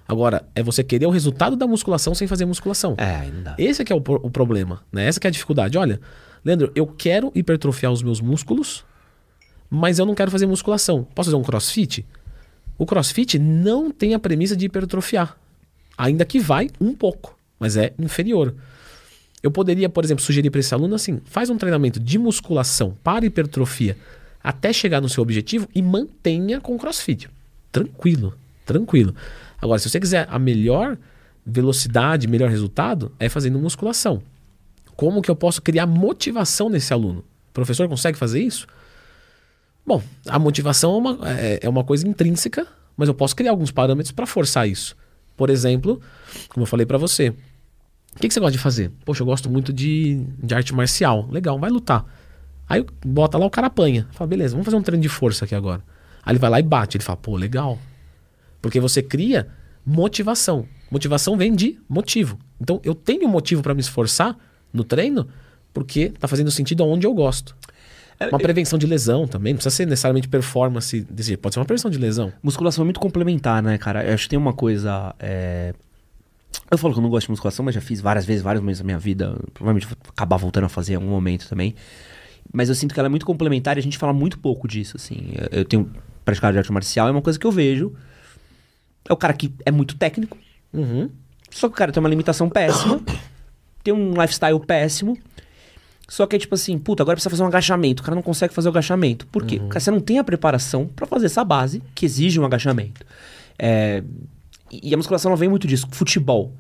Agora, 0.07 0.45
é 0.55 0.63
você 0.63 0.83
querer 0.83 1.07
o 1.07 1.11
resultado 1.11 1.55
da 1.57 1.67
musculação 1.67 2.15
sem 2.15 2.27
fazer 2.27 2.45
musculação. 2.45 2.95
É, 2.99 3.31
dá. 3.43 3.55
Esse 3.59 3.83
é 3.83 3.85
que 3.85 3.93
é 3.93 3.97
o, 3.97 3.99
o 3.99 4.31
problema, 4.31 4.83
né? 4.91 5.07
Essa 5.07 5.21
que 5.21 5.27
é 5.27 5.29
a 5.29 5.31
dificuldade. 5.31 5.77
Olha, 5.77 6.01
Leandro, 6.45 6.73
eu 6.75 6.87
quero 6.87 7.31
hipertrofiar 7.35 7.93
os 7.93 8.03
meus 8.03 8.21
músculos, 8.21 8.85
mas 9.69 9.99
eu 9.99 10.07
não 10.07 10.15
quero 10.15 10.31
fazer 10.31 10.47
musculação. 10.47 11.05
Posso 11.15 11.31
fazer 11.31 11.37
um 11.37 11.45
crossfit? 11.45 12.07
O 12.81 12.87
crossfit 12.87 13.39
não 13.39 13.91
tem 13.91 14.15
a 14.15 14.19
premissa 14.19 14.57
de 14.57 14.65
hipertrofiar. 14.65 15.37
Ainda 15.99 16.25
que 16.25 16.41
vai 16.41 16.71
um 16.81 16.95
pouco, 16.95 17.39
mas 17.59 17.77
é 17.77 17.93
inferior. 17.99 18.55
Eu 19.43 19.51
poderia, 19.51 19.87
por 19.91 20.03
exemplo, 20.03 20.25
sugerir 20.25 20.49
para 20.49 20.61
esse 20.61 20.73
aluno 20.73 20.95
assim: 20.95 21.21
faz 21.27 21.51
um 21.51 21.59
treinamento 21.59 22.01
de 22.01 22.19
musculação 22.19 22.97
para 23.05 23.27
hipertrofia 23.27 23.99
até 24.43 24.73
chegar 24.73 25.03
no 25.03 25.11
seu 25.11 25.23
objetivo 25.23 25.69
e 25.75 25.83
mantenha 25.83 26.59
com 26.59 26.79
crossfit. 26.79 27.29
Tranquilo, 27.71 28.33
tranquilo. 28.65 29.15
Agora, 29.61 29.79
se 29.79 29.91
você 29.91 30.01
quiser 30.01 30.27
a 30.31 30.39
melhor 30.39 30.97
velocidade, 31.45 32.27
melhor 32.27 32.49
resultado, 32.49 33.13
é 33.21 33.29
fazendo 33.29 33.59
musculação. 33.59 34.23
Como 34.97 35.21
que 35.21 35.31
eu 35.31 35.37
posso 35.37 35.61
criar 35.61 35.85
motivação 35.85 36.71
nesse 36.71 36.95
aluno? 36.95 37.19
O 37.51 37.53
professor 37.53 37.87
consegue 37.91 38.17
fazer 38.17 38.41
isso? 38.41 38.67
Bom, 39.87 40.03
a 40.27 40.39
motivação 40.39 40.95
é 40.95 40.99
uma, 40.99 41.19
é, 41.31 41.61
é 41.63 41.69
uma 41.69 41.83
coisa 41.83 42.07
intrínseca, 42.07 42.67
mas 42.97 43.09
eu 43.09 43.15
posso 43.15 43.35
criar 43.35 43.51
alguns 43.51 43.71
parâmetros 43.71 44.13
para 44.13 44.27
forçar 44.27 44.69
isso. 44.69 44.97
Por 45.37 45.51
exemplo, 45.51 46.01
como 46.51 46.65
eu 46.65 46.67
falei 46.67 46.85
para 46.85 46.99
você, 46.99 47.31
o 47.31 48.19
que, 48.21 48.29
que 48.29 48.35
você 48.35 48.41
gosta 48.41 48.53
de 48.53 48.59
fazer? 48.59 48.91
Poxa, 49.05 49.23
eu 49.23 49.27
gosto 49.27 49.49
muito 49.49 49.73
de, 49.73 50.23
de 50.43 50.55
arte 50.55 50.75
marcial. 50.75 51.27
Legal, 51.31 51.59
vai 51.59 51.71
lutar. 51.71 52.05
Aí 52.69 52.85
bota 53.05 53.39
lá, 53.39 53.47
o 53.47 53.51
cara 53.51 53.69
apanha. 53.69 54.07
Fala, 54.13 54.29
beleza, 54.29 54.53
vamos 54.53 54.65
fazer 54.65 54.77
um 54.77 54.83
treino 54.83 55.03
de 55.03 55.09
força 55.09 55.45
aqui 55.45 55.55
agora. 55.55 55.83
Aí 56.23 56.33
ele 56.33 56.39
vai 56.39 56.51
lá 56.51 56.61
e 56.61 56.63
bate. 56.63 56.97
Ele 56.97 57.05
fala, 57.05 57.17
pô, 57.17 57.37
legal. 57.37 57.79
Porque 58.61 58.79
você 58.79 59.03
cria 59.03 59.49
motivação. 59.85 60.67
Motivação 60.91 61.37
vem 61.37 61.55
de 61.55 61.79
motivo. 61.89 62.39
Então 62.61 62.81
eu 62.85 62.95
tenho 62.95 63.29
motivo 63.29 63.63
para 63.63 63.75
me 63.75 63.81
esforçar 63.81 64.37
no 64.73 64.85
treino 64.85 65.27
porque 65.73 66.11
tá 66.11 66.29
fazendo 66.29 66.51
sentido 66.51 66.83
aonde 66.83 67.07
eu 67.07 67.15
gosto. 67.15 67.57
Uma 68.29 68.39
prevenção 68.39 68.79
de 68.79 68.87
lesão 68.87 69.27
também, 69.27 69.53
não 69.55 69.59
precisa 69.59 69.75
ser 69.75 69.87
necessariamente 69.87 70.29
performance 70.29 71.01
desse 71.03 71.29
jeito, 71.29 71.41
pode 71.41 71.55
ser 71.55 71.61
uma 71.61 71.65
prevenção 71.65 71.91
de 71.91 71.97
lesão. 71.99 72.33
Musculação 72.43 72.83
é 72.83 72.85
muito 72.85 73.01
complementar, 73.01 73.63
né, 73.63 73.79
cara? 73.79 74.05
Eu 74.05 74.13
acho 74.15 74.25
que 74.25 74.31
tem 74.31 74.39
uma 74.39 74.53
coisa. 74.53 75.15
é, 75.19 75.73
Eu 76.71 76.77
falo 76.77 76.93
que 76.93 76.99
eu 77.01 77.03
não 77.03 77.09
gosto 77.11 77.27
de 77.27 77.31
musculação, 77.31 77.65
mas 77.65 77.75
já 77.75 77.81
fiz 77.81 78.01
várias 78.01 78.27
vezes, 78.27 78.43
vários 78.43 78.61
momentos 78.61 78.81
da 78.81 78.85
minha 78.85 78.99
vida. 78.99 79.37
Provavelmente 79.55 79.87
vou 79.87 79.97
acabar 80.09 80.37
voltando 80.37 80.65
a 80.65 80.69
fazer 80.69 80.93
em 80.93 80.97
algum 80.97 81.09
momento 81.09 81.49
também. 81.49 81.75
Mas 82.53 82.69
eu 82.69 82.75
sinto 82.75 82.93
que 82.93 83.01
ela 83.01 83.07
é 83.07 83.11
muito 83.11 83.25
complementar 83.25 83.77
e 83.77 83.81
a 83.81 83.83
gente 83.83 83.97
fala 83.97 84.13
muito 84.13 84.39
pouco 84.39 84.69
disso, 84.69 84.97
assim. 84.97 85.33
Eu- 85.51 85.65
tenho 85.65 85.91
praticado 86.25 86.53
de 86.53 86.59
arte 86.59 86.73
marcial, 86.73 87.09
é 87.09 87.11
uma 87.11 87.23
coisa 87.23 87.39
que 87.39 87.47
eu 87.47 87.51
vejo. 87.53 87.95
É 89.09 89.13
o 89.13 89.17
cara 89.17 89.33
que 89.33 89.53
é 89.65 89.71
muito 89.71 89.97
técnico, 89.97 90.37
Uhum. 90.75 91.09
só 91.51 91.69
que 91.69 91.75
o 91.75 91.77
cara 91.77 91.91
tem 91.91 92.01
uma 92.03 92.09
limitação 92.09 92.49
péssima, 92.51 93.01
tem 93.83 93.95
um 93.95 94.11
lifestyle 94.21 94.61
péssimo. 94.61 95.17
Só 96.11 96.27
que 96.27 96.35
é 96.35 96.39
tipo 96.41 96.57
assim, 96.57 96.77
puta, 96.77 97.05
agora 97.05 97.15
precisa 97.15 97.31
fazer 97.31 97.45
um 97.45 97.47
agachamento. 97.47 98.03
O 98.03 98.05
cara 98.05 98.17
não 98.17 98.23
consegue 98.23 98.53
fazer 98.53 98.67
o 98.69 98.73
agachamento. 98.73 99.29
Por 99.29 99.47
quê? 99.47 99.61
Porque 99.61 99.79
você 99.79 99.93
não 99.93 100.01
tem 100.01 100.19
a 100.19 100.25
preparação 100.25 100.87
pra 100.89 101.07
fazer 101.07 101.27
essa 101.27 101.45
base 101.45 101.81
que 101.95 102.05
exige 102.05 102.41
um 102.41 102.45
agachamento. 102.45 103.07
É, 103.57 104.03
E 104.73 104.93
a 104.93 104.97
musculação 104.97 105.31
ela 105.31 105.39
vem 105.39 105.49
muito 105.49 105.69
disso. 105.69 105.87
Futebol. 105.93 106.53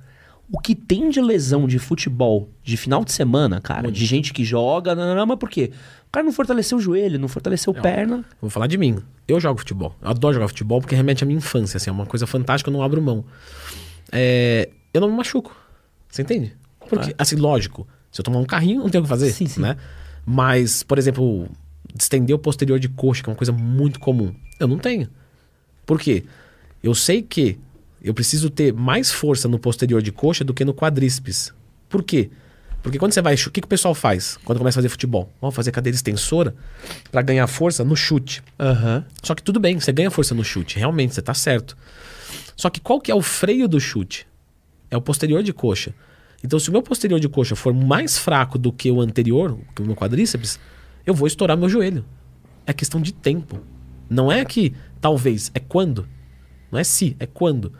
O 0.52 0.60
que 0.60 0.72
tem 0.76 1.10
de 1.10 1.20
lesão 1.20 1.66
de 1.66 1.80
futebol 1.80 2.48
de 2.62 2.76
final 2.76 3.04
de 3.04 3.10
semana, 3.10 3.60
cara, 3.60 3.90
de 3.90 4.06
gente 4.06 4.32
que 4.32 4.44
joga, 4.44 4.94
não, 4.94 5.04
não, 5.06 5.14
não, 5.16 5.26
mas 5.26 5.38
por 5.38 5.50
quê? 5.50 5.72
O 6.06 6.12
cara 6.12 6.24
não 6.24 6.32
fortaleceu 6.32 6.78
o 6.78 6.80
joelho, 6.80 7.18
não 7.18 7.26
fortaleceu 7.28 7.72
perna. 7.74 8.24
Vou 8.40 8.50
falar 8.50 8.68
de 8.68 8.78
mim. 8.78 8.98
Eu 9.26 9.40
jogo 9.40 9.58
futebol. 9.58 9.96
Eu 10.00 10.10
adoro 10.10 10.34
jogar 10.34 10.46
futebol 10.46 10.80
porque 10.80 10.94
remete 10.94 11.24
à 11.24 11.26
minha 11.26 11.38
infância. 11.38 11.76
Assim, 11.76 11.90
é 11.90 11.92
uma 11.92 12.06
coisa 12.06 12.24
fantástica, 12.24 12.70
eu 12.70 12.72
não 12.72 12.82
abro 12.84 13.02
mão. 13.02 13.24
É, 14.12 14.68
eu 14.94 15.00
não 15.00 15.08
me 15.10 15.16
machuco. 15.16 15.56
Você 16.08 16.22
entende? 16.22 16.54
Porque, 16.88 17.14
assim, 17.18 17.34
lógico, 17.36 17.86
se 18.10 18.20
eu 18.20 18.24
tomar 18.24 18.38
um 18.38 18.44
carrinho, 18.44 18.80
não 18.80 18.88
tenho 18.88 19.02
o 19.02 19.04
que 19.04 19.08
fazer. 19.08 19.32
Sim, 19.32 19.46
sim. 19.46 19.60
Né? 19.60 19.76
Mas, 20.26 20.82
por 20.82 20.98
exemplo, 20.98 21.48
distender 21.94 22.34
o 22.34 22.38
posterior 22.38 22.78
de 22.78 22.88
coxa, 22.88 23.22
que 23.22 23.28
é 23.28 23.32
uma 23.32 23.36
coisa 23.36 23.52
muito 23.52 24.00
comum. 24.00 24.34
Eu 24.58 24.66
não 24.68 24.78
tenho. 24.78 25.08
Por 25.86 25.98
quê? 26.00 26.24
Eu 26.82 26.94
sei 26.94 27.22
que 27.22 27.58
eu 28.02 28.14
preciso 28.14 28.50
ter 28.50 28.72
mais 28.72 29.10
força 29.10 29.48
no 29.48 29.58
posterior 29.58 30.02
de 30.02 30.10
coxa 30.10 30.42
do 30.42 30.54
que 30.54 30.64
no 30.64 30.74
quadríceps. 30.74 31.52
Por 31.88 32.02
quê? 32.02 32.30
Porque 32.82 32.98
quando 32.98 33.12
você 33.12 33.20
vai. 33.20 33.34
O 33.34 33.50
que, 33.50 33.60
que 33.60 33.66
o 33.66 33.68
pessoal 33.68 33.94
faz 33.94 34.38
quando 34.44 34.58
começa 34.58 34.78
a 34.78 34.80
fazer 34.80 34.88
futebol? 34.88 35.30
Vamos 35.40 35.54
fazer 35.54 35.70
cadeira 35.70 35.94
extensora 35.94 36.54
para 37.10 37.20
ganhar 37.22 37.46
força 37.46 37.84
no 37.84 37.94
chute. 37.94 38.42
Aham. 38.58 39.04
Só 39.22 39.34
que 39.34 39.42
tudo 39.42 39.60
bem, 39.60 39.78
você 39.78 39.92
ganha 39.92 40.10
força 40.10 40.34
no 40.34 40.42
chute, 40.42 40.78
realmente, 40.78 41.14
você 41.14 41.20
tá 41.20 41.34
certo. 41.34 41.76
Só 42.56 42.70
que 42.70 42.80
qual 42.80 43.00
que 43.00 43.10
é 43.10 43.14
o 43.14 43.20
freio 43.20 43.68
do 43.68 43.80
chute? 43.80 44.26
É 44.90 44.96
o 44.96 45.02
posterior 45.02 45.42
de 45.42 45.52
coxa. 45.52 45.94
Então, 46.42 46.58
se 46.58 46.68
o 46.68 46.72
meu 46.72 46.82
posterior 46.82 47.20
de 47.20 47.28
coxa 47.28 47.54
for 47.54 47.72
mais 47.74 48.16
fraco 48.18 48.58
do 48.58 48.72
que 48.72 48.90
o 48.90 49.00
anterior, 49.00 49.58
que 49.74 49.82
o 49.82 49.86
meu 49.86 49.94
quadríceps, 49.94 50.58
eu 51.06 51.12
vou 51.14 51.26
estourar 51.26 51.56
meu 51.56 51.68
joelho. 51.68 52.04
É 52.66 52.72
questão 52.72 53.00
de 53.00 53.12
tempo. 53.12 53.60
Não 54.08 54.30
é 54.32 54.44
que 54.44 54.72
talvez, 55.00 55.50
é 55.54 55.60
quando. 55.60 56.08
Não 56.72 56.78
é 56.78 56.84
se, 56.84 57.16
é 57.18 57.26
quando. 57.26 57.72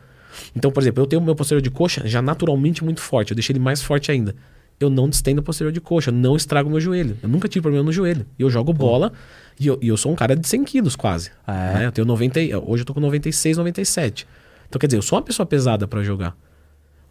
Então, 0.55 0.71
por 0.71 0.83
exemplo, 0.83 1.03
eu 1.03 1.07
tenho 1.07 1.21
o 1.23 1.25
meu 1.25 1.35
posterior 1.35 1.63
de 1.63 1.71
coxa 1.71 2.07
já 2.07 2.21
naturalmente 2.23 2.85
muito 2.85 3.01
forte, 3.01 3.33
eu 3.33 3.35
deixei 3.35 3.53
ele 3.53 3.61
mais 3.61 3.83
forte 3.83 4.11
ainda. 4.13 4.35
Eu 4.79 4.89
não 4.89 5.09
distendo 5.09 5.41
o 5.41 5.43
posterior 5.43 5.73
de 5.73 5.81
coxa, 5.81 6.11
não 6.11 6.37
estrago 6.37 6.71
meu 6.71 6.81
joelho. 6.81 7.17
Eu 7.23 7.29
nunca 7.29 7.47
tive 7.49 7.63
problema 7.63 7.85
no 7.85 7.93
joelho. 7.93 8.25
E 8.39 8.43
eu 8.43 8.49
jogo 8.49 8.73
bola 8.73 9.13
e 9.59 9.67
eu, 9.67 9.79
e 9.83 9.89
eu 9.89 9.97
sou 9.97 10.11
um 10.11 10.15
cara 10.15 10.35
de 10.35 10.47
100 10.49 10.65
quilos 10.65 10.97
quase. 10.97 11.31
Ah, 11.47 11.55
é? 11.71 11.75
né? 11.81 11.87
Eu 11.87 11.93
tenho 11.93 12.07
90, 12.07 12.41
e- 12.41 12.55
hoje 12.55 12.83
eu 12.83 12.87
tô 12.87 12.95
com 12.95 13.01
96, 13.01 13.59
97. 13.59 14.27
Então, 14.69 14.79
quer 14.79 14.87
dizer, 14.87 14.97
eu 14.97 15.03
sou 15.03 15.19
uma 15.19 15.25
pessoa 15.25 15.45
pesada 15.45 15.87
pra 15.87 16.03
jogar. 16.03 16.35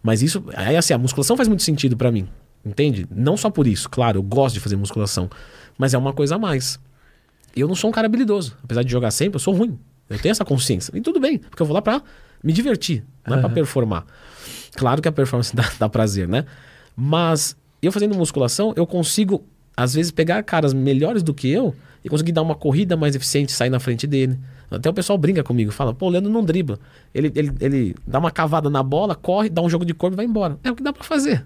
Mas 0.01 0.21
isso, 0.21 0.43
aí 0.55 0.75
assim, 0.75 0.93
a 0.93 0.97
musculação 0.97 1.35
faz 1.35 1.47
muito 1.47 1.63
sentido 1.63 1.97
pra 1.97 2.11
mim. 2.11 2.27
Entende? 2.65 3.07
Não 3.09 3.37
só 3.37 3.49
por 3.49 3.67
isso, 3.67 3.89
claro, 3.89 4.19
eu 4.19 4.23
gosto 4.23 4.55
de 4.55 4.59
fazer 4.59 4.75
musculação. 4.75 5.29
Mas 5.77 5.93
é 5.93 5.97
uma 5.97 6.13
coisa 6.13 6.35
a 6.35 6.37
mais. 6.37 6.79
Eu 7.55 7.67
não 7.67 7.75
sou 7.75 7.89
um 7.89 7.93
cara 7.93 8.07
habilidoso. 8.07 8.55
Apesar 8.63 8.83
de 8.83 8.91
jogar 8.91 9.11
sempre, 9.11 9.35
eu 9.35 9.39
sou 9.39 9.53
ruim. 9.53 9.77
Eu 10.09 10.19
tenho 10.19 10.31
essa 10.31 10.43
consciência. 10.43 10.91
E 10.95 11.01
tudo 11.01 11.19
bem, 11.19 11.37
porque 11.37 11.61
eu 11.61 11.65
vou 11.65 11.73
lá 11.73 11.81
pra 11.81 12.01
me 12.43 12.51
divertir, 12.51 13.03
não 13.27 13.37
é 13.37 13.39
pra 13.39 13.49
performar. 13.49 14.05
Claro 14.75 15.01
que 15.01 15.07
a 15.07 15.11
performance 15.11 15.53
dá, 15.55 15.69
dá 15.77 15.89
prazer, 15.89 16.27
né? 16.27 16.45
Mas 16.95 17.55
eu 17.81 17.91
fazendo 17.91 18.15
musculação, 18.15 18.73
eu 18.75 18.85
consigo, 18.85 19.43
às 19.75 19.93
vezes, 19.93 20.11
pegar 20.11 20.41
caras 20.43 20.73
melhores 20.73 21.23
do 21.23 21.33
que 21.33 21.49
eu 21.49 21.75
e 22.03 22.09
conseguir 22.09 22.31
dar 22.31 22.41
uma 22.41 22.55
corrida 22.55 22.97
mais 22.97 23.15
eficiente, 23.15 23.51
sair 23.51 23.69
na 23.69 23.79
frente 23.79 24.07
dele. 24.07 24.37
Até 24.71 24.89
o 24.89 24.93
pessoal 24.93 25.17
brinca 25.17 25.43
comigo, 25.43 25.71
fala, 25.71 25.93
pô, 25.93 26.07
o 26.07 26.09
Leandro 26.09 26.31
não 26.31 26.43
dribla. 26.43 26.77
Ele, 27.13 27.31
ele, 27.35 27.51
ele 27.59 27.95
dá 28.05 28.19
uma 28.19 28.29
cavada 28.31 28.69
na 28.69 28.83
bola, 28.83 29.15
corre, 29.15 29.49
dá 29.49 29.61
um 29.61 29.69
jogo 29.69 29.83
de 29.85 29.93
corpo 29.93 30.15
e 30.15 30.17
vai 30.17 30.25
embora. 30.25 30.57
É 30.63 30.69
o 30.71 30.75
que 30.75 30.83
dá 30.83 30.93
pra 30.93 31.03
fazer. 31.03 31.43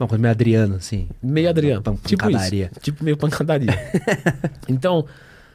Uma 0.00 0.08
coisa 0.08 0.20
meio 0.22 0.32
Adriano, 0.32 0.76
assim. 0.76 1.06
Meio 1.22 1.48
Adriano. 1.50 1.82
Pan- 1.82 1.96
Tipo 2.04 2.24
pancadaria. 2.24 2.70
isso. 2.72 2.80
Tipo 2.80 3.04
meio 3.04 3.16
pancadaria. 3.16 3.72
então, 4.68 5.04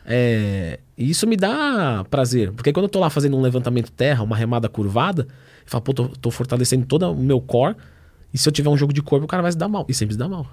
é, 0.05 0.79
isso 0.97 1.27
me 1.27 1.35
dá 1.35 2.05
prazer. 2.09 2.51
Porque 2.53 2.71
quando 2.71 2.83
eu 2.85 2.89
tô 2.89 2.99
lá 2.99 3.09
fazendo 3.09 3.35
um 3.35 3.41
levantamento 3.41 3.91
terra, 3.91 4.23
uma 4.23 4.35
remada 4.37 4.69
curvada, 4.69 5.23
eu 5.23 5.27
falo, 5.65 5.81
pô, 5.83 5.93
tô, 5.93 6.07
tô 6.09 6.31
fortalecendo 6.31 6.85
todo 6.85 7.11
o 7.11 7.15
meu 7.15 7.41
core. 7.41 7.75
E 8.33 8.37
se 8.37 8.47
eu 8.47 8.53
tiver 8.53 8.69
um 8.69 8.77
jogo 8.77 8.93
de 8.93 9.01
corpo, 9.01 9.25
o 9.25 9.27
cara 9.27 9.41
vai 9.41 9.51
se 9.51 9.57
dar 9.57 9.67
mal. 9.67 9.85
E 9.89 9.93
sempre 9.93 10.13
se 10.13 10.19
dá 10.19 10.27
mal. 10.29 10.45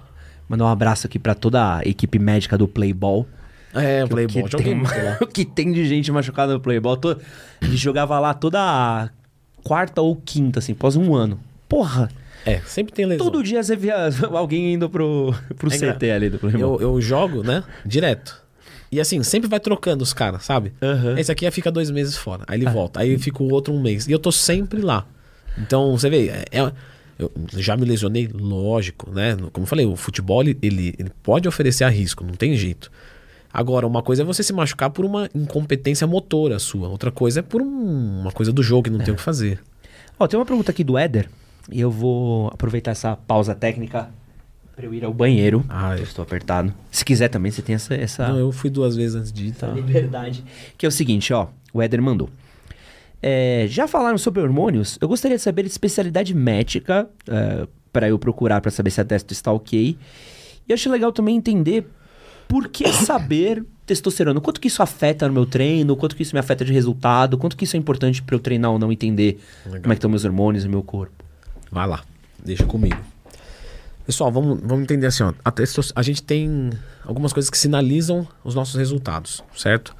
Mandar 0.49 0.65
um 0.65 0.69
abraço 0.69 1.07
aqui 1.07 1.17
pra 1.19 1.33
toda 1.33 1.77
a 1.77 1.81
equipe 1.85 2.19
médica 2.19 2.57
do 2.57 2.67
Playball. 2.67 3.25
É, 3.75 4.03
o 4.03 4.07
Que 4.07 4.13
Playboy. 4.13 4.43
Joguei 4.49 4.65
tem, 4.67 4.75
muito 4.75 4.95
lá. 4.95 5.17
o 5.21 5.27
que 5.27 5.45
tem 5.45 5.71
de 5.71 5.85
gente 5.85 6.11
machucada 6.11 6.53
no 6.53 6.59
Playball. 6.59 6.97
A 7.61 7.65
gente 7.65 7.77
jogava 7.77 8.19
lá 8.19 8.33
toda 8.33 9.09
quarta 9.63 10.01
ou 10.01 10.15
quinta, 10.15 10.59
assim, 10.59 10.71
após 10.73 10.95
um 10.95 11.13
ano. 11.13 11.39
Porra, 11.67 12.09
É, 12.45 12.59
sempre 12.61 12.93
tem 12.93 13.05
lesão. 13.05 13.25
todo 13.25 13.43
dia 13.43 13.61
você 13.63 13.75
via 13.75 14.09
alguém 14.33 14.73
indo 14.73 14.89
pro, 14.89 15.33
pro 15.57 15.73
É 15.73 15.77
CT 15.77 16.11
ali 16.11 16.29
do 16.29 16.39
Playball. 16.39 16.79
Eu, 16.79 16.93
eu 16.95 17.01
jogo, 17.01 17.43
né? 17.43 17.63
Direto. 17.85 18.43
E 18.91 18.99
assim, 19.01 19.21
sempre 19.23 19.49
vai 19.49 19.59
trocando 19.59 20.03
os 20.03 20.13
caras, 20.13 20.43
sabe? 20.45 20.71
Aham. 20.81 21.17
Esse 21.19 21.31
aqui 21.31 21.49
fica 21.51 21.71
dois 21.71 21.89
meses 21.91 22.15
fora. 22.15 22.43
Aí 22.47 22.57
ele 22.61 22.69
volta. 22.69 23.01
Aí 23.01 23.17
fica 23.17 23.41
o 23.43 23.51
outro 23.51 23.73
um 23.73 23.81
mês. 23.81 24.07
E 24.07 24.11
eu 24.11 24.19
tô 24.19 24.31
sempre 24.31 24.79
lá. 24.79 25.05
Então, 25.57 25.97
você 25.97 26.09
vê, 26.09 26.27
é- 26.29 26.45
é- 26.51 26.71
eu 27.17 27.31
já 27.57 27.75
me 27.75 27.85
lesionei, 27.85 28.29
lógico, 28.33 29.09
né? 29.11 29.35
Como 29.51 29.63
eu 29.63 29.67
falei, 29.67 29.85
o 29.85 29.95
futebol 29.95 30.41
ele, 30.41 30.57
ele, 30.61 30.93
ele 30.99 31.09
pode 31.23 31.47
oferecer 31.47 31.83
a 31.83 31.89
risco, 31.89 32.23
não 32.23 32.33
tem 32.35 32.55
jeito. 32.55 32.91
Agora, 33.57 33.87
uma 33.87 34.01
coisa 34.03 34.21
é 34.21 34.25
você 34.25 34.43
se 34.43 34.51
machucar 34.51 34.89
por 34.89 35.05
uma 35.05 35.29
incompetência 35.33 36.05
motora 36.05 36.59
sua. 36.59 36.89
Outra 36.89 37.09
coisa 37.09 37.39
é 37.39 37.41
por 37.41 37.61
um- 37.61 38.19
uma 38.21 38.31
coisa 38.33 38.51
do 38.51 38.61
jogo 38.61 38.83
que 38.83 38.89
não 38.89 38.99
tem 38.99 39.13
o 39.13 39.17
que 39.17 39.23
fazer. 39.23 39.61
Ó, 40.19 40.27
tem 40.27 40.37
uma 40.37 40.45
pergunta 40.45 40.71
aqui 40.71 40.83
do 40.83 40.97
Éder. 40.97 41.29
E 41.71 41.79
eu 41.79 41.89
vou 41.89 42.47
aproveitar 42.49 42.91
essa 42.91 43.15
pausa 43.15 43.55
técnica 43.55 44.09
pra 44.75 44.85
eu 44.85 44.93
ir 44.93 45.05
ao 45.05 45.13
banheiro. 45.13 45.63
Ah, 45.69 45.93
eu 45.95 45.99
é. 45.99 46.03
estou 46.03 46.21
apertado. 46.23 46.73
Se 46.91 47.05
quiser 47.05 47.29
também, 47.29 47.49
você 47.49 47.61
tem 47.61 47.75
essa, 47.75 47.93
essa, 47.95 48.27
Não, 48.27 48.37
eu 48.37 48.51
fui 48.51 48.69
duas 48.69 48.93
vezes 48.95 49.15
antes 49.15 49.31
de 49.31 49.47
ir, 49.47 49.51
tá? 49.53 49.67
liberdade. 49.67 50.43
Que 50.77 50.85
é 50.85 50.89
o 50.89 50.91
seguinte, 50.91 51.31
ó. 51.33 51.47
O 51.73 51.81
Éder 51.81 52.01
mandou. 52.01 52.29
É, 53.21 53.65
já 53.69 53.87
falaram 53.87 54.17
sobre 54.17 54.41
hormônios? 54.41 54.97
Eu 55.01 55.07
gostaria 55.07 55.37
de 55.37 55.43
saber 55.43 55.63
de 55.63 55.69
especialidade 55.69 56.33
médica 56.35 57.07
é, 57.27 57.67
para 57.91 58.09
eu 58.09 58.19
procurar 58.19 58.59
para 58.61 58.69
saber 58.69 58.91
se 58.91 58.99
a 59.01 59.05
testo 59.05 59.31
está 59.31 59.51
ok. 59.51 59.97
E 60.67 60.71
eu 60.71 60.73
acho 60.73 60.89
legal 60.91 61.11
também 61.11 61.35
entender 61.35 61.87
por 62.47 62.67
que 62.69 62.91
saber 62.93 63.63
testosterona. 63.85 64.41
Quanto 64.41 64.59
que 64.59 64.67
isso 64.67 64.81
afeta 64.81 65.27
no 65.27 65.33
meu 65.33 65.45
treino? 65.45 65.95
Quanto 65.95 66.15
que 66.15 66.23
isso 66.23 66.35
me 66.35 66.39
afeta 66.39 66.65
de 66.65 66.73
resultado? 66.73 67.37
Quanto 67.37 67.55
que 67.55 67.63
isso 67.65 67.75
é 67.75 67.79
importante 67.79 68.21
para 68.21 68.35
eu 68.35 68.39
treinar 68.39 68.71
ou 68.71 68.79
não 68.79 68.91
entender 68.91 69.39
Legal. 69.65 69.81
como 69.81 69.93
é 69.93 69.95
que 69.95 69.99
estão 69.99 70.09
meus 70.09 70.25
hormônios 70.25 70.63
no 70.63 70.69
meu 70.71 70.81
corpo? 70.83 71.13
Vai 71.71 71.87
lá, 71.87 72.03
deixa 72.43 72.65
comigo. 72.65 72.97
Pessoal, 74.05 74.31
vamos, 74.31 74.59
vamos 74.61 74.83
entender 74.83 75.07
assim, 75.07 75.23
ó. 75.23 75.33
A, 75.43 75.51
testos- 75.51 75.91
a 75.95 76.01
gente 76.03 76.21
tem 76.21 76.69
algumas 77.03 77.33
coisas 77.33 77.49
que 77.49 77.57
sinalizam 77.57 78.27
os 78.43 78.53
nossos 78.53 78.75
resultados, 78.75 79.43
certo? 79.55 79.95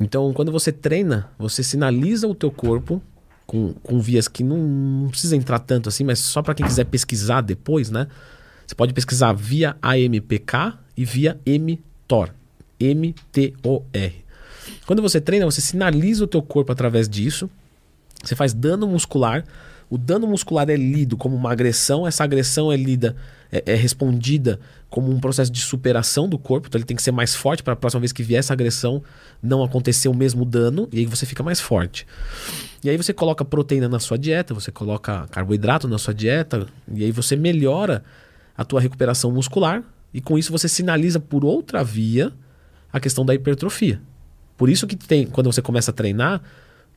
Então, 0.00 0.32
quando 0.32 0.50
você 0.50 0.72
treina, 0.72 1.30
você 1.38 1.62
sinaliza 1.62 2.26
o 2.26 2.34
teu 2.34 2.50
corpo 2.50 3.02
com, 3.46 3.74
com 3.82 4.00
vias 4.00 4.28
que 4.28 4.42
não, 4.42 4.56
não 4.56 5.08
precisa 5.10 5.36
entrar 5.36 5.58
tanto 5.58 5.88
assim, 5.88 6.04
mas 6.04 6.18
só 6.20 6.40
para 6.42 6.54
quem 6.54 6.64
quiser 6.66 6.84
pesquisar 6.84 7.40
depois, 7.42 7.90
né? 7.90 8.06
Você 8.66 8.74
pode 8.74 8.92
pesquisar 8.94 9.32
via 9.32 9.76
AMPK 9.82 10.74
e 10.98 11.04
via 11.04 11.38
mTOR. 11.46 12.30
M-T-O-R. 12.80 14.24
Quando 14.84 15.00
você 15.00 15.20
treina, 15.20 15.44
você 15.44 15.60
sinaliza 15.60 16.24
o 16.24 16.26
teu 16.26 16.42
corpo 16.42 16.72
através 16.72 17.08
disso. 17.08 17.48
Você 18.22 18.34
faz 18.34 18.52
dano 18.52 18.86
muscular. 18.86 19.44
O 19.88 19.96
dano 19.96 20.26
muscular 20.26 20.68
é 20.68 20.76
lido 20.76 21.16
como 21.16 21.36
uma 21.36 21.52
agressão. 21.52 22.04
Essa 22.04 22.24
agressão 22.24 22.72
é 22.72 22.76
lida, 22.76 23.14
é, 23.50 23.62
é 23.66 23.74
respondida 23.76 24.58
como 24.90 25.08
um 25.10 25.20
processo 25.20 25.52
de 25.52 25.60
superação 25.60 26.28
do 26.28 26.36
corpo. 26.36 26.66
Então 26.66 26.78
ele 26.78 26.86
tem 26.86 26.96
que 26.96 27.02
ser 27.02 27.12
mais 27.12 27.32
forte 27.32 27.62
para 27.62 27.74
a 27.74 27.76
próxima 27.76 28.00
vez 28.00 28.12
que 28.12 28.22
vier 28.24 28.40
essa 28.40 28.52
agressão 28.52 29.00
não 29.40 29.62
acontecer 29.62 30.08
o 30.08 30.14
mesmo 30.14 30.44
dano. 30.44 30.88
E 30.92 30.98
aí 30.98 31.06
você 31.06 31.24
fica 31.24 31.44
mais 31.44 31.60
forte. 31.60 32.06
E 32.82 32.90
aí 32.90 32.96
você 32.96 33.12
coloca 33.12 33.44
proteína 33.44 33.88
na 33.88 34.00
sua 34.00 34.18
dieta, 34.18 34.52
você 34.52 34.72
coloca 34.72 35.28
carboidrato 35.30 35.86
na 35.86 35.98
sua 35.98 36.12
dieta. 36.12 36.66
E 36.92 37.04
aí 37.04 37.12
você 37.12 37.36
melhora 37.36 38.02
a 38.56 38.64
tua 38.64 38.80
recuperação 38.80 39.30
muscular. 39.30 39.84
E 40.12 40.20
com 40.20 40.38
isso 40.38 40.52
você 40.52 40.68
sinaliza 40.68 41.20
por 41.20 41.44
outra 41.44 41.84
via 41.84 42.32
a 42.92 42.98
questão 42.98 43.24
da 43.24 43.34
hipertrofia. 43.34 44.00
Por 44.56 44.68
isso 44.68 44.86
que 44.86 44.96
tem, 44.96 45.26
quando 45.26 45.52
você 45.52 45.62
começa 45.62 45.90
a 45.90 45.94
treinar, 45.94 46.42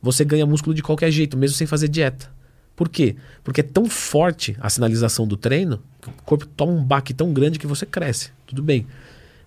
você 0.02 0.26
ganha 0.26 0.46
músculo 0.46 0.74
de 0.74 0.82
qualquer 0.82 1.12
jeito, 1.12 1.38
mesmo 1.38 1.56
sem 1.56 1.68
fazer 1.68 1.88
dieta. 1.88 2.30
Por 2.76 2.90
quê? 2.90 3.16
Porque 3.44 3.62
é 3.62 3.64
tão 3.64 3.86
forte 3.86 4.58
a 4.60 4.70
sinalização 4.70 5.28
do 5.28 5.38
treino, 5.38 5.80
que 6.02 6.10
o 6.10 6.14
corpo 6.26 6.48
toma 6.48 6.72
um 6.72 6.84
baque 6.84 7.14
tão 7.14 7.32
grande 7.32 7.60
que 7.60 7.68
você 7.68 7.86
cresce. 7.86 8.32
Tudo 8.48 8.64
bem. 8.64 8.88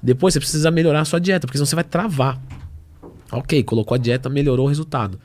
Depois 0.00 0.34
você 0.34 0.40
precisa 0.40 0.70
melhorar 0.70 1.00
a 1.00 1.04
sua 1.04 1.18
dieta, 1.18 1.46
porque 1.46 1.58
senão 1.58 1.66
você 1.66 1.74
vai 1.74 1.82
travar. 1.82 2.40
Ok, 3.32 3.62
colocou 3.64 3.94
a 3.94 3.98
dieta, 3.98 4.28
melhorou 4.28 4.66
o 4.66 4.68
resultado. 4.68 5.18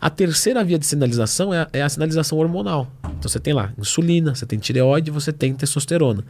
A 0.00 0.10
terceira 0.10 0.64
via 0.64 0.78
de 0.78 0.84
sinalização 0.84 1.54
é 1.54 1.60
a, 1.60 1.68
é 1.72 1.82
a 1.82 1.88
sinalização 1.88 2.36
hormonal. 2.38 2.90
Então 3.18 3.28
você 3.28 3.38
tem 3.38 3.54
lá 3.54 3.72
insulina, 3.78 4.34
você 4.34 4.44
tem 4.44 4.58
tireoide, 4.58 5.10
você 5.10 5.32
tem 5.32 5.54
testosterona. 5.54 6.24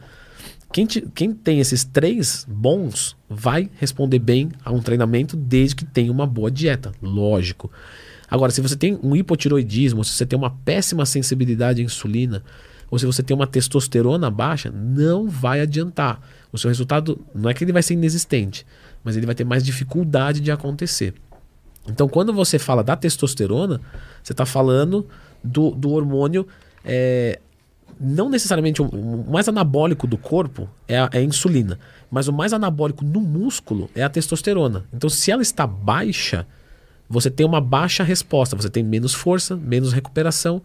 Quem, 0.71 0.85
te- 0.85 1.01
quem 1.13 1.33
tem 1.33 1.59
esses 1.59 1.83
três 1.83 2.45
bons 2.49 3.15
vai 3.29 3.69
responder 3.75 4.19
bem 4.19 4.49
a 4.63 4.71
um 4.71 4.81
treinamento 4.81 5.35
desde 5.35 5.75
que 5.75 5.85
tenha 5.85 6.11
uma 6.11 6.25
boa 6.25 6.49
dieta, 6.49 6.91
lógico. 7.01 7.69
Agora, 8.29 8.51
se 8.51 8.61
você 8.61 8.77
tem 8.77 8.97
um 9.03 9.13
hipotiroidismo, 9.15 10.03
se 10.05 10.11
você 10.13 10.25
tem 10.25 10.39
uma 10.39 10.49
péssima 10.49 11.05
sensibilidade 11.05 11.81
à 11.81 11.83
insulina, 11.83 12.41
ou 12.89 12.97
se 12.97 13.05
você 13.05 13.21
tem 13.21 13.35
uma 13.35 13.47
testosterona 13.47 14.29
baixa, 14.31 14.71
não 14.71 15.27
vai 15.27 15.59
adiantar. 15.61 16.21
O 16.51 16.57
seu 16.57 16.69
resultado 16.69 17.19
não 17.35 17.49
é 17.49 17.53
que 17.53 17.63
ele 17.63 17.73
vai 17.73 17.83
ser 17.83 17.93
inexistente, 17.93 18.65
mas 19.03 19.17
ele 19.17 19.25
vai 19.25 19.35
ter 19.35 19.43
mais 19.43 19.63
dificuldade 19.63 20.39
de 20.39 20.51
acontecer. 20.51 21.13
Então, 21.87 22.07
quando 22.07 22.31
você 22.31 22.57
fala 22.59 22.83
da 22.83 22.95
testosterona, 22.95 23.81
você 24.23 24.33
está 24.33 24.45
falando 24.45 25.07
do, 25.43 25.71
do 25.71 25.91
hormônio. 25.91 26.47
é, 26.85 27.39
não 28.01 28.29
necessariamente 28.29 28.81
o, 28.81 29.25
mais 29.29 29.47
anabólico 29.47 30.07
do 30.07 30.17
corpo 30.17 30.67
é 30.87 30.97
a, 30.97 31.09
é 31.13 31.19
a 31.19 31.23
insulina, 31.23 31.77
mas 32.09 32.27
o 32.27 32.33
mais 32.33 32.51
anabólico 32.51 33.05
no 33.05 33.21
músculo 33.21 33.89
é 33.93 34.01
a 34.01 34.09
testosterona. 34.09 34.85
Então, 34.91 35.09
se 35.09 35.29
ela 35.31 35.41
está 35.41 35.67
baixa, 35.67 36.47
você 37.07 37.29
tem 37.29 37.45
uma 37.45 37.61
baixa 37.61 38.03
resposta, 38.03 38.55
você 38.55 38.69
tem 38.69 38.83
menos 38.83 39.13
força, 39.13 39.55
menos 39.55 39.93
recuperação. 39.93 40.61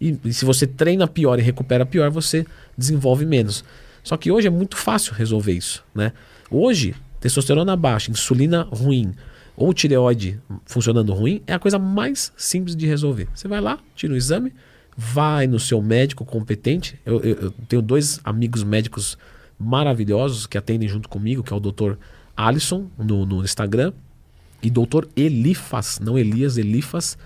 E, 0.00 0.18
e 0.24 0.32
se 0.32 0.44
você 0.44 0.66
treina 0.66 1.08
pior 1.08 1.38
e 1.38 1.42
recupera 1.42 1.86
pior, 1.86 2.10
você 2.10 2.44
desenvolve 2.76 3.24
menos. 3.24 3.64
Só 4.02 4.16
que 4.18 4.30
hoje 4.30 4.46
é 4.46 4.50
muito 4.50 4.76
fácil 4.76 5.14
resolver 5.14 5.52
isso, 5.52 5.82
né? 5.94 6.12
Hoje, 6.50 6.94
testosterona 7.20 7.74
baixa, 7.74 8.10
insulina 8.10 8.68
ruim 8.70 9.14
ou 9.56 9.72
tireoide 9.72 10.38
funcionando 10.66 11.14
ruim 11.14 11.40
é 11.46 11.54
a 11.54 11.58
coisa 11.58 11.78
mais 11.78 12.32
simples 12.36 12.76
de 12.76 12.86
resolver. 12.86 13.28
Você 13.34 13.48
vai 13.48 13.60
lá, 13.60 13.78
tira 13.94 14.12
o 14.12 14.16
exame, 14.16 14.52
vai 14.96 15.46
no 15.46 15.58
seu 15.58 15.80
médico 15.82 16.24
competente. 16.24 16.98
Eu, 17.04 17.20
eu- 17.22 17.36
eu 17.36 17.50
tenho 17.68 17.82
dois 17.82 18.20
amigos 18.24 18.62
médicos 18.62 19.16
maravilhosos 19.58 20.46
que 20.46 20.58
atendem 20.58 20.88
junto 20.88 21.08
comigo, 21.08 21.42
que 21.42 21.52
é 21.52 21.56
o 21.56 21.60
Dr. 21.60 21.94
Alisson 22.36 22.86
no, 22.98 23.24
no 23.24 23.42
Instagram 23.42 23.92
e 24.62 24.70
Dr. 24.70 25.06
Elifas, 25.16 25.98
não 26.00 26.18
Elias, 26.18 26.56
Elifas. 26.56 27.16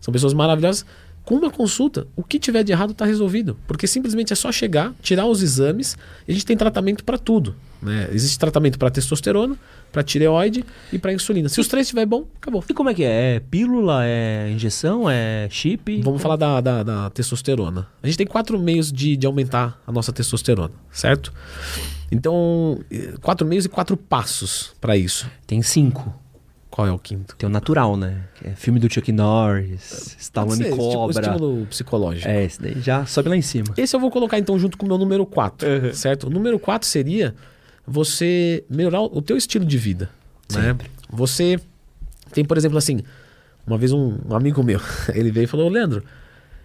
São 0.00 0.12
pessoas 0.12 0.32
maravilhosas. 0.34 0.84
Com 1.24 1.34
uma 1.34 1.50
consulta, 1.50 2.06
o 2.16 2.22
que 2.22 2.38
tiver 2.38 2.62
de 2.62 2.72
errado 2.72 2.92
está 2.92 3.04
resolvido. 3.04 3.56
Porque 3.66 3.86
simplesmente 3.86 4.32
é 4.32 4.36
só 4.36 4.50
chegar, 4.50 4.94
tirar 5.02 5.26
os 5.26 5.42
exames 5.42 5.96
e 6.26 6.30
a 6.30 6.34
gente 6.34 6.46
tem 6.46 6.56
tratamento 6.56 7.04
para 7.04 7.18
tudo. 7.18 7.54
Né? 7.80 8.08
Existe 8.12 8.38
tratamento 8.38 8.78
para 8.78 8.90
testosterona, 8.90 9.56
para 9.92 10.02
tireoide 10.02 10.64
e 10.92 10.98
para 10.98 11.12
insulina. 11.12 11.48
Se 11.48 11.60
os 11.60 11.68
três 11.68 11.86
estiver 11.86 12.04
bom, 12.06 12.26
acabou. 12.40 12.64
E 12.68 12.74
como 12.74 12.90
é 12.90 12.94
que 12.94 13.04
é? 13.04 13.36
É 13.36 13.40
pílula? 13.40 14.00
É 14.04 14.50
injeção? 14.50 15.08
É 15.08 15.46
chip? 15.50 16.02
Vamos 16.02 16.20
falar 16.20 16.36
da, 16.36 16.60
da, 16.60 16.82
da 16.82 17.10
testosterona. 17.10 17.86
A 18.02 18.06
gente 18.06 18.18
tem 18.18 18.26
quatro 18.26 18.58
meios 18.58 18.90
de, 18.92 19.16
de 19.16 19.26
aumentar 19.26 19.80
a 19.86 19.92
nossa 19.92 20.12
testosterona, 20.12 20.74
certo? 20.90 21.32
Então, 22.10 22.80
eh, 22.90 23.14
quatro 23.20 23.46
meios 23.46 23.64
e 23.64 23.68
quatro 23.68 23.96
passos 23.96 24.72
para 24.80 24.96
isso. 24.96 25.30
Tem 25.46 25.60
cinco. 25.62 26.12
Qual 26.70 26.86
é 26.86 26.92
o 26.92 26.98
quinto? 26.98 27.34
Tem 27.36 27.48
o 27.48 27.50
natural, 27.50 27.96
né? 27.96 28.22
É 28.44 28.50
filme 28.50 28.78
do 28.78 28.92
Chuck 28.92 29.10
Norris, 29.10 30.16
Stallone 30.18 30.56
ser, 30.58 30.68
esti- 30.68 30.76
Cobra. 30.76 31.20
estímulo 31.32 31.66
psicológico. 31.66 32.28
É, 32.28 32.44
esse 32.44 32.60
daí 32.62 32.80
já 32.80 33.04
sobe 33.04 33.28
lá 33.28 33.36
em 33.36 33.42
cima. 33.42 33.68
Esse 33.76 33.96
eu 33.96 34.00
vou 34.00 34.10
colocar 34.10 34.38
então 34.38 34.58
junto 34.58 34.78
com 34.78 34.86
o 34.86 34.88
meu 34.88 34.96
número 34.98 35.26
4, 35.26 35.68
Uhum. 35.68 35.92
certo? 35.92 36.28
O 36.28 36.30
número 36.30 36.58
4 36.58 36.86
seria 36.88 37.34
você 37.88 38.64
melhorar 38.68 39.00
o 39.00 39.22
teu 39.22 39.36
estilo 39.36 39.64
de 39.64 39.78
vida, 39.78 40.10
né? 40.52 40.62
Sempre. 40.62 40.90
Você 41.10 41.58
tem, 42.32 42.44
por 42.44 42.58
exemplo, 42.58 42.76
assim, 42.76 43.02
Uma 43.66 43.78
vez 43.78 43.92
um, 43.92 44.18
um 44.28 44.36
amigo 44.36 44.62
meu, 44.62 44.80
ele 45.14 45.30
veio 45.30 45.44
e 45.44 45.46
falou, 45.46 45.68
Leandro, 45.68 46.02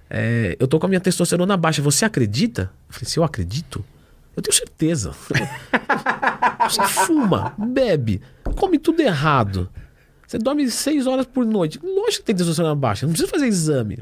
é, 0.10 0.56
eu 0.60 0.68
tô 0.68 0.80
com 0.80 0.86
a 0.86 0.90
minha 0.90 1.02
testosterona 1.02 1.56
baixa, 1.58 1.82
você 1.82 2.06
acredita? 2.06 2.70
Eu 2.90 2.94
falei, 2.94 3.10
se 3.10 3.18
eu 3.18 3.24
acredito, 3.24 3.84
eu 4.36 4.44
tenho 4.44 4.54
certeza. 4.54 5.12
você 6.70 6.84
fuma, 6.84 7.54
bebe, 7.58 8.22
come 8.56 8.78
tudo 8.78 9.02
errado. 9.02 9.70
Você 10.28 10.38
dorme 10.38 10.70
seis 10.70 11.08
horas 11.08 11.26
por 11.26 11.46
noite. 11.46 11.80
Lógico 11.84 12.22
que 12.22 12.26
tem 12.26 12.36
testosterona 12.36 12.76
baixa, 12.76 13.06
não 13.06 13.14
precisa 13.14 13.32
fazer 13.32 13.48
exame. 13.48 14.00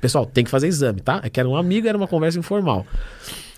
Pessoal, 0.00 0.26
tem 0.26 0.44
que 0.44 0.50
fazer 0.50 0.68
exame, 0.68 1.00
tá? 1.00 1.20
É 1.22 1.30
que 1.30 1.38
era 1.38 1.48
um 1.48 1.56
amigo, 1.56 1.86
era 1.86 1.96
uma 1.96 2.08
conversa 2.08 2.38
informal. 2.38 2.86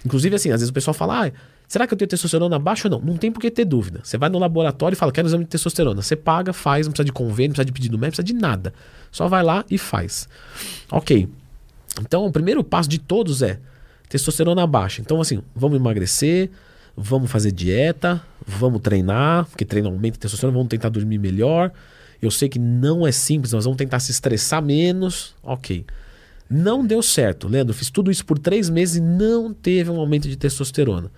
Inclusive, 0.05 0.37
assim, 0.37 0.51
às 0.51 0.61
vezes 0.61 0.71
o 0.71 0.73
pessoal 0.73 0.95
fala, 0.95 1.27
ah, 1.27 1.33
será 1.75 1.89
que 1.89 1.93
eu 1.93 1.99
tenho 1.99 2.09
testosterona 2.09 2.57
baixa 2.57 2.87
ou 2.87 2.93
não? 2.93 3.01
Não 3.01 3.17
tem 3.17 3.33
por 3.33 3.41
que 3.41 3.51
ter 3.51 3.65
dúvida. 3.65 3.99
Você 4.05 4.17
vai 4.17 4.29
no 4.29 4.39
laboratório 4.39 4.95
e 4.95 4.97
fala, 4.97 5.11
quero 5.11 5.27
exame 5.27 5.43
de 5.43 5.51
testosterona. 5.51 6.01
Você 6.01 6.15
paga, 6.15 6.53
faz, 6.53 6.87
não 6.87 6.93
precisa 6.93 7.05
de 7.05 7.13
convênio, 7.13 7.49
não 7.49 7.55
precisa 7.55 7.65
de 7.65 7.73
pedido 7.73 7.99
médico, 7.99 8.21
não 8.21 8.25
precisa 8.25 8.39
de 8.39 8.41
nada. 8.41 8.73
Só 9.11 9.27
vai 9.27 9.43
lá 9.43 9.65
e 9.69 9.77
faz. 9.77 10.29
Ok. 10.89 11.29
Então, 12.01 12.25
o 12.27 12.31
primeiro 12.31 12.63
passo 12.63 12.89
de 12.89 13.01
todos 13.01 13.43
é 13.43 13.59
testosterona 14.09 14.65
baixa. 14.69 15.01
Então, 15.01 15.21
assim, 15.21 15.43
vamos 15.53 15.77
emagrecer, 15.77 16.49
vamos 16.97 17.29
fazer 17.29 17.51
dieta, 17.51 18.23
vamos 18.47 18.81
treinar, 18.81 19.45
porque 19.47 19.65
treino 19.65 19.89
aumenta 19.89 20.17
a 20.17 20.21
testosterona, 20.21 20.57
vamos 20.57 20.71
tentar 20.71 20.91
dormir 20.91 21.19
melhor. 21.19 21.73
Eu 22.23 22.31
sei 22.31 22.49
que 22.49 22.61
não 22.61 23.05
é 23.05 23.11
simples, 23.11 23.53
nós 23.53 23.65
vamos 23.65 23.77
tentar 23.77 23.99
se 23.99 24.13
estressar 24.13 24.63
menos. 24.63 25.35
Ok. 25.43 25.85
Não 26.49 26.87
deu 26.87 27.03
certo, 27.03 27.49
Leandro. 27.49 27.75
Fiz 27.75 27.91
tudo 27.91 28.11
isso 28.11 28.25
por 28.25 28.39
três 28.39 28.69
meses 28.69 28.97
e 28.97 29.01
não 29.01 29.53
teve 29.53 29.91
um 29.91 29.99
aumento 29.99 30.29
de 30.29 30.37
testosterona. 30.37 31.11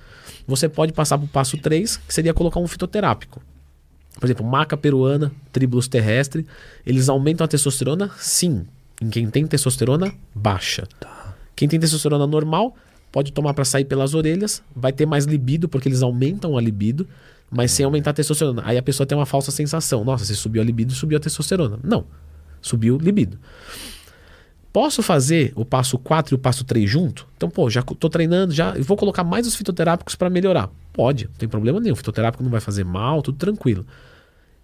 Você 0.47 0.69
pode 0.69 0.93
passar 0.93 1.19
para 1.19 1.25
o 1.25 1.29
passo 1.29 1.59
3, 1.59 1.97
que 1.97 2.15
seria 2.15 2.33
colocar 2.33 2.61
um 2.61 2.69
fitoterápico. 2.69 3.43
Por 4.19 4.27
exemplo, 4.27 4.47
maca 4.47 4.77
peruana, 4.77 5.31
tribulus 5.53 5.89
terrestre, 5.89 6.47
eles 6.87 7.09
aumentam 7.09 7.45
a 7.45 7.49
testosterona? 7.49 8.11
Sim. 8.19 8.67
Em 9.01 9.11
quem 9.11 9.29
tem 9.29 9.47
testosterona 9.47 10.15
baixa. 10.35 10.87
Tá. 10.99 11.35
Quem 11.55 11.69
tem 11.69 11.79
testosterona 11.79 12.27
normal 12.27 12.75
pode 13.13 13.33
tomar 13.33 13.53
para 13.55 13.65
sair 13.65 13.85
pelas 13.85 14.15
orelhas, 14.15 14.63
vai 14.75 14.93
ter 14.93 15.07
mais 15.07 15.25
libido 15.25 15.69
porque 15.69 15.89
eles 15.89 16.03
aumentam 16.03 16.57
a 16.57 16.61
libido, 16.61 17.07
mas 17.51 17.71
sem 17.73 17.85
aumentar 17.85 18.11
a 18.11 18.15
testosterona. 18.15 18.63
Aí 18.65 18.79
a 18.79 18.83
pessoa 18.83 19.07
tem 19.07 19.17
uma 19.17 19.27
falsa 19.27 19.51
sensação. 19.51 20.05
Nossa, 20.05 20.25
você 20.25 20.35
subiu 20.35 20.63
a 20.63 20.65
libido, 20.65 20.93
subiu 20.93 21.19
a 21.19 21.21
testosterona. 21.21 21.79
Não. 21.83 22.07
Subiu 22.63 22.97
libido. 22.97 23.39
Posso 24.77 25.03
fazer 25.03 25.55
o 25.57 25.65
passo 25.65 25.99
4 25.99 26.35
e 26.35 26.37
o 26.37 26.39
passo 26.39 26.63
3 26.63 26.91
junto? 26.91 27.27
Então, 27.35 27.49
pô, 27.49 27.71
já 27.71 27.81
tô 27.81 28.11
treinando, 28.11 28.53
já 28.53 28.75
vou 28.81 28.95
colocar 28.95 29.25
mais 29.25 29.47
os 29.47 29.55
fitoterápicos 29.55 30.15
para 30.15 30.29
melhorar. 30.29 30.69
Pode, 30.93 31.25
não 31.25 31.33
tem 31.39 31.49
problema 31.49 31.81
nenhum. 31.81 31.95
O 31.95 31.97
fitoterápico 31.97 32.45
não 32.45 32.51
vai 32.51 32.61
fazer 32.61 32.85
mal, 32.85 33.23
tudo 33.23 33.39
tranquilo. 33.39 33.87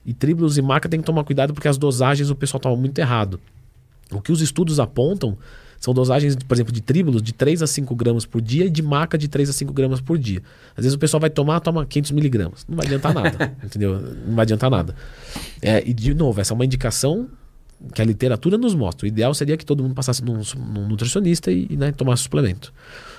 E 0.04 0.12
tribulus 0.12 0.58
e 0.58 0.60
maca 0.60 0.86
tem 0.86 1.00
que 1.00 1.06
tomar 1.06 1.24
cuidado 1.24 1.54
porque 1.54 1.66
as 1.66 1.78
dosagens 1.78 2.28
o 2.28 2.36
pessoal 2.36 2.60
toma 2.60 2.76
muito 2.76 2.98
errado. 2.98 3.40
O 4.10 4.20
que 4.20 4.30
os 4.30 4.42
estudos 4.42 4.78
apontam 4.78 5.38
são 5.80 5.94
dosagens, 5.94 6.36
por 6.36 6.54
exemplo, 6.54 6.74
de 6.74 6.82
tribulus 6.82 7.22
de 7.22 7.32
3 7.32 7.62
a 7.62 7.66
5 7.66 7.94
gramas 7.96 8.26
por 8.26 8.42
dia 8.42 8.66
e 8.66 8.70
de 8.70 8.82
maca 8.82 9.16
de 9.16 9.28
3 9.28 9.48
a 9.48 9.52
5 9.54 9.72
gramas 9.72 10.02
por 10.02 10.18
dia. 10.18 10.42
Às 10.76 10.84
vezes 10.84 10.94
o 10.94 10.98
pessoal 10.98 11.22
vai 11.22 11.30
tomar, 11.30 11.58
toma 11.60 11.86
500 11.86 12.10
miligramas. 12.10 12.66
Não 12.68 12.76
vai 12.76 12.84
adiantar 12.84 13.14
nada, 13.14 13.56
entendeu? 13.64 13.98
Não 14.26 14.34
vai 14.34 14.42
adiantar 14.42 14.70
nada. 14.70 14.94
É, 15.62 15.82
e, 15.88 15.94
de 15.94 16.12
novo, 16.12 16.38
essa 16.38 16.52
é 16.52 16.54
uma 16.54 16.66
indicação 16.66 17.30
que 17.94 18.00
a 18.00 18.04
literatura 18.04 18.56
nos 18.56 18.74
mostra. 18.74 19.04
O 19.04 19.08
ideal 19.08 19.34
seria 19.34 19.56
que 19.56 19.64
todo 19.64 19.82
mundo 19.82 19.94
passasse 19.94 20.24
num, 20.24 20.40
num 20.56 20.88
nutricionista 20.88 21.50
e, 21.50 21.66
e 21.70 21.76
né, 21.76 21.92
tomasse 21.92 22.22
suplemento. 22.22 22.72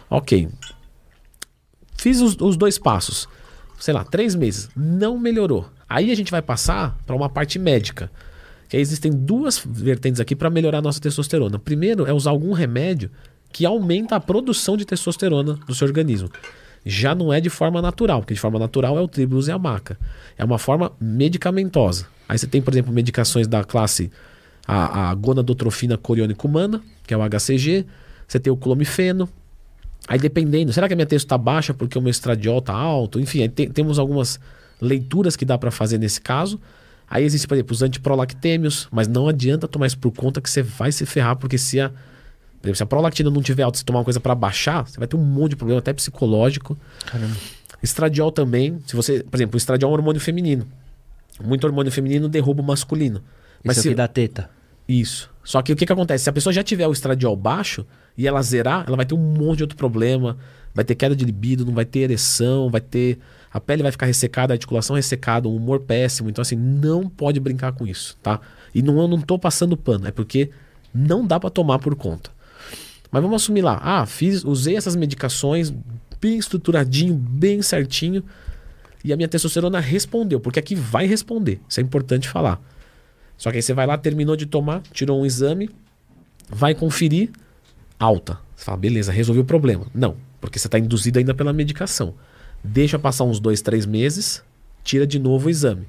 Ok. 0.09 0.47
Fiz 1.97 2.21
os, 2.21 2.35
os, 2.39 2.57
dois 2.57 2.77
passos. 2.77 3.27
Sei 3.79 3.93
lá, 3.93 4.03
três 4.03 4.35
meses. 4.35 4.69
Não 4.75 5.17
melhorou. 5.17 5.69
Aí 5.87 6.11
a 6.11 6.15
gente 6.15 6.31
vai 6.31 6.41
passar 6.41 6.97
para 7.05 7.15
uma 7.15 7.29
parte 7.29 7.59
médica. 7.59 8.11
Que 8.69 8.77
existem 8.77 9.11
duas 9.11 9.61
vertentes 9.65 10.19
aqui 10.19 10.35
para 10.35 10.49
melhorar 10.49 10.79
a 10.79 10.81
nossa 10.81 10.99
testosterona. 10.99 11.59
Primeiro 11.59 12.05
é 12.05 12.13
usar 12.13 12.31
algum 12.31 12.53
remédio 12.53 13.11
que 13.51 13.65
aumenta 13.65 14.15
a 14.15 14.19
produção 14.19 14.75
de 14.75 14.85
testosterona 14.85 15.53
do 15.53 15.75
seu 15.75 15.87
organismo. 15.87 16.29
Já 16.85 17.15
não 17.15 17.31
é 17.31 17.39
de 17.39 17.49
forma 17.49 17.81
natural, 17.81 18.19
porque 18.19 18.33
de 18.33 18.39
forma 18.39 18.59
natural 18.59 18.97
é 18.97 19.01
o 19.01 19.07
tribulus 19.07 19.47
e 19.47 19.51
a 19.51 19.57
maca. 19.57 19.97
É 20.37 20.43
uma 20.43 20.57
forma 20.57 20.91
medicamentosa. 20.99 22.07
Aí 22.27 22.37
você 22.37 22.47
tem, 22.47 22.61
por 22.61 22.73
exemplo, 22.73 22.91
medicações 22.91 23.47
da 23.47 23.63
classe 23.63 24.11
a, 24.67 25.09
a 25.09 25.15
gonadotrofina 25.15 25.97
coriônica 25.97 26.45
humana, 26.45 26.81
que 27.05 27.13
é 27.13 27.17
o 27.17 27.21
HCG, 27.21 27.85
você 28.27 28.39
tem 28.39 28.51
o 28.51 28.57
clomifeno. 28.57 29.29
Aí 30.07 30.19
dependendo, 30.19 30.73
será 30.73 30.87
que 30.87 30.93
a 30.93 30.95
minha 30.95 31.05
texto 31.05 31.25
está 31.25 31.37
baixa 31.37 31.73
porque 31.73 31.97
o 31.97 32.01
meu 32.01 32.11
estradiol 32.11 32.59
está 32.59 32.73
alto? 32.73 33.19
Enfim, 33.19 33.47
tem, 33.49 33.69
temos 33.69 33.99
algumas 33.99 34.39
leituras 34.81 35.35
que 35.35 35.45
dá 35.45 35.57
para 35.57 35.71
fazer 35.71 35.97
nesse 35.97 36.19
caso. 36.19 36.59
Aí 37.09 37.23
existe, 37.23 37.47
por 37.47 37.55
exemplo, 37.55 37.73
os 37.73 37.81
antiprolactêmios, 37.81 38.87
mas 38.91 39.07
não 39.07 39.27
adianta 39.27 39.67
tomar 39.67 39.87
isso 39.87 39.97
por 39.97 40.11
conta 40.11 40.41
que 40.41 40.49
você 40.49 40.61
vai 40.61 40.91
se 40.91 41.05
ferrar, 41.05 41.35
porque 41.35 41.57
se 41.57 41.79
a, 41.79 41.91
exemplo, 42.63 42.75
se 42.75 42.83
a 42.83 42.85
prolactina 42.85 43.29
não 43.29 43.41
tiver 43.41 43.63
alta, 43.63 43.77
se 43.77 43.85
tomar 43.85 43.99
uma 43.99 44.05
coisa 44.05 44.19
para 44.19 44.33
baixar, 44.33 44.87
você 44.87 44.97
vai 44.97 45.07
ter 45.07 45.15
um 45.15 45.23
monte 45.23 45.51
de 45.51 45.55
problema, 45.57 45.79
até 45.79 45.93
psicológico. 45.93 46.77
Caramba. 47.05 47.35
Estradiol 47.81 48.31
também, 48.31 48.79
se 48.87 48.95
você, 48.95 49.23
por 49.23 49.37
exemplo, 49.37 49.55
o 49.55 49.57
estradiol 49.57 49.91
é 49.91 49.91
um 49.91 49.97
hormônio 49.97 50.21
feminino. 50.21 50.65
Muito 51.43 51.65
hormônio 51.65 51.91
feminino 51.91 52.29
derruba 52.29 52.61
o 52.61 52.65
masculino. 52.65 53.21
Mas 53.63 53.77
Isso 53.77 53.83
se... 53.83 53.89
aqui 53.89 53.95
dá 53.95 54.07
teta. 54.07 54.49
Isso. 54.87 55.29
Só 55.43 55.61
que 55.61 55.73
o 55.73 55.75
que, 55.75 55.85
que 55.85 55.93
acontece? 55.93 56.23
Se 56.23 56.29
a 56.29 56.33
pessoa 56.33 56.53
já 56.53 56.63
tiver 56.63 56.87
o 56.87 56.91
estradiol 56.91 57.35
baixo 57.35 57.85
e 58.17 58.27
ela 58.27 58.41
zerar, 58.41 58.85
ela 58.87 58.95
vai 58.95 59.05
ter 59.05 59.13
um 59.13 59.17
monte 59.17 59.57
de 59.57 59.63
outro 59.63 59.77
problema. 59.77 60.37
Vai 60.73 60.83
ter 60.83 60.95
queda 60.95 61.15
de 61.15 61.23
libido, 61.23 61.65
não 61.65 61.73
vai 61.73 61.85
ter 61.85 61.99
ereção, 61.99 62.69
vai 62.69 62.81
ter. 62.81 63.19
A 63.51 63.59
pele 63.59 63.83
vai 63.83 63.91
ficar 63.91 64.07
ressecada, 64.07 64.53
a 64.53 64.55
articulação 64.55 64.95
ressecada, 64.95 65.47
um 65.47 65.55
humor 65.55 65.81
péssimo. 65.81 66.29
Então, 66.29 66.41
assim, 66.41 66.55
não 66.55 67.07
pode 67.07 67.39
brincar 67.39 67.73
com 67.73 67.85
isso, 67.85 68.17
tá? 68.23 68.39
E 68.73 68.81
não, 68.81 68.99
eu 68.99 69.07
não 69.07 69.21
tô 69.21 69.37
passando 69.37 69.77
pano, 69.77 70.07
é 70.07 70.11
porque 70.11 70.49
não 70.93 71.25
dá 71.25 71.39
para 71.39 71.51
tomar 71.51 71.77
por 71.77 71.95
conta. 71.95 72.31
Mas 73.11 73.21
vamos 73.21 73.43
assumir 73.43 73.61
lá. 73.61 73.79
Ah, 73.83 74.05
fiz, 74.07 74.43
usei 74.43 74.75
essas 74.75 74.95
medicações 74.95 75.71
bem 76.19 76.37
estruturadinho, 76.37 77.13
bem 77.13 77.61
certinho. 77.61 78.23
E 79.03 79.13
a 79.13 79.15
minha 79.15 79.27
testosterona 79.27 79.79
respondeu, 79.79 80.39
porque 80.39 80.57
aqui 80.57 80.73
vai 80.73 81.05
responder. 81.05 81.59
Isso 81.69 81.79
é 81.79 81.83
importante 81.83 82.27
falar. 82.27 82.59
Só 83.43 83.51
que 83.51 83.57
aí 83.57 83.61
você 83.61 83.73
vai 83.73 83.85
lá, 83.85 83.97
terminou 83.97 84.37
de 84.37 84.45
tomar, 84.45 84.81
tirou 84.93 85.19
um 85.21 85.25
exame, 85.25 85.69
vai 86.49 86.73
conferir, 86.73 87.29
alta. 87.99 88.39
Você 88.55 88.63
fala, 88.63 88.77
beleza, 88.77 89.11
resolveu 89.11 89.43
o 89.43 89.45
problema. 89.45 89.85
Não, 89.93 90.15
porque 90.39 90.57
você 90.57 90.67
está 90.67 90.79
induzido 90.79 91.19
ainda 91.19 91.33
pela 91.33 91.51
medicação. 91.51 92.13
Deixa 92.63 92.97
passar 92.97 93.25
uns 93.25 93.41
dois, 93.41 93.61
três 93.61 93.85
meses, 93.85 94.41
tira 94.81 95.05
de 95.05 95.19
novo 95.19 95.47
o 95.47 95.49
exame. 95.49 95.85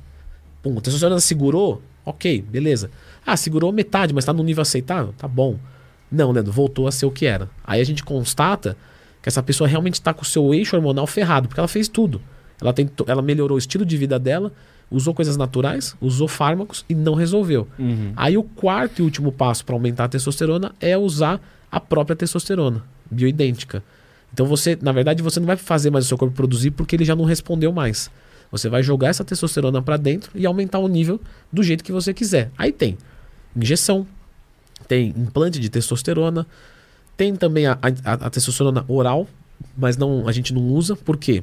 Pum, 0.64 0.76
a 0.76 0.80
testosterona 0.80 1.20
segurou? 1.20 1.80
Ok, 2.04 2.42
beleza. 2.42 2.90
Ah, 3.24 3.36
segurou 3.36 3.70
metade, 3.70 4.12
mas 4.12 4.24
está 4.24 4.32
no 4.32 4.42
nível 4.42 4.62
aceitável? 4.62 5.14
Tá 5.16 5.28
bom. 5.28 5.56
Não, 6.10 6.32
Leandro, 6.32 6.50
voltou 6.50 6.88
a 6.88 6.90
ser 6.90 7.06
o 7.06 7.10
que 7.12 7.24
era. 7.24 7.48
Aí 7.62 7.80
a 7.80 7.84
gente 7.84 8.02
constata 8.02 8.76
que 9.22 9.28
essa 9.28 9.44
pessoa 9.44 9.68
realmente 9.68 9.94
está 9.94 10.12
com 10.12 10.22
o 10.22 10.26
seu 10.26 10.52
eixo 10.52 10.74
hormonal 10.74 11.06
ferrado, 11.06 11.46
porque 11.46 11.60
ela 11.60 11.68
fez 11.68 11.86
tudo. 11.86 12.20
Ela, 12.60 12.72
tentou, 12.72 13.06
ela 13.08 13.22
melhorou 13.22 13.54
o 13.54 13.58
estilo 13.60 13.86
de 13.86 13.96
vida 13.96 14.18
dela, 14.18 14.52
usou 14.90 15.14
coisas 15.14 15.36
naturais, 15.36 15.96
usou 16.00 16.28
fármacos 16.28 16.84
e 16.88 16.94
não 16.94 17.14
resolveu. 17.14 17.66
Uhum. 17.78 18.12
Aí 18.16 18.36
o 18.36 18.42
quarto 18.42 19.00
e 19.00 19.02
último 19.02 19.32
passo 19.32 19.64
para 19.64 19.74
aumentar 19.74 20.04
a 20.04 20.08
testosterona 20.08 20.74
é 20.80 20.96
usar 20.96 21.40
a 21.70 21.80
própria 21.80 22.14
testosterona, 22.14 22.82
bioidêntica. 23.10 23.82
Então 24.32 24.46
você, 24.46 24.78
na 24.80 24.92
verdade, 24.92 25.22
você 25.22 25.40
não 25.40 25.46
vai 25.46 25.56
fazer 25.56 25.90
mais 25.90 26.04
o 26.04 26.08
seu 26.08 26.18
corpo 26.18 26.34
produzir 26.34 26.70
porque 26.72 26.96
ele 26.96 27.04
já 27.04 27.14
não 27.14 27.24
respondeu 27.24 27.72
mais. 27.72 28.10
Você 28.50 28.68
vai 28.68 28.82
jogar 28.82 29.08
essa 29.08 29.24
testosterona 29.24 29.82
para 29.82 29.96
dentro 29.96 30.30
e 30.34 30.46
aumentar 30.46 30.78
o 30.78 30.88
nível 30.88 31.20
do 31.52 31.62
jeito 31.62 31.82
que 31.82 31.92
você 31.92 32.14
quiser. 32.14 32.50
Aí 32.56 32.72
tem 32.72 32.96
injeção, 33.56 34.06
tem 34.86 35.08
implante 35.16 35.58
de 35.58 35.68
testosterona, 35.68 36.46
tem 37.16 37.34
também 37.34 37.66
a, 37.66 37.78
a, 38.04 38.12
a 38.12 38.30
testosterona 38.30 38.84
oral, 38.88 39.26
mas 39.76 39.96
não 39.96 40.28
a 40.28 40.32
gente 40.32 40.52
não 40.52 40.62
usa, 40.62 40.96
por 40.96 41.16
quê? 41.16 41.42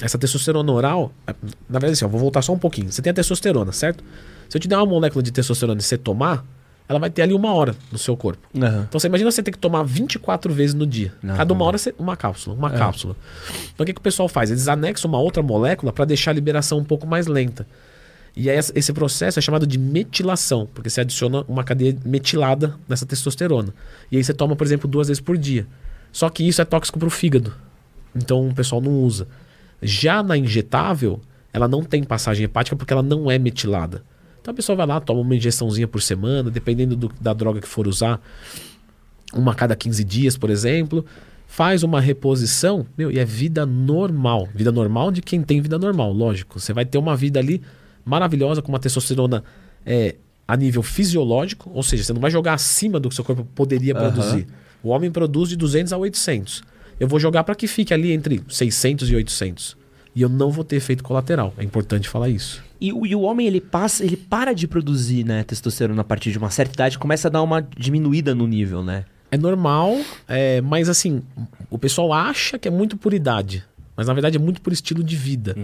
Essa 0.00 0.18
testosterona 0.18 0.72
oral, 0.72 1.12
na 1.26 1.78
verdade, 1.78 1.92
assim, 1.92 2.04
eu 2.04 2.08
vou 2.08 2.20
voltar 2.20 2.42
só 2.42 2.52
um 2.52 2.58
pouquinho. 2.58 2.90
Você 2.90 3.02
tem 3.02 3.10
a 3.10 3.14
testosterona, 3.14 3.72
certo? 3.72 4.02
Se 4.48 4.56
eu 4.56 4.60
te 4.60 4.66
der 4.66 4.76
uma 4.76 4.86
molécula 4.86 5.22
de 5.22 5.30
testosterona 5.30 5.80
e 5.80 5.82
você 5.82 5.96
tomar, 5.96 6.44
ela 6.88 6.98
vai 6.98 7.08
ter 7.08 7.22
ali 7.22 7.32
uma 7.32 7.54
hora 7.54 7.76
no 7.92 7.98
seu 7.98 8.16
corpo. 8.16 8.48
Uhum. 8.52 8.82
Então 8.82 8.98
você 8.98 9.06
imagina 9.06 9.30
você 9.30 9.42
ter 9.42 9.52
que 9.52 9.58
tomar 9.58 9.84
24 9.84 10.52
vezes 10.52 10.74
no 10.74 10.84
dia. 10.84 11.12
Uhum. 11.22 11.36
Cada 11.36 11.54
uma 11.54 11.64
hora 11.64 11.76
uma 11.96 12.16
cápsula, 12.16 12.56
uma 12.56 12.74
é. 12.74 12.76
cápsula. 12.76 13.14
Então 13.72 13.84
o 13.84 13.86
que, 13.86 13.92
que 13.92 14.00
o 14.00 14.02
pessoal 14.02 14.28
faz? 14.28 14.50
Eles 14.50 14.66
anexam 14.66 15.08
uma 15.08 15.20
outra 15.20 15.40
molécula 15.40 15.92
para 15.92 16.04
deixar 16.04 16.32
a 16.32 16.34
liberação 16.34 16.78
um 16.78 16.84
pouco 16.84 17.06
mais 17.06 17.28
lenta. 17.28 17.64
E 18.36 18.50
aí 18.50 18.58
esse 18.74 18.92
processo 18.92 19.38
é 19.38 19.42
chamado 19.42 19.66
de 19.66 19.78
metilação, 19.78 20.68
porque 20.74 20.90
você 20.90 21.00
adiciona 21.00 21.44
uma 21.46 21.62
cadeia 21.62 21.96
metilada 22.04 22.74
nessa 22.88 23.06
testosterona. 23.06 23.72
E 24.10 24.16
aí 24.16 24.24
você 24.24 24.34
toma, 24.34 24.56
por 24.56 24.66
exemplo, 24.66 24.88
duas 24.88 25.06
vezes 25.06 25.20
por 25.20 25.38
dia. 25.38 25.66
Só 26.10 26.28
que 26.28 26.46
isso 26.46 26.60
é 26.60 26.64
tóxico 26.64 26.98
para 26.98 27.08
o 27.08 27.10
fígado. 27.10 27.54
Então 28.14 28.48
o 28.48 28.54
pessoal 28.54 28.80
não 28.80 28.92
usa. 29.04 29.28
Já 29.82 30.22
na 30.22 30.36
injetável, 30.36 31.20
ela 31.52 31.66
não 31.66 31.82
tem 31.82 32.02
passagem 32.04 32.44
hepática 32.44 32.76
porque 32.76 32.92
ela 32.92 33.02
não 33.02 33.30
é 33.30 33.38
metilada. 33.38 34.04
Então 34.40 34.52
a 34.52 34.54
pessoa 34.54 34.76
vai 34.76 34.86
lá, 34.86 35.00
toma 35.00 35.20
uma 35.20 35.36
injeçãozinha 35.36 35.86
por 35.86 36.00
semana, 36.00 36.50
dependendo 36.50 36.96
do, 36.96 37.10
da 37.20 37.32
droga 37.32 37.60
que 37.60 37.68
for 37.68 37.86
usar, 37.86 38.20
uma 39.34 39.52
a 39.52 39.54
cada 39.54 39.76
15 39.76 40.02
dias, 40.02 40.36
por 40.36 40.50
exemplo, 40.50 41.04
faz 41.46 41.82
uma 41.82 42.00
reposição, 42.00 42.86
meu, 42.96 43.10
e 43.10 43.18
é 43.18 43.24
vida 43.24 43.66
normal. 43.66 44.48
Vida 44.54 44.72
normal 44.72 45.10
de 45.10 45.20
quem 45.20 45.42
tem 45.42 45.60
vida 45.60 45.78
normal, 45.78 46.12
lógico. 46.12 46.58
Você 46.58 46.72
vai 46.72 46.84
ter 46.84 46.98
uma 46.98 47.16
vida 47.16 47.38
ali 47.38 47.60
maravilhosa 48.04 48.62
com 48.62 48.70
uma 48.70 48.78
testosterona 48.78 49.44
é, 49.84 50.16
a 50.46 50.56
nível 50.56 50.82
fisiológico, 50.82 51.70
ou 51.74 51.82
seja, 51.82 52.02
você 52.02 52.12
não 52.12 52.20
vai 52.20 52.30
jogar 52.30 52.54
acima 52.54 52.98
do 52.98 53.08
que 53.08 53.14
seu 53.14 53.24
corpo 53.24 53.44
poderia 53.54 53.94
Aham. 53.94 54.10
produzir. 54.10 54.46
O 54.82 54.88
homem 54.88 55.10
produz 55.10 55.48
de 55.48 55.56
200 55.56 55.92
a 55.92 55.98
800. 55.98 56.62
Eu 57.00 57.08
vou 57.08 57.18
jogar 57.18 57.42
para 57.44 57.54
que 57.54 57.66
fique 57.66 57.92
ali 57.94 58.12
entre 58.12 58.42
600 58.48 59.10
e 59.10 59.16
800. 59.16 59.76
E 60.14 60.22
eu 60.22 60.28
não 60.28 60.50
vou 60.50 60.62
ter 60.64 60.76
efeito 60.76 61.02
colateral. 61.02 61.54
É 61.56 61.64
importante 61.64 62.08
falar 62.08 62.28
isso. 62.28 62.62
E, 62.80 62.92
o- 62.92 63.06
e 63.06 63.14
o 63.14 63.20
homem, 63.22 63.46
ele 63.46 63.60
passa, 63.60 64.04
ele 64.04 64.16
para 64.16 64.52
de 64.52 64.66
produzir, 64.68 65.24
né, 65.24 65.42
testosterona 65.44 66.00
a 66.02 66.04
partir 66.04 66.30
de 66.32 66.38
uma 66.38 66.50
certa 66.50 66.74
idade, 66.74 66.98
começa 66.98 67.28
a 67.28 67.30
dar 67.30 67.42
uma 67.42 67.60
diminuída 67.76 68.34
no 68.34 68.46
nível, 68.46 68.82
né? 68.84 69.04
É 69.30 69.36
normal, 69.38 69.96
é, 70.28 70.60
mas 70.60 70.88
assim, 70.88 71.22
o 71.70 71.78
pessoal 71.78 72.12
acha 72.12 72.58
que 72.58 72.66
é 72.66 72.70
muito 72.70 72.96
por 72.96 73.14
idade. 73.14 73.64
Mas 73.96 74.06
na 74.08 74.12
verdade 74.14 74.36
é 74.36 74.40
muito 74.40 74.60
por 74.60 74.72
estilo 74.72 75.04
de 75.04 75.14
vida. 75.14 75.54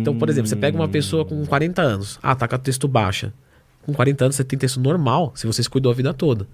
Então, 0.00 0.16
por 0.16 0.28
exemplo, 0.28 0.48
você 0.48 0.54
pega 0.56 0.76
uma 0.76 0.88
pessoa 0.88 1.24
com 1.24 1.44
40 1.46 1.82
anos, 1.82 2.18
ah, 2.22 2.34
tá 2.36 2.46
com 2.46 2.54
a 2.54 2.58
texto 2.58 2.86
baixa. 2.86 3.32
Com 3.82 3.92
40 3.92 4.24
anos 4.26 4.36
você 4.36 4.44
tem 4.44 4.58
texto 4.58 4.78
normal 4.80 5.32
se 5.34 5.46
você 5.46 5.62
se 5.62 5.68
cuidou 5.68 5.90
a 5.90 5.94
vida 5.94 6.14
toda. 6.14 6.46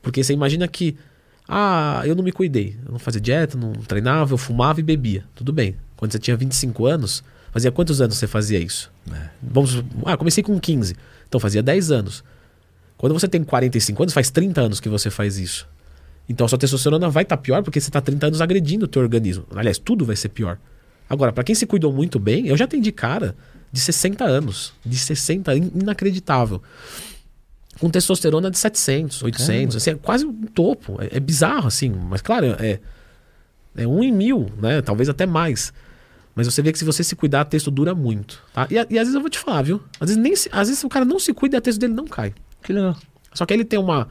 Porque 0.00 0.22
você 0.24 0.32
imagina 0.32 0.66
que, 0.66 0.96
ah, 1.48 2.02
eu 2.04 2.14
não 2.14 2.22
me 2.22 2.32
cuidei. 2.32 2.76
Eu 2.86 2.92
não 2.92 2.98
fazia 2.98 3.20
dieta, 3.20 3.56
não 3.58 3.72
treinava, 3.72 4.32
eu 4.32 4.38
fumava 4.38 4.80
e 4.80 4.82
bebia. 4.82 5.24
Tudo 5.34 5.52
bem. 5.52 5.76
Quando 5.96 6.12
você 6.12 6.18
tinha 6.18 6.36
25 6.36 6.86
anos, 6.86 7.22
fazia 7.52 7.70
quantos 7.70 8.00
anos 8.00 8.16
você 8.16 8.26
fazia 8.26 8.58
isso? 8.58 8.90
Vamos, 9.42 9.82
ah, 10.06 10.16
comecei 10.16 10.42
com 10.42 10.58
15. 10.58 10.96
Então 11.28 11.40
fazia 11.40 11.62
10 11.62 11.90
anos. 11.90 12.24
Quando 12.96 13.12
você 13.12 13.26
tem 13.28 13.42
45 13.42 14.02
anos, 14.02 14.14
faz 14.14 14.30
30 14.30 14.60
anos 14.60 14.80
que 14.80 14.88
você 14.88 15.10
faz 15.10 15.38
isso. 15.38 15.68
Então 16.28 16.46
a 16.46 16.48
sua 16.48 16.58
testosterona 16.58 17.08
vai 17.10 17.24
estar 17.24 17.36
pior 17.36 17.62
porque 17.62 17.80
você 17.80 17.88
está 17.88 18.00
30 18.00 18.28
anos 18.28 18.40
agredindo 18.40 18.84
o 18.84 18.88
teu 18.88 19.02
organismo. 19.02 19.44
Aliás, 19.54 19.76
tudo 19.78 20.04
vai 20.04 20.14
ser 20.16 20.28
pior. 20.28 20.56
Agora, 21.10 21.32
para 21.32 21.42
quem 21.44 21.54
se 21.54 21.66
cuidou 21.66 21.92
muito 21.92 22.18
bem, 22.18 22.46
eu 22.46 22.56
já 22.56 22.64
atendi 22.64 22.90
cara 22.92 23.34
de 23.72 23.80
60 23.80 24.24
anos, 24.24 24.72
de 24.86 24.96
60, 24.96 25.54
in- 25.56 25.72
inacreditável. 25.74 26.62
Com 27.82 27.90
testosterona 27.90 28.48
de 28.48 28.58
700, 28.58 29.24
800, 29.24 29.74
assim, 29.76 29.90
é 29.90 29.94
quase 29.96 30.24
um 30.24 30.32
topo. 30.46 31.02
É, 31.02 31.16
é 31.16 31.20
bizarro, 31.20 31.66
assim, 31.66 31.90
mas 31.90 32.22
claro, 32.22 32.46
é, 32.60 32.78
é 33.76 33.86
um 33.86 34.04
em 34.04 34.12
mil, 34.12 34.46
né? 34.60 34.80
Talvez 34.80 35.08
até 35.08 35.26
mais. 35.26 35.72
Mas 36.34 36.46
você 36.46 36.62
vê 36.62 36.70
que 36.72 36.78
se 36.78 36.84
você 36.84 37.02
se 37.02 37.16
cuidar, 37.16 37.40
a 37.40 37.44
texto 37.44 37.70
dura 37.72 37.92
muito. 37.94 38.40
Tá? 38.54 38.66
E, 38.70 38.74
e 38.74 38.78
às 38.78 38.86
vezes 39.06 39.14
eu 39.14 39.20
vou 39.20 39.28
te 39.28 39.38
falar, 39.38 39.62
viu? 39.62 39.82
Às 39.98 40.10
vezes, 40.10 40.22
nem 40.22 40.36
se- 40.36 40.48
às 40.52 40.68
vezes 40.68 40.84
o 40.84 40.88
cara 40.88 41.04
não 41.04 41.18
se 41.18 41.34
cuida 41.34 41.56
e 41.56 41.58
a 41.58 41.60
texto 41.60 41.80
dele 41.80 41.92
não 41.92 42.06
cai. 42.06 42.32
Que 42.62 42.72
legal. 42.72 42.96
Só 43.34 43.44
que 43.44 43.52
ele 43.52 43.64
tem 43.64 43.78
uma, 43.78 44.06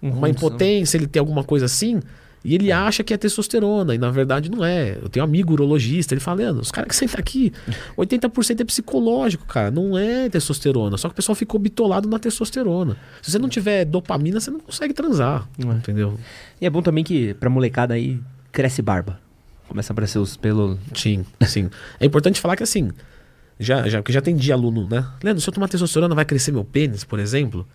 uma 0.00 0.28
impotência, 0.30 0.96
ele 0.96 1.06
tem 1.06 1.20
alguma 1.20 1.44
coisa 1.44 1.66
assim, 1.66 2.00
e 2.44 2.54
ele 2.54 2.72
acha 2.72 3.04
que 3.04 3.14
é 3.14 3.16
testosterona, 3.16 3.94
e 3.94 3.98
na 3.98 4.10
verdade 4.10 4.50
não 4.50 4.64
é. 4.64 4.98
Eu 5.00 5.08
tenho 5.08 5.24
um 5.24 5.28
amigo 5.28 5.52
urologista, 5.52 6.12
ele 6.14 6.20
fala, 6.20 6.38
Leandro, 6.38 6.62
os 6.62 6.70
caras 6.70 6.88
que 6.88 6.96
sentam 6.96 7.18
aqui, 7.18 7.52
80% 7.96 8.60
é 8.60 8.64
psicológico, 8.64 9.46
cara, 9.46 9.70
não 9.70 9.96
é 9.96 10.28
testosterona. 10.28 10.96
Só 10.96 11.08
que 11.08 11.12
o 11.12 11.16
pessoal 11.16 11.36
ficou 11.36 11.60
bitolado 11.60 12.08
na 12.08 12.18
testosterona. 12.18 12.96
Se 13.20 13.30
você 13.30 13.38
não 13.38 13.48
tiver 13.48 13.84
dopamina, 13.84 14.40
você 14.40 14.50
não 14.50 14.60
consegue 14.60 14.92
transar, 14.92 15.48
Não 15.58 15.72
é. 15.72 15.76
entendeu? 15.76 16.18
E 16.60 16.66
é 16.66 16.70
bom 16.70 16.82
também 16.82 17.04
que 17.04 17.34
pra 17.34 17.48
molecada 17.48 17.94
aí 17.94 18.18
cresce 18.50 18.82
barba. 18.82 19.20
Começa 19.68 19.92
a 19.92 19.94
aparecer 19.94 20.18
os 20.18 20.36
pelos. 20.36 20.76
Sim, 20.94 21.24
sim. 21.46 21.70
É 21.98 22.04
importante 22.04 22.40
falar 22.40 22.56
que 22.56 22.62
assim, 22.62 22.90
já, 23.62 23.88
já, 23.88 23.98
porque 24.02 24.12
já 24.12 24.20
tem 24.20 24.34
dia 24.36 24.54
aluno, 24.54 24.88
né? 24.88 25.06
Leandro, 25.22 25.40
se 25.42 25.48
eu 25.48 25.52
tomar 25.54 25.68
testosterona 25.68 26.14
vai 26.14 26.24
crescer 26.24 26.52
meu 26.52 26.64
pênis, 26.64 27.04
por 27.04 27.18
exemplo? 27.18 27.66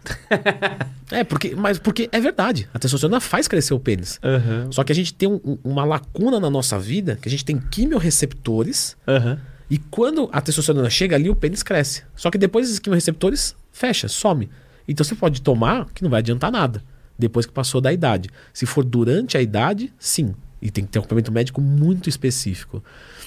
é, 1.12 1.24
porque, 1.24 1.56
mas 1.56 1.80
porque 1.80 2.10
é 2.12 2.20
verdade. 2.20 2.68
A 2.74 2.80
testosterona 2.80 3.20
faz 3.20 3.48
crescer 3.48 3.74
o 3.74 3.80
pênis. 3.80 4.20
Aham. 4.24 4.68
Só 4.72 4.84
que 4.84 4.92
a 4.92 4.96
gente 4.96 5.14
tem 5.14 5.28
um- 5.30 5.40
um- 5.44 5.58
uma 5.64 5.84
lacuna 5.86 6.40
na 6.40 6.50
nossa 6.50 6.78
vida, 6.80 7.18
que 7.22 7.28
a 7.28 7.32
gente 7.32 7.46
tem 7.46 7.58
quimiorreceptores, 7.60 8.96
Aham. 9.08 9.40
e 9.70 9.78
quando 9.78 10.30
a 10.32 10.42
testosterona 10.42 10.90
chega 10.90 11.16
ali, 11.16 11.30
o 11.30 11.36
pênis 11.36 11.64
cresce. 11.64 12.04
Só 12.16 12.30
que 12.32 12.38
depois 12.38 12.66
esses 12.68 12.80
quimiorreceptores 12.80 13.56
fecha, 13.72 14.08
some. 14.08 14.50
Então 14.88 15.04
você 15.04 15.16
pode 15.16 15.42
tomar, 15.42 15.86
que 15.94 16.04
não 16.04 16.10
vai 16.10 16.20
adiantar 16.20 16.52
nada, 16.52 16.84
depois 17.20 17.46
que 17.46 17.52
passou 17.52 17.82
da 17.82 17.92
idade. 17.92 18.30
Se 18.54 18.66
for 18.66 18.84
durante 18.84 19.38
a 19.38 19.42
idade, 19.42 19.94
sim. 20.00 20.34
E 20.62 20.72
tem 20.72 20.86
que 20.86 20.92
ter 20.92 20.98
um 21.00 21.02
acompanhamento 21.02 21.32
médico 21.32 21.62
muito 21.62 22.10
específico. 22.10 22.84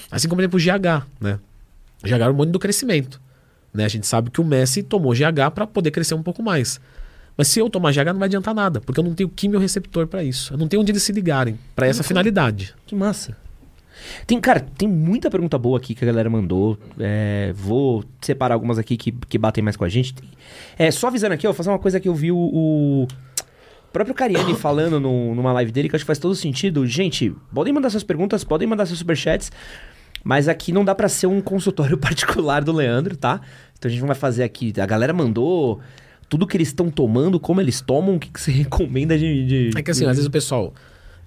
Assim 0.09 0.27
como, 0.27 0.37
por 0.37 0.41
exemplo, 0.41 0.59
o 0.59 0.61
GH, 0.61 1.07
né? 1.21 1.39
GH 2.03 2.11
é 2.11 2.25
o 2.25 2.27
hormônio 2.27 2.51
do 2.51 2.59
crescimento. 2.59 3.21
Né? 3.73 3.85
A 3.85 3.87
gente 3.87 4.05
sabe 4.07 4.29
que 4.29 4.41
o 4.41 4.43
Messi 4.43 4.83
tomou 4.83 5.13
GH 5.13 5.51
para 5.53 5.65
poder 5.67 5.91
crescer 5.91 6.13
um 6.13 6.23
pouco 6.23 6.41
mais. 6.43 6.79
Mas 7.37 7.47
se 7.47 7.59
eu 7.59 7.69
tomar 7.69 7.91
GH 7.93 8.05
não 8.11 8.19
vai 8.19 8.27
adiantar 8.27 8.53
nada, 8.53 8.81
porque 8.81 8.99
eu 8.99 9.03
não 9.03 9.13
tenho 9.13 9.29
quimiorreceptor 9.29 10.05
para 10.07 10.23
isso. 10.23 10.53
Eu 10.53 10.57
não 10.57 10.67
tenho 10.67 10.81
onde 10.81 10.91
eles 10.91 11.01
se 11.03 11.11
ligarem 11.11 11.57
para 11.75 11.87
essa 11.87 12.03
finalidade. 12.03 12.75
Que 12.85 12.93
massa. 12.93 13.35
Tem, 14.25 14.39
cara, 14.41 14.59
tem 14.77 14.87
muita 14.87 15.29
pergunta 15.29 15.57
boa 15.57 15.77
aqui 15.77 15.93
que 15.95 16.03
a 16.03 16.07
galera 16.07 16.29
mandou. 16.29 16.77
É, 16.99 17.51
vou 17.55 18.03
separar 18.19 18.55
algumas 18.55 18.77
aqui 18.77 18.97
que, 18.97 19.11
que 19.11 19.37
batem 19.37 19.63
mais 19.63 19.77
com 19.77 19.85
a 19.85 19.89
gente. 19.89 20.13
Tem- 20.13 20.29
É, 20.77 20.89
só 20.91 21.07
avisando 21.07 21.33
aqui, 21.35 21.45
ó, 21.47 21.51
vou 21.51 21.55
fazer 21.57 21.69
uma 21.69 21.79
coisa 21.79 21.99
que 21.99 22.09
eu 22.09 22.15
vi 22.15 22.31
o, 22.31 22.37
o 22.37 23.07
próprio 23.93 24.15
Cariani 24.15 24.53
falando 24.59 24.99
no- 24.99 25.33
numa 25.35 25.53
live 25.53 25.71
dele, 25.71 25.87
que 25.87 25.95
eu 25.95 25.97
acho 25.97 26.03
que 26.03 26.07
faz 26.07 26.19
todo 26.19 26.35
sentido. 26.35 26.85
Gente, 26.87 27.33
podem 27.53 27.71
mandar 27.71 27.89
suas 27.91 28.03
perguntas, 28.03 28.43
podem 28.43 28.67
mandar 28.67 28.85
seus 28.87 28.99
superchats, 28.99 29.51
mas 30.23 30.47
aqui 30.47 30.71
não 30.71 30.83
dá 30.85 30.93
pra 30.95 31.09
ser 31.09 31.27
um 31.27 31.41
consultório 31.41 31.97
particular 31.99 32.63
do 32.63 32.71
Leandro, 32.71 33.15
tá? 33.15 33.41
Então 33.77 33.89
a 33.89 33.91
gente 33.91 34.01
não 34.01 34.07
vai 34.07 34.15
fazer 34.15 34.43
aqui. 34.43 34.73
A 34.79 34.85
galera 34.85 35.11
mandou 35.13 35.79
tudo 36.29 36.45
que 36.47 36.55
eles 36.55 36.67
estão 36.69 36.89
tomando, 36.89 37.39
como 37.39 37.59
eles 37.59 37.81
tomam, 37.81 38.15
o 38.15 38.19
que, 38.19 38.29
que 38.29 38.39
você 38.39 38.51
recomenda 38.51 39.17
de. 39.17 39.69
de- 39.71 39.77
É 39.77 39.81
que 39.81 39.91
assim, 39.91 40.05
às 40.05 40.11
vezes 40.11 40.25
o 40.27 40.31
pessoal. 40.31 40.73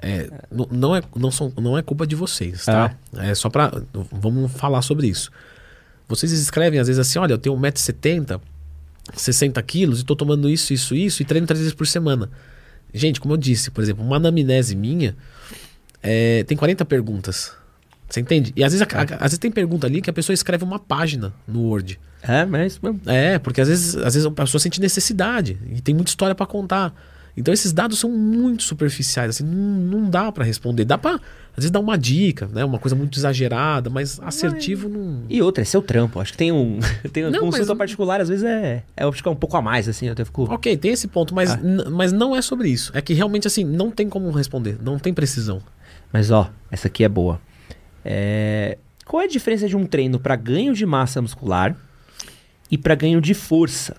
é, 0.01 0.31
não, 0.51 0.69
não, 0.71 0.97
é, 0.97 1.03
não, 1.17 1.31
são, 1.31 1.53
não 1.61 1.77
é 1.77 1.83
culpa 1.83 2.07
de 2.07 2.15
vocês, 2.15 2.65
tá? 2.65 2.95
É 3.19 3.35
só 3.35 3.49
pra. 3.51 3.73
Vamos 4.13 4.53
falar 4.53 4.83
sobre 4.83 5.07
isso. 5.09 5.31
Vocês 6.09 6.31
escrevem 6.33 6.79
às 6.81 6.87
vezes 6.87 6.99
assim: 7.01 7.19
olha, 7.19 7.33
eu 7.33 7.39
tenho 7.39 7.57
1,70m, 7.57 8.41
60 9.15 9.63
quilos 9.63 10.01
e 10.01 10.05
tô 10.05 10.15
tomando 10.15 10.49
isso, 10.49 10.73
isso, 10.73 10.95
isso 10.95 11.23
e 11.23 11.25
treino 11.25 11.47
três 11.47 11.61
vezes 11.61 11.75
por 11.75 11.87
semana. 11.87 12.31
Gente, 12.93 13.21
como 13.21 13.35
eu 13.35 13.39
disse, 13.39 13.71
por 13.71 13.83
exemplo, 13.83 14.05
uma 14.05 14.17
anamnese 14.17 14.77
minha 14.77 15.17
é, 16.03 16.45
tem 16.45 16.57
40 16.57 16.85
perguntas. 16.85 17.53
Você 18.09 18.21
entende? 18.21 18.53
E 18.55 18.63
às 18.63 18.73
vezes, 18.73 18.87
a- 18.87 18.99
a- 19.01 19.03
às 19.17 19.21
vezes 19.33 19.39
tem 19.39 19.51
pergunta 19.51 19.87
ali 19.87 20.01
que 20.01 20.11
a 20.11 20.13
pessoa 20.13 20.35
escreve 20.35 20.63
uma 20.65 20.79
página 20.79 21.33
no 21.49 21.63
Word. 21.63 21.99
É, 22.23 22.45
mas 22.47 22.61
é 22.63 22.67
isso 22.67 22.81
mesmo. 22.83 23.01
É, 23.07 23.39
porque 23.39 23.61
às 23.61 23.69
vezes, 23.69 23.97
às 23.97 24.15
vezes 24.15 24.25
a 24.27 24.31
pessoa 24.31 24.61
sente 24.61 24.81
necessidade 24.81 25.59
e 25.75 25.81
tem 25.81 25.95
muita 25.95 26.11
história 26.11 26.35
pra 26.35 26.47
contar. 26.47 26.95
Então 27.37 27.53
esses 27.53 27.73
dados 27.73 27.99
são 27.99 28.09
muito 28.11 28.63
superficiais, 28.63 29.29
assim, 29.31 29.45
não, 29.45 30.01
não 30.01 30.09
dá 30.11 30.31
pra 30.31 30.45
responder. 30.45 30.85
Dá 30.85 30.97
pra, 30.97 31.15
às 31.15 31.57
vezes, 31.57 31.71
dar 31.73 31.81
uma 31.81 31.99
dica, 31.99 32.49
né? 32.53 32.65
Uma 32.65 32.79
coisa 32.79 32.95
muito 32.95 33.19
exagerada, 33.19 33.91
mas 33.91 34.21
assertivo 34.23 34.89
não. 34.89 35.25
E 35.29 35.43
outra, 35.43 35.63
é 35.63 35.65
seu 35.65 35.83
trampo. 35.83 36.21
Acho 36.21 36.31
que 36.31 36.39
tem 36.39 36.53
um. 36.53 36.79
tem 37.13 37.25
Não, 37.25 37.41
consulta 37.41 37.67
mas- 37.71 37.79
particular, 37.79 38.21
às 38.21 38.29
vezes 38.29 38.45
é. 38.45 38.85
é 38.97 39.03
é 39.03 39.07
um 39.29 39.35
pouco 39.35 39.57
a 39.57 39.61
mais, 39.63 39.89
assim. 39.89 40.07
Eu 40.07 40.13
até 40.13 40.25
fico. 40.25 40.45
Ok, 40.45 40.77
tem 40.77 40.93
esse 40.93 41.09
ponto, 41.09 41.35
mas, 41.35 41.51
Ah. 41.51 41.59
mas 41.91 42.13
não 42.13 42.37
é 42.37 42.41
sobre 42.41 42.69
isso. 42.69 42.93
É 42.95 43.01
que 43.03 43.13
realmente, 43.15 43.49
assim, 43.49 43.65
não 43.65 43.91
tem 43.91 44.09
como 44.09 44.31
responder, 44.31 44.79
não 44.81 44.97
tem 44.99 45.13
precisão. 45.13 45.61
Mas 46.13 46.31
ó, 46.31 46.49
essa 46.71 46.87
aqui 46.87 47.03
é 47.03 47.09
boa. 47.09 47.41
É, 48.05 48.79
Qual 49.05 49.23
é 49.23 49.25
a 49.25 49.29
diferença 49.29 49.69
de 49.69 49.77
um 49.77 49.87
treino 49.87 50.19
pra 50.19 50.37
ganho 50.37 50.75
de 50.75 50.85
massa 50.85 51.21
muscular 51.23 51.77
e 52.71 52.77
pra 52.77 52.95
ganho 52.95 53.21
de 53.21 53.35
força? 53.35 53.97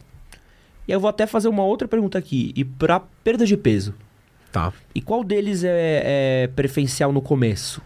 E 0.87 0.91
eu 0.91 0.99
vou 0.99 1.09
até 1.09 1.25
fazer 1.25 1.47
uma 1.47 1.63
outra 1.63 1.87
pergunta 1.87 2.17
aqui. 2.17 2.51
E 2.55 2.63
pra 2.63 2.99
perda 2.99 3.45
de 3.45 3.57
peso? 3.57 3.93
Tá. 4.51 4.71
E 4.93 5.01
qual 5.01 5.23
deles 5.23 5.63
é, 5.63 6.43
é 6.43 6.47
preferencial 6.55 7.11
no 7.11 7.21
começo? 7.21 7.81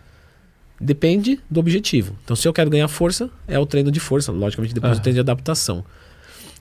Depende 0.80 1.40
do 1.50 1.60
objetivo. 1.60 2.16
Então, 2.24 2.36
se 2.36 2.48
eu 2.48 2.54
quero 2.54 2.70
ganhar 2.70 2.88
força, 2.88 3.30
é 3.48 3.58
o 3.60 3.66
treino 3.66 3.92
de 3.92 4.00
força, 4.00 4.32
logicamente 4.32 4.74
depois 4.74 4.92
Aham. 4.94 5.00
o 5.00 5.04
treino 5.04 5.16
de 5.16 5.20
adaptação. 5.22 5.84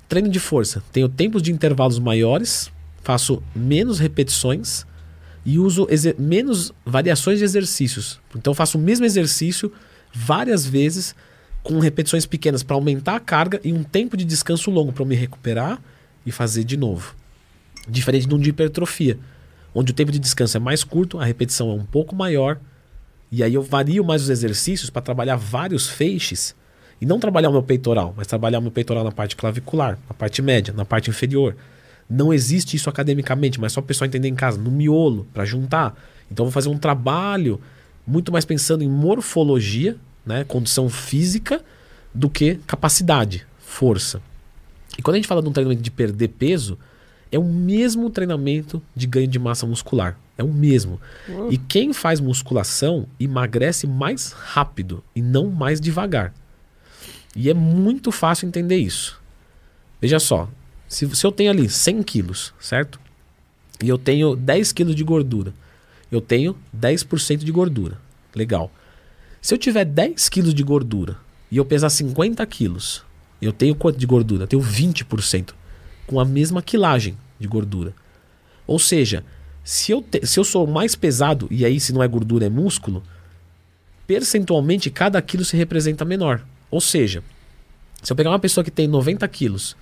Treino 0.09 0.29
de 0.29 0.41
força, 0.41 0.83
tenho 0.91 1.09
tempos 1.09 1.43
de 1.43 1.53
intervalos 1.53 1.99
maiores, 1.99 2.73
faço 3.03 3.43
menos 3.55 3.99
repetições 3.99 4.87
e 5.45 5.59
uso 5.59 5.87
menos 6.19 6.73
variações 6.85 7.39
de 7.39 7.45
exercícios. 7.45 8.21
Então, 8.35 8.55
faço 8.55 8.79
o 8.79 8.81
mesmo 8.81 9.05
exercício 9.05 9.73
várias 10.13 10.67
vezes 10.67 11.15
com 11.63 11.79
repetições 11.79 12.27
pequenas 12.27 12.63
para 12.63 12.77
aumentar 12.77 13.17
a 13.17 13.21
carga 13.21 13.61
e 13.63 13.73
um 13.73 13.83
tempo 13.83 14.17
de 14.17 14.25
descanso 14.25 14.71
longo 14.71 14.93
para 14.93 15.05
me 15.05 15.15
recuperar 15.15 15.81
e 16.25 16.33
fazer 16.33 16.65
de 16.65 16.77
novo. 16.77 17.15
Diferente 17.89 18.27
de 18.27 18.35
um 18.35 18.39
de 18.39 18.51
hipertrofia, 18.51 19.19
onde 19.75 19.93
o 19.93 19.95
tempo 19.95 20.13
de 20.13 20.19
descanso 20.19 20.57
é 20.57 20.61
mais 20.61 20.85
curto, 20.85 21.19
a 21.19 21.25
repetição 21.25 21.71
é 21.71 21.75
um 21.75 21.85
pouco 21.85 22.15
maior 22.15 22.59
e 23.31 23.43
aí 23.43 23.55
eu 23.55 23.63
vario 23.63 24.05
mais 24.05 24.23
os 24.23 24.31
exercícios 24.31 24.91
para 24.91 25.03
trabalhar 25.03 25.37
vários 25.37 25.89
feixes 25.89 26.55
e 27.01 27.07
não 27.07 27.21
trabalhar 27.21 27.51
o 27.51 27.53
meu 27.53 27.63
peitoral, 27.63 28.15
mas 28.17 28.27
trabalhar 28.27 28.59
o 28.59 28.63
meu 28.63 28.71
peitoral 28.71 29.05
na 29.05 29.13
parte 29.13 29.37
clavicular, 29.37 29.99
na 30.09 30.15
parte 30.15 30.43
média, 30.43 30.73
na 30.75 30.85
parte 30.85 31.11
inferior. 31.11 31.55
Não 32.09 32.33
existe 32.33 32.77
isso 32.77 32.89
academicamente, 32.89 33.61
mas 33.61 33.73
só 33.73 33.81
o 33.81 33.83
pessoal 33.83 34.07
entender 34.07 34.29
em 34.29 34.35
casa, 34.35 34.59
no 34.59 34.71
miolo, 34.71 35.27
para 35.33 35.45
juntar. 35.45 35.95
Então 36.31 36.45
eu 36.45 36.51
vou 36.51 36.53
fazer 36.53 36.69
um 36.69 36.79
trabalho 36.79 37.61
muito 38.07 38.33
mais 38.33 38.45
pensando 38.45 38.83
em 38.83 38.89
morfologia, 38.89 39.97
né, 40.25 40.45
condição 40.45 40.89
física, 40.89 41.63
do 42.15 42.31
que 42.31 42.57
capacidade, 42.67 43.47
força. 43.59 44.23
E 44.97 45.03
quando 45.03 45.15
a 45.15 45.19
gente 45.19 45.29
fala 45.29 45.43
de 45.43 45.49
um 45.49 45.53
treinamento 45.53 45.83
de 45.83 45.91
perder 45.91 46.29
peso, 46.29 46.79
é 47.31 47.39
o 47.39 47.45
mesmo 47.45 48.09
treinamento 48.09 48.83
de 48.97 49.07
ganho 49.07 49.29
de 49.29 49.39
massa 49.39 49.67
muscular. 49.67 50.19
É 50.37 50.43
o 50.43 50.49
mesmo. 50.49 51.01
E 51.51 51.59
quem 51.59 51.93
faz 51.93 52.21
musculação 52.21 53.07
emagrece 53.19 53.87
mais 53.87 54.33
rápido 54.33 55.03
e 55.15 55.21
não 55.21 55.49
mais 55.51 55.81
devagar. 55.81 56.33
E 57.37 57.51
é 57.51 57.55
muito 57.55 58.11
fácil 58.11 58.49
entender 58.49 58.77
isso. 58.77 59.21
Veja 60.01 60.19
só, 60.19 60.49
Se, 60.89 61.15
se 61.15 61.25
eu 61.27 61.31
tenho 61.31 61.51
ali 61.51 61.69
100 61.69 62.03
quilos, 62.03 62.55
certo? 62.59 62.99
E 63.83 63.89
eu 63.89 63.99
tenho 63.99 64.35
10 64.35 64.73
quilos 64.73 64.95
de 64.97 65.05
gordura. 65.05 65.53
Eu 66.11 66.21
tenho 66.21 66.57
10% 66.77 67.39
de 67.45 67.53
gordura. 67.53 67.99
Legal. 68.35 68.73
Se 69.41 69.55
eu 69.55 69.59
tiver 69.59 69.85
10 69.85 70.29
quilos 70.29 70.55
de 70.55 70.63
gordura 70.63 71.17
e 71.51 71.57
eu 71.59 71.65
pesar 71.65 71.91
50 71.91 72.45
quilos, 72.47 73.05
eu 73.41 73.53
tenho 73.53 73.75
quanto 73.75 73.99
de 73.99 74.07
gordura? 74.07 74.45
Eu 74.45 74.49
tenho 74.49 74.63
20%. 74.63 75.51
Com 76.07 76.19
a 76.19 76.25
mesma 76.25 76.63
quilagem 76.63 77.17
de 77.39 77.47
gordura. 77.47 77.95
Ou 78.67 78.79
seja, 78.79 79.23
se 79.63 79.93
eu, 79.93 80.01
te- 80.03 80.27
se 80.27 80.41
eu 80.41 80.45
sou 80.45 80.67
mais 80.67 80.95
pesado, 80.97 81.47
e 81.51 81.65
aí 81.65 81.79
se 81.79 81.93
não 81.93 82.03
é 82.03 82.09
gordura 82.09 82.47
é 82.47 82.49
músculo, 82.49 83.03
percentualmente 84.07 84.91
cada 84.91 85.21
quilo 85.21 85.45
se 85.45 85.57
representa 85.57 86.05
menor. 86.05 86.45
Ou 86.71 86.81
seja, 86.81 87.23
se 88.03 88.11
eu 88.13 88.17
pegar 88.17 88.31
uma 88.31 88.39
pessoa 88.39 88.65
que 88.65 88.71
tem 88.71 88.89
90 88.89 89.27
quilos 89.29 89.77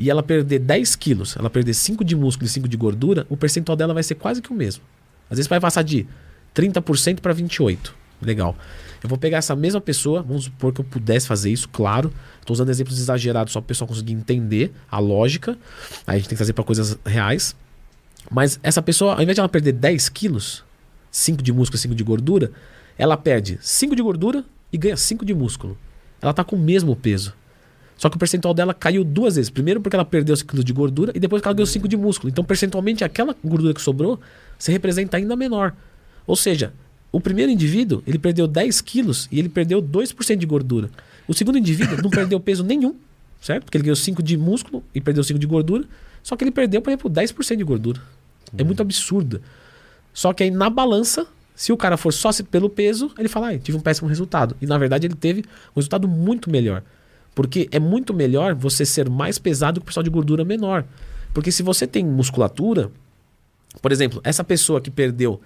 e 0.00 0.08
ela 0.08 0.22
perder 0.22 0.60
10 0.60 0.96
quilos, 0.96 1.36
ela 1.36 1.50
perder 1.50 1.74
5 1.74 2.02
de 2.02 2.16
músculo 2.16 2.46
e 2.46 2.48
5 2.48 2.66
de 2.66 2.74
gordura, 2.74 3.26
o 3.28 3.36
percentual 3.36 3.76
dela 3.76 3.92
vai 3.92 4.02
ser 4.02 4.14
quase 4.14 4.40
que 4.40 4.50
o 4.50 4.54
mesmo. 4.54 4.82
Às 5.28 5.36
vezes 5.36 5.46
vai 5.46 5.60
passar 5.60 5.82
de 5.82 6.06
30% 6.54 7.20
para 7.20 7.34
28%. 7.34 7.90
Legal. 8.22 8.56
Eu 9.02 9.08
vou 9.10 9.18
pegar 9.18 9.38
essa 9.38 9.54
mesma 9.54 9.80
pessoa, 9.80 10.22
vamos 10.22 10.44
supor 10.44 10.72
que 10.72 10.80
eu 10.80 10.84
pudesse 10.84 11.26
fazer 11.26 11.50
isso, 11.50 11.68
claro. 11.68 12.10
Estou 12.40 12.54
usando 12.54 12.70
exemplos 12.70 12.98
exagerados 12.98 13.52
só 13.52 13.60
para 13.60 13.66
o 13.66 13.68
pessoal 13.68 13.88
conseguir 13.88 14.14
entender 14.14 14.72
a 14.90 14.98
lógica. 14.98 15.58
Aí 16.06 16.16
a 16.16 16.18
gente 16.18 16.28
tem 16.28 16.36
que 16.36 16.36
trazer 16.36 16.54
para 16.54 16.64
coisas 16.64 16.98
reais. 17.04 17.54
Mas 18.30 18.58
essa 18.62 18.80
pessoa, 18.80 19.14
ao 19.14 19.22
invés 19.22 19.36
de 19.36 19.40
ela 19.40 19.48
perder 19.50 19.72
10 19.72 20.08
quilos, 20.08 20.64
5 21.10 21.42
de 21.42 21.52
músculo 21.52 21.76
e 21.76 21.80
5 21.80 21.94
de 21.94 22.04
gordura, 22.04 22.52
ela 22.96 23.18
perde 23.18 23.58
5 23.60 23.94
de 23.94 24.02
gordura 24.02 24.44
e 24.72 24.78
ganha 24.78 24.96
5 24.96 25.26
de 25.26 25.34
músculo. 25.34 25.76
Ela 26.22 26.32
tá 26.32 26.42
com 26.42 26.56
o 26.56 26.58
mesmo 26.58 26.96
peso. 26.96 27.34
Só 28.00 28.08
que 28.08 28.16
o 28.16 28.18
percentual 28.18 28.54
dela 28.54 28.72
caiu 28.72 29.04
duas 29.04 29.36
vezes. 29.36 29.50
Primeiro 29.50 29.78
porque 29.78 29.94
ela 29.94 30.06
perdeu 30.06 30.34
5 30.34 30.48
quilos 30.48 30.64
de 30.64 30.72
gordura 30.72 31.12
e 31.14 31.20
depois 31.20 31.42
que 31.42 31.46
ela 31.46 31.54
ganhou 31.54 31.66
5 31.66 31.86
de 31.86 31.98
músculo. 31.98 32.30
Então, 32.30 32.42
percentualmente, 32.42 33.04
aquela 33.04 33.36
gordura 33.44 33.74
que 33.74 33.82
sobrou 33.82 34.18
se 34.58 34.72
representa 34.72 35.18
ainda 35.18 35.36
menor. 35.36 35.74
Ou 36.26 36.34
seja, 36.34 36.72
o 37.12 37.20
primeiro 37.20 37.52
indivíduo, 37.52 38.02
ele 38.06 38.18
perdeu 38.18 38.46
10 38.46 38.80
quilos 38.80 39.28
e 39.30 39.38
ele 39.38 39.50
perdeu 39.50 39.82
2% 39.82 40.36
de 40.36 40.46
gordura. 40.46 40.88
O 41.28 41.34
segundo 41.34 41.58
indivíduo 41.58 41.98
não 42.02 42.08
perdeu 42.08 42.40
peso 42.40 42.64
nenhum, 42.64 42.94
certo? 43.38 43.64
Porque 43.64 43.76
ele 43.76 43.84
ganhou 43.84 43.96
5 43.96 44.22
de 44.22 44.34
músculo 44.38 44.82
e 44.94 45.00
perdeu 45.02 45.22
5 45.22 45.38
de 45.38 45.46
gordura. 45.46 45.84
Só 46.22 46.36
que 46.36 46.44
ele 46.44 46.50
perdeu, 46.50 46.80
por 46.80 46.88
exemplo, 46.88 47.10
10% 47.10 47.56
de 47.56 47.64
gordura. 47.64 48.00
É 48.56 48.64
muito 48.64 48.80
absurdo. 48.80 49.42
Só 50.14 50.32
que 50.32 50.42
aí 50.42 50.50
na 50.50 50.70
balança, 50.70 51.26
se 51.54 51.70
o 51.70 51.76
cara 51.76 51.98
for 51.98 52.14
só 52.14 52.30
pelo 52.50 52.70
peso, 52.70 53.12
ele 53.18 53.28
fala, 53.28 53.50
ah, 53.50 53.58
tive 53.58 53.76
um 53.76 53.82
péssimo 53.82 54.08
resultado. 54.08 54.56
E 54.58 54.64
na 54.64 54.78
verdade 54.78 55.06
ele 55.06 55.14
teve 55.14 55.44
um 55.76 55.80
resultado 55.80 56.08
muito 56.08 56.50
melhor. 56.50 56.82
Porque 57.34 57.68
é 57.70 57.78
muito 57.78 58.12
melhor 58.12 58.54
você 58.54 58.84
ser 58.84 59.08
mais 59.08 59.38
pesado 59.38 59.80
que 59.80 59.84
o 59.84 59.86
pessoal 59.86 60.02
de 60.02 60.10
gordura 60.10 60.44
menor. 60.44 60.84
Porque 61.32 61.52
se 61.52 61.62
você 61.62 61.86
tem 61.86 62.04
musculatura, 62.04 62.90
por 63.80 63.92
exemplo, 63.92 64.20
essa 64.24 64.42
pessoa 64.42 64.80
que 64.80 64.90
perdeu 64.90 65.40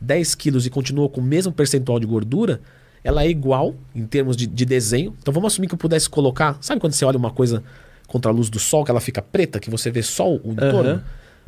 10 0.00 0.34
quilos 0.34 0.66
e 0.66 0.70
continuou 0.70 1.08
com 1.08 1.20
o 1.20 1.24
mesmo 1.24 1.52
percentual 1.52 1.98
de 1.98 2.06
gordura, 2.06 2.60
ela 3.02 3.24
é 3.24 3.28
igual 3.28 3.74
em 3.94 4.06
termos 4.06 4.36
de, 4.36 4.46
de 4.46 4.64
desenho. 4.64 5.16
Então 5.20 5.32
vamos 5.32 5.52
assumir 5.52 5.68
que 5.68 5.74
eu 5.74 5.78
pudesse 5.78 6.08
colocar. 6.08 6.58
Sabe 6.60 6.80
quando 6.80 6.92
você 6.92 7.04
olha 7.04 7.16
uma 7.16 7.30
coisa 7.30 7.62
contra 8.06 8.30
a 8.30 8.34
luz 8.34 8.50
do 8.50 8.58
sol, 8.58 8.84
que 8.84 8.90
ela 8.90 9.00
fica 9.00 9.22
preta, 9.22 9.58
que 9.58 9.70
você 9.70 9.90
vê 9.90 10.02
só 10.02 10.30
o 10.30 10.52
entorno? 10.52 10.90
Aham. 10.90 11.04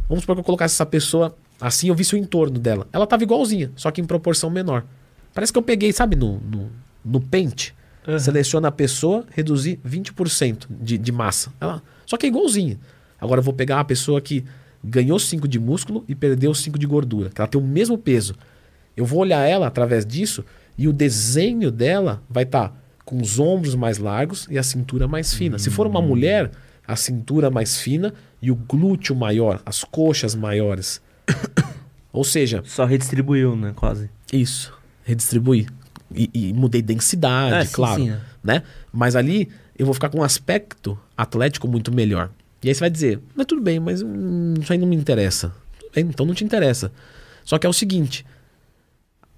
Vamos 0.09 0.23
supor 0.23 0.37
que 0.37 0.41
eu 0.41 0.45
colocasse 0.45 0.75
essa 0.75 0.87
pessoa 0.87 1.37
assim, 1.61 1.89
eu 1.89 1.95
visse 1.95 2.15
o 2.15 2.19
entorno 2.19 2.59
dela. 2.59 2.89
Ela 2.93 3.07
tava 3.07 3.23
igualzinha, 3.23 3.71
só 3.77 3.91
que 3.91 4.01
em 4.01 4.05
proporção 4.05 4.51
menor. 4.51 4.85
Parece 5.33 5.53
que 5.53 5.59
eu 5.59 5.63
peguei, 5.63 5.93
sabe, 5.93 6.17
no, 6.17 6.41
no, 6.41 6.71
no 7.05 7.21
pente. 7.21 7.75
Aham. 8.07 8.19
Seleciona 8.19 8.69
a 8.69 8.73
pessoa, 8.73 9.25
reduzir 9.31 9.79
20% 9.87 10.67
de, 10.69 10.99
de 10.99 11.13
massa. 11.13 11.53
Ela, 11.61 11.83
só 12.07 12.17
que 12.17 12.27
é 12.27 12.29
igualzinha. 12.29 12.79
Agora 13.21 13.39
eu 13.39 13.45
vou 13.45 13.55
pegar 13.55 13.77
uma 13.77 13.85
pessoa 13.85 14.21
que 14.21 14.45
ganhou 14.83 15.19
5 15.19 15.47
de 15.47 15.59
músculo 15.59 16.05
e 16.09 16.15
perdeu 16.15 16.53
5 16.53 16.79
de 16.79 16.87
gordura, 16.87 17.31
que 17.31 17.41
ela 17.41 17.49
tem 17.49 17.61
o 17.61 17.65
mesmo 17.65 17.97
peso. 17.97 18.35
Eu 18.97 19.07
vou 19.07 19.21
olhar 19.21 19.47
ela 19.47 19.67
através 19.67 20.05
disso 20.05 20.45
e 20.77 20.89
o 20.89 20.93
desenho 20.93 21.71
dela 21.71 22.23
vai 22.29 22.43
estar 22.43 22.77
com 23.05 23.21
os 23.21 23.39
ombros 23.39 23.75
mais 23.75 23.99
largos 23.99 24.47
e 24.51 24.59
a 24.59 24.63
cintura 24.63 25.07
mais 25.07 25.33
fina. 25.35 25.59
Se 25.59 25.71
for 25.71 25.87
uma 25.87 26.03
mulher, 26.03 26.51
a 26.87 26.97
cintura 26.97 27.51
mais 27.51 27.79
fina 27.79 28.13
e 28.41 28.51
o 28.51 28.57
glúteo 28.57 29.15
maior, 29.15 29.63
as 29.65 29.85
coxas 29.85 30.35
maiores. 30.35 31.01
Ou 32.13 32.25
seja, 32.25 32.63
Só 32.65 32.85
redistribuiu, 32.85 33.57
né? 33.57 33.73
Quase. 33.75 34.11
isso, 34.33 34.73
redistribuir. 35.05 35.69
E, 36.17 36.31
e 36.33 36.53
mudei 36.53 36.83
densidade, 36.83 37.55
É, 37.57 37.65
sim, 37.65 37.73
claro. 37.75 38.03
sim, 38.03 38.11
é. 38.11 38.21
né? 38.43 38.63
Mas 38.93 39.17
ali 39.17 39.49
eu 39.79 39.87
vou 39.87 39.95
ficar 39.95 40.09
com 40.09 40.19
um 40.19 40.23
aspecto 40.23 40.99
atlético 41.17 41.67
muito 41.69 41.93
melhor. 41.93 42.31
E 42.63 42.69
aí 42.69 42.75
você 42.75 42.81
vai 42.81 42.91
dizer, 42.91 43.21
mas 43.35 43.47
tudo 43.47 43.61
bem, 43.61 43.81
mas 43.81 44.03
hum, 44.03 44.55
isso 44.61 44.73
aí 44.73 44.79
não 44.79 44.87
me 44.87 44.95
interessa. 44.97 45.53
Bem, 45.95 46.05
então 46.07 46.25
não 46.25 46.35
te 46.35 46.45
interessa. 46.45 46.93
Só 47.45 47.59
que 47.59 47.67
é 47.67 47.71
o 47.71 47.73
seguinte: 47.73 48.25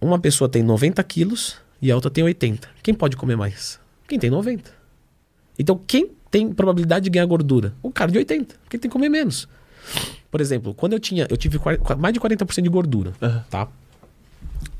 uma 0.01 0.19
pessoa 0.19 0.49
tem 0.49 0.63
90 0.63 1.03
quilos 1.05 1.57
e 1.81 1.91
a 1.91 1.95
outra 1.95 2.11
tem 2.11 2.23
80. 2.23 2.69
Quem 2.83 2.95
pode 2.95 3.17
comer 3.17 3.37
mais? 3.37 3.81
Quem 4.07 4.19
tem 4.19 4.31
90. 4.31 4.71
Então 5.59 5.81
quem 5.87 6.11
tem 6.31 6.53
probabilidade 6.53 7.05
de 7.05 7.11
ganhar 7.11 7.27
gordura? 7.27 7.73
O 7.83 7.91
cara 7.91 8.11
de 8.11 8.19
80, 8.19 8.57
porque 8.65 8.77
tem 8.79 8.91
que 8.91 8.93
comer 8.93 9.09
menos. 9.09 9.49
Por 10.31 10.41
exemplo, 10.41 10.75
quando 10.75 10.95
eu 10.95 11.01
tinha, 11.01 11.27
eu 11.31 11.37
tive 11.37 11.59
mais 11.99 12.13
de 12.13 12.21
40% 12.21 12.63
de 12.63 12.69
gordura, 12.69 13.13
Aham. 13.23 13.45
tá? 13.49 13.69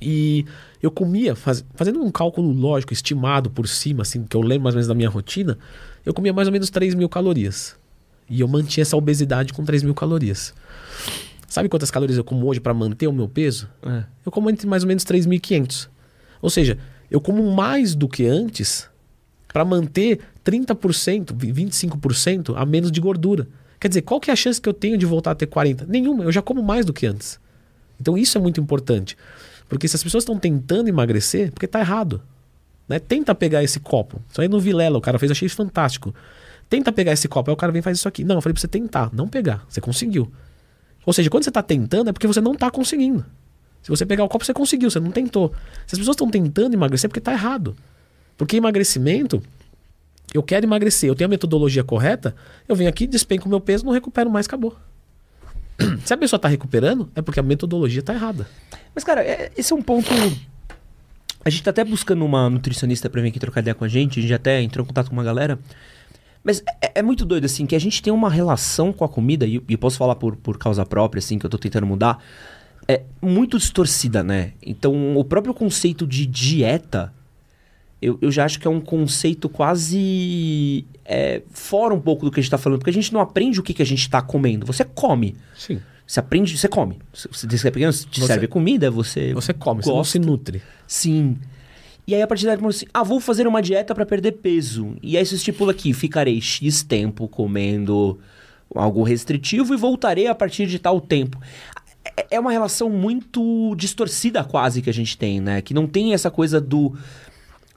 E 0.01 0.45
eu 0.83 0.91
comia, 0.91 1.35
faz- 1.35 1.65
fazendo 1.75 2.03
um 2.03 2.11
cálculo 2.11 2.53
lógico, 2.53 2.93
estimado 2.93 3.51
por 3.51 3.67
cima, 3.69 4.03
assim, 4.03 4.25
que 4.25 4.37
eu 4.37 4.41
lembro 4.41 4.65
mais 4.65 4.75
ou 4.75 4.79
menos 4.79 4.89
da 4.89 4.95
minha 4.95 5.09
rotina, 5.09 5.59
eu 6.05 6.13
comia 6.13 6.33
mais 6.33 6.49
ou 6.49 6.53
menos 6.53 6.71
3 6.71 6.95
mil 6.95 7.09
calorias. 7.09 7.77
E 8.29 8.41
eu 8.41 8.49
mantinha 8.49 8.83
essa 8.83 8.97
obesidade 8.97 9.53
com 9.53 9.65
3 9.65 9.83
mil 9.83 9.95
calorias. 9.95 10.55
Sabe 11.49 11.69
quantas 11.69 11.91
calorias 11.91 12.19
eu 12.19 12.25
como 12.25 12.47
hoje 12.47 12.61
para 12.61 12.75
manter 12.75 13.07
o 13.07 13.13
meu 13.13 13.29
peso? 13.29 13.69
É. 13.83 14.05
Eu 14.27 14.33
como 14.33 14.51
entre 14.51 14.67
mais 14.67 14.83
ou 14.83 14.89
menos 14.89 15.05
3.500. 15.05 15.89
Ou 16.43 16.51
seja, 16.51 16.79
eu 17.11 17.21
como 17.21 17.51
mais 17.53 17.95
do 17.95 18.09
que 18.09 18.27
antes 18.27 18.89
para 19.53 19.65
manter 19.65 20.19
30%, 20.45 21.33
25% 21.33 22.55
a 22.57 22.67
menos 22.67 22.91
de 22.91 23.01
gordura. 23.01 23.47
Quer 23.79 23.89
dizer, 23.89 24.03
qual 24.03 24.19
que 24.19 24.31
é 24.31 24.33
a 24.33 24.37
chance 24.37 24.61
que 24.61 24.69
eu 24.69 24.73
tenho 24.75 24.97
de 24.99 25.07
voltar 25.07 25.31
a 25.33 25.35
ter 25.35 25.47
40? 25.47 25.87
Nenhuma, 25.87 26.25
eu 26.25 26.33
já 26.33 26.43
como 26.43 26.63
mais 26.63 26.85
do 26.85 26.93
que 26.93 27.07
antes. 27.07 27.39
Então 28.01 28.19
isso 28.19 28.37
é 28.37 28.41
muito 28.41 28.61
importante. 28.61 29.17
Porque 29.69 29.89
se 29.89 29.97
as 29.97 30.03
pessoas 30.03 30.23
estão 30.23 30.39
tentando 30.39 30.89
emagrecer, 30.89 31.51
porque 31.53 31.67
tá 31.67 31.81
errado. 31.81 32.23
Né? 32.89 32.99
Tenta 32.99 33.35
pegar 33.35 33.63
esse 33.63 33.81
copo. 33.81 34.21
Isso 34.31 34.41
aí 34.41 34.49
no 34.49 34.61
Vilela, 34.61 34.99
o 34.99 35.01
cara 35.01 35.19
fez, 35.19 35.31
achei 35.31 35.49
fantástico. 35.49 36.15
Tenta 36.69 36.93
pegar 36.93 37.13
esse 37.13 37.29
copo, 37.29 37.51
aí 37.51 37.55
o 37.55 37.57
cara 37.57 37.73
vem 37.73 37.81
e 37.81 37.83
faz 37.83 37.99
isso 37.99 38.09
aqui. 38.09 38.25
Não, 38.25 38.37
eu 38.37 38.43
falei 38.43 38.55
pra 38.55 38.61
você 38.61 38.69
tentar, 38.69 39.11
não 39.13 39.29
pegar. 39.29 39.65
Você 39.69 39.81
conseguiu. 39.81 40.31
Ou 41.07 41.13
seja, 41.13 41.29
quando 41.29 41.45
você 41.45 41.51
está 41.51 41.63
tentando 41.63 42.11
é 42.11 42.13
porque 42.13 42.27
você 42.27 42.41
não 42.41 42.53
está 42.53 42.71
conseguindo. 42.71 43.25
Se 43.83 43.91
você 43.91 44.07
pegar 44.07 44.25
o 44.25 44.29
copo, 44.29 44.45
você 44.45 44.55
conseguiu, 44.55 44.91
você 44.91 44.99
não 44.99 45.11
tentou. 45.11 45.53
Se 45.87 45.95
as 45.95 45.99
pessoas 45.99 46.15
estão 46.15 46.31
tentando 46.31 46.73
emagrecer, 46.73 47.07
é 47.07 47.09
porque 47.09 47.19
está 47.19 47.33
errado. 47.33 47.77
Porque 48.37 48.57
emagrecimento, 48.57 49.43
eu 50.33 50.43
quero 50.43 50.65
emagrecer, 50.65 51.09
eu 51.09 51.15
tenho 51.15 51.27
a 51.27 51.31
metodologia 51.31 51.85
correta, 51.85 52.35
eu 52.67 52.75
venho 52.75 52.89
aqui, 52.89 53.07
despenco 53.07 53.47
o 53.47 53.49
meu 53.49 53.61
peso, 53.61 53.85
não 53.85 53.93
recupero 53.93 54.31
mais, 54.31 54.47
acabou. 54.47 54.75
Se 56.05 56.15
a 56.15 56.17
pessoa 56.17 56.39
está 56.39 56.49
recuperando, 56.49 57.11
é 57.15 57.23
porque 57.23 57.41
a 57.41 57.43
metodologia 57.43 58.01
está 58.01 58.15
errada. 58.15 58.49
Mas, 58.95 59.05
cara, 59.05 59.23
é- 59.23 59.51
esse 59.57 59.73
é 59.73 59.77
um 59.77 59.83
ponto. 59.83 60.09
A 61.45 61.51
gente 61.51 61.63
tá 61.63 61.71
até 61.71 61.85
buscando 61.85 62.25
uma 62.25 62.49
nutricionista 62.49 63.11
pra 63.11 63.21
vir 63.21 63.29
aqui 63.29 63.39
trocar 63.39 63.61
ideia 63.61 63.75
com 63.75 63.85
a 63.85 63.89
gente. 63.89 64.19
A 64.19 64.23
gente 64.23 64.33
até 64.35 64.63
entrou 64.63 64.85
em 64.85 64.87
contato 64.87 65.09
com 65.09 65.13
uma 65.15 65.25
galera. 65.25 65.59
Mas 66.43 66.63
é, 66.81 67.01
é 67.01 67.03
muito 67.03 67.25
doido, 67.25 67.45
assim, 67.47 67.67
que 67.67 67.75
a 67.75 67.79
gente 67.79 68.03
tem 68.03 68.13
uma 68.13 68.31
relação 68.31 68.93
com 68.93 69.05
a 69.05 69.09
comida, 69.09 69.47
e, 69.47 69.63
e 69.69 69.77
posso 69.77 69.97
falar 69.97 70.15
por, 70.15 70.37
por 70.37 70.59
causa 70.59 70.85
própria, 70.85 71.19
assim, 71.19 71.39
que 71.39 71.47
eu 71.47 71.51
tô 71.51 71.57
tentando 71.59 71.87
mudar, 71.87 72.23
é 72.87 73.03
muito 73.21 73.59
distorcida, 73.59 74.23
né? 74.23 74.53
Então, 74.63 75.17
o 75.17 75.25
próprio 75.25 75.55
conceito 75.55 76.07
de 76.07 76.27
dieta, 76.27 77.13
eu, 78.05 78.19
eu 78.21 78.31
já 78.31 78.45
acho 78.45 78.59
que 78.61 78.67
é 78.67 78.71
um 78.71 78.81
conceito 78.81 79.49
quase 79.49 80.85
é, 81.05 81.43
fora 81.51 81.95
um 81.95 82.01
pouco 82.01 82.25
do 82.25 82.31
que 82.31 82.41
a 82.41 82.43
gente 82.43 82.51
tá 82.51 82.59
falando, 82.59 82.79
porque 82.79 82.91
a 82.91 82.93
gente 82.93 83.13
não 83.13 83.21
aprende 83.21 83.61
o 83.61 83.63
que, 83.63 83.75
que 83.75 83.83
a 83.83 83.87
gente 83.87 84.09
tá 84.09 84.21
comendo. 84.23 84.67
Você 84.67 84.85
come. 84.85 85.37
Sim. 85.57 85.81
Você 86.07 86.21
aprende, 86.21 86.57
você 86.57 86.69
come. 86.69 86.99
Você, 87.13 87.29
você 87.33 87.69
é 87.69 87.71
pequeno, 87.71 87.93
te 87.93 88.21
Você- 88.21 88.27
serve 88.27 88.47
comida, 88.47 88.91
você. 88.91 89.33
Você 89.33 89.53
come, 89.55 89.83
você 89.83 89.89
não 89.89 89.97
gosta. 89.97 90.13
se 90.13 90.19
nutre. 90.19 90.63
Sim. 90.87 91.37
E 92.07 92.15
aí 92.15 92.21
a 92.21 92.27
partir 92.27 92.45
daí 92.45 92.57
falou 92.57 92.69
assim: 92.71 92.85
ah, 92.93 93.03
vou 93.03 93.19
fazer 93.21 93.47
uma 93.47 93.63
dieta 93.63 93.95
pra 93.95 94.05
perder 94.05 94.33
peso. 94.33 94.95
E 95.03 95.17
aí 95.17 95.25
você 95.25 95.35
estipula 95.37 95.73
aqui: 95.73 95.95
ficarei 95.95 96.39
X 96.41 96.83
tempo 96.83 97.27
comendo 97.27 98.19
algo 98.75 99.03
restritivo 99.03 99.73
e 99.73 99.77
voltarei 99.79 100.27
a 100.27 100.35
partir 100.35 100.67
de 100.67 100.79
tal 100.79 101.01
tempo. 101.01 101.39
É- 102.19 102.27
É 102.33 102.39
uma 102.41 102.53
relação 102.53 102.91
muito 102.91 103.75
distorcida 103.77 104.45
quase 104.45 104.83
que 104.83 104.91
a 104.91 104.93
gente 104.93 105.17
tem, 105.17 105.41
né? 105.41 105.63
Que 105.63 105.73
não 105.73 105.87
tem 105.87 106.13
essa 106.13 106.31
coisa 106.31 106.61
do. 106.61 106.95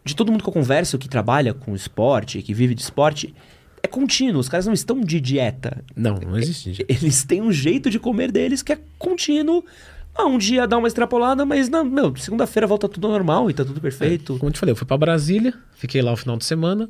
De 0.07 0.15
todo 0.15 0.31
mundo 0.31 0.43
que 0.43 0.49
eu 0.49 0.53
converso 0.53 0.97
que 0.97 1.07
trabalha 1.07 1.53
com 1.53 1.75
esporte, 1.75 2.41
que 2.41 2.53
vive 2.53 2.73
de 2.73 2.81
esporte, 2.81 3.34
é 3.84 3.88
contínuo. 3.88 4.39
Os 4.39 4.49
caras 4.49 4.65
não 4.65 4.73
estão 4.73 5.01
de 5.01 5.19
dieta. 5.19 5.84
Não, 5.95 6.15
não 6.15 6.38
existe. 6.38 6.85
Eles 6.89 7.23
têm 7.23 7.41
um 7.41 7.51
jeito 7.51 7.89
de 7.89 7.99
comer 7.99 8.31
deles 8.31 8.61
que 8.61 8.73
é 8.73 8.79
contínuo. 8.97 9.63
Ah, 10.15 10.25
um 10.25 10.38
dia 10.38 10.65
dá 10.65 10.77
uma 10.77 10.88
extrapolada, 10.88 11.45
mas 11.45 11.69
não, 11.69 11.84
meu, 11.84 12.15
segunda-feira 12.15 12.65
volta 12.65 12.89
tudo 12.89 13.07
normal 13.07 13.49
e 13.51 13.53
tá 13.53 13.63
tudo 13.63 13.79
perfeito. 13.79 14.38
Como 14.39 14.49
eu 14.49 14.53
te 14.53 14.59
falei, 14.59 14.71
eu 14.71 14.75
fui 14.75 14.88
para 14.88 14.97
Brasília, 14.97 15.53
fiquei 15.75 16.01
lá 16.01 16.11
o 16.11 16.17
final 16.17 16.38
de 16.38 16.45
semana 16.45 16.89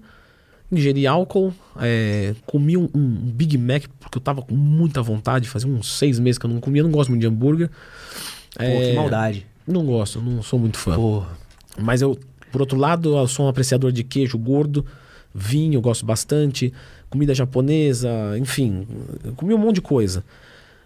ingeri 0.71 1.07
álcool, 1.07 1.53
é, 1.79 2.35
comi 2.45 2.75
um, 2.75 2.89
um 2.93 3.09
Big 3.31 3.57
Mac, 3.57 3.83
porque 3.99 4.17
eu 4.17 4.21
tava 4.21 4.41
com 4.41 4.53
muita 4.55 5.01
vontade, 5.01 5.47
fazia 5.47 5.69
uns 5.69 5.97
seis 5.97 6.19
meses 6.19 6.37
que 6.37 6.45
eu 6.45 6.49
não 6.49 6.59
comia, 6.59 6.81
eu 6.81 6.85
não 6.85 6.91
gosto 6.91 7.09
muito 7.09 7.21
de 7.21 7.27
hambúrguer. 7.27 7.69
Pô, 7.69 8.63
É, 8.63 8.89
que 8.89 8.95
maldade. 8.95 9.45
Não 9.65 9.85
gosto, 9.85 10.21
não 10.21 10.41
sou 10.41 10.59
muito 10.59 10.77
fã. 10.77 10.95
Porra. 10.95 11.37
Mas 11.79 12.01
eu, 12.01 12.19
por 12.57 12.61
outro 12.61 12.79
lado, 12.79 13.15
eu 13.15 13.27
sou 13.27 13.45
um 13.45 13.49
apreciador 13.49 13.91
de 13.91 14.03
queijo 14.03 14.35
gordo, 14.35 14.83
vinho, 15.31 15.79
gosto 15.79 16.03
bastante, 16.03 16.73
comida 17.07 17.31
japonesa, 17.35 18.09
enfim, 18.39 18.87
eu 19.23 19.33
comi 19.33 19.53
um 19.53 19.59
monte 19.59 19.75
de 19.75 19.81
coisa. 19.81 20.23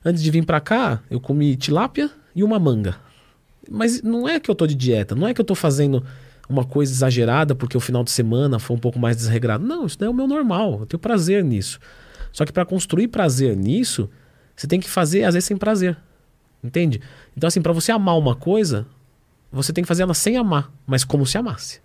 Antes 0.03 0.22
de 0.22 0.30
vir 0.30 0.45
pra 0.45 0.60
cá, 0.60 1.02
eu 1.10 1.18
comi 1.18 1.56
tilápia 1.56 2.11
e 2.35 2.43
uma 2.43 2.60
manga. 2.60 2.98
Mas 3.69 4.02
não 4.02 4.27
é 4.27 4.38
que 4.38 4.52
eu 4.52 4.56
tô 4.56 4.68
de 4.68 4.76
dieta, 4.76 5.15
não 5.15 5.26
é 5.26 5.34
que 5.34 5.39
eu 5.39 5.45
tô 5.45 5.56
fazendo 5.56 6.03
uma 6.49 6.65
coisa 6.65 6.91
exagerada 6.91 7.56
porque 7.56 7.77
o 7.77 7.80
final 7.80 8.03
de 8.03 8.11
semana 8.11 8.60
foi 8.60 8.76
um 8.76 8.80
pouco 8.80 8.99
mais 8.99 9.15
desregrado. 9.15 9.65
Não, 9.65 9.85
isso 9.85 9.98
daí 9.98 10.07
é 10.07 10.11
o 10.11 10.14
meu 10.14 10.27
normal, 10.27 10.81
eu 10.81 10.85
tenho 10.85 10.99
prazer 10.99 11.41
nisso. 11.41 11.80
Só 12.34 12.43
que 12.43 12.52
para 12.52 12.65
construir 12.65 13.07
prazer 13.07 13.56
nisso, 13.56 14.10
você 14.57 14.68
tem 14.68 14.81
que 14.81 14.89
fazer 14.89 15.23
às 15.23 15.35
vezes 15.35 15.48
sem 15.48 15.56
prazer. 15.56 15.95
Entende? 16.61 16.99
Então 17.38 17.48
assim, 17.48 17.61
para 17.61 17.72
você 17.72 17.93
amar 17.93 18.18
uma 18.18 18.35
coisa, 18.35 18.85
você 19.52 19.73
tem 19.73 19.84
que 19.84 19.88
fazer 19.88 20.03
ela 20.03 20.14
sem 20.14 20.38
amar, 20.38 20.72
mas 20.88 21.03
como 21.03 21.26
se 21.26 21.38
amasse. 21.38 21.82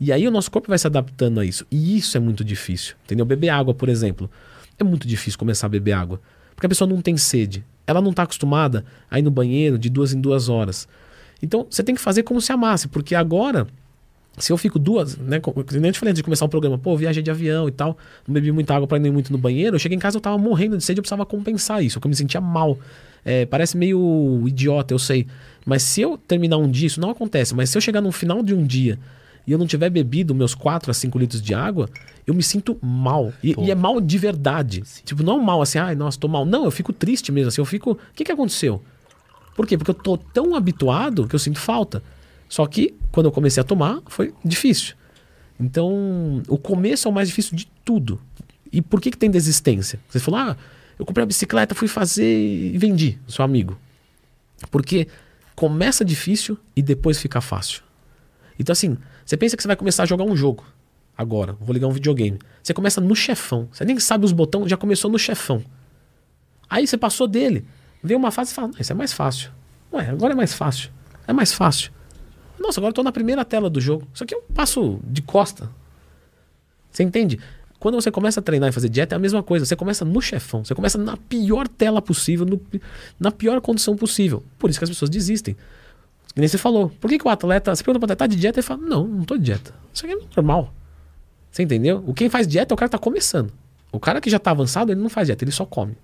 E 0.00 0.10
aí 0.12 0.26
o 0.26 0.32
nosso 0.32 0.50
corpo 0.50 0.68
vai 0.68 0.78
se 0.78 0.86
adaptando 0.86 1.38
a 1.38 1.44
isso. 1.44 1.64
E 1.70 1.96
isso 1.96 2.16
é 2.16 2.20
muito 2.20 2.42
difícil. 2.42 2.96
Entendeu? 3.04 3.24
Beber 3.24 3.50
água, 3.50 3.72
por 3.72 3.88
exemplo. 3.88 4.28
É 4.76 4.82
muito 4.82 5.06
difícil 5.06 5.38
começar 5.38 5.66
a 5.66 5.70
beber 5.70 5.92
água. 5.92 6.20
Porque 6.56 6.66
a 6.66 6.68
pessoa 6.68 6.88
não 6.88 7.00
tem 7.00 7.16
sede. 7.16 7.64
Ela 7.86 8.00
não 8.00 8.10
está 8.10 8.24
acostumada 8.24 8.84
a 9.08 9.20
ir 9.20 9.22
no 9.22 9.30
banheiro 9.30 9.78
de 9.78 9.88
duas 9.88 10.12
em 10.12 10.20
duas 10.20 10.48
horas. 10.48 10.88
Então 11.40 11.66
você 11.70 11.84
tem 11.84 11.94
que 11.94 12.00
fazer 12.00 12.24
como 12.24 12.40
se 12.40 12.50
amasse. 12.50 12.88
Porque 12.88 13.14
agora, 13.14 13.68
se 14.36 14.52
eu 14.52 14.56
fico 14.56 14.76
duas, 14.76 15.16
né? 15.16 15.40
Nem 15.72 15.86
eu 15.86 15.92
te 15.92 16.00
falei 16.00 16.10
antes 16.10 16.18
de 16.18 16.24
começar 16.24 16.46
um 16.46 16.48
programa, 16.48 16.76
pô, 16.76 16.96
viajei 16.96 17.22
de 17.22 17.30
avião 17.30 17.68
e 17.68 17.70
tal, 17.70 17.96
não 18.26 18.34
bebi 18.34 18.50
muita 18.50 18.74
água 18.74 18.88
para 18.88 18.98
ir 18.98 19.10
muito 19.12 19.30
no 19.30 19.38
banheiro. 19.38 19.76
Eu 19.76 19.78
cheguei 19.78 19.94
em 19.94 20.00
casa, 20.00 20.16
eu 20.16 20.20
tava 20.20 20.36
morrendo 20.36 20.76
de 20.76 20.82
sede, 20.82 20.98
eu 20.98 21.02
precisava 21.02 21.24
compensar 21.24 21.80
isso, 21.80 22.00
porque 22.00 22.08
eu 22.08 22.10
me 22.10 22.16
sentia 22.16 22.40
mal. 22.40 22.76
É, 23.24 23.46
parece 23.46 23.76
meio 23.76 24.42
idiota, 24.48 24.92
eu 24.92 24.98
sei. 24.98 25.28
Mas 25.64 25.82
se 25.82 26.00
eu 26.00 26.18
terminar 26.18 26.56
um 26.58 26.70
dia, 26.70 26.86
isso 26.86 27.00
não 27.00 27.10
acontece, 27.10 27.54
mas 27.54 27.70
se 27.70 27.78
eu 27.78 27.80
chegar 27.80 28.00
no 28.00 28.10
final 28.10 28.42
de 28.42 28.54
um 28.54 28.64
dia 28.66 28.98
e 29.46 29.52
eu 29.52 29.58
não 29.58 29.66
tiver 29.66 29.90
bebido 29.90 30.34
meus 30.34 30.54
4 30.54 30.90
a 30.90 30.94
5 30.94 31.18
litros 31.18 31.42
de 31.42 31.54
água, 31.54 31.88
eu 32.26 32.34
me 32.34 32.42
sinto 32.42 32.78
mal. 32.80 33.32
E, 33.42 33.54
e 33.58 33.70
é 33.70 33.74
mal 33.74 34.00
de 34.00 34.18
verdade. 34.18 34.82
Tipo, 35.04 35.22
não 35.22 35.40
mal 35.40 35.60
assim, 35.62 35.78
ai, 35.78 35.94
nossa, 35.94 36.18
tô 36.18 36.28
mal. 36.28 36.44
Não, 36.44 36.64
eu 36.64 36.70
fico 36.70 36.92
triste 36.92 37.32
mesmo, 37.32 37.48
assim, 37.48 37.60
eu 37.60 37.64
fico. 37.64 37.92
O 37.92 37.98
que, 38.14 38.24
que 38.24 38.32
aconteceu? 38.32 38.82
Por 39.54 39.66
quê? 39.66 39.76
Porque 39.76 39.90
eu 39.90 39.94
tô 39.94 40.16
tão 40.16 40.54
habituado 40.54 41.26
que 41.26 41.34
eu 41.34 41.38
sinto 41.38 41.58
falta. 41.58 42.02
Só 42.48 42.66
que 42.66 42.94
quando 43.10 43.26
eu 43.26 43.32
comecei 43.32 43.60
a 43.60 43.64
tomar, 43.64 44.00
foi 44.06 44.32
difícil. 44.44 44.94
Então, 45.58 46.42
o 46.48 46.58
começo 46.58 47.06
é 47.06 47.10
o 47.10 47.14
mais 47.14 47.28
difícil 47.28 47.56
de 47.56 47.68
tudo. 47.84 48.20
E 48.72 48.80
por 48.80 49.00
que, 49.00 49.10
que 49.10 49.18
tem 49.18 49.30
desistência? 49.30 49.98
Você 50.08 50.18
falou, 50.18 50.40
ah, 50.40 50.56
eu 50.98 51.04
comprei 51.04 51.22
a 51.22 51.26
bicicleta, 51.26 51.74
fui 51.74 51.88
fazer 51.88 52.24
e 52.24 52.76
vendi, 52.78 53.18
seu 53.28 53.44
amigo. 53.44 53.76
Porque 54.70 55.08
começa 55.54 56.04
difícil 56.04 56.58
e 56.74 56.82
depois 56.82 57.18
fica 57.18 57.40
fácil. 57.40 57.82
Então, 58.58 58.72
assim, 58.72 58.96
você 59.24 59.36
pensa 59.36 59.56
que 59.56 59.62
você 59.62 59.68
vai 59.68 59.76
começar 59.76 60.02
a 60.02 60.06
jogar 60.06 60.24
um 60.24 60.36
jogo. 60.36 60.64
Agora, 61.16 61.52
vou 61.60 61.72
ligar 61.74 61.86
um 61.88 61.92
videogame. 61.92 62.38
Você 62.62 62.72
começa 62.72 63.00
no 63.00 63.14
chefão. 63.14 63.68
Você 63.72 63.84
nem 63.84 63.98
sabe 63.98 64.24
os 64.24 64.32
botões, 64.32 64.70
já 64.70 64.76
começou 64.76 65.10
no 65.10 65.18
chefão. 65.18 65.62
Aí 66.68 66.86
você 66.86 66.96
passou 66.96 67.26
dele. 67.26 67.66
Veio 68.02 68.18
uma 68.18 68.30
fase 68.30 68.52
e 68.52 68.54
fala, 68.54 68.70
"Ah, 68.74 68.80
isso 68.80 68.92
é 68.92 68.94
mais 68.94 69.12
fácil. 69.12 69.50
Ué, 69.92 70.08
agora 70.08 70.32
é 70.32 70.36
mais 70.36 70.54
fácil. 70.54 70.90
É 71.26 71.32
mais 71.32 71.52
fácil. 71.52 71.92
Nossa, 72.58 72.80
agora 72.80 72.90
eu 72.90 72.94
tô 72.94 73.02
na 73.02 73.12
primeira 73.12 73.44
tela 73.44 73.68
do 73.68 73.80
jogo. 73.80 74.08
Isso 74.12 74.24
aqui 74.24 74.34
eu 74.34 74.42
passo 74.54 75.00
de 75.04 75.20
costa. 75.22 75.70
Você 76.90 77.02
entende? 77.02 77.38
Quando 77.82 77.96
você 77.96 78.12
começa 78.12 78.38
a 78.38 78.42
treinar 78.44 78.68
e 78.68 78.72
fazer 78.72 78.88
dieta, 78.88 79.14
é 79.14 79.16
a 79.16 79.18
mesma 79.18 79.42
coisa. 79.42 79.66
Você 79.66 79.74
começa 79.74 80.04
no 80.04 80.20
chefão. 80.22 80.64
Você 80.64 80.72
começa 80.72 80.96
na 80.96 81.16
pior 81.16 81.66
tela 81.66 82.00
possível, 82.00 82.46
no- 82.46 82.60
na 83.18 83.32
pior 83.32 83.60
condição 83.60 83.96
possível. 83.96 84.40
Por 84.56 84.70
isso 84.70 84.78
que 84.78 84.84
as 84.84 84.90
pessoas 84.90 85.10
desistem. 85.10 85.56
Que 86.32 86.38
nem 86.38 86.46
você 86.46 86.56
falou. 86.58 86.90
Por 87.00 87.10
que, 87.10 87.18
que 87.18 87.26
o 87.26 87.28
atleta. 87.28 87.74
Você 87.74 87.82
pergunta 87.82 87.98
pro 87.98 88.04
atleta, 88.04 88.18
tá 88.20 88.26
de 88.28 88.36
dieta? 88.36 88.60
Ele 88.60 88.64
fala, 88.64 88.80
não, 88.80 89.08
não 89.08 89.24
tô 89.24 89.36
de 89.36 89.42
dieta. 89.42 89.74
Isso 89.92 90.06
aqui 90.06 90.14
é 90.14 90.18
normal. 90.36 90.72
Você 91.50 91.64
entendeu? 91.64 92.04
O 92.06 92.14
quem 92.14 92.28
faz 92.28 92.46
dieta 92.46 92.72
é 92.72 92.74
o 92.74 92.78
cara 92.78 92.88
que 92.88 92.92
tá 92.92 92.98
começando. 92.98 93.52
O 93.90 93.98
cara 93.98 94.20
que 94.20 94.30
já 94.30 94.38
tá 94.38 94.52
avançado, 94.52 94.92
ele 94.92 95.00
não 95.00 95.08
faz 95.10 95.26
dieta, 95.26 95.42
ele 95.42 95.50
só 95.50 95.66
come. 95.66 95.96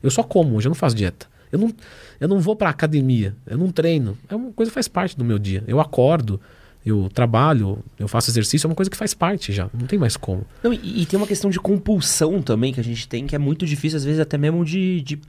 Eu 0.00 0.12
só 0.12 0.22
como 0.22 0.54
hoje, 0.56 0.68
eu 0.68 0.70
não 0.70 0.76
faço 0.76 0.94
dieta. 0.94 1.26
Eu 1.50 1.58
não, 1.58 1.74
eu 2.20 2.28
não 2.28 2.38
vou 2.38 2.54
pra 2.54 2.70
academia, 2.70 3.34
eu 3.48 3.58
não 3.58 3.72
treino. 3.72 4.16
É 4.28 4.34
uma 4.36 4.52
coisa 4.52 4.70
que 4.70 4.74
faz 4.74 4.86
parte 4.86 5.16
do 5.18 5.24
meu 5.24 5.40
dia. 5.40 5.64
Eu 5.66 5.80
acordo, 5.80 6.40
eu 6.86 7.08
trabalho, 7.12 7.80
eu 7.98 8.06
faço 8.06 8.30
exercício, 8.30 8.68
é 8.68 8.70
uma 8.70 8.76
coisa 8.76 8.88
que 8.88 8.96
faz 8.96 9.12
parte 9.12 9.52
já. 9.52 9.68
Não 9.74 9.88
tem 9.88 9.98
mais 9.98 10.16
como. 10.16 10.46
Não, 10.62 10.72
e, 10.72 11.02
e 11.02 11.06
tem 11.06 11.18
uma 11.18 11.26
questão 11.26 11.50
de 11.50 11.58
compulsão 11.58 12.40
também 12.40 12.72
que 12.72 12.78
a 12.78 12.84
gente 12.84 13.08
tem, 13.08 13.26
que 13.26 13.34
é 13.34 13.38
muito 13.38 13.66
difícil, 13.66 13.96
às 13.96 14.04
vezes, 14.04 14.20
até 14.20 14.38
mesmo 14.38 14.64
de, 14.64 15.02
de 15.02 15.20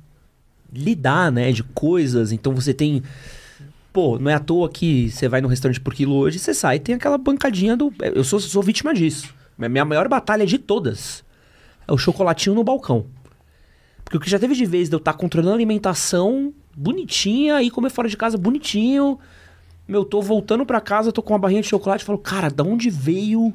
lidar, 0.71 1.31
né? 1.31 1.51
De 1.51 1.63
coisas. 1.63 2.31
Então 2.31 2.53
você 2.53 2.75
tem. 2.75 3.01
Pô, 3.91 4.19
não 4.19 4.29
é 4.29 4.35
à 4.35 4.39
toa 4.39 4.69
que 4.69 5.09
você 5.09 5.27
vai 5.27 5.41
no 5.41 5.47
restaurante 5.47 5.81
por 5.81 5.95
quilo 5.95 6.13
hoje, 6.13 6.37
você 6.37 6.53
sai 6.53 6.75
e 6.75 6.79
tem 6.79 6.93
aquela 6.93 7.17
bancadinha 7.17 7.75
do. 7.75 7.91
Eu 7.99 8.23
sou, 8.23 8.39
sou 8.39 8.61
vítima 8.61 8.93
disso. 8.93 9.33
Minha 9.57 9.83
maior 9.83 10.07
batalha 10.07 10.45
de 10.45 10.59
todas 10.59 11.23
é 11.87 11.91
o 11.91 11.97
chocolatinho 11.97 12.55
no 12.55 12.63
balcão. 12.63 13.07
Porque 14.03 14.17
o 14.17 14.19
que 14.19 14.29
já 14.29 14.37
teve 14.37 14.53
de 14.53 14.65
vez 14.65 14.89
de 14.89 14.95
eu 14.95 14.99
estar 14.99 15.13
controlando 15.13 15.53
a 15.53 15.55
alimentação 15.55 16.53
bonitinha 16.75 17.63
e 17.63 17.71
comer 17.71 17.89
fora 17.89 18.07
de 18.07 18.15
casa 18.15 18.37
bonitinho. 18.37 19.17
Meu, 19.87 20.03
tô 20.03 20.21
voltando 20.21 20.65
pra 20.65 20.81
casa, 20.81 21.11
tô 21.11 21.21
com 21.23 21.33
uma 21.33 21.39
barrinha 21.39 21.61
de 21.61 21.67
chocolate 21.67 22.03
e 22.03 22.05
falo, 22.05 22.17
cara, 22.17 22.49
da 22.49 22.63
onde 22.63 22.89
veio 22.89 23.53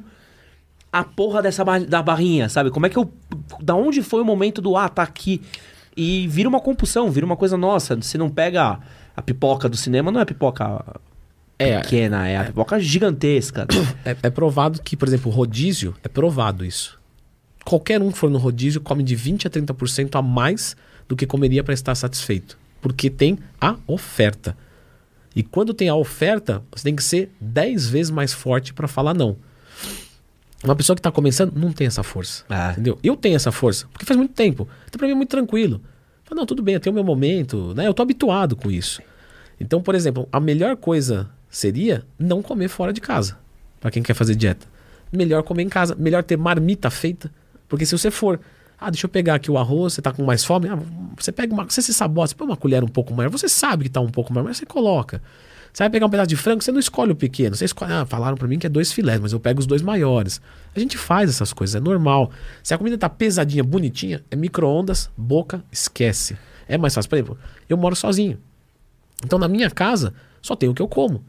a 0.91 1.03
porra 1.03 1.41
dessa 1.41 1.63
bar- 1.63 1.85
da 1.85 2.01
barrinha, 2.01 2.49
sabe? 2.49 2.69
Como 2.71 2.85
é 2.85 2.89
que 2.89 2.97
eu. 2.97 3.11
Da 3.61 3.75
onde 3.75 4.01
foi 4.01 4.21
o 4.21 4.25
momento 4.25 4.61
do 4.61 4.75
ah, 4.75 4.89
tá 4.89 5.03
aqui? 5.03 5.41
E 5.95 6.27
vira 6.27 6.49
uma 6.49 6.59
compulsão, 6.59 7.11
vira 7.11 7.25
uma 7.25 7.35
coisa 7.37 7.55
nossa. 7.57 7.95
Você 7.95 8.17
não 8.17 8.29
pega 8.29 8.79
a 9.15 9.21
pipoca 9.21 9.69
do 9.69 9.77
cinema, 9.77 10.11
não 10.11 10.19
é 10.19 10.25
pipoca 10.25 10.83
É, 11.59 11.79
pequena, 11.79 12.27
é 12.27 12.37
a 12.37 12.43
pipoca 12.45 12.79
gigantesca. 12.79 13.67
É, 14.03 14.15
é 14.23 14.29
provado 14.31 14.81
que, 14.81 14.97
por 14.97 15.07
exemplo, 15.07 15.31
o 15.31 15.35
rodízio, 15.35 15.93
é 16.03 16.07
provado 16.07 16.65
isso. 16.65 16.99
Qualquer 17.63 18.01
um 18.01 18.11
que 18.11 18.17
for 18.17 18.29
no 18.29 18.39
rodízio 18.39 18.81
come 18.81 19.03
de 19.03 19.15
20 19.15 19.47
a 19.47 19.49
30% 19.51 20.15
a 20.15 20.21
mais 20.21 20.75
do 21.07 21.15
que 21.15 21.25
comeria 21.27 21.63
para 21.63 21.73
estar 21.75 21.93
satisfeito. 21.95 22.57
Porque 22.81 23.09
tem 23.09 23.37
a 23.61 23.75
oferta. 23.87 24.57
E 25.35 25.41
quando 25.41 25.73
tem 25.73 25.89
a 25.89 25.95
oferta, 25.95 26.63
você 26.71 26.83
tem 26.83 26.95
que 26.95 27.03
ser 27.03 27.31
10 27.39 27.89
vezes 27.89 28.11
mais 28.11 28.33
forte 28.33 28.73
para 28.73 28.87
falar 28.87 29.13
não. 29.13 29.35
Uma 30.63 30.75
pessoa 30.75 30.95
que 30.95 30.99
está 30.99 31.11
começando 31.11 31.53
não 31.55 31.73
tem 31.73 31.87
essa 31.87 32.03
força. 32.03 32.45
Ah. 32.49 32.71
Entendeu? 32.71 32.97
Eu 33.03 33.17
tenho 33.17 33.35
essa 33.35 33.51
força, 33.51 33.87
porque 33.91 34.05
faz 34.05 34.17
muito 34.17 34.33
tempo. 34.33 34.67
Então, 34.87 34.97
pra 34.97 35.07
mim 35.07 35.13
é 35.13 35.15
muito 35.15 35.29
tranquilo. 35.29 35.81
Fala, 36.23 36.39
não, 36.39 36.45
tudo 36.45 36.63
bem, 36.63 36.75
eu 36.75 36.79
tenho 36.79 36.93
o 36.93 36.95
meu 36.95 37.03
momento, 37.03 37.73
né? 37.75 37.85
Eu 37.87 37.93
tô 37.93 38.01
habituado 38.01 38.55
com 38.55 38.71
isso. 38.71 39.01
Então, 39.59 39.81
por 39.81 39.93
exemplo, 39.93 40.27
a 40.31 40.39
melhor 40.39 40.77
coisa 40.77 41.29
seria 41.49 42.05
não 42.17 42.41
comer 42.41 42.69
fora 42.69 42.93
de 42.93 43.01
casa. 43.01 43.37
Pra 43.81 43.91
quem 43.91 44.01
quer 44.01 44.13
fazer 44.13 44.35
dieta. 44.35 44.65
Melhor 45.11 45.43
comer 45.43 45.63
em 45.63 45.69
casa, 45.69 45.95
melhor 45.95 46.23
ter 46.23 46.37
marmita 46.37 46.89
feita, 46.89 47.29
porque 47.67 47.85
se 47.85 47.97
você 47.97 48.09
for, 48.09 48.39
ah, 48.83 48.89
deixa 48.89 49.05
eu 49.05 49.09
pegar 49.09 49.35
aqui 49.35 49.49
o 49.49 49.57
arroz, 49.57 49.93
você 49.93 50.01
tá 50.01 50.11
com 50.11 50.23
mais 50.23 50.43
fome, 50.43 50.67
ah, 50.69 50.77
você 51.17 51.31
pega 51.31 51.53
uma, 51.53 51.63
você 51.63 51.81
se 51.81 51.93
sabota, 51.93 52.29
você 52.29 52.35
põe 52.35 52.47
uma 52.47 52.57
colher 52.57 52.83
um 52.83 52.87
pouco 52.87 53.13
maior, 53.13 53.29
você 53.29 53.47
sabe 53.47 53.85
que 53.85 53.89
tá 53.89 54.01
um 54.01 54.09
pouco 54.09 54.33
maior, 54.33 54.45
mas 54.45 54.57
você 54.57 54.65
coloca. 54.65 55.21
Você 55.71 55.83
vai 55.83 55.89
pegar 55.89 56.05
um 56.05 56.09
pedaço 56.09 56.29
de 56.29 56.35
frango, 56.35 56.63
você 56.63 56.71
não 56.71 56.79
escolhe 56.79 57.11
o 57.11 57.15
pequeno, 57.15 57.55
você 57.55 57.65
escolhe, 57.65 57.91
ah, 57.91 58.05
falaram 58.05 58.37
pra 58.37 58.47
mim 58.47 58.59
que 58.59 58.67
é 58.67 58.69
dois 58.69 58.91
filés, 58.91 59.19
mas 59.19 59.33
eu 59.33 59.39
pego 59.39 59.59
os 59.59 59.65
dois 59.65 59.81
maiores. 59.81 60.39
A 60.75 60.79
gente 60.79 60.97
faz 60.97 61.29
essas 61.29 61.51
coisas, 61.51 61.75
é 61.75 61.79
normal. 61.79 62.31
Se 62.61 62.73
a 62.73 62.77
comida 62.77 62.97
tá 62.97 63.09
pesadinha, 63.09 63.63
bonitinha, 63.63 64.23
é 64.29 64.35
micro-ondas, 64.35 65.09
boca, 65.17 65.63
esquece. 65.71 66.37
É 66.67 66.77
mais 66.77 66.93
fácil. 66.93 67.09
Por 67.09 67.15
exemplo, 67.15 67.37
eu 67.67 67.75
moro 67.75 67.95
sozinho. 67.95 68.37
Então 69.25 69.39
na 69.39 69.47
minha 69.47 69.69
casa 69.69 70.13
só 70.41 70.55
tem 70.55 70.69
o 70.69 70.73
que 70.73 70.81
eu 70.81 70.87
como. 70.87 71.23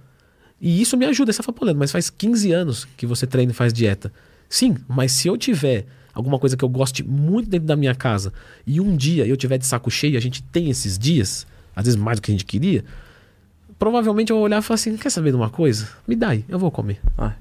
E 0.60 0.80
isso 0.80 0.96
me 0.96 1.06
ajuda. 1.06 1.32
Você 1.32 1.42
fala, 1.42 1.74
mas 1.74 1.92
faz 1.92 2.10
15 2.10 2.52
anos 2.52 2.88
que 2.96 3.06
você 3.06 3.26
treina 3.26 3.52
e 3.52 3.54
faz 3.54 3.72
dieta. 3.72 4.12
Sim, 4.48 4.76
mas 4.86 5.12
se 5.12 5.28
eu 5.28 5.36
tiver 5.36 5.86
alguma 6.14 6.38
coisa 6.38 6.56
que 6.56 6.64
eu 6.64 6.68
goste 6.68 7.02
muito 7.02 7.50
dentro 7.50 7.66
da 7.66 7.76
minha 7.76 7.94
casa 7.94 8.32
e 8.66 8.80
um 8.80 8.96
dia 8.96 9.26
eu 9.26 9.36
tiver 9.36 9.58
de 9.58 9.66
saco 9.66 9.90
cheio, 9.90 10.16
a 10.16 10.20
gente 10.20 10.42
tem 10.44 10.70
esses 10.70 10.98
dias, 10.98 11.46
às 11.74 11.84
vezes 11.84 11.98
mais 12.00 12.18
do 12.18 12.22
que 12.22 12.30
a 12.30 12.34
gente 12.34 12.44
queria, 12.44 12.84
provavelmente 13.78 14.30
eu 14.30 14.36
vou 14.36 14.44
olhar 14.44 14.58
e 14.58 14.62
falar 14.62 14.76
assim: 14.76 14.96
quer 14.96 15.10
saber 15.10 15.30
de 15.30 15.36
uma 15.36 15.50
coisa? 15.50 15.88
Me 16.06 16.14
dá 16.14 16.30
aí, 16.30 16.44
eu 16.48 16.58
vou 16.58 16.70
comer. 16.70 17.00
Ah, 17.18 17.34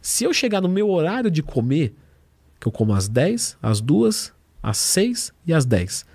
Se 0.00 0.24
eu 0.24 0.32
chegar 0.32 0.60
no 0.60 0.68
meu 0.68 0.88
horário 0.90 1.30
de 1.30 1.42
comer, 1.42 1.94
que 2.58 2.66
eu 2.66 2.72
como 2.72 2.92
às 2.94 3.08
10, 3.08 3.58
às 3.62 3.80
2, 3.80 4.32
às 4.62 4.76
6 4.78 5.32
e 5.46 5.52
às 5.52 5.64
10. 5.64 6.06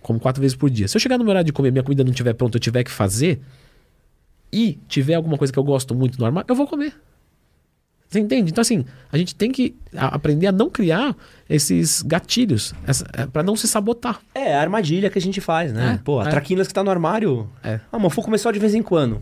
Como 0.00 0.20
quatro 0.20 0.40
vezes 0.40 0.56
por 0.56 0.68
dia. 0.68 0.88
Se 0.88 0.96
eu 0.96 1.00
chegar 1.00 1.16
no 1.18 1.24
meu 1.24 1.30
horário 1.30 1.46
de 1.46 1.52
comer, 1.52 1.70
minha 1.70 1.82
comida 1.82 2.04
não 2.04 2.10
estiver 2.10 2.34
pronta, 2.34 2.56
eu 2.56 2.60
tiver 2.60 2.84
que 2.84 2.90
fazer, 2.90 3.40
e 4.52 4.78
tiver 4.86 5.14
alguma 5.14 5.36
coisa 5.36 5.52
que 5.52 5.58
eu 5.58 5.64
gosto 5.64 5.94
muito 5.94 6.18
no 6.18 6.24
armário, 6.24 6.46
eu 6.48 6.54
vou 6.54 6.66
comer. 6.66 6.94
Você 8.08 8.20
entende? 8.20 8.52
Então, 8.52 8.62
assim, 8.62 8.84
a 9.10 9.18
gente 9.18 9.34
tem 9.34 9.50
que 9.50 9.74
aprender 9.96 10.46
a 10.46 10.52
não 10.52 10.70
criar 10.70 11.16
esses 11.50 12.00
gatilhos 12.02 12.72
para 13.32 13.42
não 13.42 13.56
se 13.56 13.66
sabotar. 13.66 14.20
É, 14.34 14.54
a 14.54 14.60
armadilha 14.60 15.10
que 15.10 15.18
a 15.18 15.22
gente 15.22 15.40
faz, 15.40 15.72
né? 15.72 15.94
É, 15.94 16.02
Pô, 16.04 16.20
a 16.20 16.26
é. 16.26 16.30
traquinas 16.30 16.68
que 16.68 16.74
tá 16.74 16.84
no 16.84 16.90
armário. 16.90 17.48
É. 17.62 17.80
Ah, 17.90 17.98
mas 17.98 18.14
vou 18.14 18.24
comer 18.24 18.38
só 18.38 18.50
de 18.52 18.58
vez 18.60 18.74
em 18.74 18.82
quando. 18.82 19.20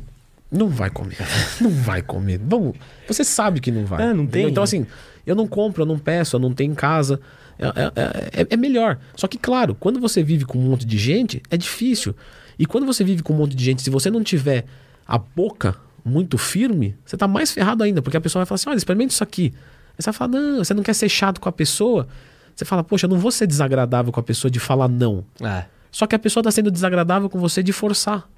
Não 0.50 0.68
vai 0.68 0.90
comer. 0.90 1.16
não 1.60 1.70
vai 1.70 2.02
comer. 2.02 2.38
Vamos, 2.44 2.76
você 3.08 3.24
sabe 3.24 3.60
que 3.60 3.70
não 3.70 3.86
vai. 3.86 4.10
É, 4.10 4.12
não 4.12 4.26
tem. 4.26 4.48
Então, 4.48 4.62
assim, 4.62 4.86
Eu 5.24 5.36
não 5.36 5.46
compro, 5.46 5.82
eu 5.82 5.86
não 5.86 5.98
peço, 6.00 6.34
eu 6.34 6.40
não 6.40 6.52
tenho 6.52 6.72
em 6.72 6.74
casa. 6.74 7.20
É, 7.56 7.66
é- 7.66 8.40
é- 8.42 8.46
é 8.50 8.56
melhor. 8.56 8.98
Só 9.14 9.28
que, 9.28 9.38
claro, 9.38 9.72
quando 9.78 10.00
você 10.00 10.20
vive 10.20 10.44
com 10.44 10.58
um 10.58 10.62
monte 10.62 10.84
de 10.84 10.98
gente, 10.98 11.40
é 11.48 11.56
difícil. 11.56 12.12
E 12.58 12.66
quando 12.66 12.84
você 12.84 13.04
vive 13.04 13.22
com 13.22 13.32
um 13.32 13.36
monte 13.36 13.54
de 13.54 13.64
gente, 13.64 13.82
se 13.82 13.88
você 13.88 14.10
não 14.10 14.22
tiver 14.24 14.64
a 15.06 15.16
boca 15.16 15.76
muito 16.04 16.36
firme, 16.36 16.96
você 17.04 17.16
tá 17.16 17.28
mais 17.28 17.52
ferrado 17.52 17.82
ainda, 17.82 18.02
porque 18.02 18.16
a 18.16 18.20
pessoa 18.20 18.40
vai 18.40 18.46
falar 18.46 18.56
assim: 18.56 18.68
olha, 18.68 18.76
experimenta 18.76 19.12
isso 19.12 19.22
aqui. 19.22 19.52
Aí 19.54 19.96
você 19.98 20.10
vai 20.10 20.14
falar: 20.14 20.30
não, 20.32 20.58
você 20.58 20.74
não 20.74 20.82
quer 20.82 20.94
ser 20.94 21.08
chato 21.08 21.40
com 21.40 21.48
a 21.48 21.52
pessoa. 21.52 22.08
Você 22.54 22.64
fala: 22.64 22.82
poxa, 22.82 23.06
eu 23.06 23.10
não 23.10 23.18
vou 23.18 23.30
ser 23.30 23.46
desagradável 23.46 24.12
com 24.12 24.20
a 24.20 24.22
pessoa 24.22 24.50
de 24.50 24.60
falar 24.60 24.88
não. 24.88 25.24
É. 25.40 25.64
Só 25.90 26.06
que 26.06 26.14
a 26.14 26.18
pessoa 26.18 26.40
está 26.40 26.50
sendo 26.50 26.70
desagradável 26.70 27.28
com 27.28 27.38
você 27.38 27.62
de 27.62 27.72
forçar. 27.72 28.28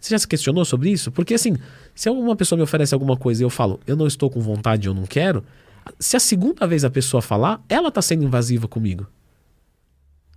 Você 0.00 0.10
já 0.10 0.18
se 0.18 0.28
questionou 0.28 0.64
sobre 0.64 0.90
isso? 0.90 1.10
Porque 1.10 1.34
assim, 1.34 1.56
se 1.94 2.10
uma 2.10 2.36
pessoa 2.36 2.56
me 2.56 2.62
oferece 2.62 2.92
alguma 2.92 3.16
coisa 3.16 3.42
e 3.42 3.44
eu 3.44 3.50
falo, 3.50 3.80
eu 3.86 3.96
não 3.96 4.06
estou 4.06 4.28
com 4.28 4.40
vontade, 4.40 4.86
eu 4.86 4.92
não 4.92 5.04
quero, 5.04 5.42
se 5.98 6.16
a 6.16 6.20
segunda 6.20 6.66
vez 6.66 6.84
a 6.84 6.90
pessoa 6.90 7.22
falar, 7.22 7.62
ela 7.68 7.88
está 7.88 8.02
sendo 8.02 8.24
invasiva 8.24 8.68
comigo. 8.68 9.06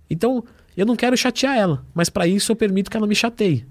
Então, 0.08 0.42
eu 0.76 0.86
não 0.86 0.96
quero 0.96 1.16
chatear 1.16 1.56
ela, 1.56 1.84
mas 1.94 2.08
para 2.08 2.26
isso 2.26 2.50
eu 2.50 2.56
permito 2.56 2.90
que 2.90 2.96
ela 2.96 3.06
me 3.06 3.14
chateie. 3.14 3.66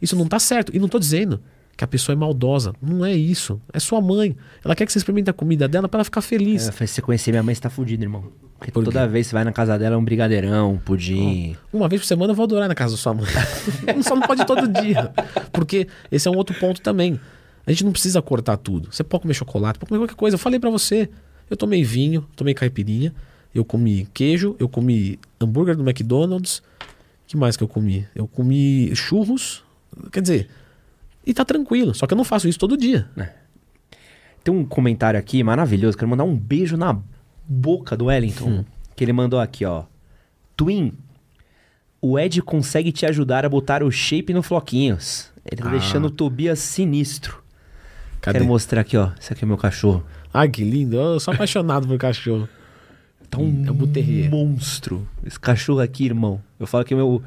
Isso 0.00 0.14
não 0.16 0.26
tá 0.26 0.38
certo. 0.38 0.74
E 0.74 0.78
não 0.78 0.88
tô 0.88 0.98
dizendo 0.98 1.42
que 1.80 1.84
a 1.84 1.88
pessoa 1.88 2.12
é 2.12 2.16
maldosa. 2.16 2.74
Não 2.82 3.06
é 3.06 3.14
isso. 3.14 3.58
É 3.72 3.80
sua 3.80 4.02
mãe. 4.02 4.36
Ela 4.62 4.76
quer 4.76 4.84
que 4.84 4.92
você 4.92 4.98
experimente 4.98 5.30
a 5.30 5.32
comida 5.32 5.66
dela 5.66 5.88
para 5.88 5.96
ela 5.96 6.04
ficar 6.04 6.20
feliz. 6.20 6.68
É, 6.68 6.72
se 6.72 6.86
você 6.86 7.00
conhecer 7.00 7.30
minha 7.30 7.42
mãe, 7.42 7.54
você 7.54 7.60
tá 7.62 7.70
fudido, 7.70 8.04
irmão. 8.04 8.24
Porque 8.58 8.70
Por 8.70 8.84
toda 8.84 9.08
vez 9.08 9.26
que 9.26 9.30
você 9.30 9.36
vai 9.36 9.44
na 9.44 9.52
casa 9.52 9.78
dela 9.78 9.94
é 9.94 9.98
um 9.98 10.04
brigadeirão, 10.04 10.74
um 10.74 10.76
pudim. 10.76 11.56
Uma 11.72 11.88
vez 11.88 12.02
por 12.02 12.06
semana 12.06 12.32
eu 12.32 12.36
vou 12.36 12.44
adorar 12.44 12.68
na 12.68 12.74
casa 12.74 12.92
da 12.92 12.98
sua 12.98 13.14
mãe. 13.14 13.24
Só 14.04 14.14
não 14.14 14.20
pode 14.20 14.44
todo 14.44 14.68
dia. 14.68 15.10
Porque 15.50 15.88
esse 16.12 16.28
é 16.28 16.30
um 16.30 16.36
outro 16.36 16.54
ponto 16.60 16.82
também. 16.82 17.18
A 17.66 17.72
gente 17.72 17.82
não 17.82 17.92
precisa 17.92 18.20
cortar 18.20 18.58
tudo. 18.58 18.92
Você 18.92 19.02
pode 19.02 19.22
comer 19.22 19.32
chocolate, 19.32 19.78
pode 19.78 19.88
comer 19.88 20.00
qualquer 20.00 20.16
coisa. 20.16 20.34
Eu 20.34 20.38
falei 20.38 20.60
pra 20.60 20.68
você. 20.68 21.08
Eu 21.48 21.56
tomei 21.56 21.82
vinho, 21.82 22.26
tomei 22.36 22.52
caipirinha, 22.52 23.14
eu 23.54 23.64
comi 23.64 24.06
queijo, 24.12 24.54
eu 24.58 24.68
comi 24.68 25.18
hambúrguer 25.40 25.74
do 25.74 25.82
McDonald's. 25.82 26.62
que 27.26 27.38
mais 27.38 27.56
que 27.56 27.64
eu 27.64 27.68
comi? 27.68 28.06
Eu 28.14 28.28
comi 28.28 28.94
churros. 28.94 29.64
Quer 30.12 30.20
dizer, 30.20 30.48
e 31.26 31.32
tá 31.34 31.44
tranquilo. 31.44 31.94
Só 31.94 32.06
que 32.06 32.14
eu 32.14 32.16
não 32.16 32.24
faço 32.24 32.48
isso 32.48 32.58
todo 32.58 32.76
dia. 32.76 33.08
Tem 34.42 34.54
um 34.54 34.64
comentário 34.64 35.18
aqui 35.18 35.42
maravilhoso. 35.42 35.96
Quero 35.96 36.08
mandar 36.10 36.24
um 36.24 36.36
beijo 36.36 36.76
na 36.76 36.98
boca 37.46 37.96
do 37.96 38.06
Wellington. 38.06 38.48
Hum. 38.50 38.64
Que 38.96 39.04
ele 39.04 39.12
mandou 39.12 39.38
aqui, 39.40 39.64
ó. 39.64 39.84
Twin, 40.56 40.92
o 42.00 42.18
Ed 42.18 42.40
consegue 42.42 42.92
te 42.92 43.04
ajudar 43.06 43.44
a 43.44 43.48
botar 43.48 43.82
o 43.82 43.90
shape 43.90 44.32
no 44.32 44.42
Floquinhos. 44.42 45.30
Ele 45.44 45.62
tá 45.62 45.68
Ah. 45.68 45.72
deixando 45.72 46.06
o 46.06 46.10
Tobias 46.10 46.58
sinistro. 46.58 47.42
Cadê? 48.20 48.38
Quero 48.38 48.48
mostrar 48.48 48.80
aqui, 48.82 48.96
ó. 48.96 49.10
Esse 49.20 49.32
aqui 49.32 49.44
é 49.44 49.46
o 49.46 49.48
meu 49.48 49.56
cachorro. 49.56 50.04
Ai, 50.32 50.48
que 50.48 50.62
lindo. 50.62 50.96
Eu 50.96 51.18
sou 51.20 51.32
apaixonado 51.34 51.86
por 51.86 51.98
cachorro. 51.98 52.48
Tá 53.30 53.38
um 53.38 53.64
É 53.66 53.70
um 53.70 54.28
monstro. 54.30 55.06
Esse 55.24 55.38
cachorro 55.38 55.80
aqui, 55.80 56.04
irmão. 56.04 56.40
Eu 56.58 56.66
falo 56.66 56.84
que 56.84 56.94
meu, 56.94 57.22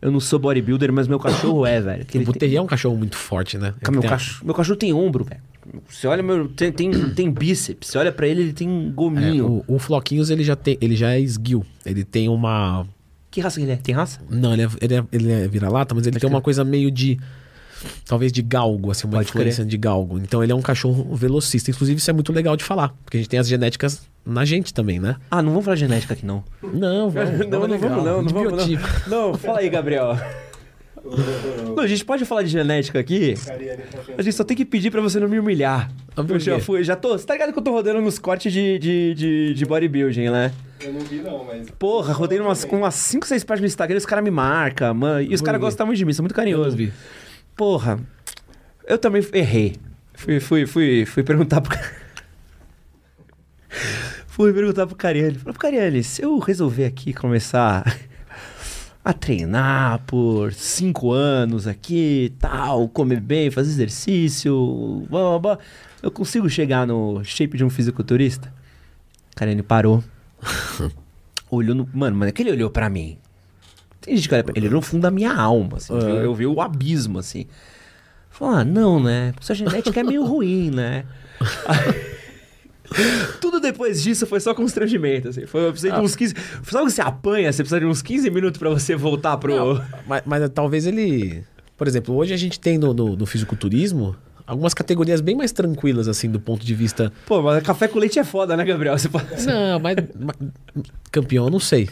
eu 0.00 0.10
não 0.10 0.20
sou 0.20 0.38
bodybuilder, 0.38 0.92
mas 0.92 1.08
meu 1.08 1.18
cachorro 1.18 1.66
é, 1.66 1.80
velho. 1.80 2.04
Que 2.04 2.18
O 2.18 2.22
ele 2.22 2.32
tem- 2.34 2.54
é 2.56 2.60
um 2.62 2.66
cachorro 2.66 2.96
muito 2.96 3.16
forte, 3.16 3.58
né? 3.58 3.74
Meu, 3.90 4.00
Tem- 4.00 4.10
cachorro, 4.10 4.46
meu 4.46 4.54
cachorro 4.54 4.76
tem 4.76 4.92
ombro, 4.92 5.24
velho. 5.24 5.40
Você 5.88 6.06
olha, 6.06 6.22
meu, 6.22 6.48
tem, 6.48 6.72
tem, 6.72 6.90
tem 7.10 7.30
bíceps. 7.30 7.88
Você 7.90 7.98
olha 7.98 8.10
pra 8.10 8.26
ele, 8.26 8.40
ele 8.40 8.52
tem 8.54 8.66
um 8.68 8.88
É, 8.88 8.92
gominho. 8.92 9.62
o, 9.68 9.74
o 9.74 9.78
Floquinhos 9.78 10.30
ele 10.30 10.42
já, 10.42 10.56
tem, 10.56 10.78
ele 10.80 10.96
já 10.96 11.12
é 11.12 11.20
esguio. 11.20 11.64
Ele 11.84 12.04
tem 12.04 12.28
uma. 12.28 12.86
Que 13.30 13.40
raça 13.42 13.60
que 13.60 13.66
ele 13.66 13.72
é? 13.72 13.76
Tem 13.76 13.94
raça? 13.94 14.18
Não, 14.30 14.54
ele 14.54 14.62
é, 14.62 14.68
ele 14.80 14.94
é, 14.94 15.04
ele 15.12 15.30
é 15.32 15.46
vira-lata, 15.48 15.94
mas 15.94 16.06
ele 16.06 16.18
tem 16.18 16.28
uma 16.30 16.40
coisa 16.40 16.64
meio 16.64 16.90
de. 16.90 17.18
Talvez 18.04 18.32
de 18.32 18.42
galgo, 18.42 18.90
assim, 18.90 19.06
uma 19.06 19.18
Pode 19.18 19.28
influência 19.28 19.64
de 19.64 19.76
galgo. 19.76 20.18
Então 20.18 20.42
ele 20.42 20.52
é 20.52 20.54
um 20.54 20.62
cachorro 20.62 21.14
velocista. 21.14 21.70
Inclusive, 21.70 21.98
isso 21.98 22.10
é 22.10 22.12
muito 22.12 22.32
legal 22.32 22.56
de 22.56 22.64
falar. 22.64 22.94
Porque 23.04 23.16
a 23.16 23.20
gente 23.20 23.28
tem 23.28 23.38
as 23.38 23.48
genéticas 23.48 24.02
na 24.24 24.44
gente 24.44 24.74
também, 24.74 24.98
né? 24.98 25.16
Ah, 25.30 25.42
não 25.42 25.50
vamos 25.50 25.64
falar 25.64 25.76
genética 25.76 26.14
aqui, 26.14 26.26
não. 26.26 26.44
Não, 26.62 27.08
vamos. 27.10 27.38
não, 27.38 27.66
não 27.66 27.78
vamos, 27.78 28.04
não. 28.04 28.22
Não, 28.22 28.28
vamos, 28.28 28.68
não. 28.68 29.30
não, 29.30 29.34
fala 29.34 29.60
aí, 29.60 29.68
Gabriel. 29.68 30.16
Não, 31.74 31.82
a 31.82 31.86
gente 31.86 32.04
pode 32.04 32.24
falar 32.24 32.42
de 32.42 32.48
genética 32.48 32.98
aqui? 32.98 33.34
A 34.16 34.22
gente 34.22 34.34
só 34.34 34.44
tem 34.44 34.56
que 34.56 34.64
pedir 34.64 34.90
pra 34.90 35.00
você 35.00 35.18
não 35.20 35.28
me 35.28 35.38
humilhar. 35.38 35.90
Ah, 36.16 36.22
por 36.22 36.32
Eu 36.32 36.40
já 36.40 36.60
fui, 36.60 36.82
já 36.82 36.96
tô. 36.96 37.16
Você 37.16 37.24
tá 37.24 37.34
ligado 37.34 37.52
que 37.52 37.58
eu 37.58 37.62
tô 37.62 37.70
rodando 37.70 38.00
nos 38.00 38.18
cortes 38.18 38.52
de, 38.52 38.78
de, 38.78 39.14
de, 39.14 39.54
de 39.54 39.64
bodybuilding, 39.64 40.28
né? 40.28 40.52
Eu 40.80 40.92
não 40.92 41.00
vi 41.00 41.16
não, 41.16 41.44
mas... 41.44 41.70
Porra, 41.78 42.12
rodei 42.12 42.38
umas, 42.38 42.64
com 42.64 42.78
umas 42.78 42.94
5, 42.94 43.26
6 43.26 43.44
páginas 43.44 43.62
no 43.62 43.72
Instagram 43.72 43.96
e 43.96 43.98
os 43.98 44.06
caras 44.06 44.24
me 44.24 44.30
marcam, 44.30 44.94
mano. 44.94 45.22
E 45.22 45.34
os 45.34 45.40
caras 45.40 45.60
gostam 45.60 45.86
muito 45.86 45.98
de 45.98 46.04
mim, 46.04 46.12
são 46.12 46.22
muito 46.22 46.34
carinhosos. 46.34 46.74
vi. 46.74 46.92
Porra, 47.58 47.98
eu 48.86 48.96
também 48.96 49.20
errei. 49.32 49.74
Fui, 50.14 50.38
fui, 50.38 50.64
fui, 50.64 51.04
fui 51.04 51.24
perguntar 51.24 51.60
pro. 51.60 51.76
fui 54.28 54.52
perguntar 54.52 54.86
pro 54.86 54.94
Cariani. 54.94 55.34
Falei, 55.34 55.52
pro 55.52 55.60
Cariani, 55.60 56.04
se 56.04 56.22
eu 56.22 56.38
resolver 56.38 56.84
aqui 56.84 57.12
começar 57.12 57.82
a 59.04 59.12
treinar 59.12 60.04
por 60.06 60.52
cinco 60.52 61.10
anos 61.10 61.66
aqui, 61.66 62.32
tal, 62.38 62.88
comer 62.88 63.18
bem, 63.18 63.50
fazer 63.50 63.70
exercício, 63.70 65.04
blá, 65.10 65.20
blá, 65.20 65.38
blá, 65.40 65.58
eu 66.00 66.12
consigo 66.12 66.48
chegar 66.48 66.86
no 66.86 67.24
shape 67.24 67.56
de 67.56 67.64
um 67.64 67.70
fisiculturista? 67.70 68.54
Cariani 69.34 69.64
parou. 69.64 70.04
olhou 71.50 71.74
no. 71.74 71.88
Mano, 71.92 72.18
mas 72.18 72.28
é 72.28 72.32
que 72.32 72.40
ele 72.40 72.52
olhou 72.52 72.70
pra 72.70 72.88
mim. 72.88 73.18
Tem 74.08 74.16
gente 74.16 74.26
que 74.26 74.34
olha 74.34 74.42
pra 74.42 74.54
ele, 74.56 74.68
olhou 74.68 74.80
no 74.80 74.86
fundo 74.86 75.02
da 75.02 75.10
minha 75.10 75.34
alma, 75.34 75.76
assim. 75.76 75.92
É. 75.92 76.00
Eu, 76.00 76.16
eu 76.16 76.34
vi 76.34 76.46
o 76.46 76.62
abismo, 76.62 77.18
assim. 77.18 77.44
Falou, 78.30 78.54
ah, 78.54 78.64
não, 78.64 78.98
né? 78.98 79.34
Sua 79.38 79.54
genética 79.54 80.00
é 80.00 80.02
meio 80.02 80.24
ruim, 80.24 80.70
né? 80.70 81.04
Tudo 83.38 83.60
depois 83.60 84.02
disso 84.02 84.26
foi 84.26 84.40
só 84.40 84.54
constrangimento, 84.54 85.28
assim. 85.28 85.44
Foi, 85.44 85.66
eu 85.66 85.72
precisei 85.72 85.92
de 85.92 86.00
uns 86.00 86.16
15... 86.16 86.34
Sabe 86.64 86.86
que 86.86 86.92
você 86.92 87.02
apanha? 87.02 87.52
Você 87.52 87.62
precisa 87.62 87.80
de 87.80 87.84
uns 87.84 88.00
15 88.00 88.30
minutos 88.30 88.58
pra 88.58 88.70
você 88.70 88.96
voltar 88.96 89.36
pro... 89.36 89.74
Não, 89.74 89.84
mas, 90.06 90.22
mas 90.24 90.48
talvez 90.54 90.86
ele. 90.86 91.44
Por 91.76 91.86
exemplo, 91.86 92.14
hoje 92.14 92.32
a 92.32 92.36
gente 92.38 92.58
tem 92.58 92.78
no, 92.78 92.94
no, 92.94 93.14
no 93.14 93.26
fisiculturismo 93.26 94.16
algumas 94.48 94.72
categorias 94.72 95.20
bem 95.20 95.36
mais 95.36 95.52
tranquilas, 95.52 96.08
assim, 96.08 96.30
do 96.30 96.40
ponto 96.40 96.64
de 96.64 96.74
vista. 96.74 97.12
Pô, 97.26 97.42
mas 97.42 97.62
café 97.62 97.86
com 97.86 97.98
leite 97.98 98.18
é 98.18 98.24
foda, 98.24 98.56
né, 98.56 98.64
Gabriel? 98.64 98.98
Você 98.98 99.08
pode... 99.08 99.26
Não, 99.46 99.78
mas, 99.78 99.96
campeão, 101.12 101.44
eu 101.44 101.50
não 101.50 101.60
sei. 101.60 101.90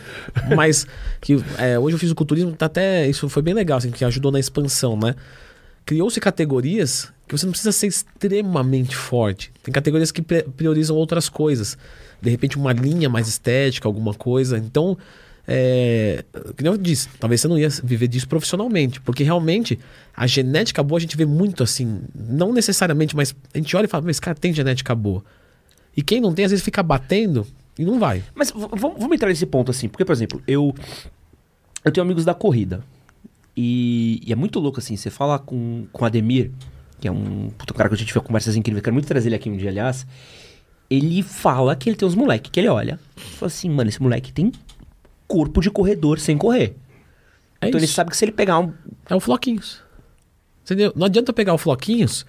Mas 0.56 0.86
que 1.20 1.36
é, 1.58 1.78
hoje 1.78 1.96
o 1.96 1.98
fisiculturismo 1.98 2.52
tá 2.52 2.64
até. 2.64 3.06
Isso 3.06 3.28
foi 3.28 3.42
bem 3.42 3.52
legal, 3.52 3.76
assim, 3.76 3.90
que 3.90 4.04
ajudou 4.04 4.32
na 4.32 4.40
expansão, 4.40 4.98
né? 4.98 5.14
Criou-se 5.84 6.18
categorias 6.18 7.12
que 7.28 7.36
você 7.36 7.44
não 7.44 7.52
precisa 7.52 7.72
ser 7.72 7.88
extremamente 7.88 8.96
forte. 8.96 9.52
Tem 9.62 9.72
categorias 9.72 10.10
que 10.10 10.22
priorizam 10.22 10.96
outras 10.96 11.28
coisas. 11.28 11.76
De 12.22 12.30
repente, 12.30 12.56
uma 12.56 12.72
linha 12.72 13.08
mais 13.08 13.28
estética, 13.28 13.86
alguma 13.86 14.14
coisa. 14.14 14.56
Então, 14.56 14.96
é, 15.48 16.24
que 16.56 16.62
nem 16.62 16.72
eu 16.72 16.76
disse, 16.78 17.08
talvez 17.20 17.40
você 17.40 17.48
não 17.48 17.58
ia 17.58 17.68
viver 17.68 18.08
disso 18.08 18.28
profissionalmente. 18.28 19.00
Porque 19.00 19.22
realmente, 19.22 19.78
a 20.14 20.26
genética 20.26 20.82
boa 20.82 20.98
a 20.98 21.00
gente 21.00 21.16
vê 21.16 21.24
muito 21.24 21.62
assim. 21.62 22.02
Não 22.14 22.52
necessariamente, 22.52 23.14
mas 23.14 23.34
a 23.54 23.58
gente 23.58 23.76
olha 23.76 23.86
e 23.86 23.88
fala, 23.88 24.10
esse 24.10 24.20
cara 24.20 24.36
tem 24.36 24.52
genética 24.52 24.94
boa. 24.94 25.24
E 25.96 26.02
quem 26.02 26.20
não 26.20 26.34
tem, 26.34 26.44
às 26.44 26.50
vezes 26.50 26.64
fica 26.64 26.82
batendo 26.82 27.46
e 27.78 27.84
não 27.84 27.98
vai. 27.98 28.22
Mas 28.34 28.52
vamos 28.52 29.12
entrar 29.12 29.28
nesse 29.28 29.46
ponto, 29.46 29.70
assim. 29.70 29.88
Porque, 29.88 30.04
por 30.04 30.12
exemplo, 30.12 30.42
eu... 30.46 30.74
Eu 31.84 31.92
tenho 31.92 32.04
amigos 32.04 32.24
da 32.24 32.34
corrida. 32.34 32.82
E, 33.56 34.20
e 34.26 34.32
é 34.32 34.36
muito 34.36 34.58
louco, 34.58 34.80
assim. 34.80 34.96
Você 34.96 35.08
fala 35.08 35.38
com, 35.38 35.86
com 35.92 36.02
o 36.02 36.06
Ademir, 36.06 36.50
que 37.00 37.06
é 37.06 37.12
um 37.12 37.48
puta 37.56 37.72
cara 37.72 37.88
que 37.88 37.94
a 37.94 37.98
gente 37.98 38.12
vê 38.12 38.20
conversas 38.20 38.56
incríveis. 38.56 38.82
Quero 38.82 38.92
muito 38.92 39.06
trazer 39.06 39.28
ele 39.28 39.36
aqui 39.36 39.48
um 39.48 39.56
dia, 39.56 39.70
aliás. 39.70 40.04
Ele 40.90 41.22
fala 41.22 41.76
que 41.76 41.88
ele 41.88 41.96
tem 41.96 42.06
uns 42.06 42.16
moleques 42.16 42.50
que 42.50 42.58
ele 42.58 42.68
olha. 42.68 42.98
Fala 43.14 43.46
assim, 43.46 43.70
mano, 43.70 43.88
esse 43.88 44.02
moleque 44.02 44.32
tem 44.32 44.50
corpo 45.26 45.60
de 45.60 45.70
corredor 45.70 46.18
sem 46.18 46.36
correr. 46.36 46.76
É 47.60 47.68
então 47.68 47.78
ele 47.78 47.86
isso. 47.86 47.94
sabe 47.94 48.10
que 48.10 48.16
se 48.16 48.24
ele 48.24 48.32
pegar 48.32 48.58
um. 48.58 48.72
É 49.08 49.14
o 49.14 49.20
Floquinhos. 49.20 49.82
Entendeu? 50.64 50.92
Não 50.96 51.06
adianta 51.06 51.30
eu 51.30 51.34
pegar 51.34 51.54
o 51.54 51.58
Floquinhos 51.58 52.26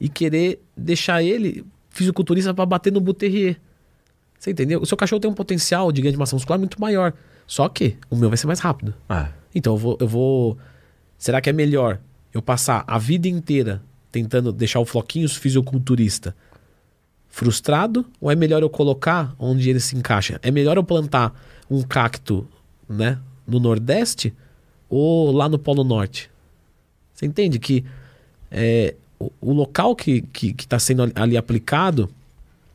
e 0.00 0.08
querer 0.08 0.60
deixar 0.76 1.22
ele 1.22 1.64
fisiculturista 1.90 2.52
pra 2.52 2.66
bater 2.66 2.92
no 2.92 3.00
Buterrier. 3.00 3.58
Você 4.38 4.50
entendeu? 4.50 4.80
O 4.80 4.86
seu 4.86 4.96
cachorro 4.96 5.20
tem 5.20 5.30
um 5.30 5.34
potencial 5.34 5.90
de 5.90 6.02
ganho 6.02 6.12
de 6.12 6.18
massa 6.18 6.36
muscular 6.36 6.58
muito 6.58 6.80
maior. 6.80 7.12
Só 7.46 7.68
que 7.68 7.96
o 8.10 8.16
meu 8.16 8.28
vai 8.28 8.36
ser 8.36 8.46
mais 8.46 8.60
rápido. 8.60 8.94
Ah. 9.08 9.28
Então 9.54 9.74
eu 9.74 9.78
vou, 9.78 9.96
eu 10.00 10.08
vou. 10.08 10.58
Será 11.16 11.40
que 11.40 11.48
é 11.48 11.52
melhor 11.52 12.00
eu 12.34 12.42
passar 12.42 12.84
a 12.86 12.98
vida 12.98 13.28
inteira 13.28 13.82
tentando 14.12 14.52
deixar 14.52 14.80
o 14.80 14.84
Floquinhos 14.84 15.36
fisiculturista 15.36 16.36
frustrado? 17.28 18.04
Ou 18.20 18.30
é 18.30 18.34
melhor 18.34 18.62
eu 18.62 18.68
colocar 18.68 19.34
onde 19.38 19.70
ele 19.70 19.80
se 19.80 19.96
encaixa? 19.96 20.38
É 20.42 20.50
melhor 20.50 20.76
eu 20.76 20.84
plantar 20.84 21.34
um 21.70 21.82
cacto, 21.82 22.46
né, 22.88 23.18
no 23.46 23.58
Nordeste 23.60 24.32
ou 24.88 25.32
lá 25.32 25.48
no 25.48 25.58
Polo 25.58 25.84
Norte? 25.84 26.30
Você 27.14 27.26
entende 27.26 27.58
que 27.58 27.84
é, 28.50 28.94
o, 29.18 29.30
o 29.40 29.52
local 29.52 29.94
que 29.96 30.24
está 30.58 30.78
sendo 30.78 31.02
ali- 31.02 31.12
ali 31.14 31.36
aplicado, 31.36 32.08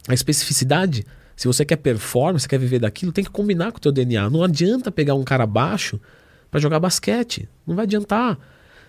a 0.07 0.13
especificidade, 0.13 1.05
se 1.35 1.47
você 1.47 1.63
quer 1.63 1.77
performance, 1.77 2.47
quer 2.47 2.59
viver 2.59 2.79
daquilo, 2.79 3.11
tem 3.11 3.23
que 3.23 3.29
combinar 3.29 3.71
com 3.71 3.77
o 3.77 3.81
teu 3.81 3.91
DNA. 3.91 4.29
Não 4.29 4.43
adianta 4.43 4.91
pegar 4.91 5.15
um 5.15 5.23
cara 5.23 5.45
baixo 5.45 5.99
para 6.49 6.59
jogar 6.59 6.79
basquete. 6.79 7.47
Não 7.65 7.75
vai 7.75 7.85
adiantar. 7.85 8.37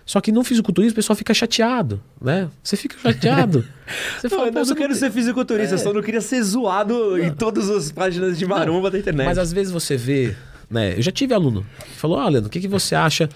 Só 0.05 0.19
que 0.19 0.31
no 0.31 0.43
fisiculturismo 0.43 0.91
o 0.93 0.95
pessoal 0.95 1.15
fica 1.15 1.33
chateado, 1.33 2.01
né? 2.21 2.49
Você 2.61 2.75
fica 2.75 2.97
chateado. 2.99 3.65
Você 4.21 4.27
Não, 4.27 4.45
eu 4.45 4.51
"Pô, 4.53 4.59
não 4.59 4.75
quero 4.75 4.89
tem-" 4.89 4.95
ser 4.99 5.11
fisiculturista, 5.11 5.75
É. 5.75 5.77
só 5.77 5.93
não 5.93 6.01
queria 6.01 6.19
ser 6.21 6.41
zoado 6.43 7.17
em 7.17 7.31
todas 7.33 7.69
as 7.69 7.91
páginas 7.91 8.37
de 8.37 8.45
maromba 8.45 8.91
da 8.91 8.97
internet. 8.99 9.25
Mas 9.25 9.37
às 9.37 9.53
vezes 9.53 9.71
você 9.71 9.95
vê, 9.95 10.35
né? 10.69 10.97
Eu 10.97 11.01
já 11.01 11.11
tive 11.11 11.33
aluno 11.33 11.65
que 11.79 11.91
falou: 11.97 12.17
Olha, 12.17 12.39
o 12.39 12.49
que, 12.49 12.59
que 12.59 12.67
você 12.67 12.95
acha 12.95 13.29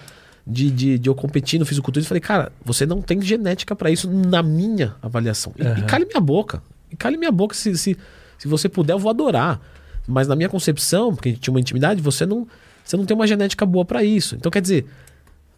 de, 0.46 0.70
de, 0.70 0.98
de 0.98 1.08
eu 1.08 1.14
competir 1.14 1.58
no 1.58 1.64
fisiculturismo? 1.64 2.06
Eu 2.06 2.08
falei, 2.08 2.20
cara, 2.20 2.52
você 2.64 2.84
não 2.84 3.00
tem 3.00 3.20
genética 3.22 3.74
pra 3.74 3.90
isso 3.90 4.10
na 4.10 4.42
minha 4.42 4.94
avaliação. 5.02 5.54
E, 5.58 5.62
e 5.80 5.82
cale 5.84 6.04
minha 6.04 6.20
boca. 6.20 6.62
E 6.90 6.96
cale 6.96 7.16
minha 7.16 7.32
boca. 7.32 7.54
Se, 7.54 7.76
se, 7.78 7.96
se 8.38 8.46
você 8.48 8.68
puder, 8.68 8.92
eu 8.92 8.98
vou 8.98 9.08
adorar. 9.10 9.58
Mas 10.06 10.28
na 10.28 10.36
minha 10.36 10.48
concepção, 10.50 11.14
porque 11.14 11.30
a 11.30 11.32
gente 11.32 11.40
tinha 11.40 11.52
uma 11.52 11.60
intimidade, 11.60 12.00
você 12.02 12.24
não, 12.26 12.46
você 12.84 12.96
não 12.96 13.04
tem 13.06 13.14
uma 13.14 13.26
genética 13.26 13.64
boa 13.64 13.84
pra 13.86 14.04
isso. 14.04 14.34
Então 14.36 14.50
quer 14.50 14.60
dizer. 14.60 14.86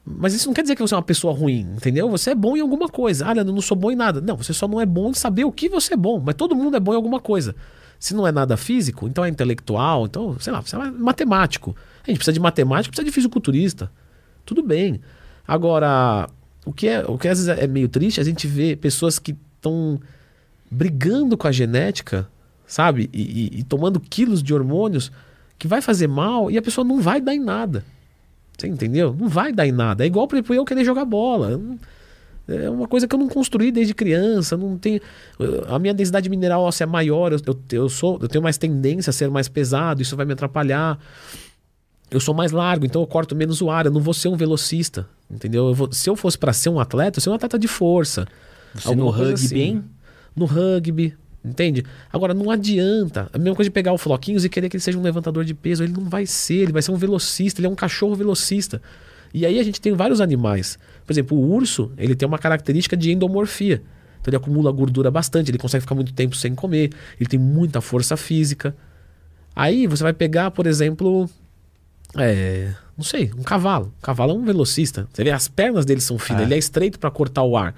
Mas 0.05 0.35
isso 0.35 0.47
não 0.47 0.55
quer 0.55 0.63
dizer 0.63 0.75
que 0.75 0.83
você 0.83 0.95
é 0.95 0.97
uma 0.97 1.03
pessoa 1.03 1.33
ruim, 1.33 1.61
entendeu? 1.77 2.09
Você 2.11 2.31
é 2.31 2.35
bom 2.35 2.57
em 2.57 2.61
alguma 2.61 2.89
coisa. 2.89 3.27
Ah, 3.29 3.35
eu 3.37 3.45
não 3.45 3.61
sou 3.61 3.77
bom 3.77 3.91
em 3.91 3.97
nada. 3.97 4.21
Não, 4.21 4.37
você 4.37 4.53
só 4.53 4.67
não 4.67 4.81
é 4.81 4.87
bom 4.87 5.11
em 5.11 5.15
saber 5.15 5.45
o 5.45 5.53
que 5.53 5.69
você 5.69 5.95
é 5.95 5.97
bom. 5.97 6.21
Mas 6.25 6.35
todo 6.35 6.55
mundo 6.57 6.77
é 6.77 6.81
bom 6.81 6.93
em 6.93 6.97
alguma 6.97 7.21
coisa. 7.21 7.55
Se 7.99 8.15
não 8.15 8.27
é 8.27 8.33
nada 8.33 8.57
físico, 8.57 9.07
então 9.07 9.25
é 9.25 9.29
intelectual, 9.29 10.07
então, 10.07 10.39
sei 10.41 10.53
lá, 10.53 10.61
você 10.63 10.75
é 10.75 10.91
matemático. 10.91 11.77
A 12.03 12.07
gente 12.11 12.17
precisa 12.17 12.33
de 12.33 12.41
matemático, 12.41 12.91
precisa 12.93 13.05
de 13.05 13.13
fisiculturista. 13.13 13.93
Tudo 14.47 14.63
bem. 14.63 15.01
Agora, 15.47 16.29
o 16.65 16.73
que, 16.73 16.89
é, 16.89 17.05
o 17.07 17.19
que 17.19 17.29
às 17.29 17.45
vezes 17.45 17.63
é 17.63 17.67
meio 17.67 17.89
triste, 17.89 18.19
a 18.21 18.25
gente 18.25 18.47
vê 18.47 18.75
pessoas 18.75 19.19
que 19.19 19.37
estão 19.57 20.01
brigando 20.71 21.37
com 21.37 21.47
a 21.47 21.53
genética, 21.53 22.27
sabe? 22.67 23.11
E, 23.13 23.21
e- 23.57 23.61
e 23.61 23.65
tomando 23.65 24.01
quilos 24.01 24.43
de 24.43 24.55
hormônios 24.55 25.13
que 25.59 25.69
vai 25.69 25.83
fazer 25.83 26.07
mal 26.09 26.51
e 26.51 26.57
a 26.57 26.63
pessoa 26.63 26.85
não 26.87 27.01
vai 27.01 27.21
dar 27.21 27.35
em 27.35 27.41
nada. 27.41 27.85
Você 28.61 28.67
entendeu? 28.69 29.15
Não 29.19 29.29
vai 29.29 29.53
dar 29.53 29.67
em 29.67 29.73
nada. 29.73 30.05
É 30.05 30.07
igual, 30.07 30.29
exemplo, 30.33 30.55
eu 30.55 30.65
querer 30.65 30.85
jogar 30.85 31.05
bola. 31.05 31.59
É 32.49 32.69
uma 32.69 32.89
coisa 32.89 33.07
que 33.07 33.15
eu 33.15 33.19
não 33.19 33.29
construí 33.29 33.71
desde 33.71 33.95
criança. 33.95 34.57
Não 34.57 34.77
tenho, 34.77 35.01
a 35.69 35.79
minha 35.79 35.95
densidade 35.95 36.29
mineral 36.29 36.63
óssea 36.63 36.85
é 36.85 36.87
maior. 36.87 37.33
Eu, 37.33 37.39
eu, 37.47 37.59
eu 37.73 37.89
sou, 37.89 38.19
eu 38.21 38.29
tenho 38.29 38.43
mais 38.43 38.59
tendência 38.59 39.11
a 39.11 39.13
ser 39.13 39.31
mais 39.31 39.49
pesado. 39.49 40.03
Isso 40.03 40.17
vai 40.17 40.27
me 40.27 40.33
atrapalhar. 40.33 40.99
Eu 42.11 42.19
sou 42.19 42.35
mais 42.35 42.51
largo, 42.51 42.85
então 42.85 43.01
eu 43.01 43.07
corto 43.07 43.37
menos 43.37 43.61
o 43.63 43.71
ar. 43.71 43.87
Eu 43.87 43.93
não 43.93 44.01
vou 44.01 44.13
ser 44.13 44.29
um 44.29 44.37
velocista. 44.37 45.09
Entendeu? 45.31 45.69
Eu 45.69 45.75
vou- 45.75 45.93
se 45.93 46.11
eu 46.11 46.17
fosse 46.17 46.37
para 46.37 46.53
ser 46.53 46.69
um 46.69 46.81
atleta, 46.81 47.19
eu 47.19 47.23
ser 47.23 47.31
um 47.31 47.35
atleta 47.35 47.57
de 47.59 47.69
força. 47.69 48.27
Você 48.75 48.95
no 48.97 49.09
rugby, 49.11 49.33
assim. 49.47 49.59
hein? 49.61 49.85
No 50.35 50.45
rugby. 50.45 51.17
Entende? 51.45 51.85
Agora, 52.13 52.35
não 52.35 52.51
adianta. 52.51 53.31
A 53.33 53.39
mesma 53.39 53.57
coisa 53.57 53.71
de 53.71 53.73
pegar 53.73 53.93
o 53.93 53.99
Floquinhos 53.99 54.45
e 54.45 54.49
querer 54.49 54.69
que 54.69 54.77
ele 54.77 54.83
seja 54.83 54.99
um 54.99 55.03
levantador 55.03 55.45
de 55.45 55.55
peso. 55.55 55.83
Ele 55.83 55.93
não 55.93 56.05
vai 56.09 56.27
ser, 56.27 56.57
ele 56.57 56.73
vai 56.73 56.83
ser 56.83 56.91
um 56.91 56.97
velocista, 56.97 57.61
ele 57.61 57.67
é 57.67 57.71
um 57.71 57.75
cachorro 57.75 58.15
velocista. 58.15 58.81
E 59.33 59.47
aí 59.47 59.59
a 59.59 59.63
gente 59.63 59.81
tem 59.81 59.93
vários 59.95 60.21
animais. 60.21 60.79
Por 61.07 61.13
exemplo, 61.13 61.39
o 61.39 61.53
urso, 61.55 61.93
ele 61.97 62.15
tem 62.15 62.27
uma 62.29 62.39
característica 62.39 62.97
de 62.97 63.11
endomorfia. 63.13 63.83
Então 64.21 64.29
ele 64.31 64.37
acumula 64.37 64.71
gordura 64.71 65.11
bastante, 65.11 65.51
ele 65.51 65.57
consegue 65.57 65.81
ficar 65.81 65.95
muito 65.95 66.13
tempo 66.13 66.37
sem 66.37 66.55
comer, 66.55 66.91
ele 67.19 67.29
tem 67.29 67.41
muita 67.41 67.81
força 67.81 68.17
física. 68.19 68.77
Aí 69.57 69.87
você 69.87 70.03
vai 70.03 70.13
pegar, 70.13 70.51
por 70.51 70.67
exemplo, 70.67 71.29
é, 72.19 72.75
não 72.99 73.05
sei, 73.05 73.31
um 73.37 73.43
cavalo. 73.43 73.95
O 73.99 74.03
cavalo 74.03 74.33
é 74.33 74.35
um 74.35 74.45
velocista. 74.45 75.09
Você 75.13 75.25
vê, 75.25 75.31
as 75.31 75.49
pernas 75.49 75.85
dele 75.87 76.01
são 76.03 76.19
finas, 76.19 76.43
É. 76.43 76.45
ele 76.45 76.55
é 76.55 76.59
estreito 76.59 76.99
para 76.99 77.11
cortar 77.11 77.43
o 77.45 77.57
ar. 77.57 77.75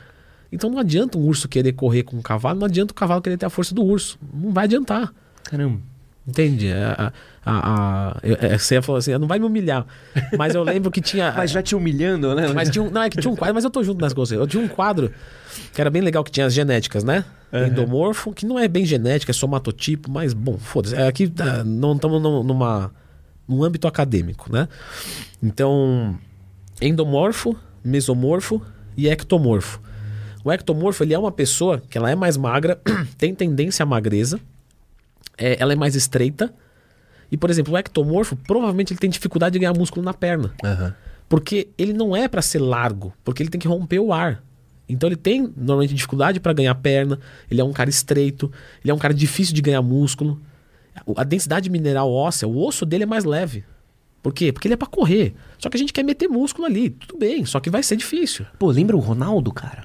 Então 0.53 0.69
não 0.71 0.79
adianta 0.79 1.17
um 1.19 1.23
urso 1.27 1.49
querer 1.49 1.73
correr 1.73 2.03
com 2.03 2.17
um 2.19 2.23
cavalo, 2.23 2.59
não 2.61 2.67
adianta 2.67 2.93
o 2.93 2.95
cavalo 2.95 3.23
querer 3.23 3.37
ter 3.39 3.47
a 3.47 3.51
força 3.51 3.75
do 3.75 3.83
urso. 3.83 4.19
Não 4.33 4.53
vai 4.53 4.65
adiantar. 4.65 5.13
Caramba. 5.45 5.81
Entende? 6.29 6.71
A, 6.73 7.13
a, 7.45 7.53
a, 8.13 8.17
eu- 8.23 8.37
é, 8.41 8.57
você 8.57 8.81
falou 8.81 8.99
assim, 9.01 9.13
não 9.19 9.27
vai 9.27 9.41
me 9.41 9.45
humilhar. 9.47 9.85
Mas 10.39 10.55
eu 10.55 10.63
lembro 10.63 10.89
que 10.91 11.01
tinha. 11.01 11.33
Mas 11.37 11.51
já 11.51 11.61
te 11.63 11.75
humilhando, 11.75 12.33
né? 12.37 12.47
Mas 12.55 12.71
tinha 12.71 12.83
um, 12.85 12.91
não, 12.91 13.03
é 13.03 13.11
que 13.11 13.17
tinha 13.21 13.33
um 13.33 13.35
quadro, 13.35 13.55
mas 13.57 13.65
eu 13.65 13.71
tô 13.71 13.83
junto 13.83 14.01
nessa 14.01 14.15
coisas. 14.15 14.39
Eu 14.39 14.47
tinha 14.47 14.63
um 14.63 14.69
quadro 14.69 15.11
que 15.75 15.81
era 15.81 15.91
bem 15.91 16.01
legal, 16.01 16.23
que 16.23 16.31
tinha 16.31 16.47
as 16.47 16.55
genéticas, 16.55 17.03
né? 17.03 17.25
Endomorfo, 17.53 18.33
que 18.33 18.47
não 18.47 18.57
é 18.59 18.69
bem 18.69 18.85
genética, 18.87 19.31
é 19.31 19.35
somatotipo, 19.35 20.09
mas 20.11 20.33
bom, 20.33 20.57
foda-se. 20.59 20.95
É, 20.95 21.07
Aqui 21.09 21.29
tá, 21.29 21.65
não 21.65 21.95
estamos 21.95 22.23
numa, 22.23 22.91
num 23.49 23.63
âmbito 23.65 23.87
acadêmico, 23.89 24.51
né? 24.53 24.69
Então, 25.43 26.17
endomorfo, 26.81 27.57
mesomorfo 27.85 28.63
e 28.97 29.09
ectomorfo. 29.09 29.81
O 30.45 30.51
ectomorfo, 30.51 31.03
ele 31.05 31.15
é 31.15 31.19
uma 31.19 31.33
pessoa 31.33 31.83
que 31.89 31.97
ela 31.97 32.11
é 32.11 32.15
mais 32.15 32.37
magra, 32.37 32.81
tem 33.17 33.35
tendência 33.35 33.83
à 33.83 33.87
magreza, 33.87 34.41
é, 35.39 35.57
ela 35.61 35.73
é 35.73 35.77
mais 35.77 35.95
estreita. 35.95 36.53
E, 37.31 37.37
por 37.37 37.49
exemplo, 37.49 37.75
o 37.75 37.79
ectomorfo, 37.79 38.37
provavelmente 38.37 38.93
ele 38.93 39.01
tem 39.01 39.09
dificuldade 39.09 39.55
de 39.55 39.59
ganhar 39.59 39.73
músculo 39.73 40.05
na 40.05 40.13
perna. 40.13 40.55
Aham. 40.63 40.95
Porque 41.29 41.69
ele 41.79 41.93
não 41.95 42.15
é 42.15 42.29
para 42.29 42.43
ser 42.43 42.59
largo, 42.59 43.13
porque 43.25 43.43
ele 43.43 43.49
tem 43.49 43.61
que 43.61 43.67
romper 43.67 43.99
o 44.01 44.13
ar. 44.13 44.43
Então 44.87 45.09
ele 45.09 45.17
tem 45.17 45.51
normalmente 45.57 45.95
dificuldade 45.95 46.39
para 46.39 46.53
ganhar 46.53 46.75
perna, 46.75 47.19
ele 47.51 47.61
é 47.61 47.65
um 47.65 47.73
cara 47.73 47.89
estreito, 47.89 48.53
ele 48.85 48.91
é 48.91 48.95
um 48.95 48.99
cara 48.99 49.15
difícil 49.15 49.55
de 49.55 49.63
ganhar 49.63 49.81
músculo. 49.81 50.39
A 51.17 51.25
densidade 51.25 51.71
mineral 51.71 52.13
óssea, 52.13 52.47
o 52.47 52.59
osso 52.63 52.85
dele 52.85 53.05
é 53.05 53.07
mais 53.07 53.25
leve. 53.25 53.65
Por 54.23 54.35
quê? 54.35 54.53
Porque 54.53 54.69
ele 54.69 54.75
é 54.75 54.77
para 54.77 54.87
correr. 54.87 55.35
Só 55.59 55.71
que 55.71 55.77
a 55.77 55.81
gente 55.81 55.93
quer 55.93 56.03
meter 56.03 56.29
músculo 56.29 56.67
ali, 56.67 56.91
tudo 56.91 57.19
bem, 57.19 57.45
só 57.47 57.59
que 57.59 57.71
vai 57.71 57.83
ser 57.83 57.97
difícil. 57.97 58.45
Pô, 58.59 58.71
lembra 58.71 58.95
o 58.95 59.01
Ronaldo, 59.01 59.51
cara? 59.53 59.85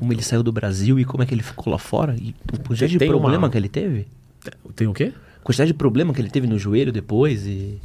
Como 0.00 0.12
ele 0.14 0.22
saiu 0.22 0.42
do 0.42 0.50
Brasil 0.50 0.98
e 0.98 1.04
como 1.04 1.22
é 1.22 1.26
que 1.26 1.34
ele 1.34 1.42
ficou 1.42 1.70
lá 1.70 1.78
fora? 1.78 2.16
E 2.18 2.34
a 2.52 2.56
quantidade 2.56 2.92
de 2.92 2.98
Tem 2.98 3.10
uma- 3.10 3.20
problema 3.20 3.50
que 3.50 3.58
ele 3.58 3.68
teve? 3.68 4.06
Tem 4.74 4.86
o 4.88 4.94
quê? 4.94 5.12
A 5.40 5.44
quantidade 5.44 5.68
de 5.72 5.74
problema 5.74 6.14
que 6.14 6.22
ele 6.22 6.30
teve 6.30 6.46
no 6.46 6.58
joelho 6.58 6.90
depois 6.90 7.46
e... 7.46 7.78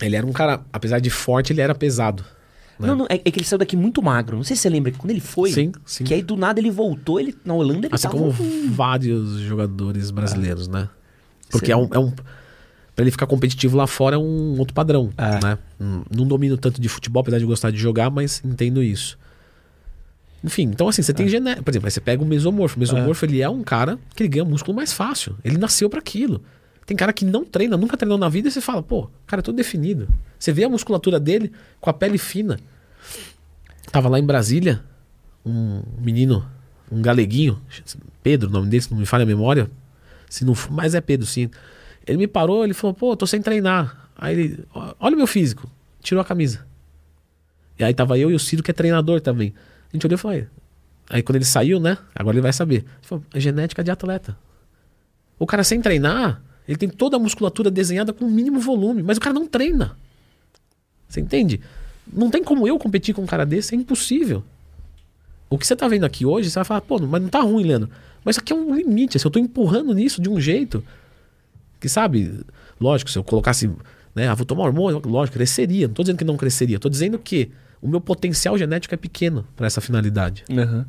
Ele 0.00 0.14
era 0.14 0.24
um 0.24 0.32
cara, 0.32 0.60
apesar 0.72 1.00
de 1.00 1.10
forte, 1.10 1.52
ele 1.52 1.60
era 1.60 1.74
pesado. 1.74 2.24
né? 2.78 2.86
Não, 2.86 2.94
não, 2.94 3.06
é, 3.10 3.14
é 3.24 3.30
que 3.32 3.38
ele 3.40 3.44
saiu 3.44 3.58
daqui 3.58 3.76
muito 3.76 4.00
magro. 4.00 4.36
Não 4.36 4.44
sei 4.44 4.54
se 4.54 4.62
você 4.62 4.68
lembra 4.70 4.92
que 4.92 4.98
quando 4.98 5.10
ele 5.10 5.18
foi... 5.20 5.50
Sim, 5.50 5.72
sim. 5.84 6.04
Que 6.04 6.14
aí 6.14 6.22
do 6.22 6.36
nada 6.36 6.60
ele 6.60 6.70
voltou, 6.70 7.18
ele 7.18 7.34
na 7.44 7.52
Holanda 7.52 7.88
ele 7.88 7.94
Assim 7.96 8.04
tava... 8.06 8.16
como 8.16 8.30
vários 8.70 9.40
jogadores 9.40 10.12
brasileiros, 10.12 10.68
né? 10.68 10.88
Porque 11.50 11.66
Sim. 11.66 11.72
é 11.72 11.76
um, 11.76 11.88
é 11.92 11.98
um. 11.98 12.10
Pra 12.94 13.02
ele 13.02 13.10
ficar 13.10 13.26
competitivo 13.26 13.76
lá 13.76 13.86
fora 13.86 14.16
é 14.16 14.18
um 14.18 14.58
outro 14.58 14.72
padrão, 14.74 15.10
É. 15.18 15.44
né? 15.44 15.58
Hum, 15.80 16.02
Não 16.14 16.26
domino 16.26 16.56
tanto 16.56 16.80
de 16.80 16.88
futebol, 16.88 17.20
apesar 17.22 17.38
de 17.38 17.44
gostar 17.44 17.70
de 17.70 17.76
jogar, 17.78 18.10
mas 18.10 18.40
entendo 18.44 18.82
isso. 18.82 19.18
Enfim, 20.44 20.62
então 20.64 20.88
assim, 20.88 21.02
você 21.02 21.12
tem 21.12 21.28
genética. 21.28 21.62
Por 21.62 21.70
exemplo, 21.70 21.86
aí 21.86 21.90
você 21.90 22.00
pega 22.00 22.22
o 22.22 22.26
mesomorfo. 22.26 22.76
O 22.76 22.80
mesomorfo, 22.80 23.24
ele 23.24 23.42
é 23.42 23.48
um 23.48 23.62
cara 23.62 23.98
que 24.14 24.22
ele 24.22 24.28
ganha 24.28 24.44
músculo 24.44 24.76
mais 24.76 24.92
fácil. 24.92 25.36
Ele 25.44 25.58
nasceu 25.58 25.88
pra 25.90 25.98
aquilo. 25.98 26.42
Tem 26.84 26.96
cara 26.96 27.12
que 27.12 27.24
não 27.24 27.44
treina, 27.44 27.76
nunca 27.76 27.96
treinou 27.96 28.16
na 28.16 28.28
vida 28.28 28.46
e 28.46 28.50
você 28.50 28.60
fala, 28.60 28.80
pô, 28.82 29.10
cara, 29.26 29.40
é 29.40 29.42
todo 29.42 29.56
definido. 29.56 30.08
Você 30.38 30.52
vê 30.52 30.62
a 30.62 30.68
musculatura 30.68 31.18
dele 31.18 31.50
com 31.80 31.90
a 31.90 31.92
pele 31.92 32.16
fina. 32.16 32.60
Tava 33.90 34.08
lá 34.08 34.20
em 34.20 34.24
Brasília, 34.24 34.82
um 35.44 35.82
menino, 36.00 36.46
um 36.90 37.02
galeguinho, 37.02 37.60
Pedro, 38.22 38.48
o 38.48 38.52
nome 38.52 38.68
dele, 38.68 38.82
se 38.82 38.90
não 38.92 38.98
me 38.98 39.06
falha 39.06 39.24
a 39.24 39.26
memória. 39.26 39.68
Se 40.30 40.44
não, 40.44 40.54
mas 40.70 40.94
é 40.94 41.00
Pedro, 41.00 41.26
sim. 41.26 41.50
Ele 42.06 42.18
me 42.18 42.28
parou, 42.28 42.62
ele 42.64 42.74
falou, 42.74 42.94
pô, 42.94 43.16
tô 43.16 43.26
sem 43.26 43.42
treinar. 43.42 44.08
Aí 44.16 44.38
ele, 44.38 44.64
"Ó, 44.72 44.94
olha 45.00 45.14
o 45.14 45.18
meu 45.18 45.26
físico. 45.26 45.68
Tirou 46.00 46.20
a 46.20 46.24
camisa. 46.24 46.64
E 47.78 47.84
aí 47.84 47.92
tava 47.92 48.16
eu 48.16 48.30
e 48.30 48.34
o 48.34 48.38
Ciro, 48.38 48.62
que 48.62 48.70
é 48.70 48.74
treinador 48.74 49.20
também. 49.20 49.52
A 49.92 49.96
gente 49.96 50.06
olhou 50.06 50.16
e 50.16 50.18
falou, 50.18 50.36
"Aí." 51.08 51.22
quando 51.22 51.36
ele 51.36 51.44
saiu, 51.44 51.78
né? 51.78 51.98
Agora 52.14 52.36
ele 52.36 52.42
vai 52.42 52.52
saber. 52.52 52.76
Ele 52.76 52.86
falou, 53.02 53.24
é 53.32 53.40
genética 53.40 53.82
de 53.82 53.90
atleta. 53.90 54.36
O 55.38 55.46
cara 55.46 55.62
sem 55.62 55.80
treinar, 55.80 56.42
ele 56.66 56.76
tem 56.76 56.88
toda 56.88 57.16
a 57.16 57.20
musculatura 57.20 57.70
desenhada 57.70 58.12
com 58.12 58.24
o 58.24 58.30
mínimo 58.30 58.58
volume, 58.58 59.02
mas 59.02 59.18
o 59.18 59.20
cara 59.20 59.34
não 59.34 59.46
treina. 59.46 59.96
Você 61.08 61.20
entende? 61.20 61.60
Não 62.12 62.30
tem 62.30 62.42
como 62.42 62.66
eu 62.66 62.78
competir 62.78 63.14
com 63.14 63.22
um 63.22 63.26
cara 63.26 63.44
desse, 63.44 63.74
é 63.74 63.78
impossível. 63.78 64.42
O 65.48 65.56
que 65.58 65.66
você 65.66 65.76
tá 65.76 65.86
vendo 65.86 66.04
aqui 66.04 66.26
hoje, 66.26 66.50
você 66.50 66.58
vai 66.58 66.64
falar, 66.64 66.80
pô, 66.80 66.98
mas 66.98 67.22
não 67.22 67.28
tá 67.28 67.40
ruim, 67.40 67.64
Leandro. 67.64 67.88
Mas 68.24 68.38
aqui 68.38 68.52
é 68.52 68.56
um 68.56 68.74
limite. 68.74 69.18
Se 69.18 69.26
eu 69.26 69.30
tô 69.30 69.38
empurrando 69.38 69.94
nisso 69.94 70.20
de 70.20 70.28
um 70.28 70.40
jeito 70.40 70.82
que, 71.78 71.88
sabe, 71.88 72.40
lógico, 72.80 73.10
se 73.10 73.18
eu 73.18 73.22
colocasse, 73.22 73.70
né, 74.14 74.28
ah, 74.28 74.34
vou 74.34 74.44
tomar 74.44 74.64
hormônio, 74.64 75.00
lógico, 75.04 75.36
cresceria. 75.36 75.86
Não 75.86 75.94
tô 75.94 76.02
dizendo 76.02 76.18
que 76.18 76.24
não 76.24 76.36
cresceria, 76.36 76.80
tô 76.80 76.88
dizendo 76.88 77.18
que 77.18 77.52
o 77.80 77.88
meu 77.88 78.00
potencial 78.00 78.56
genético 78.58 78.94
é 78.94 78.96
pequeno 78.96 79.46
para 79.56 79.66
essa 79.66 79.80
finalidade. 79.80 80.44
Aham. 80.50 80.86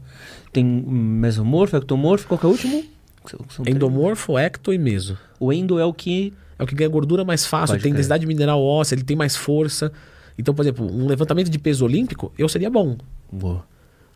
Tem 0.52 0.64
mesomorfo, 0.66 1.76
ectomorfo, 1.78 2.28
qual 2.28 2.38
que 2.40 2.46
é 2.46 2.50
o 2.50 2.52
último? 2.52 2.84
São- 3.26 3.40
são 3.50 3.64
três. 3.64 3.76
Endomorfo, 3.76 4.38
ecto 4.38 4.74
e 4.74 4.78
meso. 4.78 5.18
O 5.40 5.52
endo 5.52 5.80
é 5.80 5.86
o 5.86 5.94
que... 5.94 6.34
É 6.60 6.64
o 6.64 6.66
que 6.66 6.74
ganha 6.74 6.90
gordura 6.90 7.24
mais 7.24 7.46
fácil, 7.46 7.74
Pode 7.76 7.84
tem 7.84 7.94
densidade 7.94 8.26
mineral 8.26 8.60
óssea, 8.64 8.96
ele 8.96 9.04
tem 9.04 9.16
mais 9.16 9.36
força. 9.36 9.92
Então, 10.40 10.56
por 10.56 10.64
exemplo, 10.64 10.92
um 10.92 11.06
levantamento 11.06 11.50
de 11.52 11.60
peso 11.60 11.86
olímpico, 11.86 12.34
eu 12.36 12.50
seria 12.50 12.68
bom. 12.70 12.98
Boa. 13.32 13.64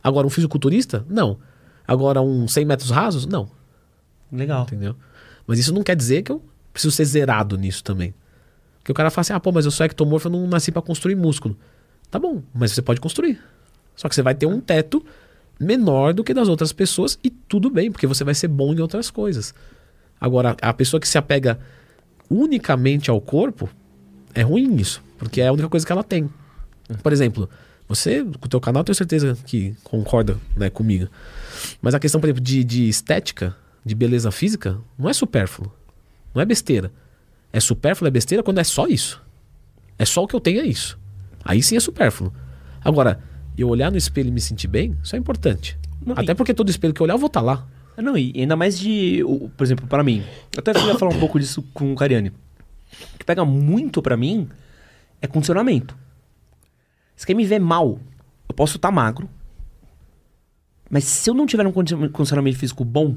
Agora, 0.04 0.26
um 0.26 0.30
fisiculturista? 0.32 1.06
Não. 1.08 1.38
Agora, 1.88 2.20
um 2.20 2.48
100 2.48 2.66
metros 2.66 2.90
rasos? 2.90 3.28
Não. 3.28 3.48
Legal. 4.32 4.64
Entendeu? 4.64 4.96
Mas 5.46 5.60
isso 5.60 5.72
não 5.72 5.84
quer 5.84 5.96
dizer 5.96 6.24
que 6.24 6.32
eu 6.32 6.42
preciso 6.74 6.96
ser 6.96 7.06
zerado 7.06 7.58
nisso 7.58 7.84
também. 7.84 8.12
Porque 8.80 8.92
o 8.92 8.96
cara 8.96 9.12
fala 9.12 9.22
assim, 9.22 9.34
ah, 9.34 9.40
pô, 9.40 9.52
mas 9.52 9.66
eu 9.66 9.72
sou 9.72 9.86
ectomorfo, 9.86 10.28
eu 10.28 10.32
não 10.32 10.48
nasci 10.48 10.72
pra 10.72 10.82
construir 10.82 11.14
músculo. 11.16 11.56
Tá 12.12 12.20
bom, 12.20 12.44
mas 12.54 12.74
você 12.74 12.82
pode 12.82 13.00
construir. 13.00 13.40
Só 13.96 14.08
que 14.08 14.14
você 14.14 14.22
vai 14.22 14.36
ter 14.36 14.46
um 14.46 14.60
teto 14.60 15.04
menor 15.60 16.14
do 16.14 16.24
que 16.24 16.34
das 16.34 16.48
outras 16.50 16.74
pessoas 16.74 17.18
e 17.24 17.30
tudo 17.30 17.70
bem, 17.70 17.92
porque 17.92 18.06
você 18.06 18.24
vai 18.24 18.36
ser 18.36 18.50
bom 18.50 18.74
em 18.74 18.80
outras 18.82 19.10
coisas. 19.10 19.54
Agora, 20.20 20.56
a 20.62 20.74
pessoa 20.74 21.00
que 21.00 21.08
se 21.08 21.18
apega 21.18 21.60
unicamente 22.30 23.10
ao 23.10 23.20
corpo, 23.22 23.70
é 24.34 24.42
ruim 24.42 24.76
isso, 24.76 25.02
porque 25.18 25.42
é 25.42 25.48
a 25.48 25.54
única 25.54 25.70
coisa 25.70 25.86
que 25.86 25.92
ela 25.92 26.04
tem. 26.04 26.30
Por 27.02 27.12
exemplo, 27.14 27.50
Você, 27.92 28.24
com 28.24 28.46
o 28.46 28.48
teu 28.48 28.62
canal, 28.62 28.86
tenho 28.86 28.96
certeza 28.96 29.38
que 29.46 29.76
concorda 29.84 30.38
né, 30.56 30.70
comigo. 30.70 31.10
Mas 31.82 31.94
a 31.94 32.00
questão, 32.00 32.22
por 32.22 32.28
exemplo, 32.28 32.42
de, 32.42 32.64
de 32.64 32.88
estética, 32.88 33.54
de 33.84 33.94
beleza 33.94 34.32
física, 34.32 34.78
não 34.98 35.10
é 35.10 35.14
supérfluo. 35.14 35.70
Não 36.34 36.42
é 36.42 36.46
besteira. 36.46 36.90
É 37.52 37.60
supérfluo, 37.60 38.08
é 38.08 38.12
besteira 38.12 38.44
quando 38.44 38.60
é 38.60 38.64
só 38.64 38.88
isso. 38.88 39.22
É 40.00 40.06
só 40.06 40.24
o 40.24 40.28
que 40.28 40.34
eu 40.34 40.40
tenho, 40.40 40.62
é 40.62 40.66
isso. 40.66 40.98
Aí 41.44 41.62
sim 41.62 41.76
é 41.76 41.80
supérfluo. 41.80 42.32
Agora, 42.84 43.20
eu 43.58 43.68
olhar 43.70 43.92
no 43.92 43.98
espelho 43.98 44.30
e 44.30 44.32
me 44.32 44.42
sentir 44.42 44.68
bem, 44.68 44.96
isso 45.04 45.16
é 45.16 45.20
importante. 45.20 45.78
Não, 46.06 46.16
Até 46.18 46.32
e- 46.32 46.36
porque 46.36 46.54
todo 46.54 46.70
espelho 46.70 46.94
que 46.94 47.02
eu 47.02 47.06
olhar, 47.06 47.14
eu 47.16 47.20
vou 47.20 47.28
estar 47.28 47.42
lá. 47.42 47.68
Não, 47.98 48.18
e 48.18 48.34
ainda 48.36 48.56
mais 48.56 48.80
de. 48.80 49.22
Por 49.56 49.64
exemplo, 49.64 49.86
pra 49.86 50.04
mim. 50.04 50.24
Eu 50.56 50.60
até 50.60 50.72
ia 50.72 50.98
falar 50.98 51.14
um 51.14 51.20
pouco 51.20 51.40
disso 51.40 51.62
com 51.74 51.92
o 51.94 51.96
Cariani. 51.96 52.30
O 52.30 53.18
que 53.20 53.26
pega 53.26 53.46
muito 53.46 54.02
pra 54.02 54.18
mim 54.18 54.50
é 55.22 55.28
condicionamento. 55.28 55.96
Você 57.16 57.28
quer 57.28 57.36
me 57.36 57.46
ver 57.46 57.60
mal? 57.60 58.00
Eu 58.50 58.56
posso 58.56 58.78
estar 58.78 58.90
magro. 58.90 59.30
Mas 60.90 61.04
se 61.04 61.30
eu 61.30 61.34
não 61.34 61.46
tiver 61.46 61.66
um 61.68 61.72
condi- 61.72 61.96
condicionamento 62.10 62.58
físico 62.58 62.84
bom, 62.84 63.16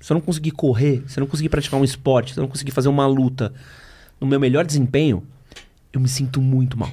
se 0.00 0.12
eu 0.12 0.14
não 0.14 0.20
conseguir 0.20 0.50
correr, 0.50 1.04
se 1.06 1.18
eu 1.18 1.22
não 1.22 1.28
conseguir 1.28 1.48
praticar 1.48 1.78
um 1.80 1.84
esporte, 1.84 2.34
se 2.34 2.38
eu 2.40 2.42
não 2.42 2.48
conseguir 2.48 2.72
fazer 2.72 2.88
uma 2.88 3.06
luta 3.06 3.52
no 4.20 4.26
meu 4.26 4.38
melhor 4.40 4.66
desempenho, 4.66 5.22
eu 5.92 6.00
me 6.00 6.08
sinto 6.08 6.40
muito 6.42 6.76
mal. 6.76 6.90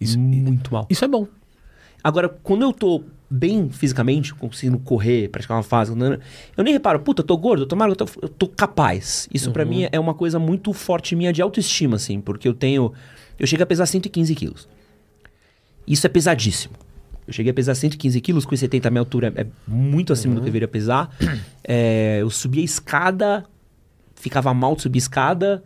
Isso- 0.00 0.18
muito 0.18 0.72
mal. 0.72 0.86
Isso 0.88 1.04
é 1.04 1.08
bom. 1.08 1.26
Agora, 2.02 2.28
quando 2.28 2.62
eu 2.62 2.72
tô 2.72 3.04
bem 3.30 3.68
fisicamente, 3.70 4.34
conseguindo 4.34 4.78
correr, 4.78 5.28
praticar 5.28 5.56
uma 5.56 5.62
fase, 5.62 5.92
eu 5.92 6.64
nem 6.64 6.72
reparo, 6.72 6.98
puta, 7.00 7.20
eu 7.20 7.26
tô 7.26 7.36
gordo, 7.36 7.62
eu 7.62 7.66
tô 7.66 7.76
magro, 7.76 7.92
eu 7.92 7.96
tô, 7.96 8.06
eu 8.22 8.28
tô 8.28 8.48
capaz. 8.48 9.28
Isso 9.32 9.52
pra 9.52 9.64
mim 9.64 9.86
é 9.92 10.00
uma 10.00 10.14
coisa 10.14 10.38
muito 10.38 10.72
forte 10.72 11.14
minha 11.14 11.32
de 11.32 11.40
autoestima, 11.42 11.96
assim, 11.96 12.20
porque 12.20 12.48
eu 12.48 12.54
tenho. 12.54 12.92
Eu 13.38 13.46
cheguei 13.46 13.62
a 13.62 13.66
pesar 13.66 13.86
115 13.86 14.34
quilos. 14.34 14.68
Isso 15.86 16.06
é 16.06 16.10
pesadíssimo. 16.10 16.74
Eu 17.26 17.32
cheguei 17.32 17.50
a 17.50 17.54
pesar 17.54 17.74
115 17.74 18.20
quilos, 18.20 18.44
com 18.44 18.56
70 18.56 18.90
minha 18.90 19.00
altura 19.00 19.32
é 19.36 19.46
muito 19.68 20.12
acima 20.12 20.34
do 20.34 20.40
que 20.40 20.42
eu 20.42 20.46
deveria 20.46 20.68
pesar. 20.68 21.10
É, 21.72 22.18
eu 22.20 22.30
subia 22.30 22.62
a 22.62 22.64
escada, 22.64 23.44
ficava 24.16 24.52
mal 24.52 24.74
de 24.74 24.82
subir 24.82 24.98
escada. 24.98 25.62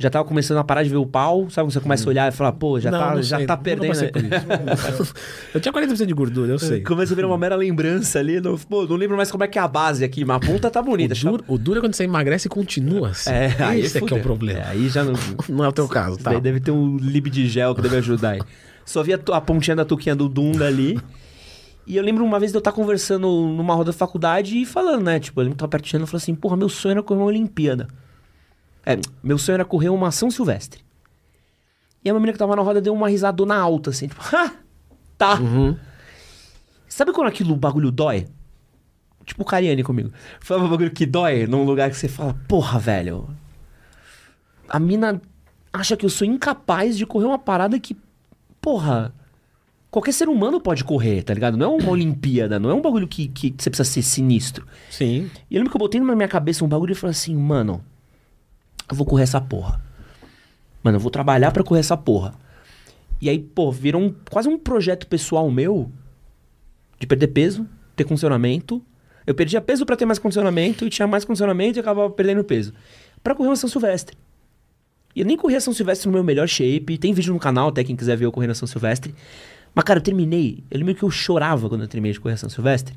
Já 0.00 0.08
tava 0.08 0.24
começando 0.24 0.56
a 0.56 0.64
parar 0.64 0.82
de 0.82 0.88
ver 0.88 0.96
o 0.96 1.04
pau, 1.04 1.50
sabe? 1.50 1.66
Quando 1.66 1.72
você 1.74 1.80
começa 1.80 2.06
a 2.06 2.08
olhar 2.08 2.32
e 2.32 2.34
falar, 2.34 2.52
pô, 2.52 2.80
já 2.80 2.90
Não, 2.90 2.98
tá, 2.98 3.14
não 3.16 3.22
já 3.22 3.44
tá 3.44 3.54
perdendo. 3.54 3.92
eu 5.52 5.60
tinha 5.60 5.70
40% 5.70 6.06
de 6.06 6.14
gordura, 6.14 6.52
eu 6.52 6.58
sei. 6.58 6.80
Começa 6.80 7.12
a 7.12 7.16
virar 7.16 7.28
uma 7.28 7.36
mera 7.36 7.54
lembrança 7.54 8.18
ali. 8.18 8.40
Não, 8.40 8.56
pô, 8.56 8.86
não 8.86 8.96
lembro 8.96 9.14
mais 9.14 9.30
como 9.30 9.44
é 9.44 9.46
que 9.46 9.58
é 9.58 9.60
a 9.62 9.68
base 9.68 10.02
aqui, 10.02 10.24
mas 10.24 10.38
a 10.38 10.40
ponta 10.40 10.70
tá 10.70 10.80
bonita. 10.80 11.12
O 11.12 11.18
duro, 11.18 11.44
o 11.46 11.58
duro 11.58 11.78
é 11.80 11.82
quando 11.82 11.94
você 11.94 12.04
emagrece 12.04 12.48
e 12.48 12.50
continua 12.50 13.10
assim. 13.10 13.28
É, 13.28 13.54
aí 13.58 13.80
Esse 13.80 13.98
é 13.98 14.00
que 14.00 14.14
é 14.14 14.16
o 14.16 14.22
problema. 14.22 14.60
É, 14.60 14.68
aí 14.68 14.88
já 14.88 15.04
não. 15.04 15.12
Não 15.50 15.64
é 15.64 15.68
o 15.68 15.72
teu 15.72 15.86
caso, 15.86 16.16
tá? 16.16 16.30
daí 16.30 16.40
deve 16.40 16.60
ter 16.60 16.70
um 16.70 16.96
lib 16.96 17.28
de 17.28 17.46
gel 17.46 17.74
que 17.74 17.82
deve 17.82 17.98
ajudar 17.98 18.30
aí. 18.30 18.40
Só 18.86 19.02
vi 19.02 19.12
a, 19.12 19.40
pontinha 19.40 19.76
da 19.76 19.84
tuquinha 19.84 20.16
do 20.16 20.30
Dunda 20.30 20.66
ali. 20.66 20.98
E 21.86 21.96
eu 21.96 22.02
lembro 22.02 22.24
uma 22.24 22.38
vez 22.38 22.52
de 22.52 22.56
eu 22.56 22.60
estar 22.60 22.72
conversando 22.72 23.26
numa 23.28 23.74
roda 23.74 23.92
da 23.92 23.96
faculdade 23.96 24.56
e 24.56 24.64
falando, 24.64 25.02
né? 25.02 25.20
Tipo, 25.20 25.40
eu 25.40 25.44
lembro 25.44 25.56
que 25.56 25.60
tava 25.60 25.70
pertinho 25.70 26.02
e 26.02 26.06
falou 26.06 26.16
assim: 26.16 26.34
porra, 26.34 26.56
meu 26.56 26.70
sonho 26.70 26.92
era 26.92 27.02
correr 27.02 27.20
uma 27.20 27.26
Olimpíada. 27.26 27.88
É, 28.84 28.98
meu 29.22 29.38
sonho 29.38 29.54
era 29.54 29.64
correr 29.64 29.88
uma 29.88 30.10
São 30.10 30.30
Silvestre. 30.30 30.82
E 32.04 32.08
a 32.08 32.14
menina 32.14 32.32
que 32.32 32.38
tava 32.38 32.56
na 32.56 32.62
roda 32.62 32.80
deu 32.80 32.94
uma 32.94 33.08
risadona 33.08 33.56
alta, 33.56 33.90
assim, 33.90 34.08
tipo, 34.08 34.22
ha! 34.34 34.52
Tá. 35.18 35.38
Uhum. 35.38 35.76
Sabe 36.88 37.12
quando 37.12 37.28
aquilo 37.28 37.52
o 37.52 37.56
bagulho 37.56 37.90
dói? 37.90 38.26
Tipo 39.26 39.42
o 39.42 39.44
Cariani 39.44 39.82
comigo. 39.82 40.10
Foi 40.40 40.58
um 40.58 40.68
bagulho 40.68 40.90
que 40.90 41.04
dói 41.04 41.46
num 41.46 41.62
lugar 41.64 41.90
que 41.90 41.96
você 41.96 42.08
fala, 42.08 42.34
porra, 42.48 42.78
velho. 42.78 43.28
A 44.66 44.80
mina 44.80 45.20
acha 45.72 45.96
que 45.96 46.06
eu 46.06 46.10
sou 46.10 46.26
incapaz 46.26 46.96
de 46.96 47.04
correr 47.04 47.26
uma 47.26 47.38
parada 47.38 47.78
que, 47.78 47.94
porra, 48.62 49.14
qualquer 49.90 50.12
ser 50.12 50.28
humano 50.28 50.60
pode 50.60 50.84
correr, 50.84 51.22
tá 51.22 51.34
ligado? 51.34 51.56
Não 51.56 51.66
é 51.66 51.82
uma 51.82 51.90
Olimpíada, 51.90 52.58
não 52.58 52.70
é 52.70 52.74
um 52.74 52.80
bagulho 52.80 53.06
que, 53.06 53.28
que 53.28 53.54
você 53.56 53.68
precisa 53.68 53.88
ser 53.88 54.02
sinistro. 54.02 54.66
Sim. 54.90 55.30
E 55.50 55.54
eu 55.54 55.58
lembro 55.58 55.70
que 55.70 55.76
eu 55.76 55.80
botei 55.80 56.00
na 56.00 56.16
minha 56.16 56.28
cabeça 56.28 56.64
um 56.64 56.68
bagulho 56.68 56.92
e 56.92 56.96
falei 56.96 57.12
assim, 57.12 57.36
mano, 57.36 57.84
eu 58.90 58.96
vou 58.96 59.06
correr 59.06 59.22
essa 59.24 59.40
porra. 59.40 59.80
Mano, 60.82 60.96
eu 60.96 61.00
vou 61.00 61.10
trabalhar 61.10 61.50
pra 61.52 61.62
correr 61.62 61.80
essa 61.80 61.96
porra. 61.96 62.34
E 63.20 63.28
aí, 63.28 63.38
pô, 63.38 63.70
virou 63.70 64.00
um- 64.00 64.14
quase 64.30 64.48
um 64.48 64.58
projeto 64.58 65.06
pessoal 65.06 65.50
meu 65.50 65.90
de 66.98 67.06
perder 67.06 67.28
peso, 67.28 67.66
ter 67.94 68.04
condicionamento. 68.04 68.82
Eu 69.26 69.34
perdia 69.34 69.60
peso 69.60 69.84
pra 69.84 69.96
ter 69.96 70.06
mais 70.06 70.18
condicionamento 70.18 70.86
e 70.86 70.90
tinha 70.90 71.06
mais 71.06 71.24
condicionamento 71.24 71.78
e 71.78 71.80
acabava 71.80 72.10
perdendo 72.10 72.42
peso. 72.42 72.72
Pra 73.22 73.34
correr 73.34 73.48
uma 73.50 73.56
São 73.56 73.68
Silvestre. 73.68 74.16
E 75.14 75.20
eu 75.20 75.26
nem 75.26 75.36
corri 75.36 75.54
a 75.56 75.60
São 75.60 75.74
Silvestre 75.74 76.06
no 76.08 76.12
meu 76.14 76.24
melhor 76.24 76.48
shape. 76.48 76.96
Tem 76.96 77.12
vídeo 77.12 77.32
no 77.34 77.38
canal, 77.40 77.68
até 77.68 77.84
quem 77.84 77.94
quiser 77.94 78.16
ver 78.16 78.24
eu 78.24 78.32
correndo 78.32 78.52
a 78.52 78.54
São 78.54 78.66
Silvestre. 78.66 79.14
Mas, 79.74 79.84
cara, 79.84 79.98
eu 79.98 80.02
terminei. 80.02 80.64
Eu 80.70 80.78
lembro 80.78 80.94
que 80.94 81.02
eu 81.02 81.10
chorava 81.10 81.68
quando 81.68 81.82
eu 81.82 81.88
terminei 81.88 82.12
de 82.12 82.20
correr 82.20 82.34
a 82.34 82.38
São 82.38 82.48
Silvestre. 82.48 82.94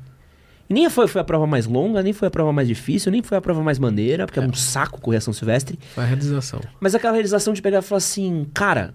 E 0.68 0.74
nem 0.74 0.88
foi, 0.88 1.06
foi 1.06 1.20
a 1.20 1.24
prova 1.24 1.46
mais 1.46 1.66
longa, 1.66 2.02
nem 2.02 2.12
foi 2.12 2.28
a 2.28 2.30
prova 2.30 2.52
mais 2.52 2.66
difícil, 2.66 3.12
nem 3.12 3.22
foi 3.22 3.36
a 3.36 3.40
prova 3.40 3.62
mais 3.62 3.78
maneira, 3.78 4.26
porque 4.26 4.38
é, 4.38 4.42
um 4.42 4.52
saco 4.54 5.00
correr 5.00 5.18
a 5.18 5.20
São 5.20 5.32
Silvestre. 5.34 5.78
Foi 5.94 6.04
a 6.04 6.06
realização. 6.06 6.60
Mas 6.80 6.94
aquela 6.94 7.12
realização 7.12 7.52
de 7.52 7.60
pegar 7.60 7.78
e 7.78 7.82
falar 7.82 7.98
assim, 7.98 8.46
cara, 8.54 8.94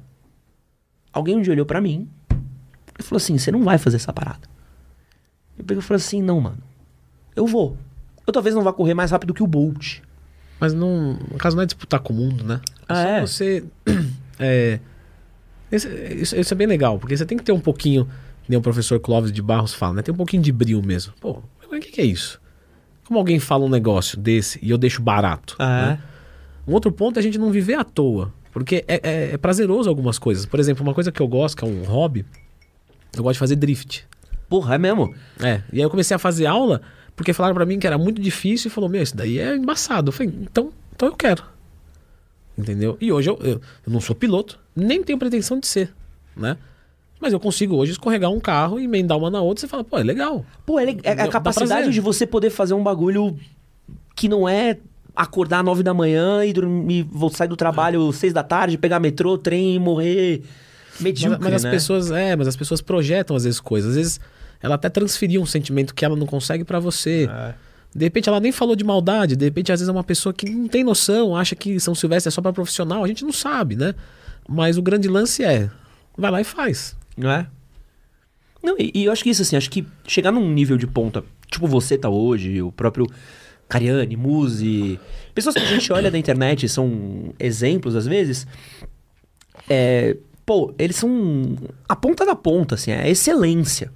alguém 1.14 1.36
um 1.38 1.42
dia 1.42 1.54
olhou 1.54 1.66
pra 1.66 1.80
mim 1.80 2.10
e 2.98 3.04
falou 3.04 3.18
assim, 3.18 3.38
você 3.38 3.52
não 3.52 3.64
vai 3.64 3.78
fazer 3.78 3.98
essa 3.98 4.12
parada. 4.12 4.48
Eu 5.58 5.64
peguei 5.64 5.80
e 5.80 5.86
falei 5.86 5.98
assim, 6.02 6.22
não, 6.22 6.40
mano, 6.42 6.58
eu 7.36 7.46
vou. 7.46 7.78
Eu 8.26 8.34
talvez 8.34 8.56
não 8.56 8.64
vá 8.64 8.74
correr 8.74 8.94
mais 8.94 9.12
rápido 9.12 9.34
que 9.34 9.44
o 9.44 9.48
Bolt. 9.48 10.00
Mas 10.60 10.74
não, 10.74 11.14
no 11.14 11.38
caso 11.38 11.56
não 11.56 11.64
é 11.64 11.66
disputar 11.66 12.00
com 12.00 12.14
o 12.14 12.16
mundo, 12.16 12.44
né? 12.44 12.60
Ah, 12.88 13.02
é? 13.04 13.22
você. 13.22 13.64
É, 14.42 14.80
esse- 15.70 15.90
isso, 16.16 16.34
isso 16.34 16.54
é 16.54 16.56
bem 16.56 16.66
legal, 16.66 16.98
porque 16.98 17.16
você 17.18 17.26
tem 17.26 17.38
que 17.38 17.44
ter 17.44 17.52
um 17.52 17.60
pouquinho, 17.60 18.08
nem 18.48 18.58
o 18.58 18.62
professor 18.62 18.98
Clóvis 19.02 19.34
de 19.34 19.42
Barros 19.42 19.74
fala, 19.74 19.96
né? 19.96 20.02
Tem 20.02 20.14
um 20.14 20.18
pouquinho 20.18 20.42
de 20.42 20.50
brilho 20.54 20.82
mesmo. 20.82 21.12
Pô, 21.20 21.44
o 21.78 21.82
que, 21.82 21.92
que 21.92 22.02
é 22.02 22.06
isso? 22.06 22.40
Como 23.06 23.20
alguém 23.20 23.40
fala 23.40 23.66
um 23.66 23.70
negócio 23.70 24.18
desse 24.18 24.60
e 24.62 24.70
eu 24.70 24.78
deixo 24.78 25.02
barato? 25.02 25.56
né? 25.60 26.02
Um 26.68 26.74
outro 26.74 26.92
ponto 26.92 27.18
é 27.18 27.20
a 27.20 27.24
gente 27.24 27.38
não 27.38 27.52
viver 27.52 27.74
à 27.76 27.84
toa. 27.84 28.34
Porque 28.52 28.84
é, 28.88 29.00
é- 29.04 29.32
é 29.34 29.38
prazeroso 29.38 29.90
algumas 29.90 30.18
coisas. 30.20 30.46
Por 30.46 30.60
exemplo, 30.60 30.84
uma 30.84 30.94
coisa 30.94 31.12
que 31.12 31.22
eu 31.22 31.28
gosto, 31.28 31.56
que 31.58 31.64
é 31.64 31.68
um 31.68 31.84
hobby, 31.84 32.26
eu 33.16 33.24
gosto 33.24 33.34
de 33.36 33.40
fazer 33.40 33.56
drift. 33.56 34.06
Porra, 34.48 34.76
é 34.76 34.78
mesmo? 34.78 35.14
É, 35.40 35.62
e 35.72 35.78
aí 35.78 35.82
eu 35.82 35.90
comecei 35.90 36.16
a 36.16 36.20
fazer 36.20 36.46
aula 36.48 36.82
porque 37.16 37.34
falaram 37.34 37.54
pra 37.56 37.66
mim 37.66 37.78
que 37.80 37.86
era 37.86 37.98
muito 37.98 38.22
difícil 38.22 38.70
e 38.70 38.72
falou: 38.72 38.90
Meu, 38.90 39.02
isso 39.04 39.16
daí 39.16 39.38
é 39.40 39.56
embaçado. 39.56 40.10
Eu 40.10 40.12
falei: 40.14 40.34
Então, 40.42 40.72
então 40.96 41.08
eu 41.10 41.16
quero. 41.16 41.44
Entendeu? 42.58 42.98
E 43.00 43.12
hoje 43.12 43.30
eu, 43.30 43.38
eu, 43.42 43.52
eu 43.54 43.62
não 43.94 44.02
sou 44.02 44.16
piloto, 44.16 44.60
nem 44.76 45.02
tenho 45.04 45.18
pretensão 45.18 45.60
de 45.60 45.68
ser, 45.68 45.94
né? 46.36 46.58
Mas 47.22 47.34
eu 47.34 47.40
consigo 47.40 47.76
hoje 47.76 47.92
escorregar 47.92 48.32
um 48.32 48.40
carro 48.40 48.80
e 48.80 48.86
emendar 48.86 49.18
uma 49.18 49.30
na 49.30 49.42
outra 49.42 49.60
e 49.60 49.62
você 49.62 49.68
fala: 49.68 49.84
Pô, 49.84 49.98
é 49.98 50.04
legal. 50.04 50.46
Pô, 50.66 50.80
é, 50.80 50.86
le- 50.86 51.00
é 51.04 51.12
a 51.12 51.28
capacidade 51.28 51.90
de 51.92 52.00
você 52.00 52.26
poder 52.26 52.50
fazer 52.50 52.74
um 52.74 52.84
bagulho 52.84 53.38
que 54.16 54.28
não 54.30 54.48
é 54.48 54.78
acordar 55.16 55.60
às 55.60 55.66
nove 55.66 55.84
da 55.84 55.94
manhã 55.94 56.46
e 56.46 56.54
dormir, 56.54 57.06
vou 57.12 57.30
sair 57.30 57.48
do 57.50 57.56
trabalho 57.58 58.12
seis 58.14 58.32
da 58.32 58.44
tarde, 58.44 58.78
pegar 58.78 59.00
metrô, 59.00 59.38
trem 59.38 59.76
e 59.76 59.80
morrer 59.80 60.44
medíocre, 61.00 61.40
Mas, 61.42 61.52
mas 61.52 61.54
as 61.56 61.64
né? 61.64 61.72
pessoas, 61.72 62.12
é, 62.12 62.36
mas 62.36 62.48
as 62.48 62.56
pessoas 62.56 62.82
projetam 62.82 63.36
às 63.36 63.44
vezes 63.44 63.60
coisas. 63.60 63.92
Às 63.92 63.96
vezes 63.98 64.20
ela 64.62 64.76
até 64.76 64.88
transferiu 64.90 65.42
um 65.42 65.46
sentimento 65.46 65.94
que 65.94 66.06
ela 66.06 66.16
não 66.16 66.26
consegue 66.26 66.64
pra 66.64 66.80
você. 66.80 67.30
É. 67.32 67.54
De 67.96 68.06
repente 68.06 68.30
ela 68.30 68.40
nem 68.40 68.52
falou 68.52 68.76
de 68.76 68.84
maldade, 68.84 69.36
de 69.36 69.44
repente 69.46 69.72
às 69.72 69.80
vezes 69.80 69.90
é 69.90 69.92
uma 69.92 70.04
pessoa 70.04 70.32
que 70.32 70.50
não 70.50 70.68
tem 70.68 70.84
noção, 70.84 71.36
acha 71.36 71.56
que 71.56 71.80
São 71.80 71.96
Silvestre 71.96 72.28
é 72.30 72.32
só 72.32 72.42
pra 72.42 72.54
profissional, 72.54 73.04
a 73.04 73.08
gente 73.08 73.26
não 73.26 73.32
sabe, 73.34 73.76
né? 73.76 73.96
Mas 74.48 74.78
o 74.78 74.82
grande 74.82 75.08
lance 75.08 75.44
é, 75.44 75.70
vai 76.18 76.30
lá 76.32 76.40
e 76.40 76.44
faz. 76.44 76.96
Não 77.18 77.32
é? 77.32 77.48
Não, 78.62 78.76
e, 78.78 78.92
e 78.94 79.06
eu 79.06 79.12
acho 79.12 79.24
que 79.24 79.30
isso, 79.30 79.42
assim, 79.42 79.56
acho 79.56 79.70
que 79.70 79.86
chegar 80.06 80.32
num 80.32 80.52
nível 80.52 80.78
de 80.78 80.86
ponta, 80.86 81.24
tipo 81.50 81.68
você 81.68 81.98
tá 81.98 82.10
hoje, 82.10 82.62
o 82.62 82.72
próprio 82.72 83.08
Cariani, 83.68 84.18
Muzi, 84.18 85.00
pessoas 85.34 85.56
que 85.56 85.62
a 85.62 85.66
gente 85.66 85.92
olha 85.94 86.12
da 86.12 86.18
internet, 86.18 86.68
são 86.68 87.34
exemplos 87.40 87.96
às 87.96 88.06
vezes, 88.06 88.46
é, 89.70 90.18
pô, 90.46 90.74
eles 90.78 90.96
são 90.96 91.56
a 91.88 91.96
ponta 91.96 92.26
da 92.26 92.36
ponta, 92.36 92.76
assim, 92.76 92.92
é 92.92 93.04
a 93.04 93.10
excelência, 93.10 93.92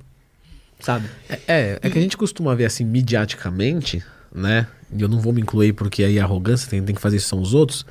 sabe? 0.80 1.10
É, 1.48 1.80
é 1.82 1.90
que 1.90 1.98
a 1.98 2.02
gente 2.02 2.16
costuma 2.16 2.56
ver 2.56 2.66
assim 2.66 2.86
midiaticamente, 2.86 4.04
né? 4.34 4.68
E 4.96 5.02
eu 5.02 5.10
não 5.10 5.20
vou 5.20 5.34
me 5.34 5.42
incluir 5.42 5.74
porque 5.74 6.04
aí 6.04 6.20
a 6.20 6.24
arrogância 6.24 6.70
tem, 6.70 6.82
tem 6.84 6.96
que 6.96 7.02
fazer 7.02 7.18
isso 7.18 7.28
são 7.28 7.42
os 7.42 7.54
outros. 7.54 7.86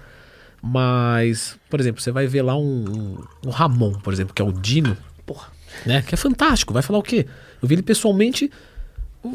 Mas, 0.65 1.59
por 1.69 1.81
exemplo, 1.81 2.01
você 2.01 2.13
vai 2.13 2.29
ver 2.29 2.43
lá 2.43 2.57
um, 2.57 3.19
um 3.45 3.51
Ramon, 3.51 3.95
por 3.95 4.13
exemplo, 4.13 4.33
que 4.33 4.41
é 4.41 4.45
o 4.45 4.53
Dino, 4.53 4.97
Porra. 5.27 5.49
né? 5.87 6.03
Que 6.03 6.15
é 6.15 6.19
fantástico. 6.19 6.73
Vai 6.73 6.83
falar 6.83 6.99
o 6.99 7.03
quê? 7.03 7.27
Eu 7.63 7.69
vi 7.69 7.75
ele 7.75 7.83
pessoalmente. 7.83 8.51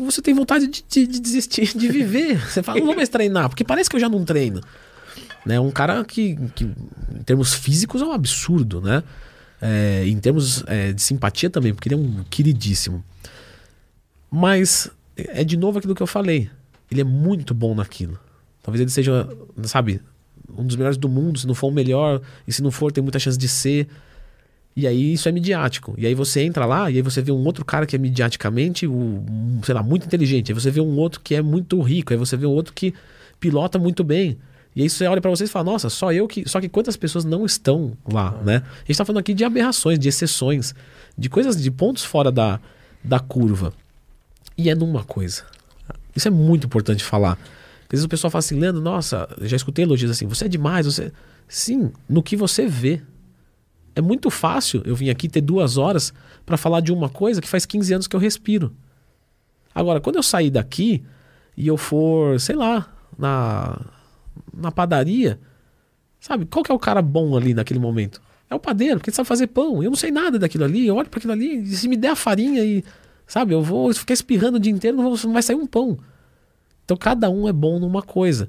Você 0.06 0.22
tem 0.22 0.34
vontade 0.34 0.68
de, 0.68 0.84
de- 0.88 1.08
de 1.08 1.20
desistir 1.20 1.78
de 1.78 1.88
viver. 1.88 2.38
Você 2.46 2.62
fala, 2.62 2.80
não 2.80 2.88
vou 2.88 2.96
mais 2.96 3.08
treinar, 3.10 3.48
porque 3.50 3.64
parece 3.64 3.90
que 3.90 3.96
eu 3.96 4.00
já 4.00 4.10
não 4.10 4.26
treino. 4.26 4.62
Né? 5.46 5.60
Um 5.60 5.72
cara 5.72 6.04
que, 6.04 6.36
que, 6.56 6.66
em 6.66 7.24
termos 7.26 7.54
físicos, 7.54 8.02
é 8.02 8.06
um 8.06 8.12
absurdo, 8.12 8.82
né? 8.82 9.02
É, 9.62 10.04
em 10.06 10.20
termos 10.20 10.64
é, 10.68 10.92
de 10.92 11.02
simpatia 11.02 11.50
também, 11.50 11.74
porque 11.74 11.88
ele 11.88 11.96
é 11.96 11.98
um 11.98 12.24
queridíssimo. 12.30 13.04
Mas 14.30 14.90
é 15.16 15.44
de 15.44 15.58
novo 15.58 15.80
aquilo 15.80 15.96
que 15.96 16.04
eu 16.04 16.08
falei. 16.08 16.50
Ele 16.92 17.02
é 17.02 17.04
muito 17.04 17.54
bom 17.54 17.74
naquilo. 17.74 18.20
Talvez 18.62 18.82
ele 18.82 18.92
seja, 18.92 19.28
sabe, 19.64 20.02
um 20.56 20.66
dos 20.66 20.76
melhores 20.76 20.98
do 20.98 21.08
mundo, 21.10 21.40
se 21.40 21.48
não 21.48 21.56
for 21.56 21.68
o 21.68 21.72
melhor, 21.72 22.22
e 22.48 22.52
se 22.52 22.62
não 22.62 22.72
for, 22.72 22.92
tem 22.92 23.02
muita 23.02 23.20
chance 23.20 23.38
de 23.38 23.48
ser. 23.48 23.88
E 24.78 24.86
aí 24.86 25.14
isso 25.14 25.28
é 25.28 25.32
midiático. 25.32 25.96
E 25.98 26.06
aí 26.06 26.14
você 26.14 26.42
entra 26.42 26.64
lá 26.64 26.92
e 26.92 26.98
aí 26.98 27.02
você 27.02 27.20
vê 27.20 27.32
um 27.32 27.44
outro 27.44 27.66
cara 27.66 27.88
que 27.88 27.96
é 27.96 28.00
midiaticamente, 28.00 28.86
um, 28.86 29.60
sei 29.64 29.74
lá, 29.74 29.82
muito 29.82 30.06
inteligente. 30.06 30.52
Aí 30.52 30.54
você 30.54 30.70
vê 30.70 30.80
um 30.80 30.96
outro 30.98 31.20
que 31.20 31.34
é 31.34 31.42
muito 31.42 31.82
rico. 31.82 32.14
Aí 32.14 32.20
você 32.20 32.38
vê 32.38 32.46
um 32.46 32.52
outro 32.52 32.74
que 32.74 32.94
pilota 33.40 33.80
muito 33.80 34.04
bem. 34.04 34.38
E 34.76 34.84
aí 34.84 34.88
você 34.88 35.08
olha 35.08 35.20
para 35.20 35.32
vocês 35.32 35.50
e 35.50 35.52
fala, 35.52 35.66
nossa, 35.66 35.90
só 35.90 36.14
eu 36.14 36.28
que. 36.28 36.48
Só 36.48 36.62
que 36.62 36.70
quantas 36.70 36.96
pessoas 36.96 37.26
não 37.26 37.44
estão 37.44 37.98
lá, 38.08 38.40
né? 38.46 38.58
A 38.58 38.86
gente 38.86 38.96
tá 38.96 39.04
falando 39.04 39.22
aqui 39.22 39.34
de 39.34 39.44
aberrações, 39.44 39.98
de 39.98 40.10
exceções, 40.10 40.76
de 41.18 41.28
coisas, 41.28 41.60
de 41.60 41.72
pontos 41.72 42.04
fora 42.04 42.32
da, 42.32 42.60
da 43.04 43.20
curva. 43.20 43.74
E 44.56 44.70
é 44.70 44.76
numa 44.76 45.04
coisa. 45.04 45.42
Isso 46.16 46.28
é 46.28 46.32
muito 46.32 46.68
importante 46.68 47.04
falar. 47.04 47.32
Às 47.32 47.90
vezes 47.90 48.06
o 48.06 48.10
pessoal 48.10 48.30
fala 48.30 48.42
assim, 48.42 48.60
Leandro, 48.60 48.80
nossa, 48.80 49.28
já 49.42 49.56
escutei 49.56 49.86
elogios 49.86 50.12
assim, 50.12 50.28
você 50.28 50.46
é 50.46 50.48
demais, 50.48 50.86
você. 50.86 51.12
Sim, 51.48 51.92
no 52.08 52.22
que 52.22 52.36
você 52.36 52.68
vê. 52.68 53.02
É 53.98 54.02
muito 54.02 54.30
fácil 54.30 54.84
eu 54.86 54.96
vir 54.96 55.10
aqui 55.10 55.28
ter 55.28 55.42
duas 55.42 55.76
horas 55.76 56.14
para 56.46 56.56
falar 56.56 56.82
de 56.82 56.94
uma 56.94 57.10
coisa 57.10 57.42
que 57.42 57.48
faz 57.48 57.66
15 57.66 57.94
anos 57.96 58.08
que 58.08 58.16
eu 58.16 58.20
respiro. 58.20 58.72
Agora, 59.74 60.00
quando 60.00 60.18
eu 60.18 60.24
sair 60.24 60.52
daqui 60.52 61.04
e 61.58 61.66
eu 61.68 61.78
for, 61.78 62.40
sei 62.40 62.56
lá, 62.56 62.94
na, 63.18 63.82
na 64.54 64.72
padaria, 64.72 65.40
sabe? 66.20 66.46
Qual 66.46 66.64
que 66.64 66.72
é 66.72 66.76
o 66.76 66.78
cara 66.78 67.02
bom 67.02 67.36
ali 67.36 67.56
naquele 67.56 67.80
momento? 67.80 68.22
É 68.48 68.54
o 68.54 68.60
padeiro, 68.60 68.98
porque 69.00 69.10
ele 69.10 69.16
sabe 69.16 69.28
fazer 69.28 69.48
pão. 69.48 69.82
Eu 69.82 69.90
não 69.90 69.98
sei 69.98 70.12
nada 70.12 70.38
daquilo 70.38 70.66
ali, 70.66 70.86
eu 70.86 70.96
olho 70.96 71.10
para 71.10 71.18
aquilo 71.18 71.34
ali, 71.34 71.64
e 71.64 71.76
se 71.76 71.88
me 71.88 71.98
der 71.98 72.10
a 72.10 72.16
farinha 72.16 72.64
e, 72.64 72.84
sabe, 73.26 73.56
eu 73.56 73.64
vou 73.64 73.92
ficar 73.96 74.14
espirrando 74.14 74.58
o 74.58 74.60
dia 74.60 74.72
inteiro, 74.72 74.96
não, 74.96 75.10
não 75.10 75.34
vai 75.34 75.42
sair 75.42 75.56
um 75.56 75.66
pão. 75.66 75.98
Então 76.86 76.96
cada 76.96 77.32
um 77.32 77.50
é 77.50 77.52
bom 77.52 77.80
numa 77.80 78.04
coisa. 78.04 78.48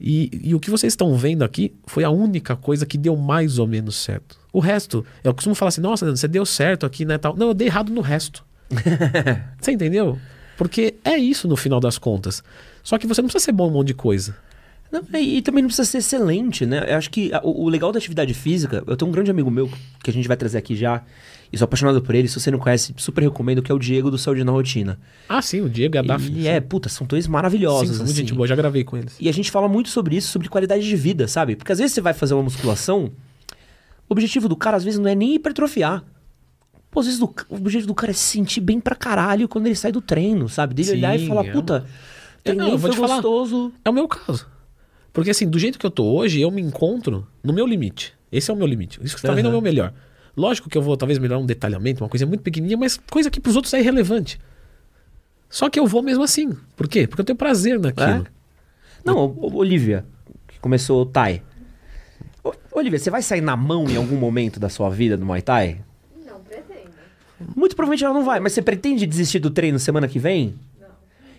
E, 0.00 0.28
e, 0.42 0.54
o 0.56 0.58
que 0.58 0.70
vocês 0.70 0.92
estão 0.92 1.14
vendo 1.14 1.44
aqui 1.44 1.72
foi 1.86 2.02
a 2.02 2.10
única 2.10 2.56
coisa 2.56 2.84
que 2.84 2.98
deu 2.98 3.16
mais 3.16 3.60
ou 3.60 3.68
menos 3.68 3.94
certo. 3.94 4.41
O 4.52 4.60
resto, 4.60 5.04
eu 5.24 5.32
costumo 5.32 5.54
falar 5.54 5.70
assim, 5.70 5.80
nossa, 5.80 6.10
você 6.10 6.28
deu 6.28 6.44
certo 6.44 6.84
aqui, 6.84 7.04
né? 7.04 7.16
Tal. 7.18 7.36
Não, 7.36 7.48
eu 7.48 7.54
dei 7.54 7.68
errado 7.68 7.90
no 7.90 8.00
resto. 8.00 8.44
você 9.60 9.72
entendeu? 9.72 10.18
Porque 10.56 10.94
é 11.04 11.16
isso 11.16 11.48
no 11.48 11.56
final 11.56 11.80
das 11.80 11.98
contas. 11.98 12.42
Só 12.82 12.98
que 12.98 13.06
você 13.06 13.22
não 13.22 13.28
precisa 13.28 13.46
ser 13.46 13.52
bom 13.52 13.66
em 13.66 13.70
um 13.70 13.72
monte 13.72 13.88
de 13.88 13.94
coisa. 13.94 14.36
Não, 14.92 15.02
e, 15.18 15.38
e, 15.38 15.42
também 15.42 15.62
não 15.62 15.68
precisa 15.68 15.88
ser 15.88 15.98
excelente, 15.98 16.66
né? 16.66 16.84
Eu 16.86 16.98
acho 16.98 17.10
que 17.10 17.32
a, 17.32 17.40
o, 17.42 17.64
o, 17.64 17.68
legal 17.70 17.90
da 17.90 17.98
atividade 17.98 18.34
física, 18.34 18.84
eu 18.86 18.94
tenho 18.94 19.08
um 19.08 19.12
grande 19.12 19.30
amigo 19.30 19.50
meu 19.50 19.70
que 20.04 20.10
a 20.10 20.12
gente 20.12 20.28
vai 20.28 20.36
trazer 20.36 20.58
aqui 20.58 20.76
já, 20.76 21.02
e 21.50 21.56
sou 21.56 21.64
apaixonado 21.64 22.02
por 22.02 22.14
ele. 22.14 22.28
Se 22.28 22.38
você 22.38 22.50
não 22.50 22.58
conhece, 22.58 22.92
super 22.98 23.22
recomendo, 23.22 23.62
que 23.62 23.72
é 23.72 23.74
o 23.74 23.78
Diego 23.78 24.10
do 24.10 24.18
Saúde 24.18 24.44
na 24.44 24.52
Rotina. 24.52 24.98
Ah, 25.26 25.40
sim, 25.40 25.62
o 25.62 25.68
Diego 25.68 25.96
é 25.96 26.00
a 26.00 26.02
Daf. 26.02 26.30
E 26.30 26.46
é, 26.46 26.60
puta, 26.60 26.90
são 26.90 27.06
dois 27.06 27.26
maravilhosos. 27.26 27.88
Sim, 27.88 27.94
são 27.94 28.04
assim. 28.04 28.14
gente 28.16 28.34
boa, 28.34 28.46
já 28.46 28.54
gravei 28.54 28.84
com 28.84 28.98
eles. 28.98 29.16
E 29.18 29.30
a 29.30 29.32
gente 29.32 29.50
fala 29.50 29.66
muito 29.66 29.88
sobre 29.88 30.14
isso, 30.14 30.28
sobre 30.28 30.50
qualidade 30.50 30.86
de 30.86 30.96
vida, 30.96 31.26
sabe? 31.26 31.56
Porque 31.56 31.72
às 31.72 31.78
vezes 31.78 31.94
você 31.94 32.02
vai 32.02 32.12
fazer 32.12 32.34
uma 32.34 32.42
musculação, 32.42 33.10
o 34.08 34.12
objetivo 34.12 34.48
do 34.48 34.56
cara 34.56 34.76
às 34.76 34.84
vezes 34.84 34.98
não 34.98 35.08
é 35.08 35.14
nem 35.14 35.34
hipertrofiar. 35.34 36.04
Pô, 36.90 37.00
às 37.00 37.06
vezes 37.06 37.18
do, 37.18 37.34
o 37.48 37.56
objetivo 37.56 37.86
do 37.86 37.94
cara 37.94 38.10
é 38.10 38.14
se 38.14 38.20
sentir 38.20 38.60
bem 38.60 38.78
pra 38.78 38.94
caralho 38.94 39.48
quando 39.48 39.66
ele 39.66 39.74
sai 39.74 39.90
do 39.90 40.00
treino, 40.00 40.48
sabe? 40.48 40.74
Dele 40.74 40.88
sim, 40.88 40.96
olhar 40.96 41.16
e 41.18 41.26
falar, 41.26 41.46
é 41.46 41.52
puta, 41.52 41.86
treinei, 42.44 42.72
não, 42.72 42.78
foi 42.78 42.94
gostoso. 42.94 43.70
Falar, 43.70 43.80
é 43.84 43.90
o 43.90 43.92
meu 43.92 44.06
caso. 44.06 44.46
Porque 45.12 45.30
assim, 45.30 45.48
do 45.48 45.58
jeito 45.58 45.78
que 45.78 45.86
eu 45.86 45.90
tô 45.90 46.04
hoje, 46.04 46.40
eu 46.40 46.50
me 46.50 46.60
encontro 46.60 47.26
no 47.42 47.52
meu 47.52 47.66
limite. 47.66 48.14
Esse 48.30 48.50
é 48.50 48.54
o 48.54 48.56
meu 48.56 48.66
limite. 48.66 48.98
Isso 49.02 49.14
que 49.14 49.20
você 49.20 49.26
tá 49.26 49.34
vendo 49.34 49.46
é 49.46 49.48
o 49.48 49.52
meu 49.52 49.60
melhor. 49.60 49.92
Lógico 50.36 50.68
que 50.70 50.76
eu 50.76 50.82
vou 50.82 50.96
talvez 50.96 51.18
melhorar 51.18 51.38
um 51.38 51.46
detalhamento, 51.46 52.02
uma 52.02 52.08
coisa 52.08 52.24
muito 52.24 52.42
pequenininha, 52.42 52.78
mas 52.78 52.98
coisa 53.10 53.30
que 53.30 53.40
pros 53.40 53.56
outros 53.56 53.72
é 53.74 53.80
irrelevante. 53.80 54.38
Só 55.50 55.68
que 55.68 55.78
eu 55.78 55.86
vou 55.86 56.02
mesmo 56.02 56.22
assim. 56.24 56.56
Por 56.74 56.88
quê? 56.88 57.06
Porque 57.06 57.20
eu 57.20 57.24
tenho 57.24 57.36
prazer 57.36 57.78
naquilo. 57.78 58.08
É? 58.08 58.24
Não, 59.04 59.36
Olivia, 59.38 60.06
que 60.48 60.58
começou 60.60 61.02
o 61.02 61.06
Thai. 61.06 61.42
Olivia, 62.72 62.98
você 62.98 63.10
vai 63.10 63.22
sair 63.22 63.40
na 63.40 63.56
mão 63.56 63.88
em 63.88 63.96
algum 63.96 64.16
momento 64.16 64.58
da 64.58 64.68
sua 64.68 64.88
vida 64.88 65.16
no 65.16 65.26
Muay 65.26 65.42
Thai? 65.42 65.78
Não 66.26 66.40
pretendo. 66.40 66.90
Muito 67.54 67.76
provavelmente 67.76 68.04
ela 68.04 68.14
não 68.14 68.24
vai, 68.24 68.40
mas 68.40 68.52
você 68.52 68.62
pretende 68.62 69.06
desistir 69.06 69.38
do 69.38 69.50
treino 69.50 69.78
semana 69.78 70.08
que 70.08 70.18
vem? 70.18 70.54
Não. 70.80 70.88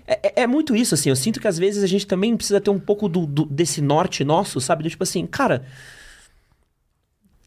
É, 0.08 0.20
é, 0.24 0.44
é 0.44 0.48
muito 0.48 0.76
isso, 0.76 0.94
assim. 0.94 1.10
Eu 1.10 1.16
sinto 1.16 1.40
que 1.40 1.48
às 1.48 1.58
vezes 1.58 1.84
a 1.84 1.88
gente 1.88 2.06
também 2.06 2.36
precisa 2.38 2.62
ter 2.62 2.70
um 2.70 2.80
pouco 2.80 3.10
do, 3.10 3.26
do 3.26 3.46
desse 3.46 3.82
norte 3.82 4.24
nosso, 4.24 4.62
sabe? 4.62 4.84
Do 4.84 4.90
tipo 4.90 5.04
assim, 5.04 5.26
cara, 5.26 5.66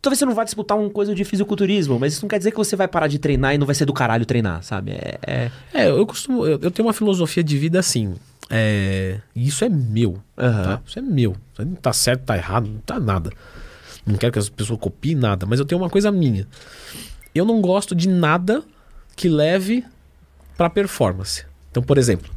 Talvez 0.07 0.21
você 0.21 0.25
não 0.25 0.35
vá 0.37 0.45
disputar 0.45 0.79
uma 0.79 0.89
coisa 0.89 1.13
de 1.13 1.25
fisiculturismo, 1.25 1.99
mas 1.99 2.13
isso 2.13 2.23
não 2.23 2.29
quer 2.29 2.39
dizer 2.39 2.53
que 2.53 2.57
você 2.57 2.77
vai 2.77 2.87
parar 2.87 3.09
de 3.09 3.19
treinar 3.19 3.57
e 3.57 3.59
não 3.59 3.67
vai 3.67 3.75
ser 3.75 3.85
do 3.85 3.93
caralho 3.93 4.25
treinar, 4.25 4.63
sabe? 4.63 4.93
É, 4.93 5.19
é... 5.27 5.51
é 5.75 5.91
eu 5.91 6.07
costumo. 6.07 6.47
Eu, 6.47 6.61
eu, 6.63 6.71
tenho 6.71 6.87
uma 6.87 6.93
filosofia 6.93 7.43
de 7.43 7.59
vida 7.59 7.81
assim. 7.81 8.15
É, 8.49 9.19
isso 9.35 9.65
é 9.65 9.69
meu. 9.69 10.11
Uhum. 10.11 10.63
Tá? 10.63 10.81
Isso 10.87 10.97
é 11.01 11.03
meu. 11.03 11.35
Não 11.59 11.75
tá 11.75 11.93
certo, 11.93 12.23
tá 12.23 12.37
errado, 12.37 12.69
não 12.69 12.79
tá 12.79 13.01
nada. 13.01 13.33
Não 14.07 14.17
quero 14.17 14.33
que 14.33 14.39
as 14.39 14.49
pessoas 14.49 14.79
copiem 14.79 15.17
nada, 15.17 15.45
mas 15.47 15.59
eu 15.59 15.67
tenho 15.67 15.81
uma 15.81 15.91
coisa 15.91 16.13
minha. 16.13 16.47
Eu 17.35 17.45
não 17.45 17.61
gosto 17.61 17.95
de 17.95 18.09
nada 18.09 18.63
que 19.17 19.29
leve 19.29 19.85
para 20.57 20.71
performance. 20.71 21.45
Então, 21.71 21.83
por 21.83 21.99
exemplo, 21.99 22.31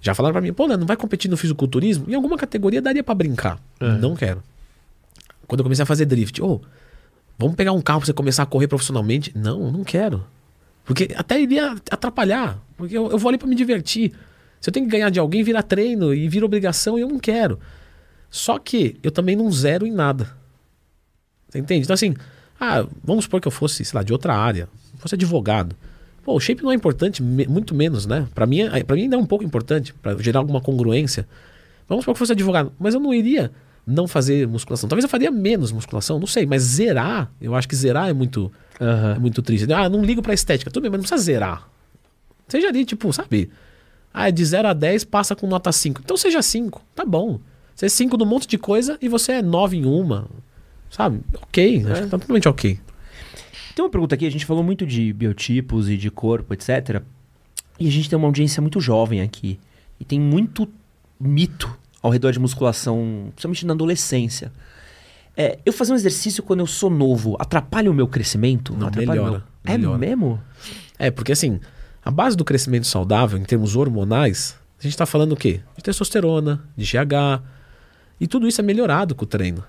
já 0.00 0.14
falaram 0.14 0.32
para 0.32 0.40
mim, 0.40 0.52
pô, 0.52 0.66
não 0.66 0.86
vai 0.86 0.96
competir 0.96 1.30
no 1.30 1.36
fisiculturismo? 1.36 2.06
Em 2.08 2.14
alguma 2.14 2.36
categoria 2.36 2.80
daria 2.80 3.04
para 3.04 3.14
brincar. 3.14 3.60
Uhum. 3.80 3.98
Não 3.98 4.16
quero. 4.16 4.42
Quando 5.46 5.60
eu 5.60 5.64
comecei 5.64 5.82
a 5.82 5.86
fazer 5.86 6.06
drift, 6.06 6.42
oh, 6.42 6.60
Vamos 7.38 7.54
pegar 7.54 7.72
um 7.72 7.82
carro 7.82 8.00
pra 8.00 8.06
você 8.06 8.12
começar 8.12 8.42
a 8.42 8.46
correr 8.46 8.66
profissionalmente? 8.66 9.30
Não, 9.36 9.70
não 9.70 9.84
quero. 9.84 10.24
Porque 10.84 11.10
até 11.16 11.40
iria 11.40 11.72
atrapalhar. 11.90 12.58
Porque 12.76 12.96
eu, 12.96 13.10
eu 13.10 13.18
vou 13.18 13.28
ali 13.28 13.36
para 13.36 13.48
me 13.48 13.54
divertir. 13.54 14.12
Se 14.60 14.70
eu 14.70 14.72
tenho 14.72 14.86
que 14.86 14.92
ganhar 14.92 15.10
de 15.10 15.18
alguém, 15.18 15.42
vira 15.42 15.62
treino 15.62 16.14
e 16.14 16.28
vira 16.28 16.46
obrigação, 16.46 16.98
eu 16.98 17.08
não 17.08 17.18
quero. 17.18 17.58
Só 18.30 18.58
que 18.58 18.98
eu 19.02 19.10
também 19.10 19.36
não 19.36 19.50
zero 19.50 19.86
em 19.86 19.92
nada. 19.92 20.34
Entende? 21.56 21.84
Então, 21.84 21.94
assim, 21.94 22.14
ah, 22.60 22.86
vamos 23.02 23.24
supor 23.24 23.40
que 23.40 23.48
eu 23.48 23.52
fosse, 23.52 23.84
sei 23.84 23.96
lá, 23.96 24.02
de 24.02 24.12
outra 24.12 24.34
área, 24.34 24.68
fosse 24.98 25.14
advogado. 25.14 25.74
Pô, 26.24 26.34
o 26.34 26.40
shape 26.40 26.62
não 26.62 26.72
é 26.72 26.74
importante, 26.74 27.22
me, 27.22 27.46
muito 27.46 27.74
menos, 27.74 28.06
né? 28.06 28.26
Para 28.34 28.46
mim, 28.46 28.60
é, 28.60 28.82
pra 28.82 28.96
mim 28.96 29.02
ainda 29.02 29.16
é 29.16 29.18
um 29.18 29.26
pouco 29.26 29.44
importante, 29.44 29.94
para 29.94 30.16
gerar 30.18 30.40
alguma 30.40 30.60
congruência. 30.60 31.26
Vamos 31.88 32.02
supor 32.02 32.14
que 32.14 32.16
eu 32.16 32.18
fosse 32.18 32.32
advogado, 32.32 32.72
mas 32.78 32.94
eu 32.94 33.00
não 33.00 33.14
iria 33.14 33.52
não 33.86 34.08
fazer 34.08 34.48
musculação. 34.48 34.88
Talvez 34.88 35.04
eu 35.04 35.08
faria 35.08 35.30
menos 35.30 35.70
musculação, 35.70 36.18
não 36.18 36.26
sei, 36.26 36.44
mas 36.44 36.62
zerar, 36.62 37.30
eu 37.40 37.54
acho 37.54 37.68
que 37.68 37.76
zerar 37.76 38.08
é 38.08 38.12
muito, 38.12 38.52
uhum. 38.80 39.10
é 39.14 39.18
muito 39.18 39.40
triste. 39.40 39.72
Ah, 39.72 39.88
não 39.88 40.02
ligo 40.02 40.20
pra 40.20 40.34
estética. 40.34 40.70
Tudo 40.70 40.82
bem, 40.82 40.90
mas 40.90 40.98
não 40.98 41.08
precisa 41.08 41.22
zerar. 41.22 41.68
Seja 42.48 42.68
ali, 42.68 42.84
tipo, 42.84 43.12
sabe? 43.12 43.50
Ah, 44.12 44.30
de 44.30 44.44
0 44.44 44.68
a 44.68 44.72
10 44.72 45.04
passa 45.04 45.36
com 45.36 45.46
nota 45.46 45.70
5. 45.70 46.00
Então 46.04 46.16
seja 46.16 46.42
5, 46.42 46.82
tá 46.94 47.04
bom. 47.04 47.38
Você 47.74 47.86
é 47.86 47.88
5 47.88 48.16
num 48.16 48.24
monte 48.24 48.48
de 48.48 48.58
coisa 48.58 48.98
e 49.00 49.08
você 49.08 49.32
é 49.32 49.42
9 49.42 49.76
em 49.76 49.84
uma. 49.84 50.26
Sabe? 50.96 51.20
Ok, 51.42 51.84
é. 51.86 51.92
acho 51.92 52.02
que 52.04 52.08
tá 52.08 52.18
totalmente 52.18 52.48
ok. 52.48 52.80
Tem 53.74 53.84
uma 53.84 53.90
pergunta 53.90 54.14
aqui, 54.14 54.26
a 54.26 54.30
gente 54.30 54.46
falou 54.46 54.64
muito 54.64 54.86
de 54.86 55.12
biotipos 55.12 55.90
e 55.90 55.96
de 55.98 56.10
corpo, 56.10 56.54
etc. 56.54 57.02
E 57.78 57.86
a 57.86 57.90
gente 57.90 58.08
tem 58.08 58.16
uma 58.16 58.26
audiência 58.26 58.62
muito 58.62 58.80
jovem 58.80 59.20
aqui. 59.20 59.60
E 60.00 60.04
tem 60.06 60.18
muito 60.18 60.66
mito 61.20 61.70
ao 62.02 62.10
redor 62.10 62.32
de 62.32 62.38
musculação, 62.38 63.26
principalmente 63.34 63.66
na 63.66 63.74
adolescência. 63.74 64.50
É, 65.36 65.58
eu 65.66 65.72
fazer 65.72 65.92
um 65.92 65.96
exercício 65.96 66.42
quando 66.42 66.60
eu 66.60 66.66
sou 66.66 66.88
novo 66.88 67.36
atrapalha 67.38 67.90
o 67.90 67.94
meu 67.94 68.08
crescimento? 68.08 68.74
Não, 68.74 68.90
melhora, 68.90 69.30
meu... 69.30 69.42
É 69.66 69.76
melhora. 69.76 69.96
É 69.96 69.98
mesmo? 69.98 70.40
É, 70.98 71.10
porque 71.10 71.32
assim, 71.32 71.60
a 72.02 72.10
base 72.10 72.34
do 72.34 72.44
crescimento 72.44 72.86
saudável, 72.86 73.38
em 73.38 73.44
termos 73.44 73.76
hormonais, 73.76 74.58
a 74.78 74.82
gente 74.82 74.92
está 74.92 75.04
falando 75.04 75.32
o 75.32 75.36
quê? 75.36 75.60
De 75.76 75.82
testosterona, 75.82 76.64
de 76.74 76.86
GH. 76.86 77.42
E 78.18 78.26
tudo 78.26 78.48
isso 78.48 78.62
é 78.62 78.64
melhorado 78.64 79.14
com 79.14 79.24
o 79.24 79.28
treino. 79.28 79.62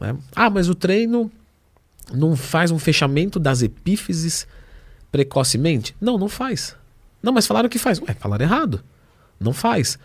Né? 0.00 0.16
Ah, 0.34 0.50
mas 0.50 0.68
o 0.68 0.74
treino 0.74 1.30
não 2.12 2.36
faz 2.36 2.70
um 2.70 2.78
fechamento 2.78 3.38
das 3.38 3.62
epífises 3.62 4.46
precocemente? 5.10 5.94
Não, 6.00 6.18
não 6.18 6.28
faz. 6.28 6.76
Não, 7.22 7.32
mas 7.32 7.46
falaram 7.46 7.68
que 7.68 7.78
faz. 7.78 8.00
Ué, 8.00 8.14
falaram 8.14 8.44
errado. 8.44 8.82
Não 9.38 9.52
faz. 9.52 9.98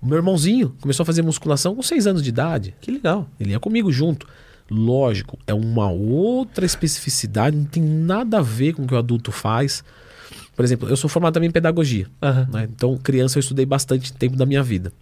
O 0.00 0.06
meu 0.06 0.16
irmãozinho 0.16 0.74
começou 0.80 1.02
a 1.02 1.06
fazer 1.06 1.22
musculação 1.22 1.74
com 1.74 1.82
6 1.82 2.06
anos 2.06 2.22
de 2.22 2.28
idade. 2.28 2.74
Que 2.80 2.90
legal. 2.90 3.28
Ele 3.38 3.50
ia 3.50 3.60
comigo 3.60 3.92
junto. 3.92 4.26
Lógico, 4.70 5.36
é 5.46 5.52
uma 5.52 5.90
outra 5.90 6.64
especificidade, 6.64 7.56
não 7.56 7.64
tem 7.64 7.82
nada 7.82 8.38
a 8.38 8.42
ver 8.42 8.74
com 8.74 8.84
o 8.84 8.86
que 8.86 8.94
o 8.94 8.98
adulto 8.98 9.32
faz. 9.32 9.82
Por 10.54 10.64
exemplo, 10.64 10.88
eu 10.88 10.96
sou 10.96 11.10
formado 11.10 11.34
também 11.34 11.48
em 11.48 11.52
pedagogia. 11.52 12.06
Uhum. 12.22 12.52
Né? 12.52 12.68
Então, 12.70 12.96
criança 12.96 13.36
eu 13.36 13.40
estudei 13.40 13.66
bastante 13.66 14.12
tempo 14.12 14.36
da 14.36 14.46
minha 14.46 14.62
vida. 14.62 14.92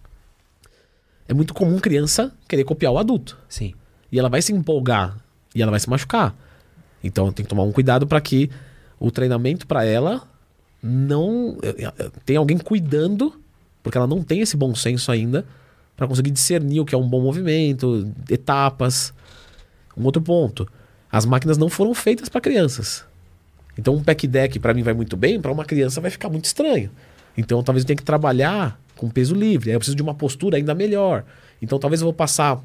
É 1.29 1.35
muito 1.35 1.53
comum 1.53 1.79
criança 1.79 2.33
querer 2.49 2.65
copiar 2.65 2.93
o 2.93 2.99
adulto. 2.99 3.37
Sim. 3.47 3.75
E 4.11 4.19
ela 4.19 4.29
vai 4.29 4.43
se 4.43 4.53
empolgar 4.53 5.17
e 5.55 5.63
ela 5.63 5.71
vai 5.71 5.81
se 5.81 5.89
machucar. 5.89 6.35
Então, 7.03 7.33
tem 7.33 7.45
que 7.45 7.49
tomar 7.49 7.63
um 7.63 7.73
cuidado 7.73 8.07
para 8.07 8.21
que 8.21 8.51
o 8.99 9.11
treinamento 9.11 9.67
para 9.67 9.85
ela 9.85 10.23
não. 10.83 11.59
Eh, 11.63 11.93
eh, 11.99 12.11
tem 12.25 12.37
alguém 12.37 12.59
cuidando 12.59 13.33
porque 13.83 13.97
ela 13.97 14.07
não 14.07 14.23
tem 14.23 14.41
esse 14.41 14.57
bom 14.57 14.75
senso 14.75 15.11
ainda 15.11 15.47
para 15.97 16.07
conseguir 16.07 16.31
discernir 16.31 16.81
o 16.81 16.85
que 16.85 16.95
é 16.95 16.99
um 16.99 17.09
bom 17.09 17.21
movimento, 17.21 18.13
etapas. 18.29 19.13
Um 19.97 20.05
outro 20.05 20.23
ponto, 20.23 20.69
as 21.11 21.25
máquinas 21.25 21.59
não 21.59 21.69
foram 21.69 21.95
feitas 21.95 22.29
para 22.29 22.41
crianças. 22.41 23.05
Então 23.77 23.95
um 23.95 24.03
pack 24.03 24.27
deck 24.27 24.59
para 24.59 24.75
mim 24.75 24.83
vai 24.83 24.95
muito 24.95 25.17
bem, 25.17 25.41
para 25.41 25.51
uma 25.51 25.65
criança 25.65 26.01
vai 26.01 26.11
ficar 26.11 26.29
muito 26.29 26.45
estranho. 26.45 26.91
Então 27.37 27.63
talvez 27.63 27.83
eu 27.83 27.87
tenha 27.87 27.97
que 27.97 28.05
trabalhar 28.05 28.79
com 28.97 29.09
peso 29.09 29.35
livre, 29.35 29.71
aí 29.71 29.75
eu 29.75 29.81
preciso 29.81 29.97
de 29.97 30.03
uma 30.03 30.15
postura 30.15 30.57
ainda 30.57 30.75
melhor. 30.75 31.25
Então 31.63 31.79
talvez 31.79 32.01
eu 32.01 32.07
vou 32.07 32.13
passar 32.13 32.61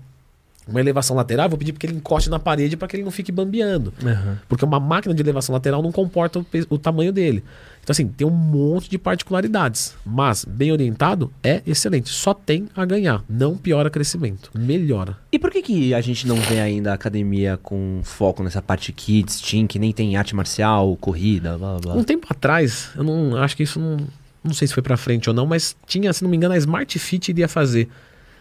uma 0.68 0.80
elevação 0.80 1.16
lateral, 1.16 1.50
vou 1.50 1.58
pedir 1.58 1.74
para 1.74 1.80
que 1.80 1.86
ele 1.88 1.96
encoste 1.96 2.30
na 2.30 2.40
parede 2.40 2.78
para 2.78 2.88
que 2.88 2.96
ele 2.96 3.04
não 3.04 3.12
fique 3.12 3.32
bambeando. 3.32 3.94
Aham. 4.04 4.40
Porque 4.48 4.64
uma 4.64 4.80
máquina 4.80 5.14
de 5.14 5.22
elevação 5.22 5.54
lateral 5.54 5.82
não 5.82 5.92
comporta 5.92 6.40
o, 6.40 6.46
o 6.70 6.78
tamanho 6.78 7.12
dele. 7.12 7.44
Então, 7.84 7.92
assim, 7.92 8.08
tem 8.08 8.26
um 8.26 8.32
monte 8.32 8.90
de 8.90 8.98
particularidades. 8.98 9.94
Mas, 10.06 10.46
bem 10.46 10.72
orientado, 10.72 11.34
é 11.44 11.62
excelente. 11.68 12.10
Só 12.10 12.34
tem 12.34 12.70
a 12.74 12.86
ganhar. 12.86 13.22
Não 13.28 13.58
piora 13.58 13.90
crescimento. 13.90 14.50
Melhora. 14.56 15.18
E 15.30 15.38
por 15.38 15.52
que, 15.52 15.62
que 15.62 15.94
a 15.94 16.00
gente 16.00 16.26
não 16.26 16.38
vê 16.38 16.62
ainda 16.62 16.92
a 16.92 16.94
academia 16.94 17.60
com 17.62 18.00
foco 18.04 18.42
nessa 18.42 18.62
parte 18.62 18.94
kids, 18.94 19.42
teen, 19.42 19.68
que 19.68 19.78
nem 19.78 19.92
tem 19.92 20.16
arte 20.16 20.34
marcial, 20.34 20.96
corrida, 20.96 21.58
blá 21.58 21.72
blá 21.72 21.80
blá? 21.80 21.96
Um 21.96 22.04
tempo 22.06 22.28
atrás, 22.30 22.90
eu 22.96 23.04
não 23.04 23.36
acho 23.36 23.58
que 23.58 23.64
isso 23.64 23.80
não. 23.80 23.98
Não 24.42 24.54
sei 24.54 24.68
se 24.68 24.74
foi 24.74 24.84
pra 24.84 24.98
frente 24.98 25.30
ou 25.30 25.36
não, 25.36 25.46
mas 25.46 25.76
tinha, 25.88 26.12
se 26.12 26.22
não 26.22 26.30
me 26.30 26.36
engano, 26.36 26.54
a 26.54 26.58
Smart 26.58 27.00
Fit 27.00 27.32
iria 27.32 27.48
fazer. 27.48 27.90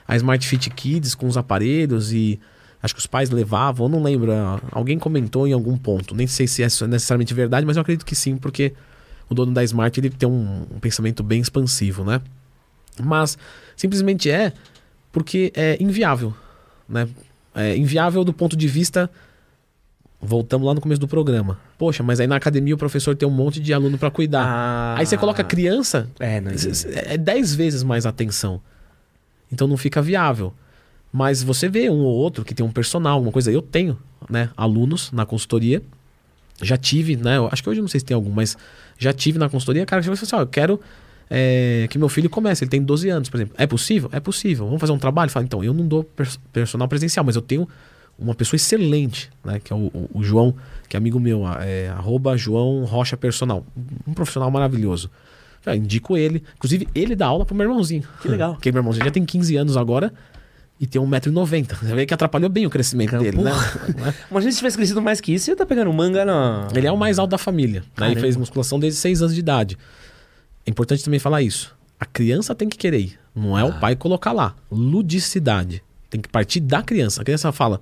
A 0.06 0.16
Smart 0.16 0.46
Fit 0.46 0.70
Kids 0.70 1.14
com 1.14 1.26
os 1.26 1.36
aparelhos 1.36 2.12
e. 2.12 2.38
Acho 2.82 2.94
que 2.94 3.00
os 3.00 3.06
pais 3.06 3.30
levavam, 3.30 3.86
eu 3.86 3.90
não 3.90 4.02
lembro. 4.02 4.32
ah, 4.32 4.60
Alguém 4.72 4.98
comentou 4.98 5.46
em 5.46 5.52
algum 5.52 5.76
ponto. 5.78 6.14
Nem 6.16 6.26
sei 6.26 6.48
se 6.48 6.62
é 6.62 6.66
necessariamente 6.88 7.32
verdade, 7.32 7.64
mas 7.64 7.76
eu 7.76 7.82
acredito 7.82 8.04
que 8.04 8.16
sim, 8.16 8.36
porque 8.36 8.72
o 9.28 9.34
dono 9.34 9.52
da 9.52 9.62
Smart 9.62 9.98
ele 10.00 10.10
tem 10.10 10.28
um, 10.28 10.66
um 10.68 10.80
pensamento 10.80 11.22
bem 11.22 11.40
expansivo, 11.40 12.04
né? 12.04 12.20
Mas 13.00 13.38
simplesmente 13.76 14.28
é 14.28 14.52
porque 15.12 15.52
é 15.54 15.76
inviável, 15.80 16.34
né? 16.88 17.08
É 17.54 17.76
inviável 17.76 18.24
do 18.24 18.32
ponto 18.32 18.56
de 18.56 18.66
vista 18.66 19.08
voltamos 20.20 20.66
lá 20.66 20.74
no 20.74 20.80
começo 20.80 21.00
do 21.00 21.08
programa. 21.08 21.58
Poxa, 21.76 22.02
mas 22.02 22.20
aí 22.20 22.26
na 22.26 22.36
academia 22.36 22.74
o 22.74 22.78
professor 22.78 23.14
tem 23.16 23.28
um 23.28 23.32
monte 23.32 23.60
de 23.60 23.72
aluno 23.72 23.98
para 23.98 24.10
cuidar. 24.10 24.44
Ah. 24.46 24.94
Aí 24.98 25.04
você 25.06 25.16
coloca 25.16 25.42
criança, 25.42 26.08
É, 26.20 26.40
não 26.40 26.50
é 26.94 27.16
10 27.18 27.54
vezes 27.54 27.82
mais 27.82 28.06
atenção. 28.06 28.60
Então 29.52 29.68
não 29.68 29.76
fica 29.76 30.00
viável. 30.00 30.52
Mas 31.12 31.42
você 31.42 31.68
vê 31.68 31.90
um 31.90 32.00
ou 32.00 32.14
outro 32.16 32.44
que 32.44 32.54
tem 32.54 32.64
um 32.64 32.70
personal, 32.72 33.14
alguma 33.14 33.30
coisa. 33.32 33.52
Eu 33.52 33.60
tenho, 33.60 33.98
né, 34.30 34.48
alunos 34.56 35.12
na 35.12 35.26
consultoria. 35.26 35.82
Já 36.62 36.76
tive, 36.76 37.16
né? 37.16 37.36
Acho 37.50 37.62
que 37.62 37.68
hoje 37.68 37.80
não 37.80 37.88
sei 37.88 38.00
se 38.00 38.06
tem 38.06 38.14
algum, 38.14 38.30
mas 38.30 38.56
já 38.98 39.12
tive 39.12 39.38
na 39.38 39.48
consultoria, 39.48 39.84
cara, 39.84 40.00
que 40.00 40.08
e 40.08 40.16
falou 40.16 40.22
assim: 40.26 40.36
ó, 40.36 40.40
eu 40.40 40.46
quero 40.46 40.80
é, 41.28 41.86
que 41.90 41.98
meu 41.98 42.08
filho 42.08 42.30
comece. 42.30 42.64
Ele 42.64 42.70
tem 42.70 42.82
12 42.82 43.08
anos, 43.10 43.28
por 43.28 43.36
exemplo. 43.36 43.54
É 43.58 43.66
possível? 43.66 44.08
É 44.12 44.20
possível. 44.20 44.64
Vamos 44.66 44.80
fazer 44.80 44.92
um 44.92 44.98
trabalho? 44.98 45.30
Fala, 45.30 45.44
então, 45.44 45.62
eu 45.62 45.74
não 45.74 45.86
dou 45.86 46.04
pers- 46.04 46.38
personal 46.52 46.88
presencial, 46.88 47.24
mas 47.24 47.36
eu 47.36 47.42
tenho 47.42 47.68
uma 48.18 48.34
pessoa 48.34 48.56
excelente, 48.56 49.28
né? 49.44 49.60
Que 49.62 49.72
é 49.72 49.76
o, 49.76 49.86
o- 49.92 50.10
o 50.14 50.22
João, 50.22 50.54
que 50.88 50.96
é 50.96 50.98
amigo 50.98 51.18
meu, 51.18 51.42
é, 51.60 51.88
arroba 51.88 52.36
João 52.36 52.84
Rocha 52.84 53.16
Personal. 53.16 53.66
Um 54.06 54.14
profissional 54.14 54.50
maravilhoso. 54.50 55.10
Já 55.64 55.76
indico 55.76 56.16
ele. 56.16 56.42
Inclusive, 56.56 56.88
ele 56.94 57.14
dá 57.14 57.26
aula 57.26 57.44
pro 57.44 57.54
meu 57.54 57.66
irmãozinho. 57.68 58.04
Que 58.20 58.28
legal. 58.28 58.54
Porque 58.54 58.72
meu 58.72 58.80
irmãozinho 58.80 59.04
já 59.04 59.10
tem 59.10 59.24
15 59.24 59.56
anos 59.56 59.76
agora 59.76 60.12
e 60.80 60.86
tem 60.86 61.00
1,90m. 61.00 61.76
Você 61.80 61.94
vê 61.94 62.04
que 62.04 62.12
atrapalhou 62.12 62.50
bem 62.50 62.66
o 62.66 62.70
crescimento 62.70 63.10
Cara, 63.10 63.22
dele, 63.22 63.38
né? 63.40 63.52
Imagina 64.28 64.50
se 64.50 64.58
tivesse 64.58 64.76
crescido 64.76 65.00
mais 65.00 65.20
que 65.20 65.32
isso, 65.32 65.44
você 65.44 65.54
tá 65.54 65.64
pegando 65.64 65.92
manga 65.92 66.24
na. 66.24 66.66
Ele 66.74 66.86
é 66.86 66.92
o 66.92 66.96
mais 66.96 67.20
alto 67.20 67.30
da 67.30 67.38
família. 67.38 67.84
Né? 67.96 68.10
Ele 68.10 68.20
fez 68.20 68.36
musculação 68.36 68.80
desde 68.80 68.98
6 68.98 69.22
anos 69.22 69.34
de 69.34 69.40
idade. 69.40 69.78
É 70.66 70.70
importante 70.70 71.04
também 71.04 71.20
falar 71.20 71.40
isso. 71.40 71.74
A 72.00 72.04
criança 72.04 72.52
tem 72.52 72.68
que 72.68 72.76
querer 72.76 72.98
ir. 72.98 73.18
Não 73.34 73.56
é 73.56 73.62
o 73.62 73.78
pai 73.78 73.94
colocar 73.94 74.32
lá. 74.32 74.56
Ludicidade. 74.70 75.82
Tem 76.10 76.20
que 76.20 76.28
partir 76.28 76.58
da 76.58 76.82
criança. 76.82 77.22
A 77.22 77.24
criança 77.24 77.52
fala: 77.52 77.80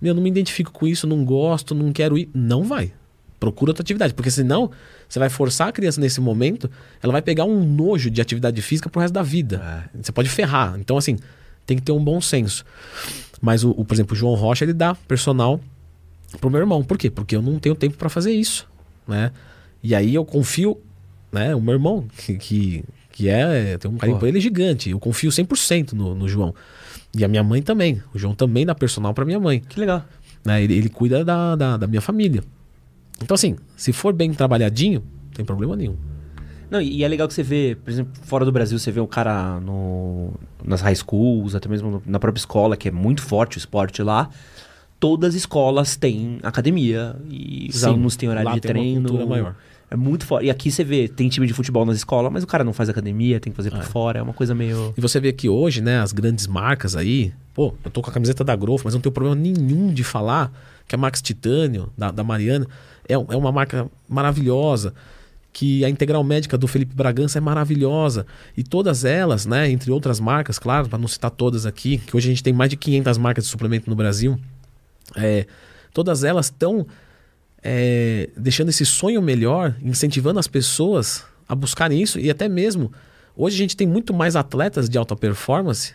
Meu, 0.00 0.14
não 0.14 0.22
me 0.22 0.28
identifico 0.28 0.70
com 0.70 0.86
isso, 0.86 1.06
não 1.06 1.24
gosto, 1.24 1.74
não 1.74 1.90
quero 1.90 2.18
ir. 2.18 2.28
Não 2.34 2.64
vai. 2.64 2.92
Procura 3.42 3.72
outra 3.72 3.82
atividade. 3.82 4.14
Porque 4.14 4.30
senão, 4.30 4.70
você 5.08 5.18
vai 5.18 5.28
forçar 5.28 5.66
a 5.66 5.72
criança 5.72 6.00
nesse 6.00 6.20
momento, 6.20 6.70
ela 7.02 7.12
vai 7.12 7.20
pegar 7.20 7.44
um 7.44 7.64
nojo 7.64 8.08
de 8.08 8.20
atividade 8.20 8.62
física 8.62 8.88
pro 8.88 9.00
resto 9.00 9.12
da 9.12 9.22
vida. 9.24 9.90
Você 10.00 10.12
pode 10.12 10.28
ferrar. 10.28 10.76
Então, 10.78 10.96
assim, 10.96 11.18
tem 11.66 11.76
que 11.76 11.82
ter 11.82 11.90
um 11.90 12.02
bom 12.02 12.20
senso. 12.20 12.64
Mas, 13.40 13.64
o, 13.64 13.70
o, 13.70 13.84
por 13.84 13.94
exemplo, 13.94 14.14
o 14.14 14.16
João 14.16 14.34
Rocha, 14.34 14.64
ele 14.64 14.72
dá 14.72 14.94
personal 14.94 15.58
pro 16.40 16.48
meu 16.50 16.60
irmão. 16.60 16.84
Por 16.84 16.96
quê? 16.96 17.10
Porque 17.10 17.34
eu 17.34 17.42
não 17.42 17.58
tenho 17.58 17.74
tempo 17.74 17.96
para 17.96 18.08
fazer 18.08 18.30
isso, 18.30 18.68
né? 19.08 19.32
E 19.82 19.92
aí 19.92 20.14
eu 20.14 20.24
confio, 20.24 20.80
né? 21.32 21.52
O 21.52 21.60
meu 21.60 21.74
irmão, 21.74 22.06
que, 22.16 22.36
que, 22.36 22.84
que 23.10 23.28
é, 23.28 23.76
tem 23.76 23.90
um 23.90 23.96
carinho 23.96 24.20
por 24.20 24.28
ele 24.28 24.40
gigante. 24.40 24.90
Eu 24.90 25.00
confio 25.00 25.30
100% 25.30 25.94
no, 25.94 26.14
no 26.14 26.28
João. 26.28 26.54
E 27.12 27.24
a 27.24 27.28
minha 27.28 27.42
mãe 27.42 27.60
também. 27.60 28.00
O 28.14 28.18
João 28.20 28.36
também 28.36 28.64
dá 28.64 28.72
personal 28.72 29.12
para 29.12 29.24
minha 29.24 29.40
mãe. 29.40 29.58
Que 29.68 29.80
legal. 29.80 30.04
Né? 30.44 30.62
Ele, 30.62 30.74
ele 30.74 30.88
cuida 30.88 31.24
da, 31.24 31.56
da, 31.56 31.76
da 31.76 31.86
minha 31.88 32.00
família. 32.00 32.44
Então, 33.22 33.34
assim, 33.34 33.56
se 33.76 33.92
for 33.92 34.12
bem 34.12 34.32
trabalhadinho, 34.32 35.00
não 35.00 35.32
tem 35.34 35.44
problema 35.44 35.76
nenhum. 35.76 35.96
Não, 36.70 36.80
e 36.80 37.04
é 37.04 37.08
legal 37.08 37.28
que 37.28 37.34
você 37.34 37.42
vê, 37.42 37.76
por 37.84 37.90
exemplo, 37.90 38.12
fora 38.24 38.44
do 38.46 38.52
Brasil, 38.52 38.78
você 38.78 38.90
vê 38.90 38.98
o 39.00 39.06
cara 39.06 39.60
no, 39.60 40.32
nas 40.64 40.80
high 40.80 40.94
schools, 40.94 41.54
até 41.54 41.68
mesmo 41.68 42.02
na 42.06 42.18
própria 42.18 42.40
escola, 42.40 42.76
que 42.78 42.88
é 42.88 42.90
muito 42.90 43.20
forte 43.20 43.56
o 43.56 43.58
esporte 43.58 44.02
lá. 44.02 44.30
Todas 44.98 45.30
as 45.30 45.34
escolas 45.34 45.96
têm 45.96 46.38
academia 46.42 47.16
e 47.28 47.68
os 47.68 47.80
Sim, 47.80 47.86
alunos 47.88 48.16
têm 48.16 48.28
horário 48.28 48.52
de 48.54 48.60
treino. 48.60 49.26
maior. 49.26 49.54
É 49.90 49.96
muito 49.96 50.24
forte. 50.24 50.46
E 50.46 50.50
aqui 50.50 50.70
você 50.70 50.82
vê, 50.82 51.08
tem 51.08 51.28
time 51.28 51.46
de 51.46 51.52
futebol 51.52 51.84
nas 51.84 51.96
escolas, 51.98 52.32
mas 52.32 52.42
o 52.42 52.46
cara 52.46 52.64
não 52.64 52.72
faz 52.72 52.88
academia, 52.88 53.38
tem 53.38 53.52
que 53.52 53.56
fazer 53.56 53.70
por 53.70 53.80
É. 53.80 53.82
fora. 53.82 54.20
É 54.20 54.22
uma 54.22 54.32
coisa 54.32 54.54
meio. 54.54 54.94
E 54.96 55.00
você 55.02 55.20
vê 55.20 55.30
que 55.32 55.50
hoje, 55.50 55.82
né, 55.82 56.00
as 56.00 56.12
grandes 56.12 56.46
marcas 56.46 56.96
aí, 56.96 57.34
pô, 57.52 57.74
eu 57.84 57.90
tô 57.90 58.00
com 58.00 58.08
a 58.08 58.12
camiseta 58.14 58.42
da 58.42 58.56
Growth, 58.56 58.80
mas 58.84 58.94
não 58.94 59.00
tenho 59.02 59.12
problema 59.12 59.36
nenhum 59.36 59.92
de 59.92 60.02
falar 60.02 60.50
que 60.86 60.94
a 60.94 60.98
Max 60.98 61.20
Titânio, 61.22 61.92
da, 61.96 62.10
da 62.10 62.24
Mariana, 62.24 62.66
é, 63.08 63.14
é 63.14 63.16
uma 63.16 63.52
marca 63.52 63.90
maravilhosa, 64.08 64.94
que 65.52 65.84
a 65.84 65.90
Integral 65.90 66.24
Médica 66.24 66.56
do 66.56 66.66
Felipe 66.66 66.94
Bragança 66.94 67.38
é 67.38 67.40
maravilhosa. 67.40 68.26
E 68.56 68.62
todas 68.62 69.04
elas, 69.04 69.44
né, 69.44 69.70
entre 69.70 69.90
outras 69.90 70.18
marcas, 70.18 70.58
claro, 70.58 70.88
para 70.88 70.98
não 70.98 71.06
citar 71.06 71.30
todas 71.30 71.66
aqui, 71.66 71.98
que 71.98 72.16
hoje 72.16 72.28
a 72.28 72.30
gente 72.30 72.42
tem 72.42 72.52
mais 72.52 72.70
de 72.70 72.76
500 72.76 73.18
marcas 73.18 73.44
de 73.44 73.50
suplemento 73.50 73.90
no 73.90 73.96
Brasil, 73.96 74.38
é, 75.16 75.46
todas 75.92 76.24
elas 76.24 76.46
estão 76.46 76.86
é, 77.62 78.30
deixando 78.36 78.70
esse 78.70 78.86
sonho 78.86 79.20
melhor, 79.20 79.76
incentivando 79.82 80.38
as 80.38 80.48
pessoas 80.48 81.24
a 81.48 81.54
buscarem 81.54 82.00
isso. 82.00 82.18
E 82.18 82.30
até 82.30 82.48
mesmo 82.48 82.90
hoje 83.36 83.56
a 83.56 83.58
gente 83.58 83.76
tem 83.76 83.86
muito 83.86 84.14
mais 84.14 84.36
atletas 84.36 84.88
de 84.88 84.96
alta 84.96 85.14
performance 85.14 85.94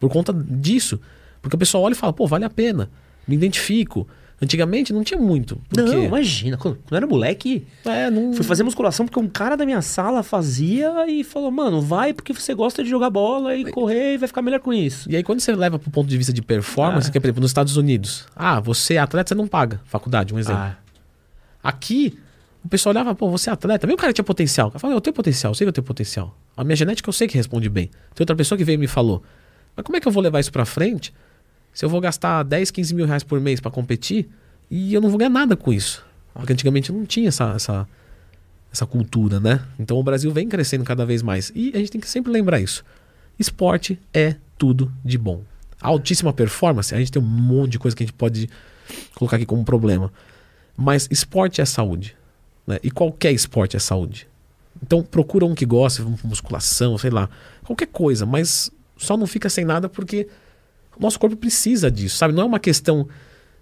por 0.00 0.10
conta 0.10 0.32
disso, 0.32 1.00
porque 1.42 1.56
o 1.56 1.58
pessoal 1.58 1.84
olha 1.84 1.92
e 1.92 1.96
fala, 1.96 2.12
pô, 2.12 2.26
vale 2.26 2.44
a 2.44 2.50
pena, 2.50 2.90
me 3.28 3.36
identifico. 3.36 4.08
Antigamente 4.40 4.92
não 4.92 5.02
tinha 5.02 5.20
muito. 5.20 5.60
Porque, 5.68 5.82
Não, 5.82 6.04
imagina. 6.04 6.56
Quando 6.56 6.78
eu 6.88 6.96
era 6.96 7.06
moleque, 7.08 7.66
é, 7.84 8.08
não, 8.08 8.32
fui 8.32 8.44
fazer 8.44 8.62
musculação 8.62 9.04
porque 9.04 9.18
um 9.18 9.26
cara 9.28 9.56
da 9.56 9.66
minha 9.66 9.82
sala 9.82 10.22
fazia 10.22 11.08
e 11.08 11.24
falou: 11.24 11.50
Mano, 11.50 11.80
vai 11.82 12.14
porque 12.14 12.32
você 12.32 12.54
gosta 12.54 12.84
de 12.84 12.88
jogar 12.88 13.10
bola 13.10 13.56
e 13.56 13.68
correr 13.72 14.14
e 14.14 14.16
vai 14.16 14.28
ficar 14.28 14.40
melhor 14.40 14.60
com 14.60 14.72
isso. 14.72 15.10
E 15.10 15.16
aí, 15.16 15.24
quando 15.24 15.40
você 15.40 15.52
leva 15.56 15.76
pro 15.76 15.90
ponto 15.90 16.08
de 16.08 16.16
vista 16.16 16.32
de 16.32 16.40
performance, 16.40 17.08
Ah. 17.08 17.10
que 17.12 17.18
é, 17.18 17.20
por 17.20 17.26
exemplo, 17.26 17.40
nos 17.42 17.50
Estados 17.50 17.76
Unidos, 17.76 18.26
ah, 18.36 18.60
você 18.60 18.94
é 18.94 18.98
atleta, 18.98 19.30
você 19.30 19.34
não 19.34 19.48
paga 19.48 19.80
faculdade, 19.84 20.32
um 20.32 20.38
exemplo. 20.38 20.62
Ah, 20.62 20.76
Aqui, 21.62 22.16
o 22.64 22.68
pessoal 22.68 22.92
olhava, 22.94 23.14
pô, 23.16 23.28
você 23.28 23.50
é 23.50 23.52
atleta, 23.52 23.92
o 23.92 23.96
cara 23.96 24.12
tinha 24.12 24.24
potencial. 24.24 24.70
Eu 24.72 24.78
falei, 24.78 24.96
eu 24.96 25.00
tenho 25.00 25.14
potencial, 25.14 25.50
eu 25.50 25.54
sei 25.54 25.64
que 25.64 25.68
eu 25.70 25.72
tenho 25.72 25.84
potencial. 25.84 26.38
A 26.56 26.62
minha 26.62 26.76
genética 26.76 27.08
eu 27.08 27.12
sei 27.12 27.26
que 27.26 27.36
responde 27.36 27.68
bem. 27.68 27.88
Tem 28.14 28.22
outra 28.22 28.36
pessoa 28.36 28.56
que 28.56 28.62
veio 28.64 28.76
e 28.76 28.78
me 28.78 28.86
falou, 28.86 29.22
mas 29.76 29.84
como 29.84 29.96
é 29.96 30.00
que 30.00 30.06
eu 30.06 30.12
vou 30.12 30.22
levar 30.22 30.38
isso 30.40 30.52
pra 30.52 30.64
frente 30.64 31.12
se 31.72 31.84
eu 31.84 31.88
vou 31.88 32.00
gastar 32.00 32.42
10, 32.42 32.70
15 32.70 32.94
mil 32.94 33.06
reais 33.06 33.22
por 33.22 33.40
mês 33.40 33.60
pra 33.60 33.70
competir 33.70 34.28
e 34.70 34.92
eu 34.92 35.00
não 35.00 35.08
vou 35.08 35.18
ganhar 35.18 35.30
nada 35.30 35.56
com 35.56 35.72
isso? 35.72 36.04
Porque 36.34 36.52
antigamente 36.52 36.92
não 36.92 37.04
tinha 37.04 37.28
essa, 37.28 37.52
essa, 37.54 37.88
essa 38.72 38.86
cultura, 38.86 39.40
né? 39.40 39.60
Então 39.78 39.96
o 39.96 40.02
Brasil 40.02 40.30
vem 40.30 40.48
crescendo 40.48 40.84
cada 40.84 41.04
vez 41.04 41.22
mais. 41.22 41.50
E 41.54 41.72
a 41.74 41.78
gente 41.78 41.90
tem 41.90 42.00
que 42.00 42.08
sempre 42.08 42.30
lembrar 42.30 42.60
isso. 42.60 42.84
Esporte 43.38 43.98
é 44.12 44.36
tudo 44.56 44.92
de 45.04 45.18
bom. 45.18 45.42
Altíssima 45.80 46.32
performance, 46.32 46.94
a 46.94 46.98
gente 46.98 47.12
tem 47.12 47.22
um 47.22 47.26
monte 47.26 47.72
de 47.72 47.78
coisa 47.78 47.96
que 47.96 48.02
a 48.02 48.06
gente 48.06 48.14
pode 48.14 48.48
colocar 49.14 49.36
aqui 49.36 49.46
como 49.46 49.64
problema. 49.64 50.12
Mas 50.76 51.08
esporte 51.10 51.60
é 51.60 51.64
saúde. 51.64 52.16
Né? 52.66 52.78
E 52.82 52.90
qualquer 52.90 53.32
esporte 53.32 53.76
é 53.76 53.80
saúde. 53.80 54.28
Então 54.82 55.02
procura 55.02 55.44
um 55.44 55.54
que 55.54 55.66
gosta, 55.66 56.04
musculação, 56.22 56.96
sei 56.98 57.10
lá, 57.10 57.28
qualquer 57.64 57.88
coisa, 57.88 58.24
mas 58.24 58.70
só 58.96 59.16
não 59.16 59.26
fica 59.26 59.48
sem 59.48 59.64
nada 59.64 59.88
porque 59.88 60.28
o 60.98 61.02
nosso 61.02 61.18
corpo 61.18 61.36
precisa 61.36 61.90
disso, 61.90 62.16
sabe? 62.16 62.34
Não 62.34 62.42
é 62.42 62.46
uma 62.46 62.58
questão 62.58 63.08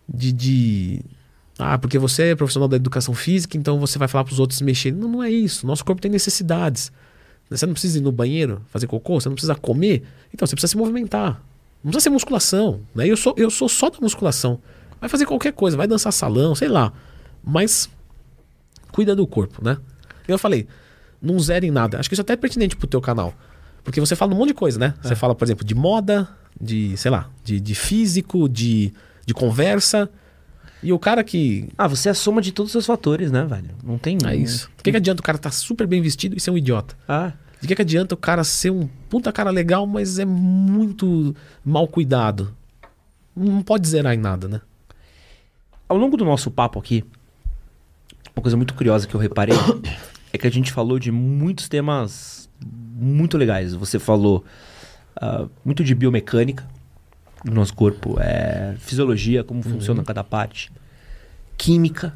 de, 0.09 0.33
de 0.33 1.05
ah, 1.59 1.79
porque 1.79 1.99
você 1.99 2.31
é 2.31 2.37
profissional 2.37 2.69
da 2.69 2.77
educação 2.77 3.15
física, 3.15 3.57
então 3.57 3.79
você 3.79 3.99
vai 3.99 4.09
falar 4.09 4.25
para 4.25 4.33
os 4.33 4.41
outros 4.41 4.61
mexerem. 4.61 4.99
Não, 4.99 5.09
não 5.09 5.23
é 5.23 5.31
isso. 5.31 5.67
Nosso 5.67 5.85
corpo 5.85 6.01
tem 6.01 6.11
necessidades. 6.11 6.93
Você 7.49 7.65
não 7.65 7.73
precisa 7.75 7.99
ir 7.99 8.01
no 8.01 8.11
banheiro 8.11 8.63
fazer 8.69 8.87
cocô, 8.87 9.21
você 9.21 9.29
não 9.29 9.37
precisa 9.37 9.55
comer, 9.55 10.03
então 10.35 10.47
você 10.47 10.55
precisa 10.55 10.73
se 10.73 10.77
movimentar. 10.77 11.41
Não 11.83 11.93
precisa 11.93 12.05
ser 12.05 12.11
musculação, 12.11 12.81
né? 12.95 13.07
Eu 13.07 13.17
sou, 13.17 13.35
eu 13.37 13.51
sou 13.51 13.69
só 13.69 13.89
da 13.89 13.99
musculação. 14.01 14.61
Vai 15.01 15.09
fazer 15.09 15.27
qualquer 15.27 15.53
coisa, 15.53 15.77
vai 15.77 15.87
dançar 15.87 16.13
salão, 16.13 16.55
sei 16.55 16.69
lá. 16.69 16.93
Mas 17.45 17.89
cuida 18.91 19.15
do 19.15 19.27
corpo, 19.27 19.65
né? 19.65 19.79
Eu 20.27 20.39
falei, 20.39 20.67
não 21.23 21.39
zerem 21.39 21.71
nada. 21.71 22.01
Acho 22.01 22.09
que 22.09 22.15
isso 22.15 22.23
até 22.23 22.33
é 22.33 22.37
pertinente 22.37 22.75
pro 22.75 22.89
teu 22.89 23.01
canal. 23.01 23.33
Porque 23.87 24.01
você 24.01 24.17
fala 24.17 24.35
um 24.35 24.37
monte 24.37 24.49
de 24.49 24.55
coisa, 24.55 24.81
né? 24.81 24.95
Você 25.01 25.15
fala, 25.15 25.33
por 25.33 25.45
exemplo, 25.45 25.65
de 25.65 25.73
moda, 25.73 26.29
de, 26.61 26.97
sei 26.97 27.09
lá, 27.09 27.31
de, 27.45 27.61
de 27.61 27.73
físico, 27.73 28.49
de, 28.49 28.93
de 29.25 29.33
conversa. 29.33 30.11
E 30.83 30.93
o 30.93 30.99
cara 30.99 31.23
que. 31.23 31.69
Ah, 31.79 31.87
você 31.87 32.09
é 32.09 32.11
a 32.11 32.15
soma 32.15 32.43
de 32.43 32.51
todos 32.51 32.71
os 32.71 32.73
seus 32.73 32.87
fatores, 32.87 33.31
né, 33.31 33.45
velho? 33.45 33.71
Não 33.85 33.97
tem. 33.97 34.19
É 34.27 34.35
isso. 34.35 34.69
O 34.77 34.83
que, 34.83 34.91
que 34.91 34.97
adianta 34.97 35.21
o 35.21 35.23
cara 35.23 35.37
estar 35.37 35.53
super 35.53 35.87
bem 35.87 36.03
vestido 36.03 36.37
e 36.37 36.41
ser 36.41 36.51
um 36.51 36.59
idiota? 36.59 36.97
Ah, 37.07 37.33
De 37.61 37.69
que, 37.69 37.77
que 37.77 37.83
adianta 37.83 38.13
o 38.13 38.19
cara 38.19 38.43
ser 38.43 38.71
um 38.71 38.89
puta 39.09 39.33
cara 39.33 39.51
legal, 39.51 39.87
mas 39.87 40.19
é 40.19 40.25
muito 40.25 41.33
mal 41.65 41.87
cuidado? 41.87 42.53
não 43.37 43.63
pode 43.63 43.87
zerar 43.87 44.15
em 44.15 44.19
nada, 44.19 44.49
né? 44.49 44.61
Ao 45.89 45.97
longo 45.97 46.17
do 46.17 46.25
nosso 46.25 46.51
papo 46.51 46.79
aqui, 46.81 47.05
uma 48.35 48.43
coisa 48.43 48.57
muito 48.57 48.75
curiosa 48.75 49.07
que 49.07 49.15
eu 49.15 49.21
reparei 49.21 49.55
é 50.33 50.39
que 50.39 50.47
a 50.47 50.51
gente 50.51 50.73
falou 50.73 50.99
de 50.99 51.13
muitos 51.13 51.69
temas 51.69 52.45
muito 52.98 53.36
legais. 53.36 53.74
Você 53.74 53.98
falou 53.98 54.44
ah, 55.16 55.47
muito 55.64 55.85
de 55.85 55.94
biomecânica 55.94 56.66
do 57.44 57.52
nosso 57.52 57.74
corpo, 57.74 58.16
é, 58.18 58.74
fisiologia, 58.78 59.44
como 59.44 59.62
funciona 59.62 60.02
cada 60.02 60.24
parte, 60.24 60.73
química. 61.56 62.12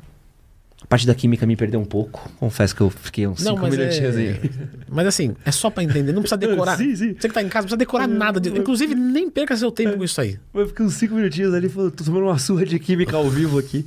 A 0.83 0.87
parte 0.87 1.07
da 1.07 1.15
química 1.15 1.47
me 1.47 1.55
perdeu 1.57 1.79
um 1.79 1.85
pouco. 1.85 2.29
Confesso 2.39 2.75
que 2.75 2.81
eu 2.81 2.89
fiquei 2.89 3.27
uns 3.27 3.45
Não, 3.45 3.53
cinco 3.53 3.63
mas 3.63 3.77
minutinhos 3.77 4.17
é... 4.17 4.19
aí. 4.21 4.51
Mas 4.89 5.07
assim, 5.07 5.37
é 5.45 5.53
só 5.53 5.69
pra 5.69 5.85
entender, 5.85 6.11
não 6.13 6.23
precisa 6.23 6.39
decorar. 6.41 6.79
Sim, 6.79 6.97
sim. 6.97 7.15
Você 7.15 7.29
que 7.29 7.35
tá 7.35 7.43
em 7.43 7.49
casa, 7.49 7.65
não 7.65 7.69
precisa 7.69 7.77
decorar 7.77 8.07
nada. 8.09 8.41
de- 8.41 8.49
Inclusive, 8.49 8.95
nem 8.95 9.29
perca 9.31 9.55
seu 9.57 9.71
tempo 9.71 9.99
com 9.99 10.05
isso 10.05 10.19
aí. 10.21 10.39
Eu 10.55 10.67
fiquei 10.69 10.85
uns 10.87 10.95
cinco 10.95 11.15
minutinhos 11.15 11.53
ali, 11.53 11.69
tô 11.69 11.91
tomando 11.91 12.25
uma 12.25 12.39
surra 12.39 12.65
de 12.65 12.79
química 12.79 13.15
ao 13.15 13.29
vivo 13.29 13.59
aqui. 13.59 13.85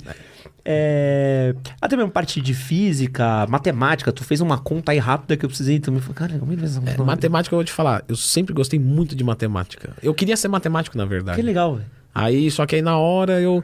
É... 0.65 1.53
Até 1.81 1.97
mesmo 1.97 2.11
parte 2.11 2.39
de 2.39 2.53
física, 2.53 3.45
matemática, 3.47 4.11
tu 4.11 4.23
fez 4.23 4.39
uma 4.39 4.57
conta 4.57 4.91
aí 4.93 4.97
rápida 4.97 5.35
que 5.35 5.45
eu 5.45 5.49
precisei 5.49 5.79
também. 5.79 5.99
Falei, 5.99 6.15
cara, 6.15 6.39
como 6.39 6.53
é 6.53 6.55
que 6.55 6.61
É, 7.01 7.05
matemática, 7.05 7.53
eu 7.53 7.57
vou 7.57 7.65
te 7.65 7.71
falar, 7.71 8.03
eu 8.07 8.15
sempre 8.15 8.53
gostei 8.53 8.79
muito 8.79 9.15
de 9.15 9.23
matemática. 9.23 9.93
Eu 10.01 10.13
queria 10.13 10.37
ser 10.37 10.47
matemático, 10.47 10.97
na 10.97 11.05
verdade. 11.05 11.35
Que 11.37 11.41
legal, 11.41 11.75
velho. 11.75 11.89
Aí, 12.15 12.49
só 12.49 12.65
que 12.65 12.75
aí 12.75 12.81
na 12.81 12.97
hora 12.97 13.41
eu, 13.41 13.63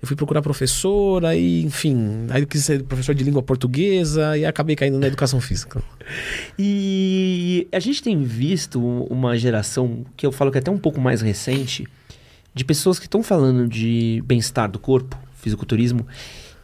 eu 0.00 0.08
fui 0.08 0.16
procurar 0.16 0.40
professor, 0.40 1.24
aí, 1.26 1.62
enfim, 1.64 2.26
aí 2.30 2.42
eu 2.42 2.46
quis 2.46 2.64
ser 2.64 2.82
professor 2.84 3.14
de 3.14 3.24
língua 3.24 3.42
portuguesa 3.42 4.38
e 4.38 4.46
acabei 4.46 4.76
caindo 4.76 4.98
na 4.98 5.08
educação 5.08 5.40
física. 5.40 5.82
E 6.58 7.68
a 7.72 7.80
gente 7.80 8.02
tem 8.02 8.22
visto 8.22 8.80
uma 9.06 9.36
geração 9.36 10.06
que 10.16 10.24
eu 10.24 10.32
falo 10.32 10.50
que 10.50 10.58
é 10.58 10.60
até 10.60 10.70
um 10.70 10.78
pouco 10.78 11.00
mais 11.00 11.20
recente, 11.20 11.86
de 12.54 12.64
pessoas 12.64 12.98
que 12.98 13.06
estão 13.06 13.22
falando 13.22 13.66
de 13.68 14.22
bem-estar 14.26 14.70
do 14.70 14.78
corpo, 14.78 15.18
fisiculturismo, 15.42 16.06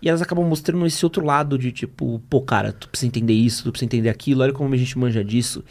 e 0.01 0.09
elas 0.09 0.23
acabam 0.23 0.47
mostrando 0.47 0.87
esse 0.87 1.05
outro 1.05 1.25
lado 1.25 1.59
de 1.59 1.73
tipo, 1.73 2.23
pô, 2.31 2.41
cara, 2.41 2.73
tu 2.73 2.89
precisa 2.89 3.09
entender 3.09 3.35
isso, 3.35 3.65
tu 3.65 3.71
precisa 3.73 3.87
entender 3.87 4.09
aquilo, 4.09 4.43
olha 4.43 4.53
como 4.53 4.73
a 4.73 4.77
gente 4.77 4.97
manja 4.97 5.23
disso. 5.25 5.63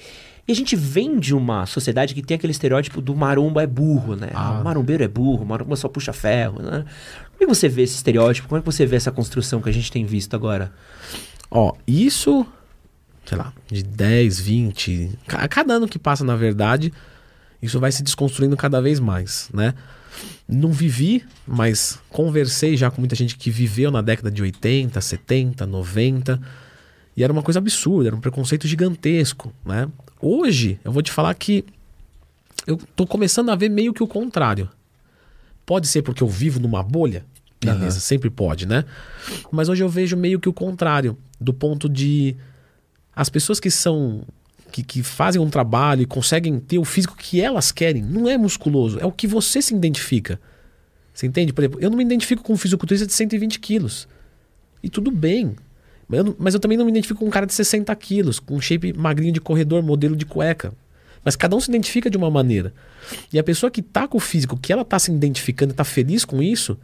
E 0.48 0.52
a 0.52 0.56
gente 0.56 0.76
vem 0.78 1.20
de 1.20 1.34
uma 1.36 1.66
sociedade 1.66 2.14
que 2.14 2.22
tem 2.22 2.36
aquele 2.36 2.52
estereótipo 2.52 3.02
do 3.02 3.14
maromba 3.16 3.64
é 3.64 3.68
burro, 3.68 4.16
né? 4.16 4.30
Ah. 4.34 4.60
O 4.60 4.64
marombeiro 4.64 5.04
é 5.04 5.08
burro, 5.08 5.44
o 5.44 5.46
maromba 5.46 5.76
só 5.76 5.90
puxa 5.90 6.14
ferro, 6.14 6.62
né? 6.62 6.86
Como 7.32 7.42
é 7.42 7.46
que 7.46 7.46
você 7.48 7.68
vê 7.68 7.82
esse 7.84 7.96
estereótipo? 7.96 8.48
Como 8.48 8.60
é 8.60 8.62
que 8.62 8.66
você 8.66 8.86
vê 8.86 8.96
essa 8.96 9.12
construção 9.12 9.62
que 9.62 9.68
a 9.70 9.74
gente 9.74 9.92
tem 9.92 10.06
visto 10.06 10.34
agora? 10.36 10.72
Ó, 11.52 11.74
isso, 11.86 12.46
sei 13.26 13.38
lá, 13.38 13.52
de 13.70 13.84
10, 13.84 14.40
20, 14.40 15.12
ca- 15.28 15.40
a 15.40 15.48
cada 15.50 15.74
ano 15.74 15.88
que 15.88 16.00
passa, 16.00 16.24
na 16.24 16.36
verdade, 16.36 16.94
isso 17.62 17.78
vai 17.80 17.92
se 17.92 18.02
desconstruindo 18.04 18.56
cada 18.56 18.82
vez 18.82 19.00
mais, 19.02 19.50
né? 19.54 19.74
Não 20.48 20.72
vivi, 20.72 21.24
mas 21.46 22.00
conversei 22.10 22.78
já 22.78 22.90
com 22.90 23.02
muita 23.02 23.16
gente 23.16 23.36
que 23.36 23.50
viveu 23.50 23.92
na 23.92 24.02
década 24.02 24.32
de 24.32 24.42
80, 24.42 25.00
70, 25.00 25.66
90, 25.66 26.42
e 27.16 27.24
era 27.24 27.34
uma 27.34 27.42
coisa 27.42 27.60
absurda, 27.60 28.10
era 28.10 28.16
um 28.16 28.22
preconceito 28.22 28.68
gigantesco, 28.68 29.54
né? 29.66 29.90
Hoje, 30.22 30.80
eu 30.84 30.92
vou 30.92 31.02
te 31.02 31.12
falar 31.12 31.34
que 31.34 31.66
eu 32.66 32.78
tô 32.96 33.06
começando 33.06 33.50
a 33.50 33.56
ver 33.56 33.70
meio 33.70 33.94
que 33.94 34.04
o 34.04 34.08
contrário. 34.08 34.70
Pode 35.66 35.88
ser 35.88 36.02
porque 36.02 36.24
eu 36.24 36.28
vivo 36.28 36.60
numa 36.60 36.82
bolha? 36.82 37.26
Beleza, 37.60 38.00
sempre 38.00 38.30
pode, 38.30 38.66
né? 38.66 38.86
Mas 39.52 39.68
hoje 39.68 39.84
eu 39.84 39.90
vejo 39.90 40.16
meio 40.16 40.40
que 40.40 40.48
o 40.48 40.54
contrário, 40.54 41.18
do 41.40 41.54
ponto 41.54 41.90
de 41.90 42.36
as 43.16 43.30
pessoas 43.30 43.60
que 43.60 43.72
são 43.72 44.24
que, 44.72 44.84
que 44.84 45.04
fazem 45.04 45.42
um 45.42 45.50
trabalho 45.50 46.02
e 46.02 46.06
conseguem 46.06 46.60
ter 46.60 46.78
o 46.78 46.86
físico 46.86 47.16
que 47.16 47.42
elas 47.42 47.72
querem, 47.72 48.02
não 48.02 48.30
é 48.30 48.38
musculoso, 48.38 49.00
é 49.00 49.06
o 49.06 49.12
que 49.12 49.28
você 49.28 49.62
se 49.62 49.74
identifica. 49.74 50.40
Você 51.14 51.26
entende? 51.26 51.52
Por 51.52 51.62
exemplo, 51.62 51.80
eu 51.82 51.90
não 51.90 51.98
me 51.98 52.04
identifico 52.04 52.44
com 52.44 52.54
um 52.54 52.58
fisiculturista 52.58 53.08
de 53.08 53.14
120 53.14 53.60
quilos. 53.60 54.08
E 54.84 54.90
tudo 54.90 55.10
bem. 55.10 55.56
Mas 56.08 56.20
eu, 56.20 56.36
mas 56.38 56.54
eu 56.54 56.60
também 56.60 56.78
não 56.78 56.86
me 56.86 56.92
identifico 56.92 57.20
com 57.20 57.26
um 57.26 57.32
cara 57.32 57.46
de 57.46 57.54
60 57.54 57.94
quilos, 57.96 58.40
com 58.40 58.56
um 58.56 58.62
shape 58.62 58.94
magrinho 58.94 59.34
de 59.34 59.42
corredor, 59.42 59.82
modelo 59.82 60.16
de 60.16 60.26
cueca. 60.26 60.72
Mas 61.24 61.36
cada 61.36 61.56
um 61.56 61.60
se 61.60 61.70
identifica 61.70 62.10
de 62.10 62.18
uma 62.18 62.30
maneira. 62.30 62.74
E 63.34 63.40
a 63.40 63.44
pessoa 63.44 63.72
que 63.72 63.82
tá 63.82 64.08
com 64.08 64.18
o 64.18 64.22
físico, 64.22 64.58
que 64.58 64.72
ela 64.72 64.86
tá 64.86 65.00
se 65.00 65.12
identificando 65.12 65.74
e 65.74 65.76
tá 65.76 65.84
feliz 65.84 66.24
com 66.24 66.42
isso, 66.42 66.78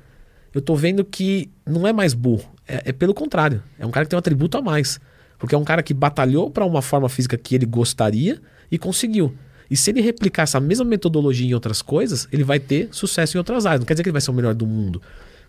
eu 0.54 0.62
tô 0.62 0.76
vendo 0.76 1.06
que 1.06 1.50
não 1.66 1.88
é 1.88 1.94
mais 1.94 2.14
burro. 2.14 2.52
É, 2.68 2.90
é 2.90 2.92
pelo 2.92 3.14
contrário. 3.14 3.64
É 3.80 3.86
um 3.86 3.92
cara 3.92 4.06
que 4.06 4.10
tem 4.10 4.18
um 4.18 4.20
atributo 4.20 4.58
a 4.58 4.62
mais. 4.62 5.00
Porque 5.44 5.54
é 5.54 5.58
um 5.58 5.66
cara 5.66 5.84
que 5.84 5.94
batalhou 5.94 6.50
para 6.50 6.64
uma 6.64 6.82
forma 6.82 7.10
física 7.10 7.38
que 7.38 7.54
ele 7.54 7.66
gostaria 7.66 8.42
e 8.72 8.78
conseguiu. 8.78 9.36
E 9.70 9.76
se 9.76 9.92
ele 9.92 10.00
replicar 10.00 10.44
essa 10.44 10.58
mesma 10.58 10.86
metodologia 10.86 11.46
em 11.46 11.54
outras 11.54 11.82
coisas, 11.82 12.30
ele 12.32 12.46
vai 12.46 12.62
ter 12.62 12.88
sucesso 12.94 13.36
em 13.36 13.40
outras 13.40 13.66
áreas. 13.66 13.82
Não 13.82 13.86
quer 13.86 13.94
dizer 13.94 14.04
que 14.04 14.08
ele 14.08 14.14
vai 14.14 14.22
ser 14.22 14.32
o 14.32 14.34
melhor 14.34 14.54
do 14.54 14.66
mundo. 14.66 15.02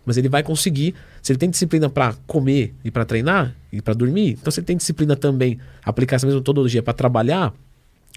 Mas 0.05 0.17
ele 0.17 0.29
vai 0.29 0.43
conseguir. 0.43 0.97
Se 1.23 1.31
ele 1.31 1.39
tem 1.39 1.49
disciplina 1.49 1.89
para 1.89 2.13
comer 2.27 2.75
e 2.85 2.91
para 2.91 3.05
treinar 3.05 3.55
e 3.71 3.81
para 3.81 3.95
dormir, 3.95 4.31
então 4.31 4.51
se 4.51 4.59
ele 4.59 4.67
tem 4.67 4.77
disciplina 4.77 5.15
também 5.15 5.61
aplicar 5.85 6.17
essa 6.17 6.27
mesma 6.27 6.41
metodologia 6.41 6.83
para 6.83 6.93
trabalhar, 6.93 7.55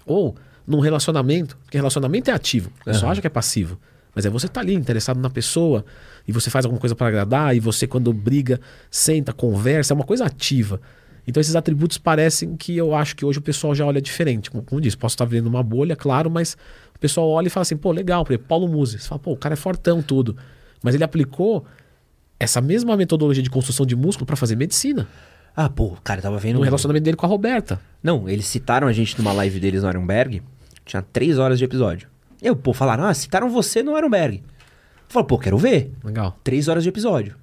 ou 0.04 0.34
num 0.66 0.80
relacionamento, 0.80 1.56
porque 1.58 1.78
relacionamento 1.78 2.28
é 2.28 2.34
ativo, 2.34 2.72
só 2.92 3.08
acha 3.08 3.20
que 3.20 3.28
é 3.28 3.30
passivo. 3.30 3.78
Mas 4.16 4.26
é 4.26 4.30
você 4.30 4.46
estar 4.46 4.62
ali 4.62 4.74
interessado 4.74 5.20
na 5.20 5.30
pessoa 5.30 5.84
e 6.26 6.32
você 6.32 6.50
faz 6.50 6.64
alguma 6.64 6.80
coisa 6.80 6.96
para 6.96 7.06
agradar 7.06 7.54
e 7.54 7.60
você 7.60 7.86
quando 7.86 8.12
briga, 8.12 8.60
senta, 8.90 9.32
conversa, 9.32 9.92
é 9.92 9.94
uma 9.94 10.04
coisa 10.04 10.24
ativa. 10.24 10.80
Então 11.28 11.42
esses 11.42 11.54
atributos 11.54 11.98
parecem 11.98 12.56
que 12.56 12.74
eu 12.74 12.94
acho 12.94 13.14
que 13.14 13.22
hoje 13.22 13.38
o 13.38 13.42
pessoal 13.42 13.74
já 13.74 13.84
olha 13.84 14.00
diferente. 14.00 14.50
Como, 14.50 14.62
como 14.62 14.80
disse, 14.80 14.96
posso 14.96 15.12
estar 15.12 15.26
vendo 15.26 15.46
uma 15.46 15.62
bolha, 15.62 15.94
claro, 15.94 16.30
mas 16.30 16.56
o 16.96 16.98
pessoal 16.98 17.28
olha 17.28 17.48
e 17.48 17.50
fala 17.50 17.62
assim, 17.62 17.76
pô, 17.76 17.92
legal, 17.92 18.24
por 18.24 18.32
exemplo, 18.32 18.48
Paulo 18.48 18.66
Musi. 18.66 18.98
Você 18.98 19.06
fala, 19.06 19.18
pô, 19.18 19.32
o 19.32 19.36
cara 19.36 19.52
é 19.52 19.56
fortão, 19.56 20.00
tudo. 20.00 20.34
Mas 20.82 20.94
ele 20.94 21.04
aplicou 21.04 21.66
essa 22.40 22.62
mesma 22.62 22.96
metodologia 22.96 23.42
de 23.42 23.50
construção 23.50 23.84
de 23.84 23.94
músculo 23.94 24.24
para 24.24 24.36
fazer 24.36 24.56
medicina. 24.56 25.06
Ah, 25.54 25.68
pô, 25.68 25.98
cara, 26.02 26.20
eu 26.20 26.22
tava 26.22 26.38
vendo. 26.38 26.56
No 26.56 26.62
relacionamento 26.62 27.04
dele 27.04 27.16
com 27.16 27.26
a 27.26 27.28
Roberta. 27.28 27.78
Não, 28.02 28.26
eles 28.26 28.46
citaram 28.46 28.88
a 28.88 28.92
gente 28.94 29.18
numa 29.18 29.32
live 29.32 29.60
deles 29.60 29.82
no 29.82 29.90
Ironberg. 29.90 30.42
Tinha 30.86 31.02
três 31.02 31.38
horas 31.38 31.58
de 31.58 31.64
episódio. 31.66 32.08
Eu, 32.40 32.56
pô, 32.56 32.72
falaram, 32.72 33.04
ah, 33.04 33.12
citaram 33.12 33.50
você 33.50 33.82
no 33.82 33.98
Ironberg. 33.98 34.42
Eu 35.14 35.24
pô, 35.24 35.38
quero 35.38 35.58
ver. 35.58 35.92
Legal. 36.02 36.38
Três 36.42 36.68
horas 36.68 36.82
de 36.82 36.88
episódio. 36.88 37.36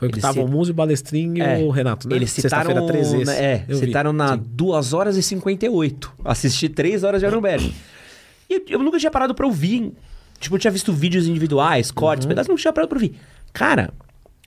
Foi 0.00 0.08
o 0.08 0.10
que 0.10 0.14
Eles 0.16 0.22
tava 0.22 0.34
cit- 0.40 0.44
o 0.44 0.48
Musi, 0.48 0.70
o 0.70 0.74
Balestrinho 0.74 1.36
e 1.36 1.40
É, 1.42 1.58
o 1.58 1.68
Renato, 1.68 2.08
né? 2.08 2.16
Eles 2.16 2.30
citaram, 2.32 2.70
Sexta-feira 2.70 2.86
13 2.90 3.16
esse. 3.16 3.24
na- 3.26 3.34
é, 3.36 3.64
Eu 3.68 3.78
vi. 3.78 3.86
citaram 3.86 4.12
na 4.14 4.28
Sim. 4.36 4.42
2 4.46 4.92
horas 4.94 5.16
e 5.18 5.22
58. 5.22 6.10
Assisti 6.24 6.70
3 6.70 7.04
horas 7.04 7.20
de 7.20 7.26
Ironberg. 7.26 7.72
e 8.48 8.54
eu, 8.54 8.62
eu 8.70 8.78
nunca 8.82 8.98
tinha 8.98 9.10
parado 9.10 9.34
pra 9.34 9.46
ouvir. 9.46 9.92
Tipo, 10.40 10.54
eu 10.56 10.58
tinha 10.58 10.70
visto 10.70 10.90
vídeos 10.90 11.26
individuais, 11.28 11.90
cortes, 11.90 12.24
Uhum. 12.24 12.30
pedaços, 12.30 12.48
nunca 12.48 12.62
tinha 12.62 12.72
parado 12.72 12.88
pra 12.88 12.96
ouvir. 12.96 13.14
Cara, 13.52 13.92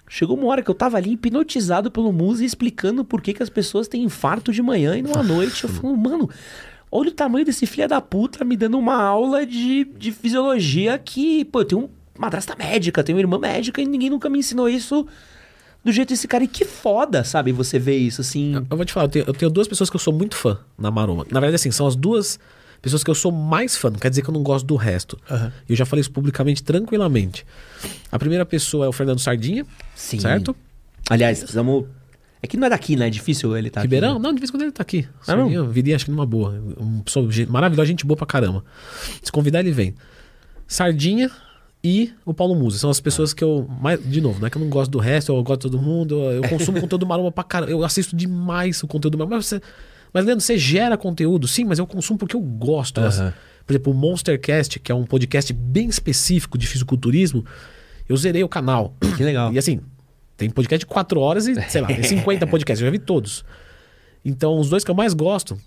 chegou 0.09 0.35
uma 0.35 0.47
hora 0.47 0.63
que 0.63 0.69
eu 0.71 0.73
tava 0.75 0.97
ali 0.97 1.11
hipnotizado 1.13 1.91
pelo 1.91 2.11
Muzi 2.11 2.43
explicando 2.45 3.05
por 3.05 3.21
que, 3.21 3.31
que 3.31 3.43
as 3.43 3.49
pessoas 3.49 3.87
têm 3.87 4.01
infarto 4.03 4.51
de 4.51 4.61
manhã 4.63 4.97
e 4.97 5.03
não 5.03 5.13
à 5.13 5.21
noite. 5.21 5.63
Eu 5.65 5.69
falo, 5.69 5.95
mano, 5.95 6.27
olha 6.91 7.09
o 7.09 7.13
tamanho 7.13 7.45
desse 7.45 7.67
filho 7.67 7.87
da 7.87 8.01
puta 8.01 8.43
me 8.43 8.57
dando 8.57 8.77
uma 8.79 9.01
aula 9.01 9.45
de, 9.45 9.83
de 9.97 10.11
fisiologia 10.11 10.97
que, 10.97 11.45
pô, 11.45 11.61
eu 11.61 11.65
tenho 11.65 11.81
uma 11.81 11.89
madrasta 12.17 12.55
médica, 12.57 13.03
tenho 13.03 13.15
uma 13.17 13.21
irmã 13.21 13.37
médica 13.37 13.79
e 13.81 13.85
ninguém 13.85 14.09
nunca 14.09 14.29
me 14.29 14.39
ensinou 14.39 14.67
isso 14.67 15.05
do 15.83 15.91
jeito 15.91 16.09
desse 16.09 16.27
cara. 16.27 16.43
E 16.43 16.47
que 16.47 16.65
foda, 16.65 17.23
sabe? 17.23 17.51
Você 17.51 17.77
vê 17.77 17.95
isso 17.97 18.21
assim. 18.21 18.53
Eu 18.69 18.77
vou 18.77 18.85
te 18.85 18.93
falar, 18.93 19.05
eu 19.05 19.09
tenho, 19.09 19.25
eu 19.27 19.33
tenho 19.33 19.51
duas 19.51 19.67
pessoas 19.67 19.89
que 19.89 19.95
eu 19.95 19.99
sou 19.99 20.13
muito 20.13 20.35
fã 20.35 20.57
na 20.77 20.89
Maroma. 20.89 21.25
Na 21.29 21.39
verdade, 21.39 21.55
assim, 21.55 21.71
são 21.71 21.85
as 21.87 21.95
duas 21.95 22.39
pessoas 22.81 23.03
que 23.03 23.09
eu 23.09 23.15
sou 23.15 23.31
mais 23.31 23.75
fã. 23.75 23.89
Não 23.89 23.99
quer 23.99 24.09
dizer 24.09 24.21
que 24.21 24.29
eu 24.29 24.33
não 24.33 24.43
gosto 24.43 24.65
do 24.65 24.75
resto. 24.75 25.19
Eu 25.67 25.75
já 25.75 25.85
falei 25.85 26.01
isso 26.01 26.11
publicamente, 26.11 26.63
tranquilamente. 26.63 27.45
A 28.11 28.19
primeira 28.19 28.45
pessoa 28.45 28.85
é 28.85 28.89
o 28.89 28.91
Fernando 28.91 29.19
Sardinha, 29.19 29.65
Sim. 29.95 30.19
certo? 30.19 30.55
Aliás, 31.09 31.39
precisamos. 31.39 31.85
É 32.41 32.47
que 32.47 32.57
não 32.57 32.67
é 32.67 32.69
daqui, 32.69 32.97
né? 32.97 33.07
É 33.07 33.09
difícil 33.09 33.55
ele 33.55 33.69
tá 33.69 33.81
Ribeirão? 33.81 34.13
aqui. 34.15 34.21
Não, 34.21 34.33
de 34.33 34.39
vez 34.39 34.49
em 34.49 34.53
quando 34.53 34.63
ele 34.63 34.71
tá 34.73 34.81
aqui. 34.81 35.07
Ah, 35.25 35.33
não? 35.33 35.43
Sardinha, 35.43 35.63
viria 35.63 35.95
acho 35.95 36.05
que 36.05 36.11
numa 36.11 36.25
boa. 36.25 36.61
Uma 36.77 37.01
pessoa 37.03 37.25
maravilhosa, 37.47 37.87
gente 37.87 38.05
boa 38.05 38.17
pra 38.17 38.27
caramba. 38.27 38.65
Se 39.21 39.31
convidar, 39.31 39.61
ele 39.61 39.71
vem. 39.71 39.95
Sardinha 40.67 41.31
e 41.83 42.13
o 42.25 42.33
Paulo 42.33 42.55
Musa. 42.55 42.77
São 42.77 42.89
as 42.89 42.99
pessoas 43.01 43.33
que 43.33 43.43
eu. 43.43 43.67
Mais, 43.81 44.01
de 44.01 44.21
novo, 44.21 44.39
não 44.39 44.47
é 44.47 44.49
que 44.49 44.57
eu 44.57 44.61
não 44.61 44.69
gosto 44.69 44.91
do 44.91 44.99
resto, 44.99 45.33
eu 45.33 45.43
gosto 45.43 45.67
de 45.67 45.71
todo 45.71 45.81
mundo. 45.81 46.15
Eu, 46.15 46.43
eu 46.43 46.43
consumo 46.49 46.79
conteúdo 46.79 47.05
maromba 47.05 47.31
pra 47.31 47.43
caramba. 47.43 47.71
Eu 47.71 47.83
assisto 47.83 48.15
demais 48.15 48.81
o 48.81 48.87
conteúdo 48.87 49.17
maromba. 49.17 49.35
Mas, 49.35 49.47
você, 49.47 49.61
mas 50.13 50.25
Leandro, 50.25 50.41
você 50.43 50.57
gera 50.57 50.97
conteúdo? 50.97 51.47
Sim, 51.47 51.65
mas 51.65 51.79
eu 51.79 51.85
consumo 51.85 52.17
porque 52.17 52.35
eu 52.35 52.41
gosto. 52.41 52.99
Aham. 52.99 53.33
Por 53.65 53.73
exemplo, 53.73 53.93
o 53.93 53.95
Monstercast, 53.95 54.79
que 54.79 54.91
é 54.91 54.95
um 54.95 55.05
podcast 55.05 55.51
bem 55.53 55.87
específico 55.87 56.57
de 56.57 56.67
fisiculturismo, 56.67 57.45
eu 58.07 58.15
zerei 58.15 58.43
o 58.43 58.49
canal. 58.49 58.95
Que 59.17 59.23
legal. 59.23 59.53
E 59.53 59.57
assim, 59.57 59.79
tem 60.35 60.49
podcast 60.49 60.79
de 60.79 60.85
4 60.85 61.19
horas 61.19 61.47
e, 61.47 61.61
sei 61.69 61.81
lá, 61.81 61.87
tem 61.87 62.01
50 62.01 62.47
podcasts, 62.47 62.81
eu 62.81 62.87
já 62.87 62.91
vi 62.91 62.99
todos. 62.99 63.45
Então, 64.25 64.57
os 64.57 64.69
dois 64.69 64.83
que 64.83 64.91
eu 64.91 64.95
mais 64.95 65.13
gosto, 65.13 65.57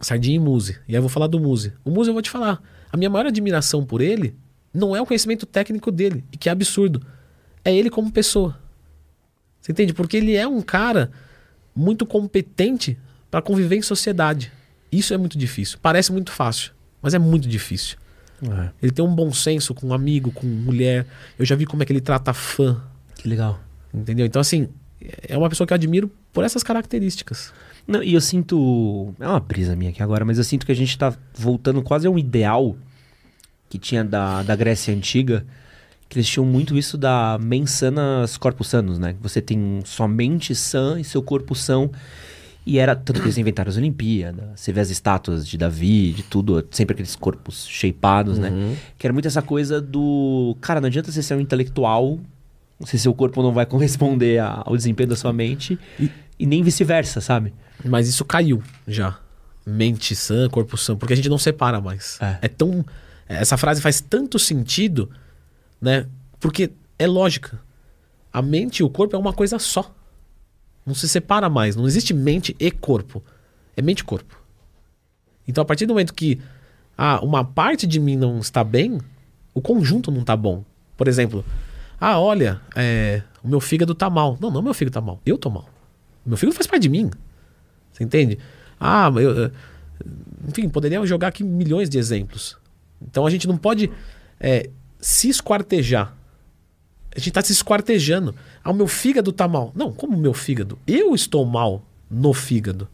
Sardinha 0.00 0.36
e 0.36 0.38
Muse. 0.38 0.78
E 0.86 0.92
aí 0.92 0.96
eu 0.96 1.02
vou 1.02 1.08
falar 1.08 1.26
do 1.26 1.40
Muse. 1.40 1.72
O 1.84 1.90
Muse 1.90 2.08
eu 2.10 2.14
vou 2.14 2.22
te 2.22 2.30
falar. 2.30 2.62
A 2.92 2.96
minha 2.96 3.10
maior 3.10 3.26
admiração 3.26 3.84
por 3.84 4.00
ele 4.00 4.34
não 4.76 4.94
é 4.94 5.00
o 5.00 5.06
conhecimento 5.06 5.46
técnico 5.46 5.90
dele, 5.90 6.24
e 6.30 6.36
que 6.36 6.48
é 6.48 6.52
absurdo. 6.52 7.02
É 7.64 7.74
ele 7.74 7.90
como 7.90 8.12
pessoa. 8.12 8.58
Você 9.60 9.72
entende? 9.72 9.92
Porque 9.92 10.16
ele 10.16 10.36
é 10.36 10.46
um 10.46 10.62
cara 10.62 11.10
muito 11.74 12.06
competente 12.06 12.96
para 13.30 13.42
conviver 13.42 13.76
em 13.76 13.82
sociedade. 13.82 14.52
Isso 14.92 15.12
é 15.12 15.16
muito 15.16 15.36
difícil. 15.36 15.78
Parece 15.82 16.12
muito 16.12 16.30
fácil, 16.30 16.72
mas 17.02 17.14
é 17.14 17.18
muito 17.18 17.48
difícil. 17.48 17.96
É. 18.42 18.70
Ele 18.82 18.92
tem 18.92 19.04
um 19.04 19.14
bom 19.14 19.32
senso 19.32 19.74
com 19.74 19.92
amigo, 19.92 20.30
com 20.30 20.46
mulher. 20.46 21.06
Eu 21.38 21.44
já 21.44 21.56
vi 21.56 21.64
como 21.66 21.82
é 21.82 21.86
que 21.86 21.92
ele 21.92 22.00
trata 22.00 22.32
fã, 22.32 22.80
Que 23.14 23.28
legal. 23.28 23.58
entendeu? 23.92 24.26
Então, 24.26 24.40
assim, 24.40 24.68
é 25.26 25.36
uma 25.36 25.48
pessoa 25.48 25.66
que 25.66 25.72
eu 25.72 25.76
admiro 25.76 26.10
por 26.32 26.44
essas 26.44 26.62
características. 26.62 27.52
Não, 27.86 28.02
e 28.02 28.14
eu 28.14 28.20
sinto. 28.20 29.14
É 29.18 29.26
uma 29.26 29.40
brisa 29.40 29.74
minha 29.74 29.90
aqui 29.90 30.02
agora, 30.02 30.24
mas 30.24 30.38
eu 30.38 30.44
sinto 30.44 30.66
que 30.66 30.72
a 30.72 30.76
gente 30.76 30.96
tá 30.98 31.16
voltando 31.34 31.82
quase 31.82 32.06
a 32.06 32.10
um 32.10 32.18
ideal 32.18 32.76
que 33.68 33.78
tinha 33.78 34.04
da, 34.04 34.42
da 34.42 34.54
Grécia 34.56 34.94
Antiga, 34.94 35.44
que 36.08 36.16
eles 36.18 36.28
tinham 36.28 36.46
muito 36.46 36.76
isso 36.78 36.96
da 36.96 37.38
mens 37.40 37.70
sanas 37.72 38.36
corpus 38.36 38.68
sanos, 38.68 38.98
né? 38.98 39.16
Você 39.20 39.40
tem 39.40 39.80
sua 39.84 40.06
mente 40.06 40.54
sã 40.54 40.98
e 41.00 41.04
seu 41.04 41.22
corpo 41.22 41.54
são. 41.54 41.90
E 42.64 42.78
era. 42.78 42.96
Tanto 42.96 43.20
que 43.20 43.26
eles 43.26 43.38
inventaram 43.38 43.68
as 43.70 43.76
Olimpíadas, 43.76 44.44
você 44.56 44.72
vê 44.72 44.80
as 44.80 44.90
estátuas 44.90 45.46
de 45.46 45.56
Davi, 45.56 46.12
de 46.12 46.24
tudo, 46.24 46.66
sempre 46.72 46.94
aqueles 46.94 47.14
corpos 47.14 47.64
shapeados, 47.68 48.38
né? 48.38 48.50
Que 48.98 49.06
era 49.06 49.12
muito 49.12 49.26
essa 49.28 49.40
coisa 49.42 49.80
do. 49.80 50.56
Cara, 50.60 50.80
não 50.80 50.88
adianta 50.88 51.10
você 51.12 51.22
ser 51.22 51.34
um 51.36 51.40
intelectual 51.40 52.18
se 52.84 52.98
seu 52.98 53.14
corpo 53.14 53.42
não 53.42 53.52
vai 53.52 53.64
corresponder 53.66 54.40
ao 54.40 54.76
desempenho 54.76 55.08
da 55.08 55.16
sua 55.16 55.32
mente, 55.32 55.78
E- 55.98 56.10
e 56.38 56.44
nem 56.44 56.62
vice-versa, 56.62 57.20
sabe? 57.20 57.54
Mas 57.84 58.08
isso 58.08 58.24
caiu 58.24 58.62
já. 58.86 59.16
Mente 59.64 60.14
sã, 60.14 60.48
corpo 60.48 60.76
sã, 60.76 60.94
porque 60.96 61.12
a 61.12 61.16
gente 61.16 61.28
não 61.28 61.38
separa 61.38 61.80
mais. 61.80 62.18
É. 62.42 62.48
tão. 62.48 62.84
Essa 63.28 63.56
frase 63.56 63.80
faz 63.80 64.00
tanto 64.00 64.38
sentido, 64.38 65.10
né? 65.80 66.06
Porque 66.38 66.70
é 66.98 67.06
lógica. 67.06 67.60
A 68.32 68.40
mente 68.42 68.80
e 68.80 68.84
o 68.84 68.90
corpo 68.90 69.16
é 69.16 69.18
uma 69.18 69.32
coisa 69.32 69.58
só. 69.58 69.92
Não 70.84 70.94
se 70.94 71.08
separa 71.08 71.48
mais. 71.48 71.74
Não 71.74 71.86
existe 71.86 72.14
mente 72.14 72.54
e 72.60 72.70
corpo. 72.70 73.22
É 73.76 73.82
mente 73.82 74.00
e 74.00 74.04
corpo. 74.04 74.38
Então, 75.48 75.62
a 75.62 75.64
partir 75.64 75.86
do 75.86 75.92
momento 75.94 76.14
que 76.14 76.40
ah, 76.96 77.20
uma 77.24 77.44
parte 77.44 77.86
de 77.86 77.98
mim 77.98 78.16
não 78.16 78.38
está 78.38 78.62
bem, 78.62 79.00
o 79.54 79.60
conjunto 79.60 80.10
não 80.10 80.20
está 80.20 80.36
bom. 80.36 80.64
Por 80.96 81.08
exemplo, 81.08 81.44
ah, 82.00 82.18
olha, 82.18 82.60
é, 82.74 83.22
o 83.42 83.48
meu 83.48 83.60
fígado 83.60 83.94
tá 83.94 84.08
mal. 84.08 84.36
Não, 84.40 84.50
não 84.50 84.62
meu 84.62 84.74
fígado 84.74 84.94
tá 84.94 85.00
mal. 85.00 85.20
Eu 85.26 85.36
tô 85.38 85.50
mal. 85.50 85.68
Meu 86.24 86.36
fígado 86.36 86.54
faz 86.56 86.66
parte 86.66 86.82
de 86.82 86.88
mim. 86.88 87.10
Você 87.92 88.04
entende? 88.04 88.38
Ah, 88.78 89.10
eu- 89.16 89.50
enfim, 90.48 90.68
poderia 90.68 91.04
jogar 91.06 91.28
aqui 91.28 91.42
milhões 91.42 91.88
de 91.88 91.98
exemplos. 91.98 92.56
Então 93.00 93.26
a 93.26 93.30
gente 93.30 93.46
não 93.46 93.56
pode 93.56 93.90
é, 94.40 94.70
se 95.00 95.28
esquartejar. 95.28 96.14
A 97.14 97.18
gente 97.18 97.32
tá 97.32 97.42
se 97.42 97.52
esquartejando. 97.52 98.34
Ah, 98.62 98.70
o 98.70 98.74
meu 98.74 98.86
fígado 98.86 99.32
tá 99.32 99.48
mal. 99.48 99.72
Não, 99.74 99.92
como 99.92 100.16
o 100.16 100.20
meu 100.20 100.34
fígado? 100.34 100.78
Eu 100.86 101.14
estou 101.14 101.44
mal 101.46 101.82
no 102.10 102.32
fígado. 102.34 102.88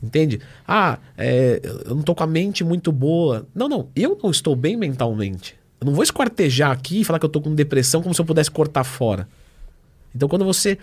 Entende? 0.00 0.40
Ah, 0.66 0.98
é, 1.16 1.60
eu 1.84 1.96
não 1.96 2.02
tô 2.02 2.14
com 2.14 2.22
a 2.22 2.26
mente 2.26 2.62
muito 2.62 2.92
boa. 2.92 3.46
Não, 3.54 3.68
não. 3.68 3.88
Eu 3.96 4.18
não 4.22 4.30
estou 4.30 4.54
bem 4.54 4.76
mentalmente. 4.76 5.56
Eu 5.80 5.86
não 5.86 5.94
vou 5.94 6.04
esquartejar 6.04 6.70
aqui 6.70 7.00
e 7.00 7.04
falar 7.04 7.18
que 7.18 7.24
eu 7.24 7.30
tô 7.30 7.40
com 7.40 7.54
depressão 7.54 8.02
como 8.02 8.14
se 8.14 8.20
eu 8.20 8.24
pudesse 8.24 8.50
cortar 8.50 8.84
fora. 8.84 9.28
Então 10.14 10.28
quando 10.28 10.44
você 10.44 10.78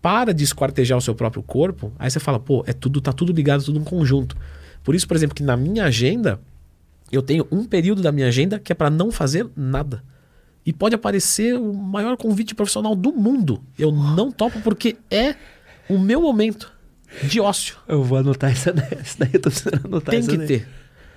para 0.00 0.34
de 0.34 0.44
esquartejar 0.44 0.98
o 0.98 1.00
seu 1.00 1.14
próprio 1.14 1.42
corpo, 1.42 1.90
aí 1.98 2.10
você 2.10 2.20
fala, 2.20 2.38
pô, 2.38 2.62
é 2.66 2.74
tudo, 2.74 3.00
tá 3.00 3.10
tudo 3.10 3.32
ligado, 3.32 3.64
tudo 3.64 3.80
um 3.80 3.84
conjunto. 3.84 4.36
Por 4.82 4.94
isso, 4.94 5.08
por 5.08 5.16
exemplo, 5.16 5.34
que 5.34 5.42
na 5.42 5.56
minha 5.56 5.84
agenda, 5.84 6.38
eu 7.14 7.22
tenho 7.22 7.46
um 7.50 7.64
período 7.64 8.02
da 8.02 8.12
minha 8.12 8.28
agenda 8.28 8.58
que 8.58 8.72
é 8.72 8.74
para 8.74 8.90
não 8.90 9.10
fazer 9.10 9.46
nada. 9.56 10.02
E 10.66 10.72
pode 10.72 10.94
aparecer 10.94 11.54
o 11.54 11.74
maior 11.74 12.16
convite 12.16 12.54
profissional 12.54 12.94
do 12.94 13.12
mundo. 13.12 13.62
Eu 13.78 13.92
não 13.92 14.32
topo 14.32 14.60
porque 14.62 14.96
é 15.10 15.34
o 15.88 15.98
meu 15.98 16.20
momento 16.22 16.72
de 17.22 17.40
ócio. 17.40 17.76
Eu 17.86 18.02
vou 18.02 18.18
anotar 18.18 18.50
essa 18.50 18.72
daí. 18.72 18.88
Essa 18.92 19.18
daí 19.18 19.30
eu 19.34 19.40
tô 19.40 19.50
precisando 19.50 19.84
anotar 19.84 20.14
Tem 20.14 20.26
que 20.26 20.36
daí. 20.38 20.46
ter. 20.46 20.68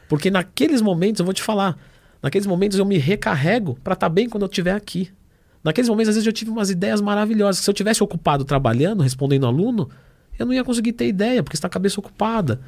Porque 0.09 0.29
naqueles 0.29 0.81
momentos, 0.81 1.19
eu 1.19 1.25
vou 1.25 1.33
te 1.33 1.41
falar, 1.41 1.77
naqueles 2.21 2.45
momentos 2.45 2.77
eu 2.77 2.85
me 2.85 2.97
recarrego 2.97 3.77
para 3.83 3.93
estar 3.93 4.09
bem 4.09 4.29
quando 4.29 4.43
eu 4.43 4.47
estiver 4.49 4.73
aqui. 4.73 5.09
Naqueles 5.63 5.89
momentos, 5.89 6.09
às 6.09 6.15
vezes, 6.15 6.27
eu 6.27 6.33
tive 6.33 6.51
umas 6.51 6.69
ideias 6.69 7.01
maravilhosas. 7.01 7.63
Se 7.63 7.69
eu 7.69 7.73
tivesse 7.73 8.03
ocupado 8.03 8.45
trabalhando, 8.45 9.03
respondendo 9.03 9.45
aluno, 9.45 9.89
eu 10.37 10.45
não 10.45 10.53
ia 10.53 10.63
conseguir 10.63 10.93
ter 10.93 11.07
ideia, 11.07 11.41
porque 11.43 11.55
está 11.55 11.67
com 11.67 11.73
a 11.73 11.75
cabeça 11.79 11.99
ocupada. 11.99 12.61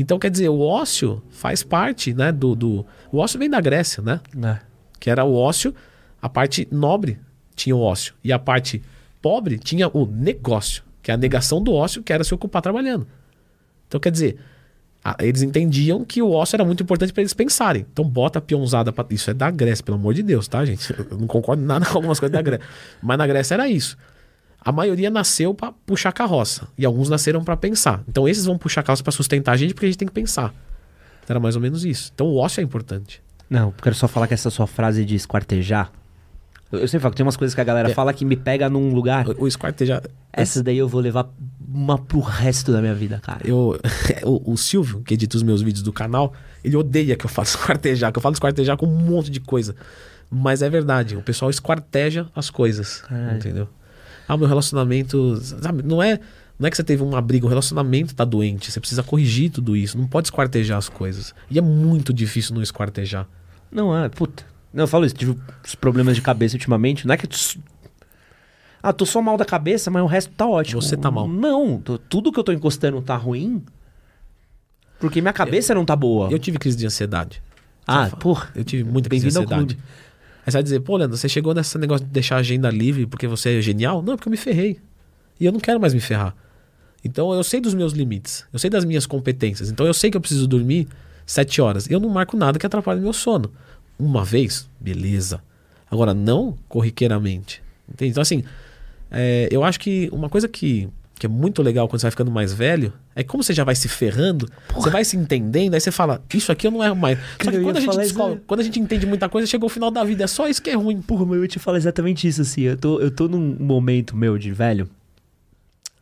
Então, 0.00 0.18
quer 0.18 0.30
dizer, 0.30 0.48
o 0.48 0.60
ócio 0.60 1.22
faz 1.28 1.62
parte, 1.62 2.14
né, 2.14 2.32
do, 2.32 2.54
do... 2.54 2.86
O 3.12 3.18
ócio 3.18 3.38
vem 3.38 3.50
da 3.50 3.60
Grécia, 3.60 4.02
né? 4.02 4.18
É. 4.42 4.58
Que 4.98 5.10
era 5.10 5.24
o 5.24 5.34
ócio, 5.34 5.74
a 6.22 6.26
parte 6.26 6.66
nobre 6.70 7.18
tinha 7.54 7.76
o 7.76 7.80
ócio. 7.82 8.14
E 8.24 8.32
a 8.32 8.38
parte 8.38 8.82
pobre 9.20 9.58
tinha 9.58 9.88
o 9.88 10.06
negócio, 10.06 10.82
que 11.02 11.10
é 11.10 11.14
a 11.14 11.18
negação 11.18 11.62
do 11.62 11.74
ócio, 11.74 12.02
que 12.02 12.14
era 12.14 12.24
se 12.24 12.32
ocupar 12.32 12.62
trabalhando. 12.62 13.06
Então, 13.86 14.00
quer 14.00 14.10
dizer, 14.10 14.38
eles 15.18 15.42
entendiam 15.42 16.02
que 16.02 16.22
o 16.22 16.32
ócio 16.32 16.56
era 16.56 16.64
muito 16.64 16.82
importante 16.82 17.12
para 17.12 17.20
eles 17.20 17.34
pensarem. 17.34 17.84
Então, 17.92 18.02
bota 18.02 18.38
a 18.38 18.92
pra... 18.92 19.04
Isso 19.10 19.30
é 19.30 19.34
da 19.34 19.50
Grécia, 19.50 19.84
pelo 19.84 19.98
amor 19.98 20.14
de 20.14 20.22
Deus, 20.22 20.48
tá, 20.48 20.64
gente? 20.64 20.94
Eu 20.98 21.18
não 21.18 21.26
concordo 21.26 21.62
nada 21.62 21.84
com 21.92 21.98
algumas 21.98 22.18
coisas 22.18 22.32
da 22.32 22.40
Grécia. 22.40 22.66
Mas 23.02 23.18
na 23.18 23.26
Grécia 23.26 23.52
era 23.52 23.68
isso. 23.68 23.98
A 24.62 24.70
maioria 24.72 25.10
nasceu 25.10 25.54
para 25.54 25.72
puxar 25.72 26.12
carroça. 26.12 26.68
E 26.76 26.84
alguns 26.84 27.08
nasceram 27.08 27.42
para 27.42 27.56
pensar. 27.56 28.02
Então, 28.08 28.28
esses 28.28 28.44
vão 28.44 28.58
puxar 28.58 28.82
carroça 28.82 29.02
para 29.02 29.12
sustentar 29.12 29.52
a 29.52 29.56
gente 29.56 29.72
porque 29.74 29.86
a 29.86 29.88
gente 29.88 29.98
tem 29.98 30.08
que 30.08 30.14
pensar. 30.14 30.52
Então, 31.24 31.34
era 31.34 31.40
mais 31.40 31.56
ou 31.56 31.62
menos 31.62 31.84
isso. 31.84 32.10
Então, 32.14 32.26
o 32.26 32.36
ócio 32.36 32.60
é 32.60 32.64
importante. 32.64 33.22
Não, 33.48 33.68
eu 33.68 33.74
quero 33.82 33.94
só 33.94 34.06
falar 34.06 34.26
que 34.26 34.34
essa 34.34 34.50
sua 34.50 34.66
frase 34.66 35.04
de 35.04 35.14
esquartejar. 35.14 35.90
Eu, 36.70 36.80
eu 36.80 36.88
sempre 36.88 37.00
falo 37.02 37.12
que 37.12 37.16
tem 37.16 37.26
umas 37.26 37.36
coisas 37.36 37.54
que 37.54 37.60
a 37.60 37.64
galera 37.64 37.90
É. 37.90 37.94
fala 37.94 38.12
que 38.12 38.24
me 38.24 38.36
pega 38.36 38.68
num 38.68 38.92
lugar. 38.94 39.28
O, 39.28 39.44
o 39.44 39.48
esquartejar... 39.48 40.02
Essa 40.32 40.62
daí 40.62 40.78
eu 40.78 40.86
vou 40.86 41.00
levar 41.00 41.28
uma 41.66 41.98
pro 41.98 42.20
resto 42.20 42.70
da 42.72 42.80
minha 42.80 42.94
vida, 42.94 43.18
cara. 43.20 43.40
Eu, 43.44 43.78
o, 44.24 44.52
o 44.52 44.56
Silvio, 44.56 45.00
que 45.00 45.14
edita 45.14 45.36
os 45.36 45.42
meus 45.42 45.62
vídeos 45.62 45.82
do 45.82 45.92
canal, 45.92 46.32
ele 46.62 46.76
odeia 46.76 47.16
que 47.16 47.24
eu 47.24 47.30
falo 47.30 47.46
esquartejar, 47.48 48.12
que 48.12 48.18
eu 48.18 48.22
falo 48.22 48.34
esquartejar 48.34 48.76
com 48.76 48.86
um 48.86 48.94
monte 48.94 49.30
de 49.30 49.40
coisa. 49.40 49.74
Mas 50.30 50.62
é 50.62 50.70
verdade, 50.70 51.16
o 51.16 51.22
pessoal 51.22 51.50
esquarteja 51.50 52.28
as 52.36 52.50
coisas, 52.50 53.00
Caralho. 53.00 53.36
entendeu? 53.38 53.68
Ah, 54.32 54.36
meu 54.36 54.46
relacionamento, 54.46 55.36
sabe, 55.40 55.82
não 55.82 56.00
é, 56.02 56.20
não 56.58 56.66
é 56.66 56.70
que 56.70 56.76
você 56.76 56.84
teve 56.84 57.02
uma 57.02 57.20
briga, 57.20 57.46
o 57.46 57.48
relacionamento 57.48 58.14
tá 58.14 58.24
doente, 58.24 58.70
você 58.70 58.78
precisa 58.78 59.02
corrigir 59.02 59.50
tudo 59.50 59.76
isso, 59.76 59.98
não 59.98 60.06
pode 60.06 60.28
esquartejar 60.28 60.78
as 60.78 60.88
coisas. 60.88 61.34
E 61.50 61.58
é 61.58 61.62
muito 61.62 62.12
difícil 62.12 62.54
não 62.54 62.62
esquartejar. 62.62 63.26
Não, 63.72 63.96
é, 63.96 64.08
puta. 64.08 64.44
Não, 64.72 64.84
eu 64.84 64.88
falo 64.88 65.04
isso, 65.04 65.14
tive 65.16 65.32
uns 65.64 65.74
problemas 65.74 66.14
de 66.14 66.22
cabeça 66.22 66.54
ultimamente. 66.54 67.06
Não 67.06 67.12
é 67.14 67.16
que. 67.16 67.26
Ah, 68.82 68.92
tô 68.92 69.04
só 69.04 69.20
mal 69.20 69.36
da 69.36 69.44
cabeça, 69.44 69.90
mas 69.90 70.02
o 70.02 70.06
resto 70.06 70.32
tá 70.32 70.46
ótimo. 70.46 70.80
Você 70.80 70.96
tá 70.96 71.10
mal. 71.10 71.26
Não, 71.28 71.80
tô- 71.80 71.98
tudo 71.98 72.30
que 72.32 72.38
eu 72.38 72.44
tô 72.44 72.52
encostando 72.52 73.02
tá 73.02 73.16
ruim. 73.16 73.62
Porque 74.98 75.20
minha 75.20 75.32
cabeça 75.32 75.74
não 75.74 75.84
tá 75.84 75.96
boa. 75.96 76.30
Eu 76.30 76.38
tive 76.38 76.56
crise 76.58 76.76
de 76.78 76.86
ansiedade. 76.86 77.42
Ah, 77.86 78.08
porra. 78.10 78.48
Eu 78.54 78.62
tive 78.64 78.84
muita 78.84 79.08
crise 79.08 79.26
de 79.28 79.36
ansiedade. 79.56 79.78
Aí 80.50 80.52
você 80.52 80.56
vai 80.56 80.62
dizer, 80.62 80.80
pô, 80.80 80.96
Leandro, 80.96 81.16
você 81.16 81.28
chegou 81.28 81.54
nesse 81.54 81.78
negócio 81.78 82.04
de 82.04 82.12
deixar 82.12 82.36
a 82.36 82.38
agenda 82.38 82.70
livre 82.70 83.06
porque 83.06 83.26
você 83.26 83.58
é 83.58 83.62
genial? 83.62 84.02
Não, 84.02 84.14
é 84.14 84.16
porque 84.16 84.28
eu 84.28 84.32
me 84.32 84.36
ferrei. 84.36 84.78
E 85.38 85.46
eu 85.46 85.52
não 85.52 85.60
quero 85.60 85.80
mais 85.80 85.94
me 85.94 86.00
ferrar. 86.00 86.34
Então 87.04 87.32
eu 87.32 87.42
sei 87.42 87.60
dos 87.60 87.72
meus 87.72 87.92
limites, 87.92 88.44
eu 88.52 88.58
sei 88.58 88.68
das 88.68 88.84
minhas 88.84 89.06
competências. 89.06 89.70
Então 89.70 89.86
eu 89.86 89.94
sei 89.94 90.10
que 90.10 90.16
eu 90.16 90.20
preciso 90.20 90.46
dormir 90.46 90.86
sete 91.24 91.60
horas. 91.62 91.86
E 91.86 91.92
eu 91.92 92.00
não 92.00 92.08
marco 92.08 92.36
nada 92.36 92.58
que 92.58 92.66
atrapalhe 92.66 93.00
meu 93.00 93.12
sono. 93.12 93.50
Uma 93.98 94.24
vez, 94.24 94.68
beleza. 94.78 95.42
Agora, 95.90 96.12
não 96.12 96.56
corriqueiramente. 96.68 97.62
Entende? 97.88 98.10
Então, 98.10 98.22
assim, 98.22 98.44
é, 99.10 99.48
eu 99.50 99.64
acho 99.64 99.80
que 99.80 100.08
uma 100.12 100.28
coisa 100.28 100.48
que, 100.48 100.88
que 101.20 101.26
é 101.26 101.28
muito 101.28 101.62
legal 101.62 101.86
quando 101.86 102.00
você 102.00 102.06
vai 102.06 102.10
ficando 102.12 102.30
mais 102.30 102.50
velho 102.50 102.94
é 103.14 103.22
que 103.22 103.28
como 103.28 103.44
você 103.44 103.52
já 103.52 103.62
vai 103.62 103.74
se 103.74 103.88
ferrando, 103.88 104.48
você 104.74 104.88
vai 104.88 105.04
se 105.04 105.18
entendendo, 105.18 105.74
aí 105.74 105.80
você 105.80 105.90
fala, 105.90 106.24
isso 106.32 106.50
aqui 106.50 106.66
eu 106.66 106.70
não 106.70 106.82
erro 106.82 106.96
mais. 106.96 107.18
Só 107.42 107.50
que 107.50 107.58
eu 107.58 107.62
quando 107.62 107.76
a, 107.76 107.80
gente 107.80 107.94
descobre- 107.98 108.34
isso- 108.36 108.42
quando 108.46 108.60
a 108.60 108.62
gente 108.62 108.80
entende 108.80 109.04
muita 109.04 109.28
coisa, 109.28 109.46
chegou 109.46 109.66
o 109.66 109.70
final 109.70 109.90
da 109.90 110.02
vida. 110.02 110.24
É 110.24 110.26
só 110.26 110.48
isso 110.48 110.62
que 110.62 110.70
é 110.70 110.74
ruim. 110.74 111.02
Porra, 111.02 111.26
mas 111.26 111.36
eu 111.36 111.42
ia 111.42 111.48
te 111.48 111.58
falar 111.58 111.76
exatamente 111.76 112.26
isso, 112.26 112.40
assim. 112.40 112.62
Eu 112.62 112.76
tô, 112.78 112.98
eu 113.00 113.10
tô 113.10 113.28
num 113.28 113.54
momento 113.60 114.16
meu 114.16 114.38
de 114.38 114.50
velho. 114.50 114.88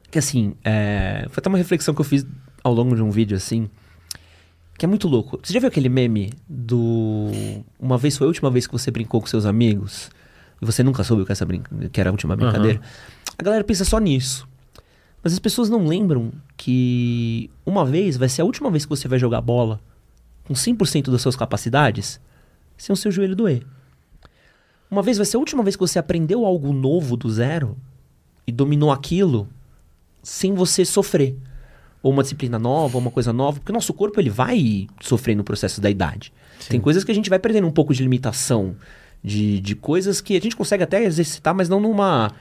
Que 0.08 0.20
assim, 0.20 0.54
é... 0.64 1.26
foi 1.30 1.40
até 1.40 1.48
uma 1.48 1.58
reflexão 1.58 1.92
que 1.92 2.00
eu 2.00 2.04
fiz 2.04 2.24
ao 2.62 2.72
longo 2.72 2.94
de 2.94 3.02
um 3.02 3.10
vídeo, 3.10 3.36
assim. 3.36 3.68
Que 4.78 4.84
é 4.84 4.88
muito 4.88 5.08
louco. 5.08 5.40
Você 5.42 5.52
já 5.52 5.58
viu 5.58 5.68
aquele 5.68 5.88
meme 5.88 6.32
do. 6.48 7.32
Uma 7.76 7.98
vez 7.98 8.16
foi 8.16 8.24
a 8.24 8.28
última 8.28 8.52
vez 8.52 8.68
que 8.68 8.72
você 8.72 8.92
brincou 8.92 9.20
com 9.20 9.26
seus 9.26 9.44
amigos? 9.44 10.10
E 10.62 10.64
você 10.64 10.84
nunca 10.84 11.02
soube 11.02 11.24
que, 11.24 11.32
essa 11.32 11.44
brin... 11.44 11.62
que 11.92 12.00
era 12.00 12.08
a 12.08 12.12
última 12.12 12.36
brincadeira? 12.36 12.80
A 13.36 13.42
galera 13.42 13.64
pensa 13.64 13.84
só 13.84 13.98
nisso. 13.98 14.46
Mas 15.22 15.32
as 15.32 15.38
pessoas 15.38 15.68
não 15.68 15.86
lembram 15.86 16.32
que 16.56 17.50
uma 17.66 17.84
vez 17.84 18.16
vai 18.16 18.28
ser 18.28 18.42
a 18.42 18.44
última 18.44 18.70
vez 18.70 18.84
que 18.84 18.90
você 18.90 19.08
vai 19.08 19.18
jogar 19.18 19.40
bola 19.40 19.80
com 20.44 20.54
100% 20.54 21.10
das 21.10 21.20
suas 21.20 21.36
capacidades 21.36 22.20
sem 22.76 22.92
o 22.92 22.96
seu 22.96 23.10
joelho 23.10 23.36
doer. 23.36 23.66
Uma 24.90 25.02
vez 25.02 25.18
vai 25.18 25.26
ser 25.26 25.36
a 25.36 25.40
última 25.40 25.62
vez 25.62 25.76
que 25.76 25.80
você 25.80 25.98
aprendeu 25.98 26.46
algo 26.46 26.72
novo 26.72 27.16
do 27.16 27.30
zero 27.30 27.76
e 28.46 28.52
dominou 28.52 28.90
aquilo 28.90 29.48
sem 30.22 30.54
você 30.54 30.84
sofrer. 30.84 31.36
Ou 32.02 32.12
uma 32.12 32.22
disciplina 32.22 32.58
nova, 32.58 32.96
ou 32.96 33.00
uma 33.02 33.10
coisa 33.10 33.32
nova, 33.32 33.58
porque 33.58 33.72
o 33.72 33.74
nosso 33.74 33.92
corpo 33.92 34.18
ele 34.20 34.30
vai 34.30 34.86
sofrer 35.00 35.34
no 35.34 35.44
processo 35.44 35.80
da 35.80 35.90
idade. 35.90 36.32
Tem 36.68 36.80
coisas 36.80 37.04
que 37.04 37.10
a 37.10 37.14
gente 37.14 37.28
vai 37.28 37.38
perdendo 37.38 37.66
um 37.66 37.70
pouco 37.70 37.92
de 37.92 38.02
limitação, 38.02 38.76
de, 39.22 39.60
de 39.60 39.74
coisas 39.74 40.20
que 40.20 40.36
a 40.36 40.40
gente 40.40 40.56
consegue 40.56 40.84
até 40.84 41.02
exercitar, 41.04 41.54
mas 41.54 41.68
não 41.68 41.80
numa. 41.80 42.32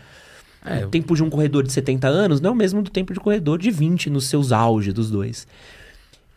É, 0.68 0.86
o 0.86 0.90
tempo 0.90 1.16
de 1.16 1.24
um 1.24 1.30
corredor 1.30 1.64
de 1.64 1.72
70 1.72 2.08
anos 2.08 2.42
não 2.42 2.50
é 2.52 2.54
o 2.54 2.56
mesmo 2.56 2.82
do 2.82 2.90
tempo 2.90 3.14
de 3.14 3.20
um 3.20 3.24
corredor 3.24 3.58
de 3.58 3.72
20 3.72 4.10
nos 4.10 4.28
seus 4.28 4.52
auges 4.52 4.94
dos 4.94 5.10
dois. 5.10 5.48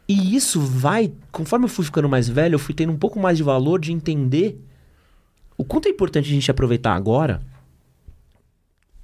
E 0.09 0.35
isso 0.35 0.61
vai, 0.61 1.13
conforme 1.31 1.67
eu 1.67 1.69
fui 1.69 1.85
ficando 1.85 2.09
mais 2.09 2.29
velho, 2.29 2.55
eu 2.55 2.59
fui 2.59 2.75
tendo 2.75 2.93
um 2.93 2.97
pouco 2.97 3.19
mais 3.19 3.37
de 3.37 3.43
valor 3.43 3.81
de 3.81 3.93
entender 3.93 4.61
o 5.57 5.65
quanto 5.65 5.87
é 5.87 5.91
importante 5.91 6.29
a 6.29 6.33
gente 6.33 6.51
aproveitar 6.51 6.95
agora 6.95 7.43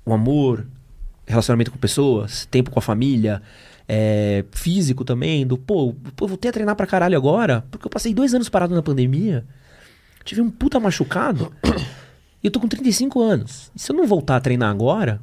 o 0.04 0.12
amor, 0.12 0.66
relacionamento 1.26 1.70
com 1.70 1.78
pessoas, 1.78 2.46
tempo 2.46 2.70
com 2.70 2.78
a 2.78 2.82
família, 2.82 3.42
é, 3.88 4.44
físico 4.52 5.04
também, 5.04 5.46
do 5.46 5.58
pô, 5.58 5.94
pô, 6.14 6.26
voltei 6.26 6.48
a 6.48 6.52
treinar 6.52 6.76
pra 6.76 6.86
caralho 6.86 7.16
agora, 7.16 7.64
porque 7.70 7.86
eu 7.86 7.90
passei 7.90 8.14
dois 8.14 8.32
anos 8.32 8.48
parado 8.48 8.74
na 8.74 8.82
pandemia, 8.82 9.44
tive 10.24 10.40
um 10.40 10.50
puta 10.50 10.80
machucado, 10.80 11.52
e 12.42 12.46
eu 12.46 12.50
tô 12.50 12.60
com 12.60 12.68
35 12.68 13.20
anos. 13.22 13.70
E 13.74 13.78
se 13.78 13.90
eu 13.90 13.96
não 13.96 14.06
voltar 14.06 14.36
a 14.36 14.40
treinar 14.40 14.70
agora, 14.70 15.20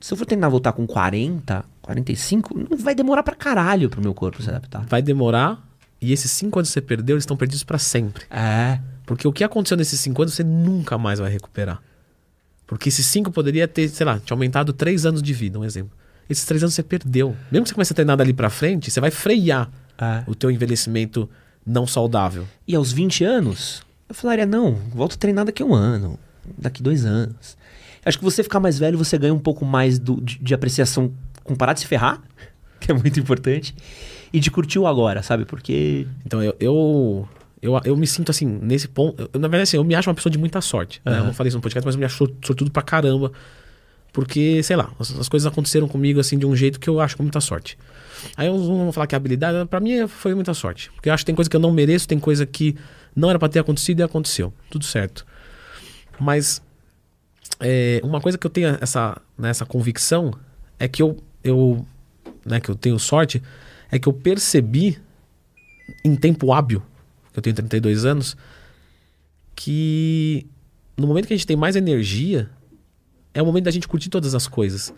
se 0.00 0.12
eu 0.12 0.16
for 0.16 0.26
treinar 0.26 0.50
voltar 0.50 0.72
com 0.72 0.86
40, 0.86 1.64
45, 1.82 2.66
não 2.70 2.76
vai 2.76 2.94
demorar 2.94 3.22
pra 3.22 3.34
caralho 3.34 3.88
pro 3.88 4.00
meu 4.00 4.14
corpo 4.14 4.42
se 4.42 4.48
adaptar. 4.48 4.84
Vai 4.86 5.02
demorar 5.02 5.66
e 6.00 6.12
esses 6.12 6.30
cinco 6.30 6.58
anos 6.58 6.70
que 6.70 6.74
você 6.74 6.80
perdeu, 6.80 7.14
eles 7.14 7.22
estão 7.22 7.36
perdidos 7.36 7.62
pra 7.62 7.78
sempre. 7.78 8.24
É. 8.30 8.80
Porque 9.04 9.28
o 9.28 9.32
que 9.32 9.44
aconteceu 9.44 9.76
nesses 9.76 10.00
cinco 10.00 10.22
anos, 10.22 10.34
você 10.34 10.42
nunca 10.42 10.96
mais 10.96 11.18
vai 11.18 11.30
recuperar. 11.30 11.82
Porque 12.66 12.88
esses 12.88 13.04
cinco 13.04 13.30
poderia 13.30 13.68
ter, 13.68 13.88
sei 13.88 14.06
lá, 14.06 14.18
te 14.18 14.32
aumentado 14.32 14.72
três 14.72 15.04
anos 15.04 15.22
de 15.22 15.34
vida, 15.34 15.58
um 15.58 15.64
exemplo. 15.64 15.92
Esses 16.28 16.44
três 16.44 16.62
anos 16.62 16.74
você 16.74 16.82
perdeu. 16.82 17.36
Mesmo 17.50 17.64
que 17.64 17.70
você 17.70 17.74
comece 17.74 17.92
a 17.92 17.96
treinar 17.96 18.16
dali 18.16 18.32
pra 18.32 18.48
frente, 18.48 18.90
você 18.90 19.00
vai 19.00 19.10
frear 19.10 19.68
é. 19.98 20.22
o 20.26 20.34
teu 20.34 20.50
envelhecimento 20.50 21.28
não 21.66 21.86
saudável. 21.86 22.46
E 22.66 22.74
aos 22.74 22.92
20 22.92 23.24
anos, 23.24 23.82
eu 24.08 24.14
falaria, 24.14 24.46
não, 24.46 24.74
volto 24.94 25.14
a 25.14 25.18
treinar 25.18 25.44
daqui 25.44 25.62
a 25.62 25.66
um 25.66 25.74
ano, 25.74 26.18
daqui 26.58 26.82
dois 26.82 27.04
anos. 27.04 27.56
Acho 28.04 28.18
que 28.18 28.24
você 28.24 28.42
ficar 28.42 28.60
mais 28.60 28.78
velho, 28.78 28.96
você 28.96 29.18
ganha 29.18 29.34
um 29.34 29.38
pouco 29.38 29.64
mais 29.64 29.98
do, 29.98 30.20
de, 30.20 30.38
de 30.38 30.54
apreciação 30.54 31.12
com 31.44 31.54
parar 31.54 31.72
de 31.74 31.80
se 31.80 31.86
ferrar, 31.86 32.20
que 32.80 32.90
é 32.90 32.94
muito 32.94 33.18
importante, 33.20 33.74
e 34.32 34.40
de 34.40 34.50
curtir 34.50 34.78
o 34.78 34.86
agora, 34.86 35.22
sabe? 35.22 35.44
Porque. 35.44 36.06
Então 36.24 36.42
eu, 36.42 36.54
eu, 36.58 37.28
eu, 37.60 37.80
eu 37.84 37.96
me 37.96 38.06
sinto 38.06 38.30
assim, 38.30 38.46
nesse 38.46 38.88
ponto. 38.88 39.28
eu- 39.32 39.40
na 39.40 39.48
verdade, 39.48 39.62
assim, 39.64 39.76
eu 39.76 39.84
me 39.84 39.94
acho 39.94 40.08
uma 40.08 40.14
pessoa 40.14 40.30
de 40.30 40.38
muita 40.38 40.60
sorte. 40.60 41.00
né? 41.04 41.18
Eu 41.18 41.24
não 41.24 41.34
falei 41.34 41.48
isso 41.48 41.58
no 41.58 41.62
podcast, 41.62 41.84
mas 41.84 41.94
eu 41.94 41.98
me 41.98 42.04
acho 42.06 42.16
sor- 42.16 42.32
sortudo 42.44 42.70
pra 42.70 42.82
caramba. 42.82 43.32
Porque, 44.12 44.60
sei 44.64 44.74
lá, 44.74 44.90
as, 44.98 45.16
as 45.20 45.28
coisas 45.28 45.46
aconteceram 45.46 45.86
comigo 45.86 46.18
assim 46.18 46.36
de 46.36 46.44
um 46.44 46.56
jeito 46.56 46.80
que 46.80 46.88
eu 46.90 46.98
acho 47.00 47.16
com 47.16 47.22
muita 47.22 47.40
sorte. 47.40 47.78
Aí 48.36 48.48
eu 48.48 48.58
não 48.58 48.64
vou 48.84 48.92
falar 48.92 49.06
que 49.06 49.14
é 49.14 49.16
habilidade, 49.16 49.68
pra 49.68 49.78
mim 49.78 50.06
foi 50.08 50.34
muita 50.34 50.52
sorte. 50.52 50.90
Porque 50.96 51.08
eu 51.08 51.12
acho 51.14 51.22
que 51.22 51.26
tem 51.26 51.34
coisa 51.34 51.48
que 51.48 51.54
eu 51.56 51.60
não 51.60 51.70
mereço, 51.70 52.08
tem 52.08 52.18
coisa 52.18 52.44
que 52.44 52.74
não 53.14 53.30
era 53.30 53.38
pra 53.38 53.48
ter 53.48 53.60
acontecido 53.60 54.00
e 54.00 54.02
aconteceu. 54.02 54.52
Tudo 54.68 54.84
certo. 54.84 55.24
Mas 56.20 56.62
é, 57.58 58.00
uma 58.04 58.20
coisa 58.20 58.36
que 58.36 58.46
eu 58.46 58.50
tenho 58.50 58.78
essa, 58.80 59.20
né, 59.36 59.50
essa 59.50 59.64
convicção 59.64 60.32
é 60.78 60.86
que 60.86 61.02
eu, 61.02 61.16
eu 61.42 61.84
né, 62.44 62.60
que 62.60 62.70
eu 62.70 62.74
tenho 62.74 62.98
sorte 62.98 63.42
é 63.90 63.98
que 63.98 64.08
eu 64.08 64.12
percebi 64.12 64.98
em 66.04 66.14
tempo 66.14 66.52
hábil, 66.52 66.82
que 67.32 67.38
eu 67.38 67.42
tenho 67.42 67.56
32 67.56 68.04
anos, 68.04 68.36
que 69.54 70.46
no 70.96 71.06
momento 71.06 71.26
que 71.26 71.34
a 71.34 71.36
gente 71.36 71.46
tem 71.46 71.56
mais 71.56 71.74
energia, 71.74 72.48
é 73.34 73.42
o 73.42 73.46
momento 73.46 73.64
da 73.64 73.70
gente 73.70 73.88
curtir 73.88 74.08
todas 74.08 74.34
as 74.34 74.46
coisas. 74.46 74.92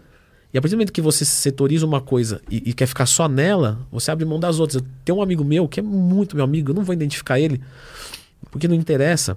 E 0.53 0.59
a 0.59 0.61
partir 0.61 0.75
do 0.75 0.79
momento 0.79 0.93
que 0.93 1.01
você 1.01 1.25
setoriza 1.25 1.87
uma 1.87 2.01
coisa 2.01 2.43
e, 2.51 2.71
e 2.71 2.73
quer 2.75 2.87
ficar 2.87 3.07
só 3.07 3.27
nela, 3.27 3.87
você 3.91 4.11
abre 4.11 4.25
mão 4.27 4.39
das 4.39 4.61
outras. 4.61 4.83
Eu 4.83 4.89
tenho 5.05 5.19
um 5.19 5.23
amigo 5.23 5.43
meu 5.43 5.67
que 5.67 5.81
é 5.81 5.83
muito 5.83 6.37
meu 6.37 6.45
amigo, 6.45 6.71
eu 6.71 6.75
não 6.75 6.85
vou 6.85 6.93
identificar 6.93 7.41
ele, 7.41 7.63
porque 8.51 8.69
não 8.69 8.75
interessa. 8.75 9.37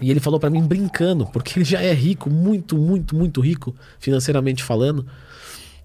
E 0.00 0.10
ele 0.10 0.20
falou 0.20 0.40
pra 0.40 0.50
mim 0.50 0.62
brincando, 0.62 1.26
porque 1.26 1.58
ele 1.58 1.64
já 1.64 1.80
é 1.80 1.92
rico, 1.92 2.28
muito, 2.28 2.76
muito, 2.76 3.14
muito 3.14 3.40
rico, 3.40 3.74
financeiramente 3.98 4.62
falando. 4.62 5.06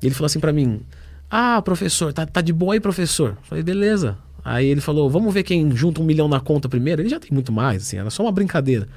E 0.02 0.08
ele 0.08 0.16
falou 0.16 0.26
assim 0.26 0.40
pra 0.40 0.52
mim: 0.52 0.82
Ah, 1.30 1.62
professor, 1.62 2.12
tá, 2.12 2.26
tá 2.26 2.42
de 2.42 2.52
boa 2.52 2.74
aí, 2.74 2.80
professor? 2.80 3.32
Eu 3.32 3.44
falei, 3.44 3.64
beleza. 3.64 4.18
Aí 4.44 4.66
ele 4.66 4.82
falou: 4.82 5.10
Vamos 5.10 5.34
ver 5.34 5.44
quem 5.44 5.76
junta 5.76 6.02
um 6.02 6.06
milhão 6.06 6.28
na 6.28 6.40
conta 6.40 6.68
primeiro. 6.68 7.02
Ele 7.02 7.10
já 7.10 7.20
tem 7.20 7.32
muito 7.32 7.52
mais, 7.52 7.84
assim, 7.84 7.98
era 7.98 8.10
só 8.10 8.24
uma 8.24 8.32
brincadeira. 8.32 8.88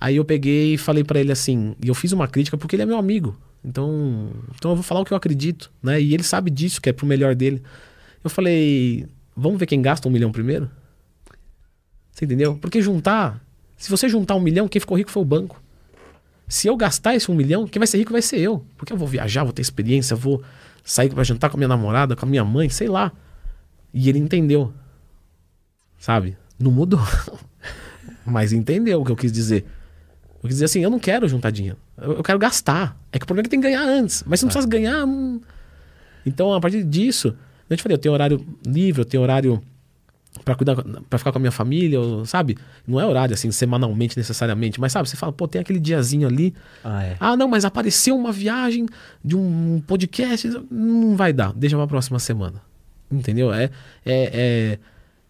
Aí 0.00 0.16
eu 0.16 0.24
peguei 0.24 0.74
e 0.74 0.78
falei 0.78 1.04
pra 1.04 1.20
ele 1.20 1.30
assim, 1.30 1.76
e 1.80 1.86
eu 1.86 1.94
fiz 1.94 2.10
uma 2.10 2.26
crítica 2.26 2.56
porque 2.56 2.74
ele 2.74 2.82
é 2.82 2.86
meu 2.86 2.98
amigo. 2.98 3.36
Então, 3.64 4.30
então 4.56 4.72
eu 4.72 4.74
vou 4.74 4.82
falar 4.82 5.00
o 5.00 5.04
que 5.04 5.12
eu 5.12 5.16
acredito, 5.16 5.70
né? 5.80 6.00
E 6.00 6.12
ele 6.12 6.24
sabe 6.24 6.50
disso, 6.50 6.80
que 6.80 6.88
é 6.88 6.92
pro 6.92 7.06
melhor 7.06 7.34
dele. 7.34 7.62
Eu 8.24 8.30
falei: 8.30 9.06
Vamos 9.36 9.58
ver 9.58 9.66
quem 9.66 9.80
gasta 9.80 10.08
um 10.08 10.10
milhão 10.10 10.32
primeiro? 10.32 10.70
Você 12.12 12.24
entendeu? 12.24 12.56
Porque 12.56 12.82
juntar, 12.82 13.40
se 13.82 13.90
você 13.90 14.08
juntar 14.08 14.36
um 14.36 14.40
milhão, 14.40 14.68
quem 14.68 14.78
ficou 14.78 14.96
rico 14.96 15.10
foi 15.10 15.22
o 15.22 15.24
banco. 15.24 15.60
Se 16.46 16.68
eu 16.68 16.76
gastar 16.76 17.16
esse 17.16 17.28
um 17.28 17.34
milhão, 17.34 17.66
quem 17.66 17.80
vai 17.80 17.86
ser 17.88 17.98
rico 17.98 18.12
vai 18.12 18.22
ser 18.22 18.38
eu. 18.38 18.64
Porque 18.76 18.92
eu 18.92 18.96
vou 18.96 19.08
viajar, 19.08 19.42
vou 19.42 19.52
ter 19.52 19.60
experiência, 19.60 20.14
vou 20.14 20.40
sair 20.84 21.10
pra 21.10 21.24
jantar 21.24 21.50
com 21.50 21.56
a 21.56 21.58
minha 21.58 21.66
namorada, 21.66 22.14
com 22.14 22.24
a 22.24 22.28
minha 22.28 22.44
mãe, 22.44 22.68
sei 22.68 22.86
lá. 22.86 23.10
E 23.92 24.08
ele 24.08 24.20
entendeu. 24.20 24.72
Sabe? 25.98 26.36
Não 26.60 26.70
mudou. 26.70 27.00
Mas 28.24 28.52
entendeu 28.52 29.00
o 29.00 29.04
que 29.04 29.10
eu 29.10 29.16
quis 29.16 29.32
dizer. 29.32 29.64
Eu 30.36 30.42
quis 30.42 30.50
dizer 30.50 30.66
assim, 30.66 30.78
eu 30.78 30.88
não 30.88 31.00
quero 31.00 31.26
juntar 31.26 31.50
dinheiro. 31.50 31.76
Eu, 31.98 32.22
quero 32.22 32.38
gastar. 32.38 32.96
É 33.10 33.18
que 33.18 33.24
o 33.24 33.26
problema 33.26 33.42
é 33.42 33.46
que 33.46 33.50
tem 33.50 33.60
que 33.60 33.66
ganhar 33.66 33.82
antes. 33.82 34.22
Mas 34.24 34.38
se 34.38 34.46
não 34.46 34.48
precisasse 34.48 34.68
ganhar. 34.68 35.04
Não... 35.04 35.42
Então, 36.24 36.54
a 36.54 36.60
partir 36.60 36.84
disso, 36.84 37.36
eu 37.68 37.76
te 37.76 37.82
falei, 37.82 37.96
eu 37.96 38.00
tenho 38.00 38.14
horário 38.14 38.46
livre, 38.64 39.00
eu 39.00 39.04
tenho 39.04 39.24
horário 39.24 39.60
pra 40.44 40.54
cuidar, 40.54 40.76
para 41.08 41.18
ficar 41.18 41.30
com 41.32 41.38
a 41.38 41.40
minha 41.40 41.50
família, 41.52 41.96
eu- 41.96 42.24
sabe? 42.24 42.56
Não 42.86 42.98
é 43.00 43.04
horário 43.06 43.34
assim 43.34 43.50
semanalmente 43.50 44.16
necessariamente, 44.16 44.80
mas 44.80 44.92
sabe, 44.92 45.08
você 45.08 45.16
fala, 45.16 45.32
pô, 45.32 45.46
tem 45.46 45.60
aquele 45.60 45.78
diazinho 45.78 46.26
ali. 46.26 46.54
Ah, 46.82 47.04
é. 47.04 47.16
Ah, 47.20 47.36
não, 47.36 47.48
mas 47.48 47.64
apareceu 47.64 48.16
uma 48.16 48.32
viagem 48.32 48.86
de 49.24 49.36
um 49.36 49.82
podcast, 49.86 50.48
não 50.70 51.14
vai 51.16 51.32
dar, 51.32 51.52
deixa 51.52 51.76
pra 51.76 51.86
próxima 51.86 52.18
semana. 52.18 52.60
Entendeu? 53.10 53.52
É, 53.52 53.64
é, 53.64 53.68
é, 54.06 54.78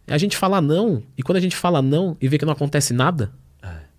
é 0.06 0.14
a 0.14 0.18
gente 0.18 0.36
falar 0.36 0.60
não, 0.60 1.02
e 1.18 1.22
quando 1.22 1.38
a 1.38 1.40
gente 1.40 1.56
fala 1.56 1.82
não 1.82 2.16
e 2.20 2.28
vê 2.28 2.38
que 2.38 2.44
não 2.44 2.52
acontece 2.52 2.92
nada, 2.94 3.32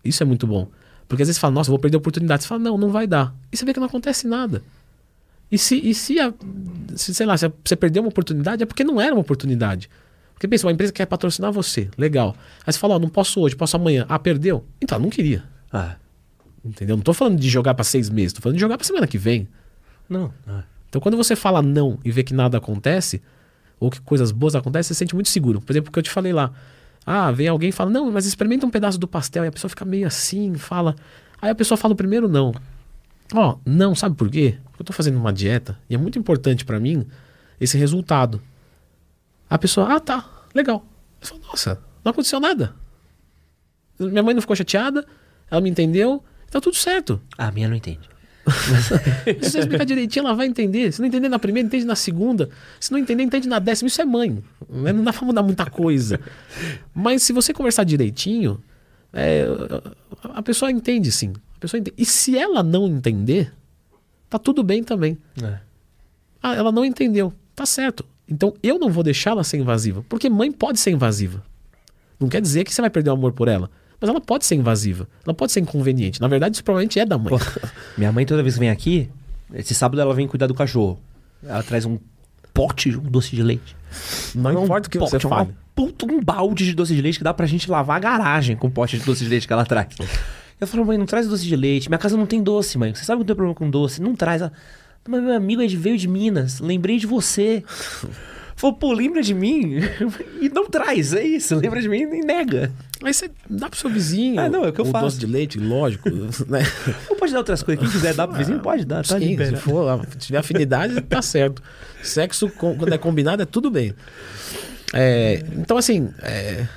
isso 0.06 0.22
é 0.24 0.26
muito 0.26 0.46
bom. 0.48 0.68
Porque 1.08 1.22
às 1.22 1.28
vezes 1.28 1.38
você 1.38 1.42
fala, 1.42 1.54
nossa, 1.54 1.70
vou 1.70 1.78
perder 1.80 1.98
a 1.98 2.00
oportunidade. 2.00 2.44
Você 2.44 2.50
fala, 2.50 2.62
não, 2.62 2.78
não 2.78 2.90
vai 2.90 3.06
dar. 3.06 3.36
E 3.52 3.58
você 3.58 3.64
vê 3.66 3.74
que 3.74 3.80
não 3.80 3.88
acontece 3.88 4.26
nada. 4.28 4.64
E 5.52 5.58
se, 5.58 5.76
e 5.78 5.94
se, 5.94 6.20
a- 6.20 6.34
se, 6.96 7.14
sei 7.14 7.26
lá, 7.26 7.38
se 7.38 7.52
você 7.64 7.76
perdeu 7.76 8.02
uma 8.02 8.10
oportunidade, 8.10 8.64
é 8.64 8.66
porque 8.66 8.84
não 8.84 9.00
era 9.00 9.14
uma 9.14 9.22
oportunidade. 9.22 9.90
Porque 10.34 10.48
pensa, 10.48 10.66
uma 10.68 10.74
empresa 10.74 10.92
quer 10.92 11.06
patrocinar 11.06 11.52
você, 11.52 11.90
legal. 11.98 12.36
Aí 12.66 12.74
você 12.74 12.80
fala, 12.80 12.96
ó, 12.96 13.00
não 13.00 13.10
posso 13.10 13.40
hoje, 13.40 13.56
posso 13.56 13.76
amanhã. 13.76 14.06
Ah, 14.10 14.20
perdeu? 14.20 14.66
Então, 14.82 15.00
não 15.00 15.10
queria. 15.10 15.44
Ah, 15.72 15.96
Entendeu? 16.66 16.96
Não 16.96 17.04
tô 17.04 17.14
falando 17.14 17.38
de 17.38 17.50
jogar 17.50 17.74
pra 17.74 17.84
seis 17.84 18.10
meses, 18.10 18.32
tô 18.32 18.42
falando 18.42 18.56
de 18.56 18.62
jogar 18.62 18.78
pra 18.78 18.86
semana 18.88 19.06
que 19.06 19.18
vem. 19.18 19.48
não. 20.10 20.34
Ah. 20.48 20.64
Então, 20.88 21.02
quando 21.02 21.18
você 21.18 21.36
fala 21.36 21.60
não 21.62 21.98
e 22.06 22.12
vê 22.12 22.24
que 22.24 22.36
nada 22.36 22.58
acontece, 22.60 23.20
ou 23.80 23.90
que 23.90 24.00
coisas 24.00 24.32
boas 24.32 24.54
acontecem, 24.56 24.90
você 24.90 24.94
se 24.94 25.00
sente 25.00 25.16
muito 25.16 25.28
seguro. 25.28 25.60
Por 25.60 25.74
exemplo, 25.74 25.90
o 25.90 25.92
que 25.92 25.98
eu 25.98 26.04
te 26.04 26.10
falei 26.12 26.32
lá. 26.32 26.52
Ah, 27.04 27.32
vem 27.32 27.48
alguém 27.48 27.70
e 27.70 27.72
fala, 27.72 27.90
não, 27.90 28.12
mas 28.12 28.26
experimenta 28.28 28.64
um 28.66 28.70
pedaço 28.70 29.00
do 29.00 29.08
pastel. 29.08 29.44
E 29.44 29.48
a 29.48 29.52
pessoa 29.52 29.70
fica 29.70 29.84
meio 29.84 30.06
assim, 30.06 30.54
fala. 30.54 30.96
Aí 31.42 31.50
a 31.50 31.56
pessoa 31.56 31.78
fala 31.78 31.94
o 31.94 31.98
primeiro 31.98 32.30
não. 32.30 32.54
Ó, 33.34 33.58
não, 33.66 33.96
sabe 33.96 34.16
por 34.16 34.30
quê? 34.30 34.58
Porque 34.66 34.84
eu 34.84 34.86
tô 34.86 34.94
fazendo 34.94 35.18
uma 35.18 35.34
dieta 35.34 35.78
e 35.90 35.96
é 35.96 35.98
muito 35.98 36.20
importante 36.20 36.64
pra 36.64 36.80
mim 36.80 37.06
esse 37.60 37.76
resultado. 37.78 38.40
A 39.54 39.58
pessoa, 39.60 39.94
ah, 39.94 40.00
tá, 40.00 40.28
legal. 40.56 40.84
Eu 41.22 41.28
falo, 41.28 41.42
nossa, 41.42 41.80
não 42.04 42.10
aconteceu 42.10 42.40
nada. 42.40 42.74
Minha 44.00 44.24
mãe 44.24 44.34
não 44.34 44.42
ficou 44.42 44.56
chateada, 44.56 45.06
ela 45.48 45.62
me 45.62 45.70
entendeu, 45.70 46.24
tá 46.50 46.60
tudo 46.60 46.76
certo. 46.76 47.22
A 47.38 47.52
minha 47.52 47.70
não 47.70 47.76
entende. 47.76 48.10
Se 49.44 49.52
você 49.52 49.60
explicar 49.60 49.86
direitinho, 49.86 50.26
ela 50.26 50.34
vai 50.36 50.48
entender. 50.48 50.92
Se 50.92 51.00
não 51.00 51.08
entender 51.08 51.30
na 51.30 51.38
primeira, 51.38 51.68
entende 51.68 51.86
na 51.86 51.96
segunda. 51.96 52.50
Se 52.80 52.92
não 52.92 52.98
entender, 52.98 53.22
entende 53.22 53.48
na 53.48 53.60
décima. 53.60 53.90
Isso 53.90 54.02
é 54.02 54.06
mãe. 54.06 54.44
né? 54.68 54.92
Não 54.92 55.04
dá 55.04 55.14
pra 55.14 55.24
mudar 55.24 55.44
muita 55.44 55.70
coisa. 55.70 56.20
Mas 56.92 57.22
se 57.22 57.32
você 57.32 57.54
conversar 57.54 57.84
direitinho, 57.84 58.60
é, 59.14 59.46
a 60.34 60.42
pessoa 60.42 60.72
entende 60.72 61.12
sim. 61.12 61.32
A 61.58 61.60
pessoa 61.60 61.80
entende. 61.80 61.96
E 61.96 62.06
se 62.06 62.36
ela 62.36 62.64
não 62.64 62.88
entender, 62.88 63.54
tá 64.32 64.40
tudo 64.40 64.64
bem 64.64 64.84
também. 64.84 65.16
É. 65.44 65.60
Ah, 66.42 66.56
ela 66.56 66.72
não 66.72 66.84
entendeu. 66.84 67.32
Tá 67.56 67.68
certo. 67.68 68.04
Então 68.34 68.54
eu 68.64 68.80
não 68.80 68.90
vou 68.90 69.04
deixar 69.04 69.32
ela 69.32 69.44
ser 69.44 69.58
invasiva. 69.58 70.04
Porque 70.10 70.28
mãe 70.30 70.52
pode 70.52 70.80
ser 70.80 70.90
invasiva. 70.90 71.44
Não 72.20 72.28
quer 72.28 72.42
dizer 72.42 72.64
que 72.64 72.74
você 72.74 72.82
vai 72.82 72.90
perder 72.90 73.12
o 73.12 73.14
amor 73.14 73.32
por 73.32 73.48
ela. 73.48 73.70
Mas 74.02 74.10
ela 74.10 74.20
pode 74.20 74.46
ser 74.46 74.56
invasiva. 74.56 75.08
Ela 75.24 75.36
pode 75.36 75.52
ser 75.52 75.60
inconveniente. 75.60 76.20
Na 76.20 76.28
verdade, 76.28 76.56
isso 76.56 76.64
provavelmente 76.64 77.00
é 77.00 77.06
da 77.06 77.18
mãe. 77.18 77.30
Pô, 77.30 77.40
minha 77.96 78.12
mãe 78.12 78.26
toda 78.26 78.42
vez 78.42 78.56
que 78.56 78.60
vem 78.60 78.70
aqui, 78.70 79.10
esse 79.54 79.76
sábado 79.76 80.02
ela 80.02 80.14
vem 80.14 80.28
cuidar 80.28 80.48
do 80.48 80.56
cachorro. 80.56 81.00
Ela 81.46 81.62
traz 81.62 81.86
um 81.86 82.00
pote 82.54 82.90
de 82.90 82.98
um 82.98 83.04
doce 83.04 83.36
de 83.36 83.44
leite. 83.44 83.76
Não 84.34 84.52
um 84.52 84.64
importa 84.64 84.88
o 84.88 84.92
que 84.92 84.98
você 84.98 85.18
pote, 85.18 85.28
fale. 85.28 85.50
Uma 85.50 85.58
puta, 85.76 86.06
um 86.06 86.20
balde 86.22 86.66
de 86.66 86.74
doce 86.74 86.96
de 86.96 87.02
leite 87.02 87.20
que 87.20 87.24
dá 87.24 87.34
pra 87.34 87.46
gente 87.46 87.70
lavar 87.70 87.98
a 87.98 88.00
garagem 88.00 88.56
com 88.56 88.68
o 88.68 88.72
pote 88.72 88.98
de 88.98 89.06
doce 89.06 89.24
de 89.24 89.30
leite 89.30 89.46
que 89.46 89.54
ela 89.54 89.66
traz. 89.66 89.88
Eu 90.60 90.68
falo, 90.68 90.86
mãe, 90.86 90.98
não 90.98 91.06
traz 91.06 91.28
doce 91.28 91.46
de 91.46 91.56
leite. 91.56 91.90
Minha 91.90 92.00
casa 92.00 92.18
não 92.18 92.26
tem 92.26 92.42
doce, 92.42 92.78
mãe. 92.78 92.94
Você 92.96 93.04
sabe 93.04 93.20
que 93.20 93.22
eu 93.24 93.28
tenho 93.28 93.36
problema 93.36 93.56
com 93.56 93.70
doce. 93.70 94.02
Não 94.02 94.16
traz. 94.16 94.42
Ela, 94.42 94.52
mas 95.08 95.22
meu 95.24 95.34
amigo 95.36 95.62
é 95.62 95.68
de- 95.68 95.78
veio 95.78 95.98
de 95.98 96.08
Minas. 96.08 96.60
Lembrei 96.60 96.98
de 96.98 97.08
você. 97.08 97.64
Falou, 98.56 98.76
pô, 98.78 98.94
lembra 98.94 99.22
de 99.22 99.34
mim? 99.34 99.80
E 100.40 100.48
não 100.50 100.70
traz, 100.70 101.14
é 101.14 101.24
isso. 101.24 101.56
Lembra 101.56 101.82
de 101.82 101.90
mim 101.90 102.02
e 102.02 102.22
nega. 102.22 102.72
Aí 103.04 103.14
você 103.14 103.30
dá 103.50 103.70
pro 103.70 103.80
seu 103.80 103.90
vizinho. 103.90 104.40
Ah, 104.40 104.50
não, 104.50 104.64
é 104.66 104.70
o 104.70 104.74
que 104.74 104.80
eu 104.82 104.86
um 104.86 104.92
faço. 104.92 105.06
doce 105.06 105.20
de 105.20 105.26
leite, 105.26 105.58
lógico. 105.60 106.10
né? 106.48 106.62
Ou 107.10 107.16
pode 107.16 107.32
dar 107.34 107.40
outras 107.40 107.64
coisas. 107.64 107.84
Quem 107.84 107.92
quiser 107.92 108.14
dar 108.14 108.28
pro 108.28 108.38
vizinho, 108.38 108.60
pode 108.60 108.86
dar. 108.86 109.06
Tá 109.06 109.18
Sim, 109.20 109.38
se 109.38 109.56
for, 109.58 110.06
se 110.12 110.18
tiver 110.28 110.38
afinidade, 110.38 111.00
tá 111.02 111.22
certo. 111.22 111.62
Sexo, 112.02 112.50
quando 112.50 112.94
é 112.94 112.98
combinado, 112.98 113.42
é 113.42 113.46
tudo 113.46 113.72
bem. 113.72 113.94
É, 114.94 115.44
então, 115.58 115.76
assim, 115.78 116.10
é, 116.22 116.68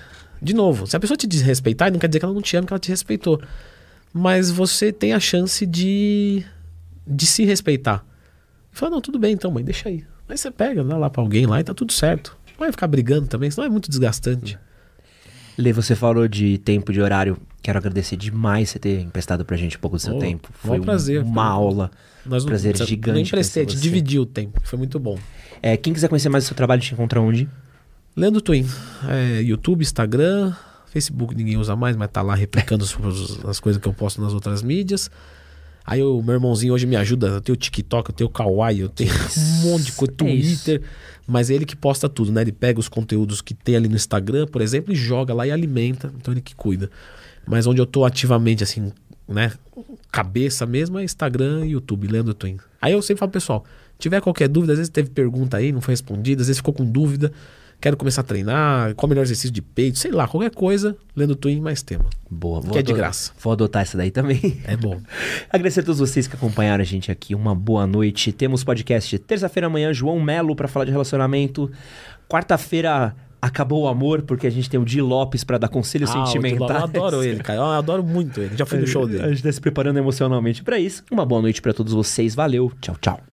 de 0.40 0.54
novo, 0.54 0.86
se 0.86 0.96
a 0.96 1.00
pessoa 1.00 1.16
te 1.16 1.26
desrespeitar, 1.26 1.92
não 1.92 1.98
quer 1.98 2.08
dizer 2.08 2.18
que 2.20 2.24
ela 2.24 2.34
não 2.34 2.42
te 2.42 2.56
ama, 2.56 2.66
que 2.66 2.72
ela 2.72 2.80
te 2.80 2.88
respeitou. 2.88 3.40
Mas 4.12 4.50
você 4.50 4.90
tem 4.92 5.12
a 5.12 5.20
chance 5.20 5.66
de, 5.66 6.44
de 7.06 7.26
se 7.26 7.44
respeitar. 7.44 8.04
Fala, 8.76 8.90
não, 8.90 9.00
tudo 9.00 9.18
bem 9.18 9.32
então, 9.32 9.50
mãe, 9.50 9.64
deixa 9.64 9.88
aí. 9.88 10.04
Aí 10.28 10.36
você 10.36 10.50
pega, 10.50 10.84
dá 10.84 10.96
lá 10.98 11.08
pra 11.08 11.22
alguém 11.22 11.46
lá 11.46 11.58
e 11.60 11.64
tá 11.64 11.72
tudo 11.72 11.92
certo. 11.92 12.36
Não 12.52 12.58
vai 12.58 12.70
ficar 12.70 12.86
brigando 12.86 13.26
também, 13.26 13.50
senão 13.50 13.66
é 13.66 13.70
muito 13.70 13.88
desgastante. 13.88 14.58
Lê, 15.56 15.72
você 15.72 15.94
falou 15.96 16.28
de 16.28 16.58
tempo 16.58 16.92
de 16.92 17.00
horário. 17.00 17.38
Quero 17.62 17.78
agradecer 17.78 18.16
demais 18.16 18.68
você 18.70 18.78
ter 18.78 19.00
emprestado 19.00 19.44
pra 19.46 19.56
gente 19.56 19.76
um 19.78 19.80
pouco 19.80 19.96
do 19.96 20.00
seu 20.02 20.16
Oh, 20.16 20.18
tempo. 20.18 20.48
Foi 20.52 20.78
um- 20.78 20.82
prazer, 20.82 21.22
uma 21.22 21.44
foi- 21.44 21.52
aula. 21.52 21.90
Nós 22.26 22.44
não- 22.44 22.48
Prazer 22.50 22.76
você- 22.76 22.84
gigante 22.84 23.14
Nem 23.14 23.22
emprestei, 23.24 23.64
conhecer 23.64 23.76
te 23.76 23.78
você. 23.78 23.82
dividi 23.82 24.18
o 24.18 24.26
tempo, 24.26 24.60
foi 24.62 24.78
muito 24.78 24.98
bom. 24.98 25.18
É, 25.62 25.76
quem 25.76 25.92
quiser 25.94 26.08
conhecer 26.08 26.28
mais 26.28 26.44
do 26.44 26.48
seu 26.48 26.56
trabalho, 26.56 26.82
te 26.82 26.92
encontra 26.92 27.20
onde? 27.20 27.48
Leandro 28.14 28.40
Twin, 28.42 28.66
é, 29.08 29.40
YouTube, 29.42 29.80
Instagram, 29.82 30.52
Facebook 30.86 31.34
ninguém 31.34 31.56
usa 31.56 31.74
mais, 31.76 31.96
mas 31.96 32.10
tá 32.10 32.20
lá 32.20 32.34
replicando 32.34 32.84
as, 32.84 32.94
as 33.46 33.58
coisas 33.60 33.80
que 33.80 33.88
eu 33.88 33.94
posto 33.94 34.20
nas 34.20 34.34
outras 34.34 34.62
mídias. 34.62 35.10
Aí 35.86 36.02
o 36.02 36.20
meu 36.20 36.34
irmãozinho 36.34 36.74
hoje 36.74 36.84
me 36.84 36.96
ajuda, 36.96 37.28
eu 37.28 37.40
tenho 37.40 37.54
o 37.54 37.56
TikTok, 37.56 38.10
eu 38.10 38.14
tenho 38.14 38.28
o 38.28 38.32
Kawaii, 38.32 38.80
eu 38.80 38.88
tenho 38.88 39.12
um 39.38 39.62
monte 39.70 39.84
de 39.84 39.92
coisa, 39.92 40.14
É 40.22 40.34
isso. 40.34 40.64
Twitter, 40.64 40.82
mas 41.28 41.48
é 41.48 41.54
ele 41.54 41.64
que 41.64 41.76
posta 41.76 42.08
tudo, 42.08 42.32
né? 42.32 42.40
Ele 42.40 42.50
pega 42.50 42.80
os 42.80 42.88
conteúdos 42.88 43.40
que 43.40 43.54
tem 43.54 43.76
ali 43.76 43.88
no 43.88 43.94
Instagram, 43.94 44.48
por 44.48 44.60
exemplo, 44.60 44.92
e 44.92 44.96
joga 44.96 45.32
lá 45.32 45.46
e 45.46 45.52
alimenta, 45.52 46.12
então 46.16 46.34
ele 46.34 46.40
que 46.40 46.56
cuida. 46.56 46.90
Mas 47.46 47.68
onde 47.68 47.80
eu 47.80 47.86
tô 47.86 48.04
ativamente, 48.04 48.64
assim, 48.64 48.92
né, 49.28 49.52
cabeça 50.10 50.66
mesmo 50.66 50.98
é 50.98 51.04
Instagram 51.04 51.64
e 51.66 51.70
YouTube, 51.70 52.08
Leandro 52.08 52.34
Twin. 52.34 52.56
Aí 52.82 52.92
eu 52.92 53.00
sempre 53.00 53.20
falo, 53.20 53.30
pessoal, 53.30 53.64
tiver 53.96 54.20
qualquer 54.20 54.48
dúvida, 54.48 54.72
às 54.72 54.78
vezes 54.78 54.90
teve 54.90 55.10
pergunta 55.10 55.56
aí, 55.56 55.70
não 55.70 55.80
foi 55.80 55.92
respondida, 55.92 56.42
às 56.42 56.48
vezes 56.48 56.58
ficou 56.58 56.74
com 56.74 56.84
dúvida, 56.84 57.32
quero 57.80 57.96
começar 57.96 58.22
a 58.22 58.24
treinar, 58.24 58.94
qual 58.94 59.06
o 59.06 59.10
melhor 59.10 59.22
exercício 59.22 59.50
de 59.50 59.60
peito, 59.62 59.98
sei 59.98 60.10
lá, 60.10 60.26
qualquer 60.26 60.50
coisa, 60.50 60.96
Leandro 61.14 61.36
Twin 61.36 61.60
mais 61.60 61.82
tema. 61.82 62.04
Boa. 62.30 62.60
vou 62.60 62.72
Que 62.72 62.78
é 62.78 62.82
de 62.82 62.92
graça. 62.92 63.32
Vou 63.40 63.52
adotar 63.52 63.82
essa 63.82 63.96
daí 63.96 64.10
também. 64.10 64.60
É 64.64 64.76
bom. 64.76 65.00
Agradecer 65.50 65.80
a 65.80 65.82
todos 65.84 65.98
vocês 66.00 66.26
que 66.26 66.34
acompanharam 66.34 66.82
a 66.82 66.86
gente 66.86 67.10
aqui. 67.12 67.34
Uma 67.34 67.54
boa 67.54 67.86
noite. 67.86 68.32
Temos 68.32 68.64
podcast 68.64 69.18
terça-feira 69.20 69.66
amanhã, 69.66 69.92
João 69.92 70.20
Melo 70.20 70.56
pra 70.56 70.66
falar 70.68 70.84
de 70.86 70.90
relacionamento. 70.90 71.70
Quarta-feira 72.28 73.14
acabou 73.40 73.84
o 73.84 73.88
amor, 73.88 74.22
porque 74.22 74.46
a 74.46 74.50
gente 74.50 74.68
tem 74.68 74.80
o 74.80 74.84
Di 74.84 75.00
Lopes 75.00 75.44
pra 75.44 75.56
dar 75.58 75.68
conselhos 75.68 76.10
Ah, 76.10 76.24
sentimentais. 76.26 76.70
Eu 76.70 76.84
adoro 76.84 77.22
ele, 77.22 77.40
cara. 77.40 77.58
Eu 77.60 77.64
adoro 77.66 78.02
muito 78.02 78.40
ele. 78.40 78.56
Já 78.56 78.66
fui 78.66 78.78
no 78.78 78.86
show 78.88 79.04
A 79.04 79.06
dele. 79.06 79.28
gente 79.28 79.42
tá 79.44 79.52
se 79.52 79.60
preparando 79.60 79.98
emocionalmente 79.98 80.62
pra 80.64 80.78
isso. 80.80 81.04
Uma 81.10 81.24
boa 81.24 81.40
noite 81.42 81.62
pra 81.62 81.72
todos 81.72 81.92
vocês. 81.92 82.34
Valeu. 82.34 82.72
Tchau, 82.80 82.96
tchau. 83.00 83.20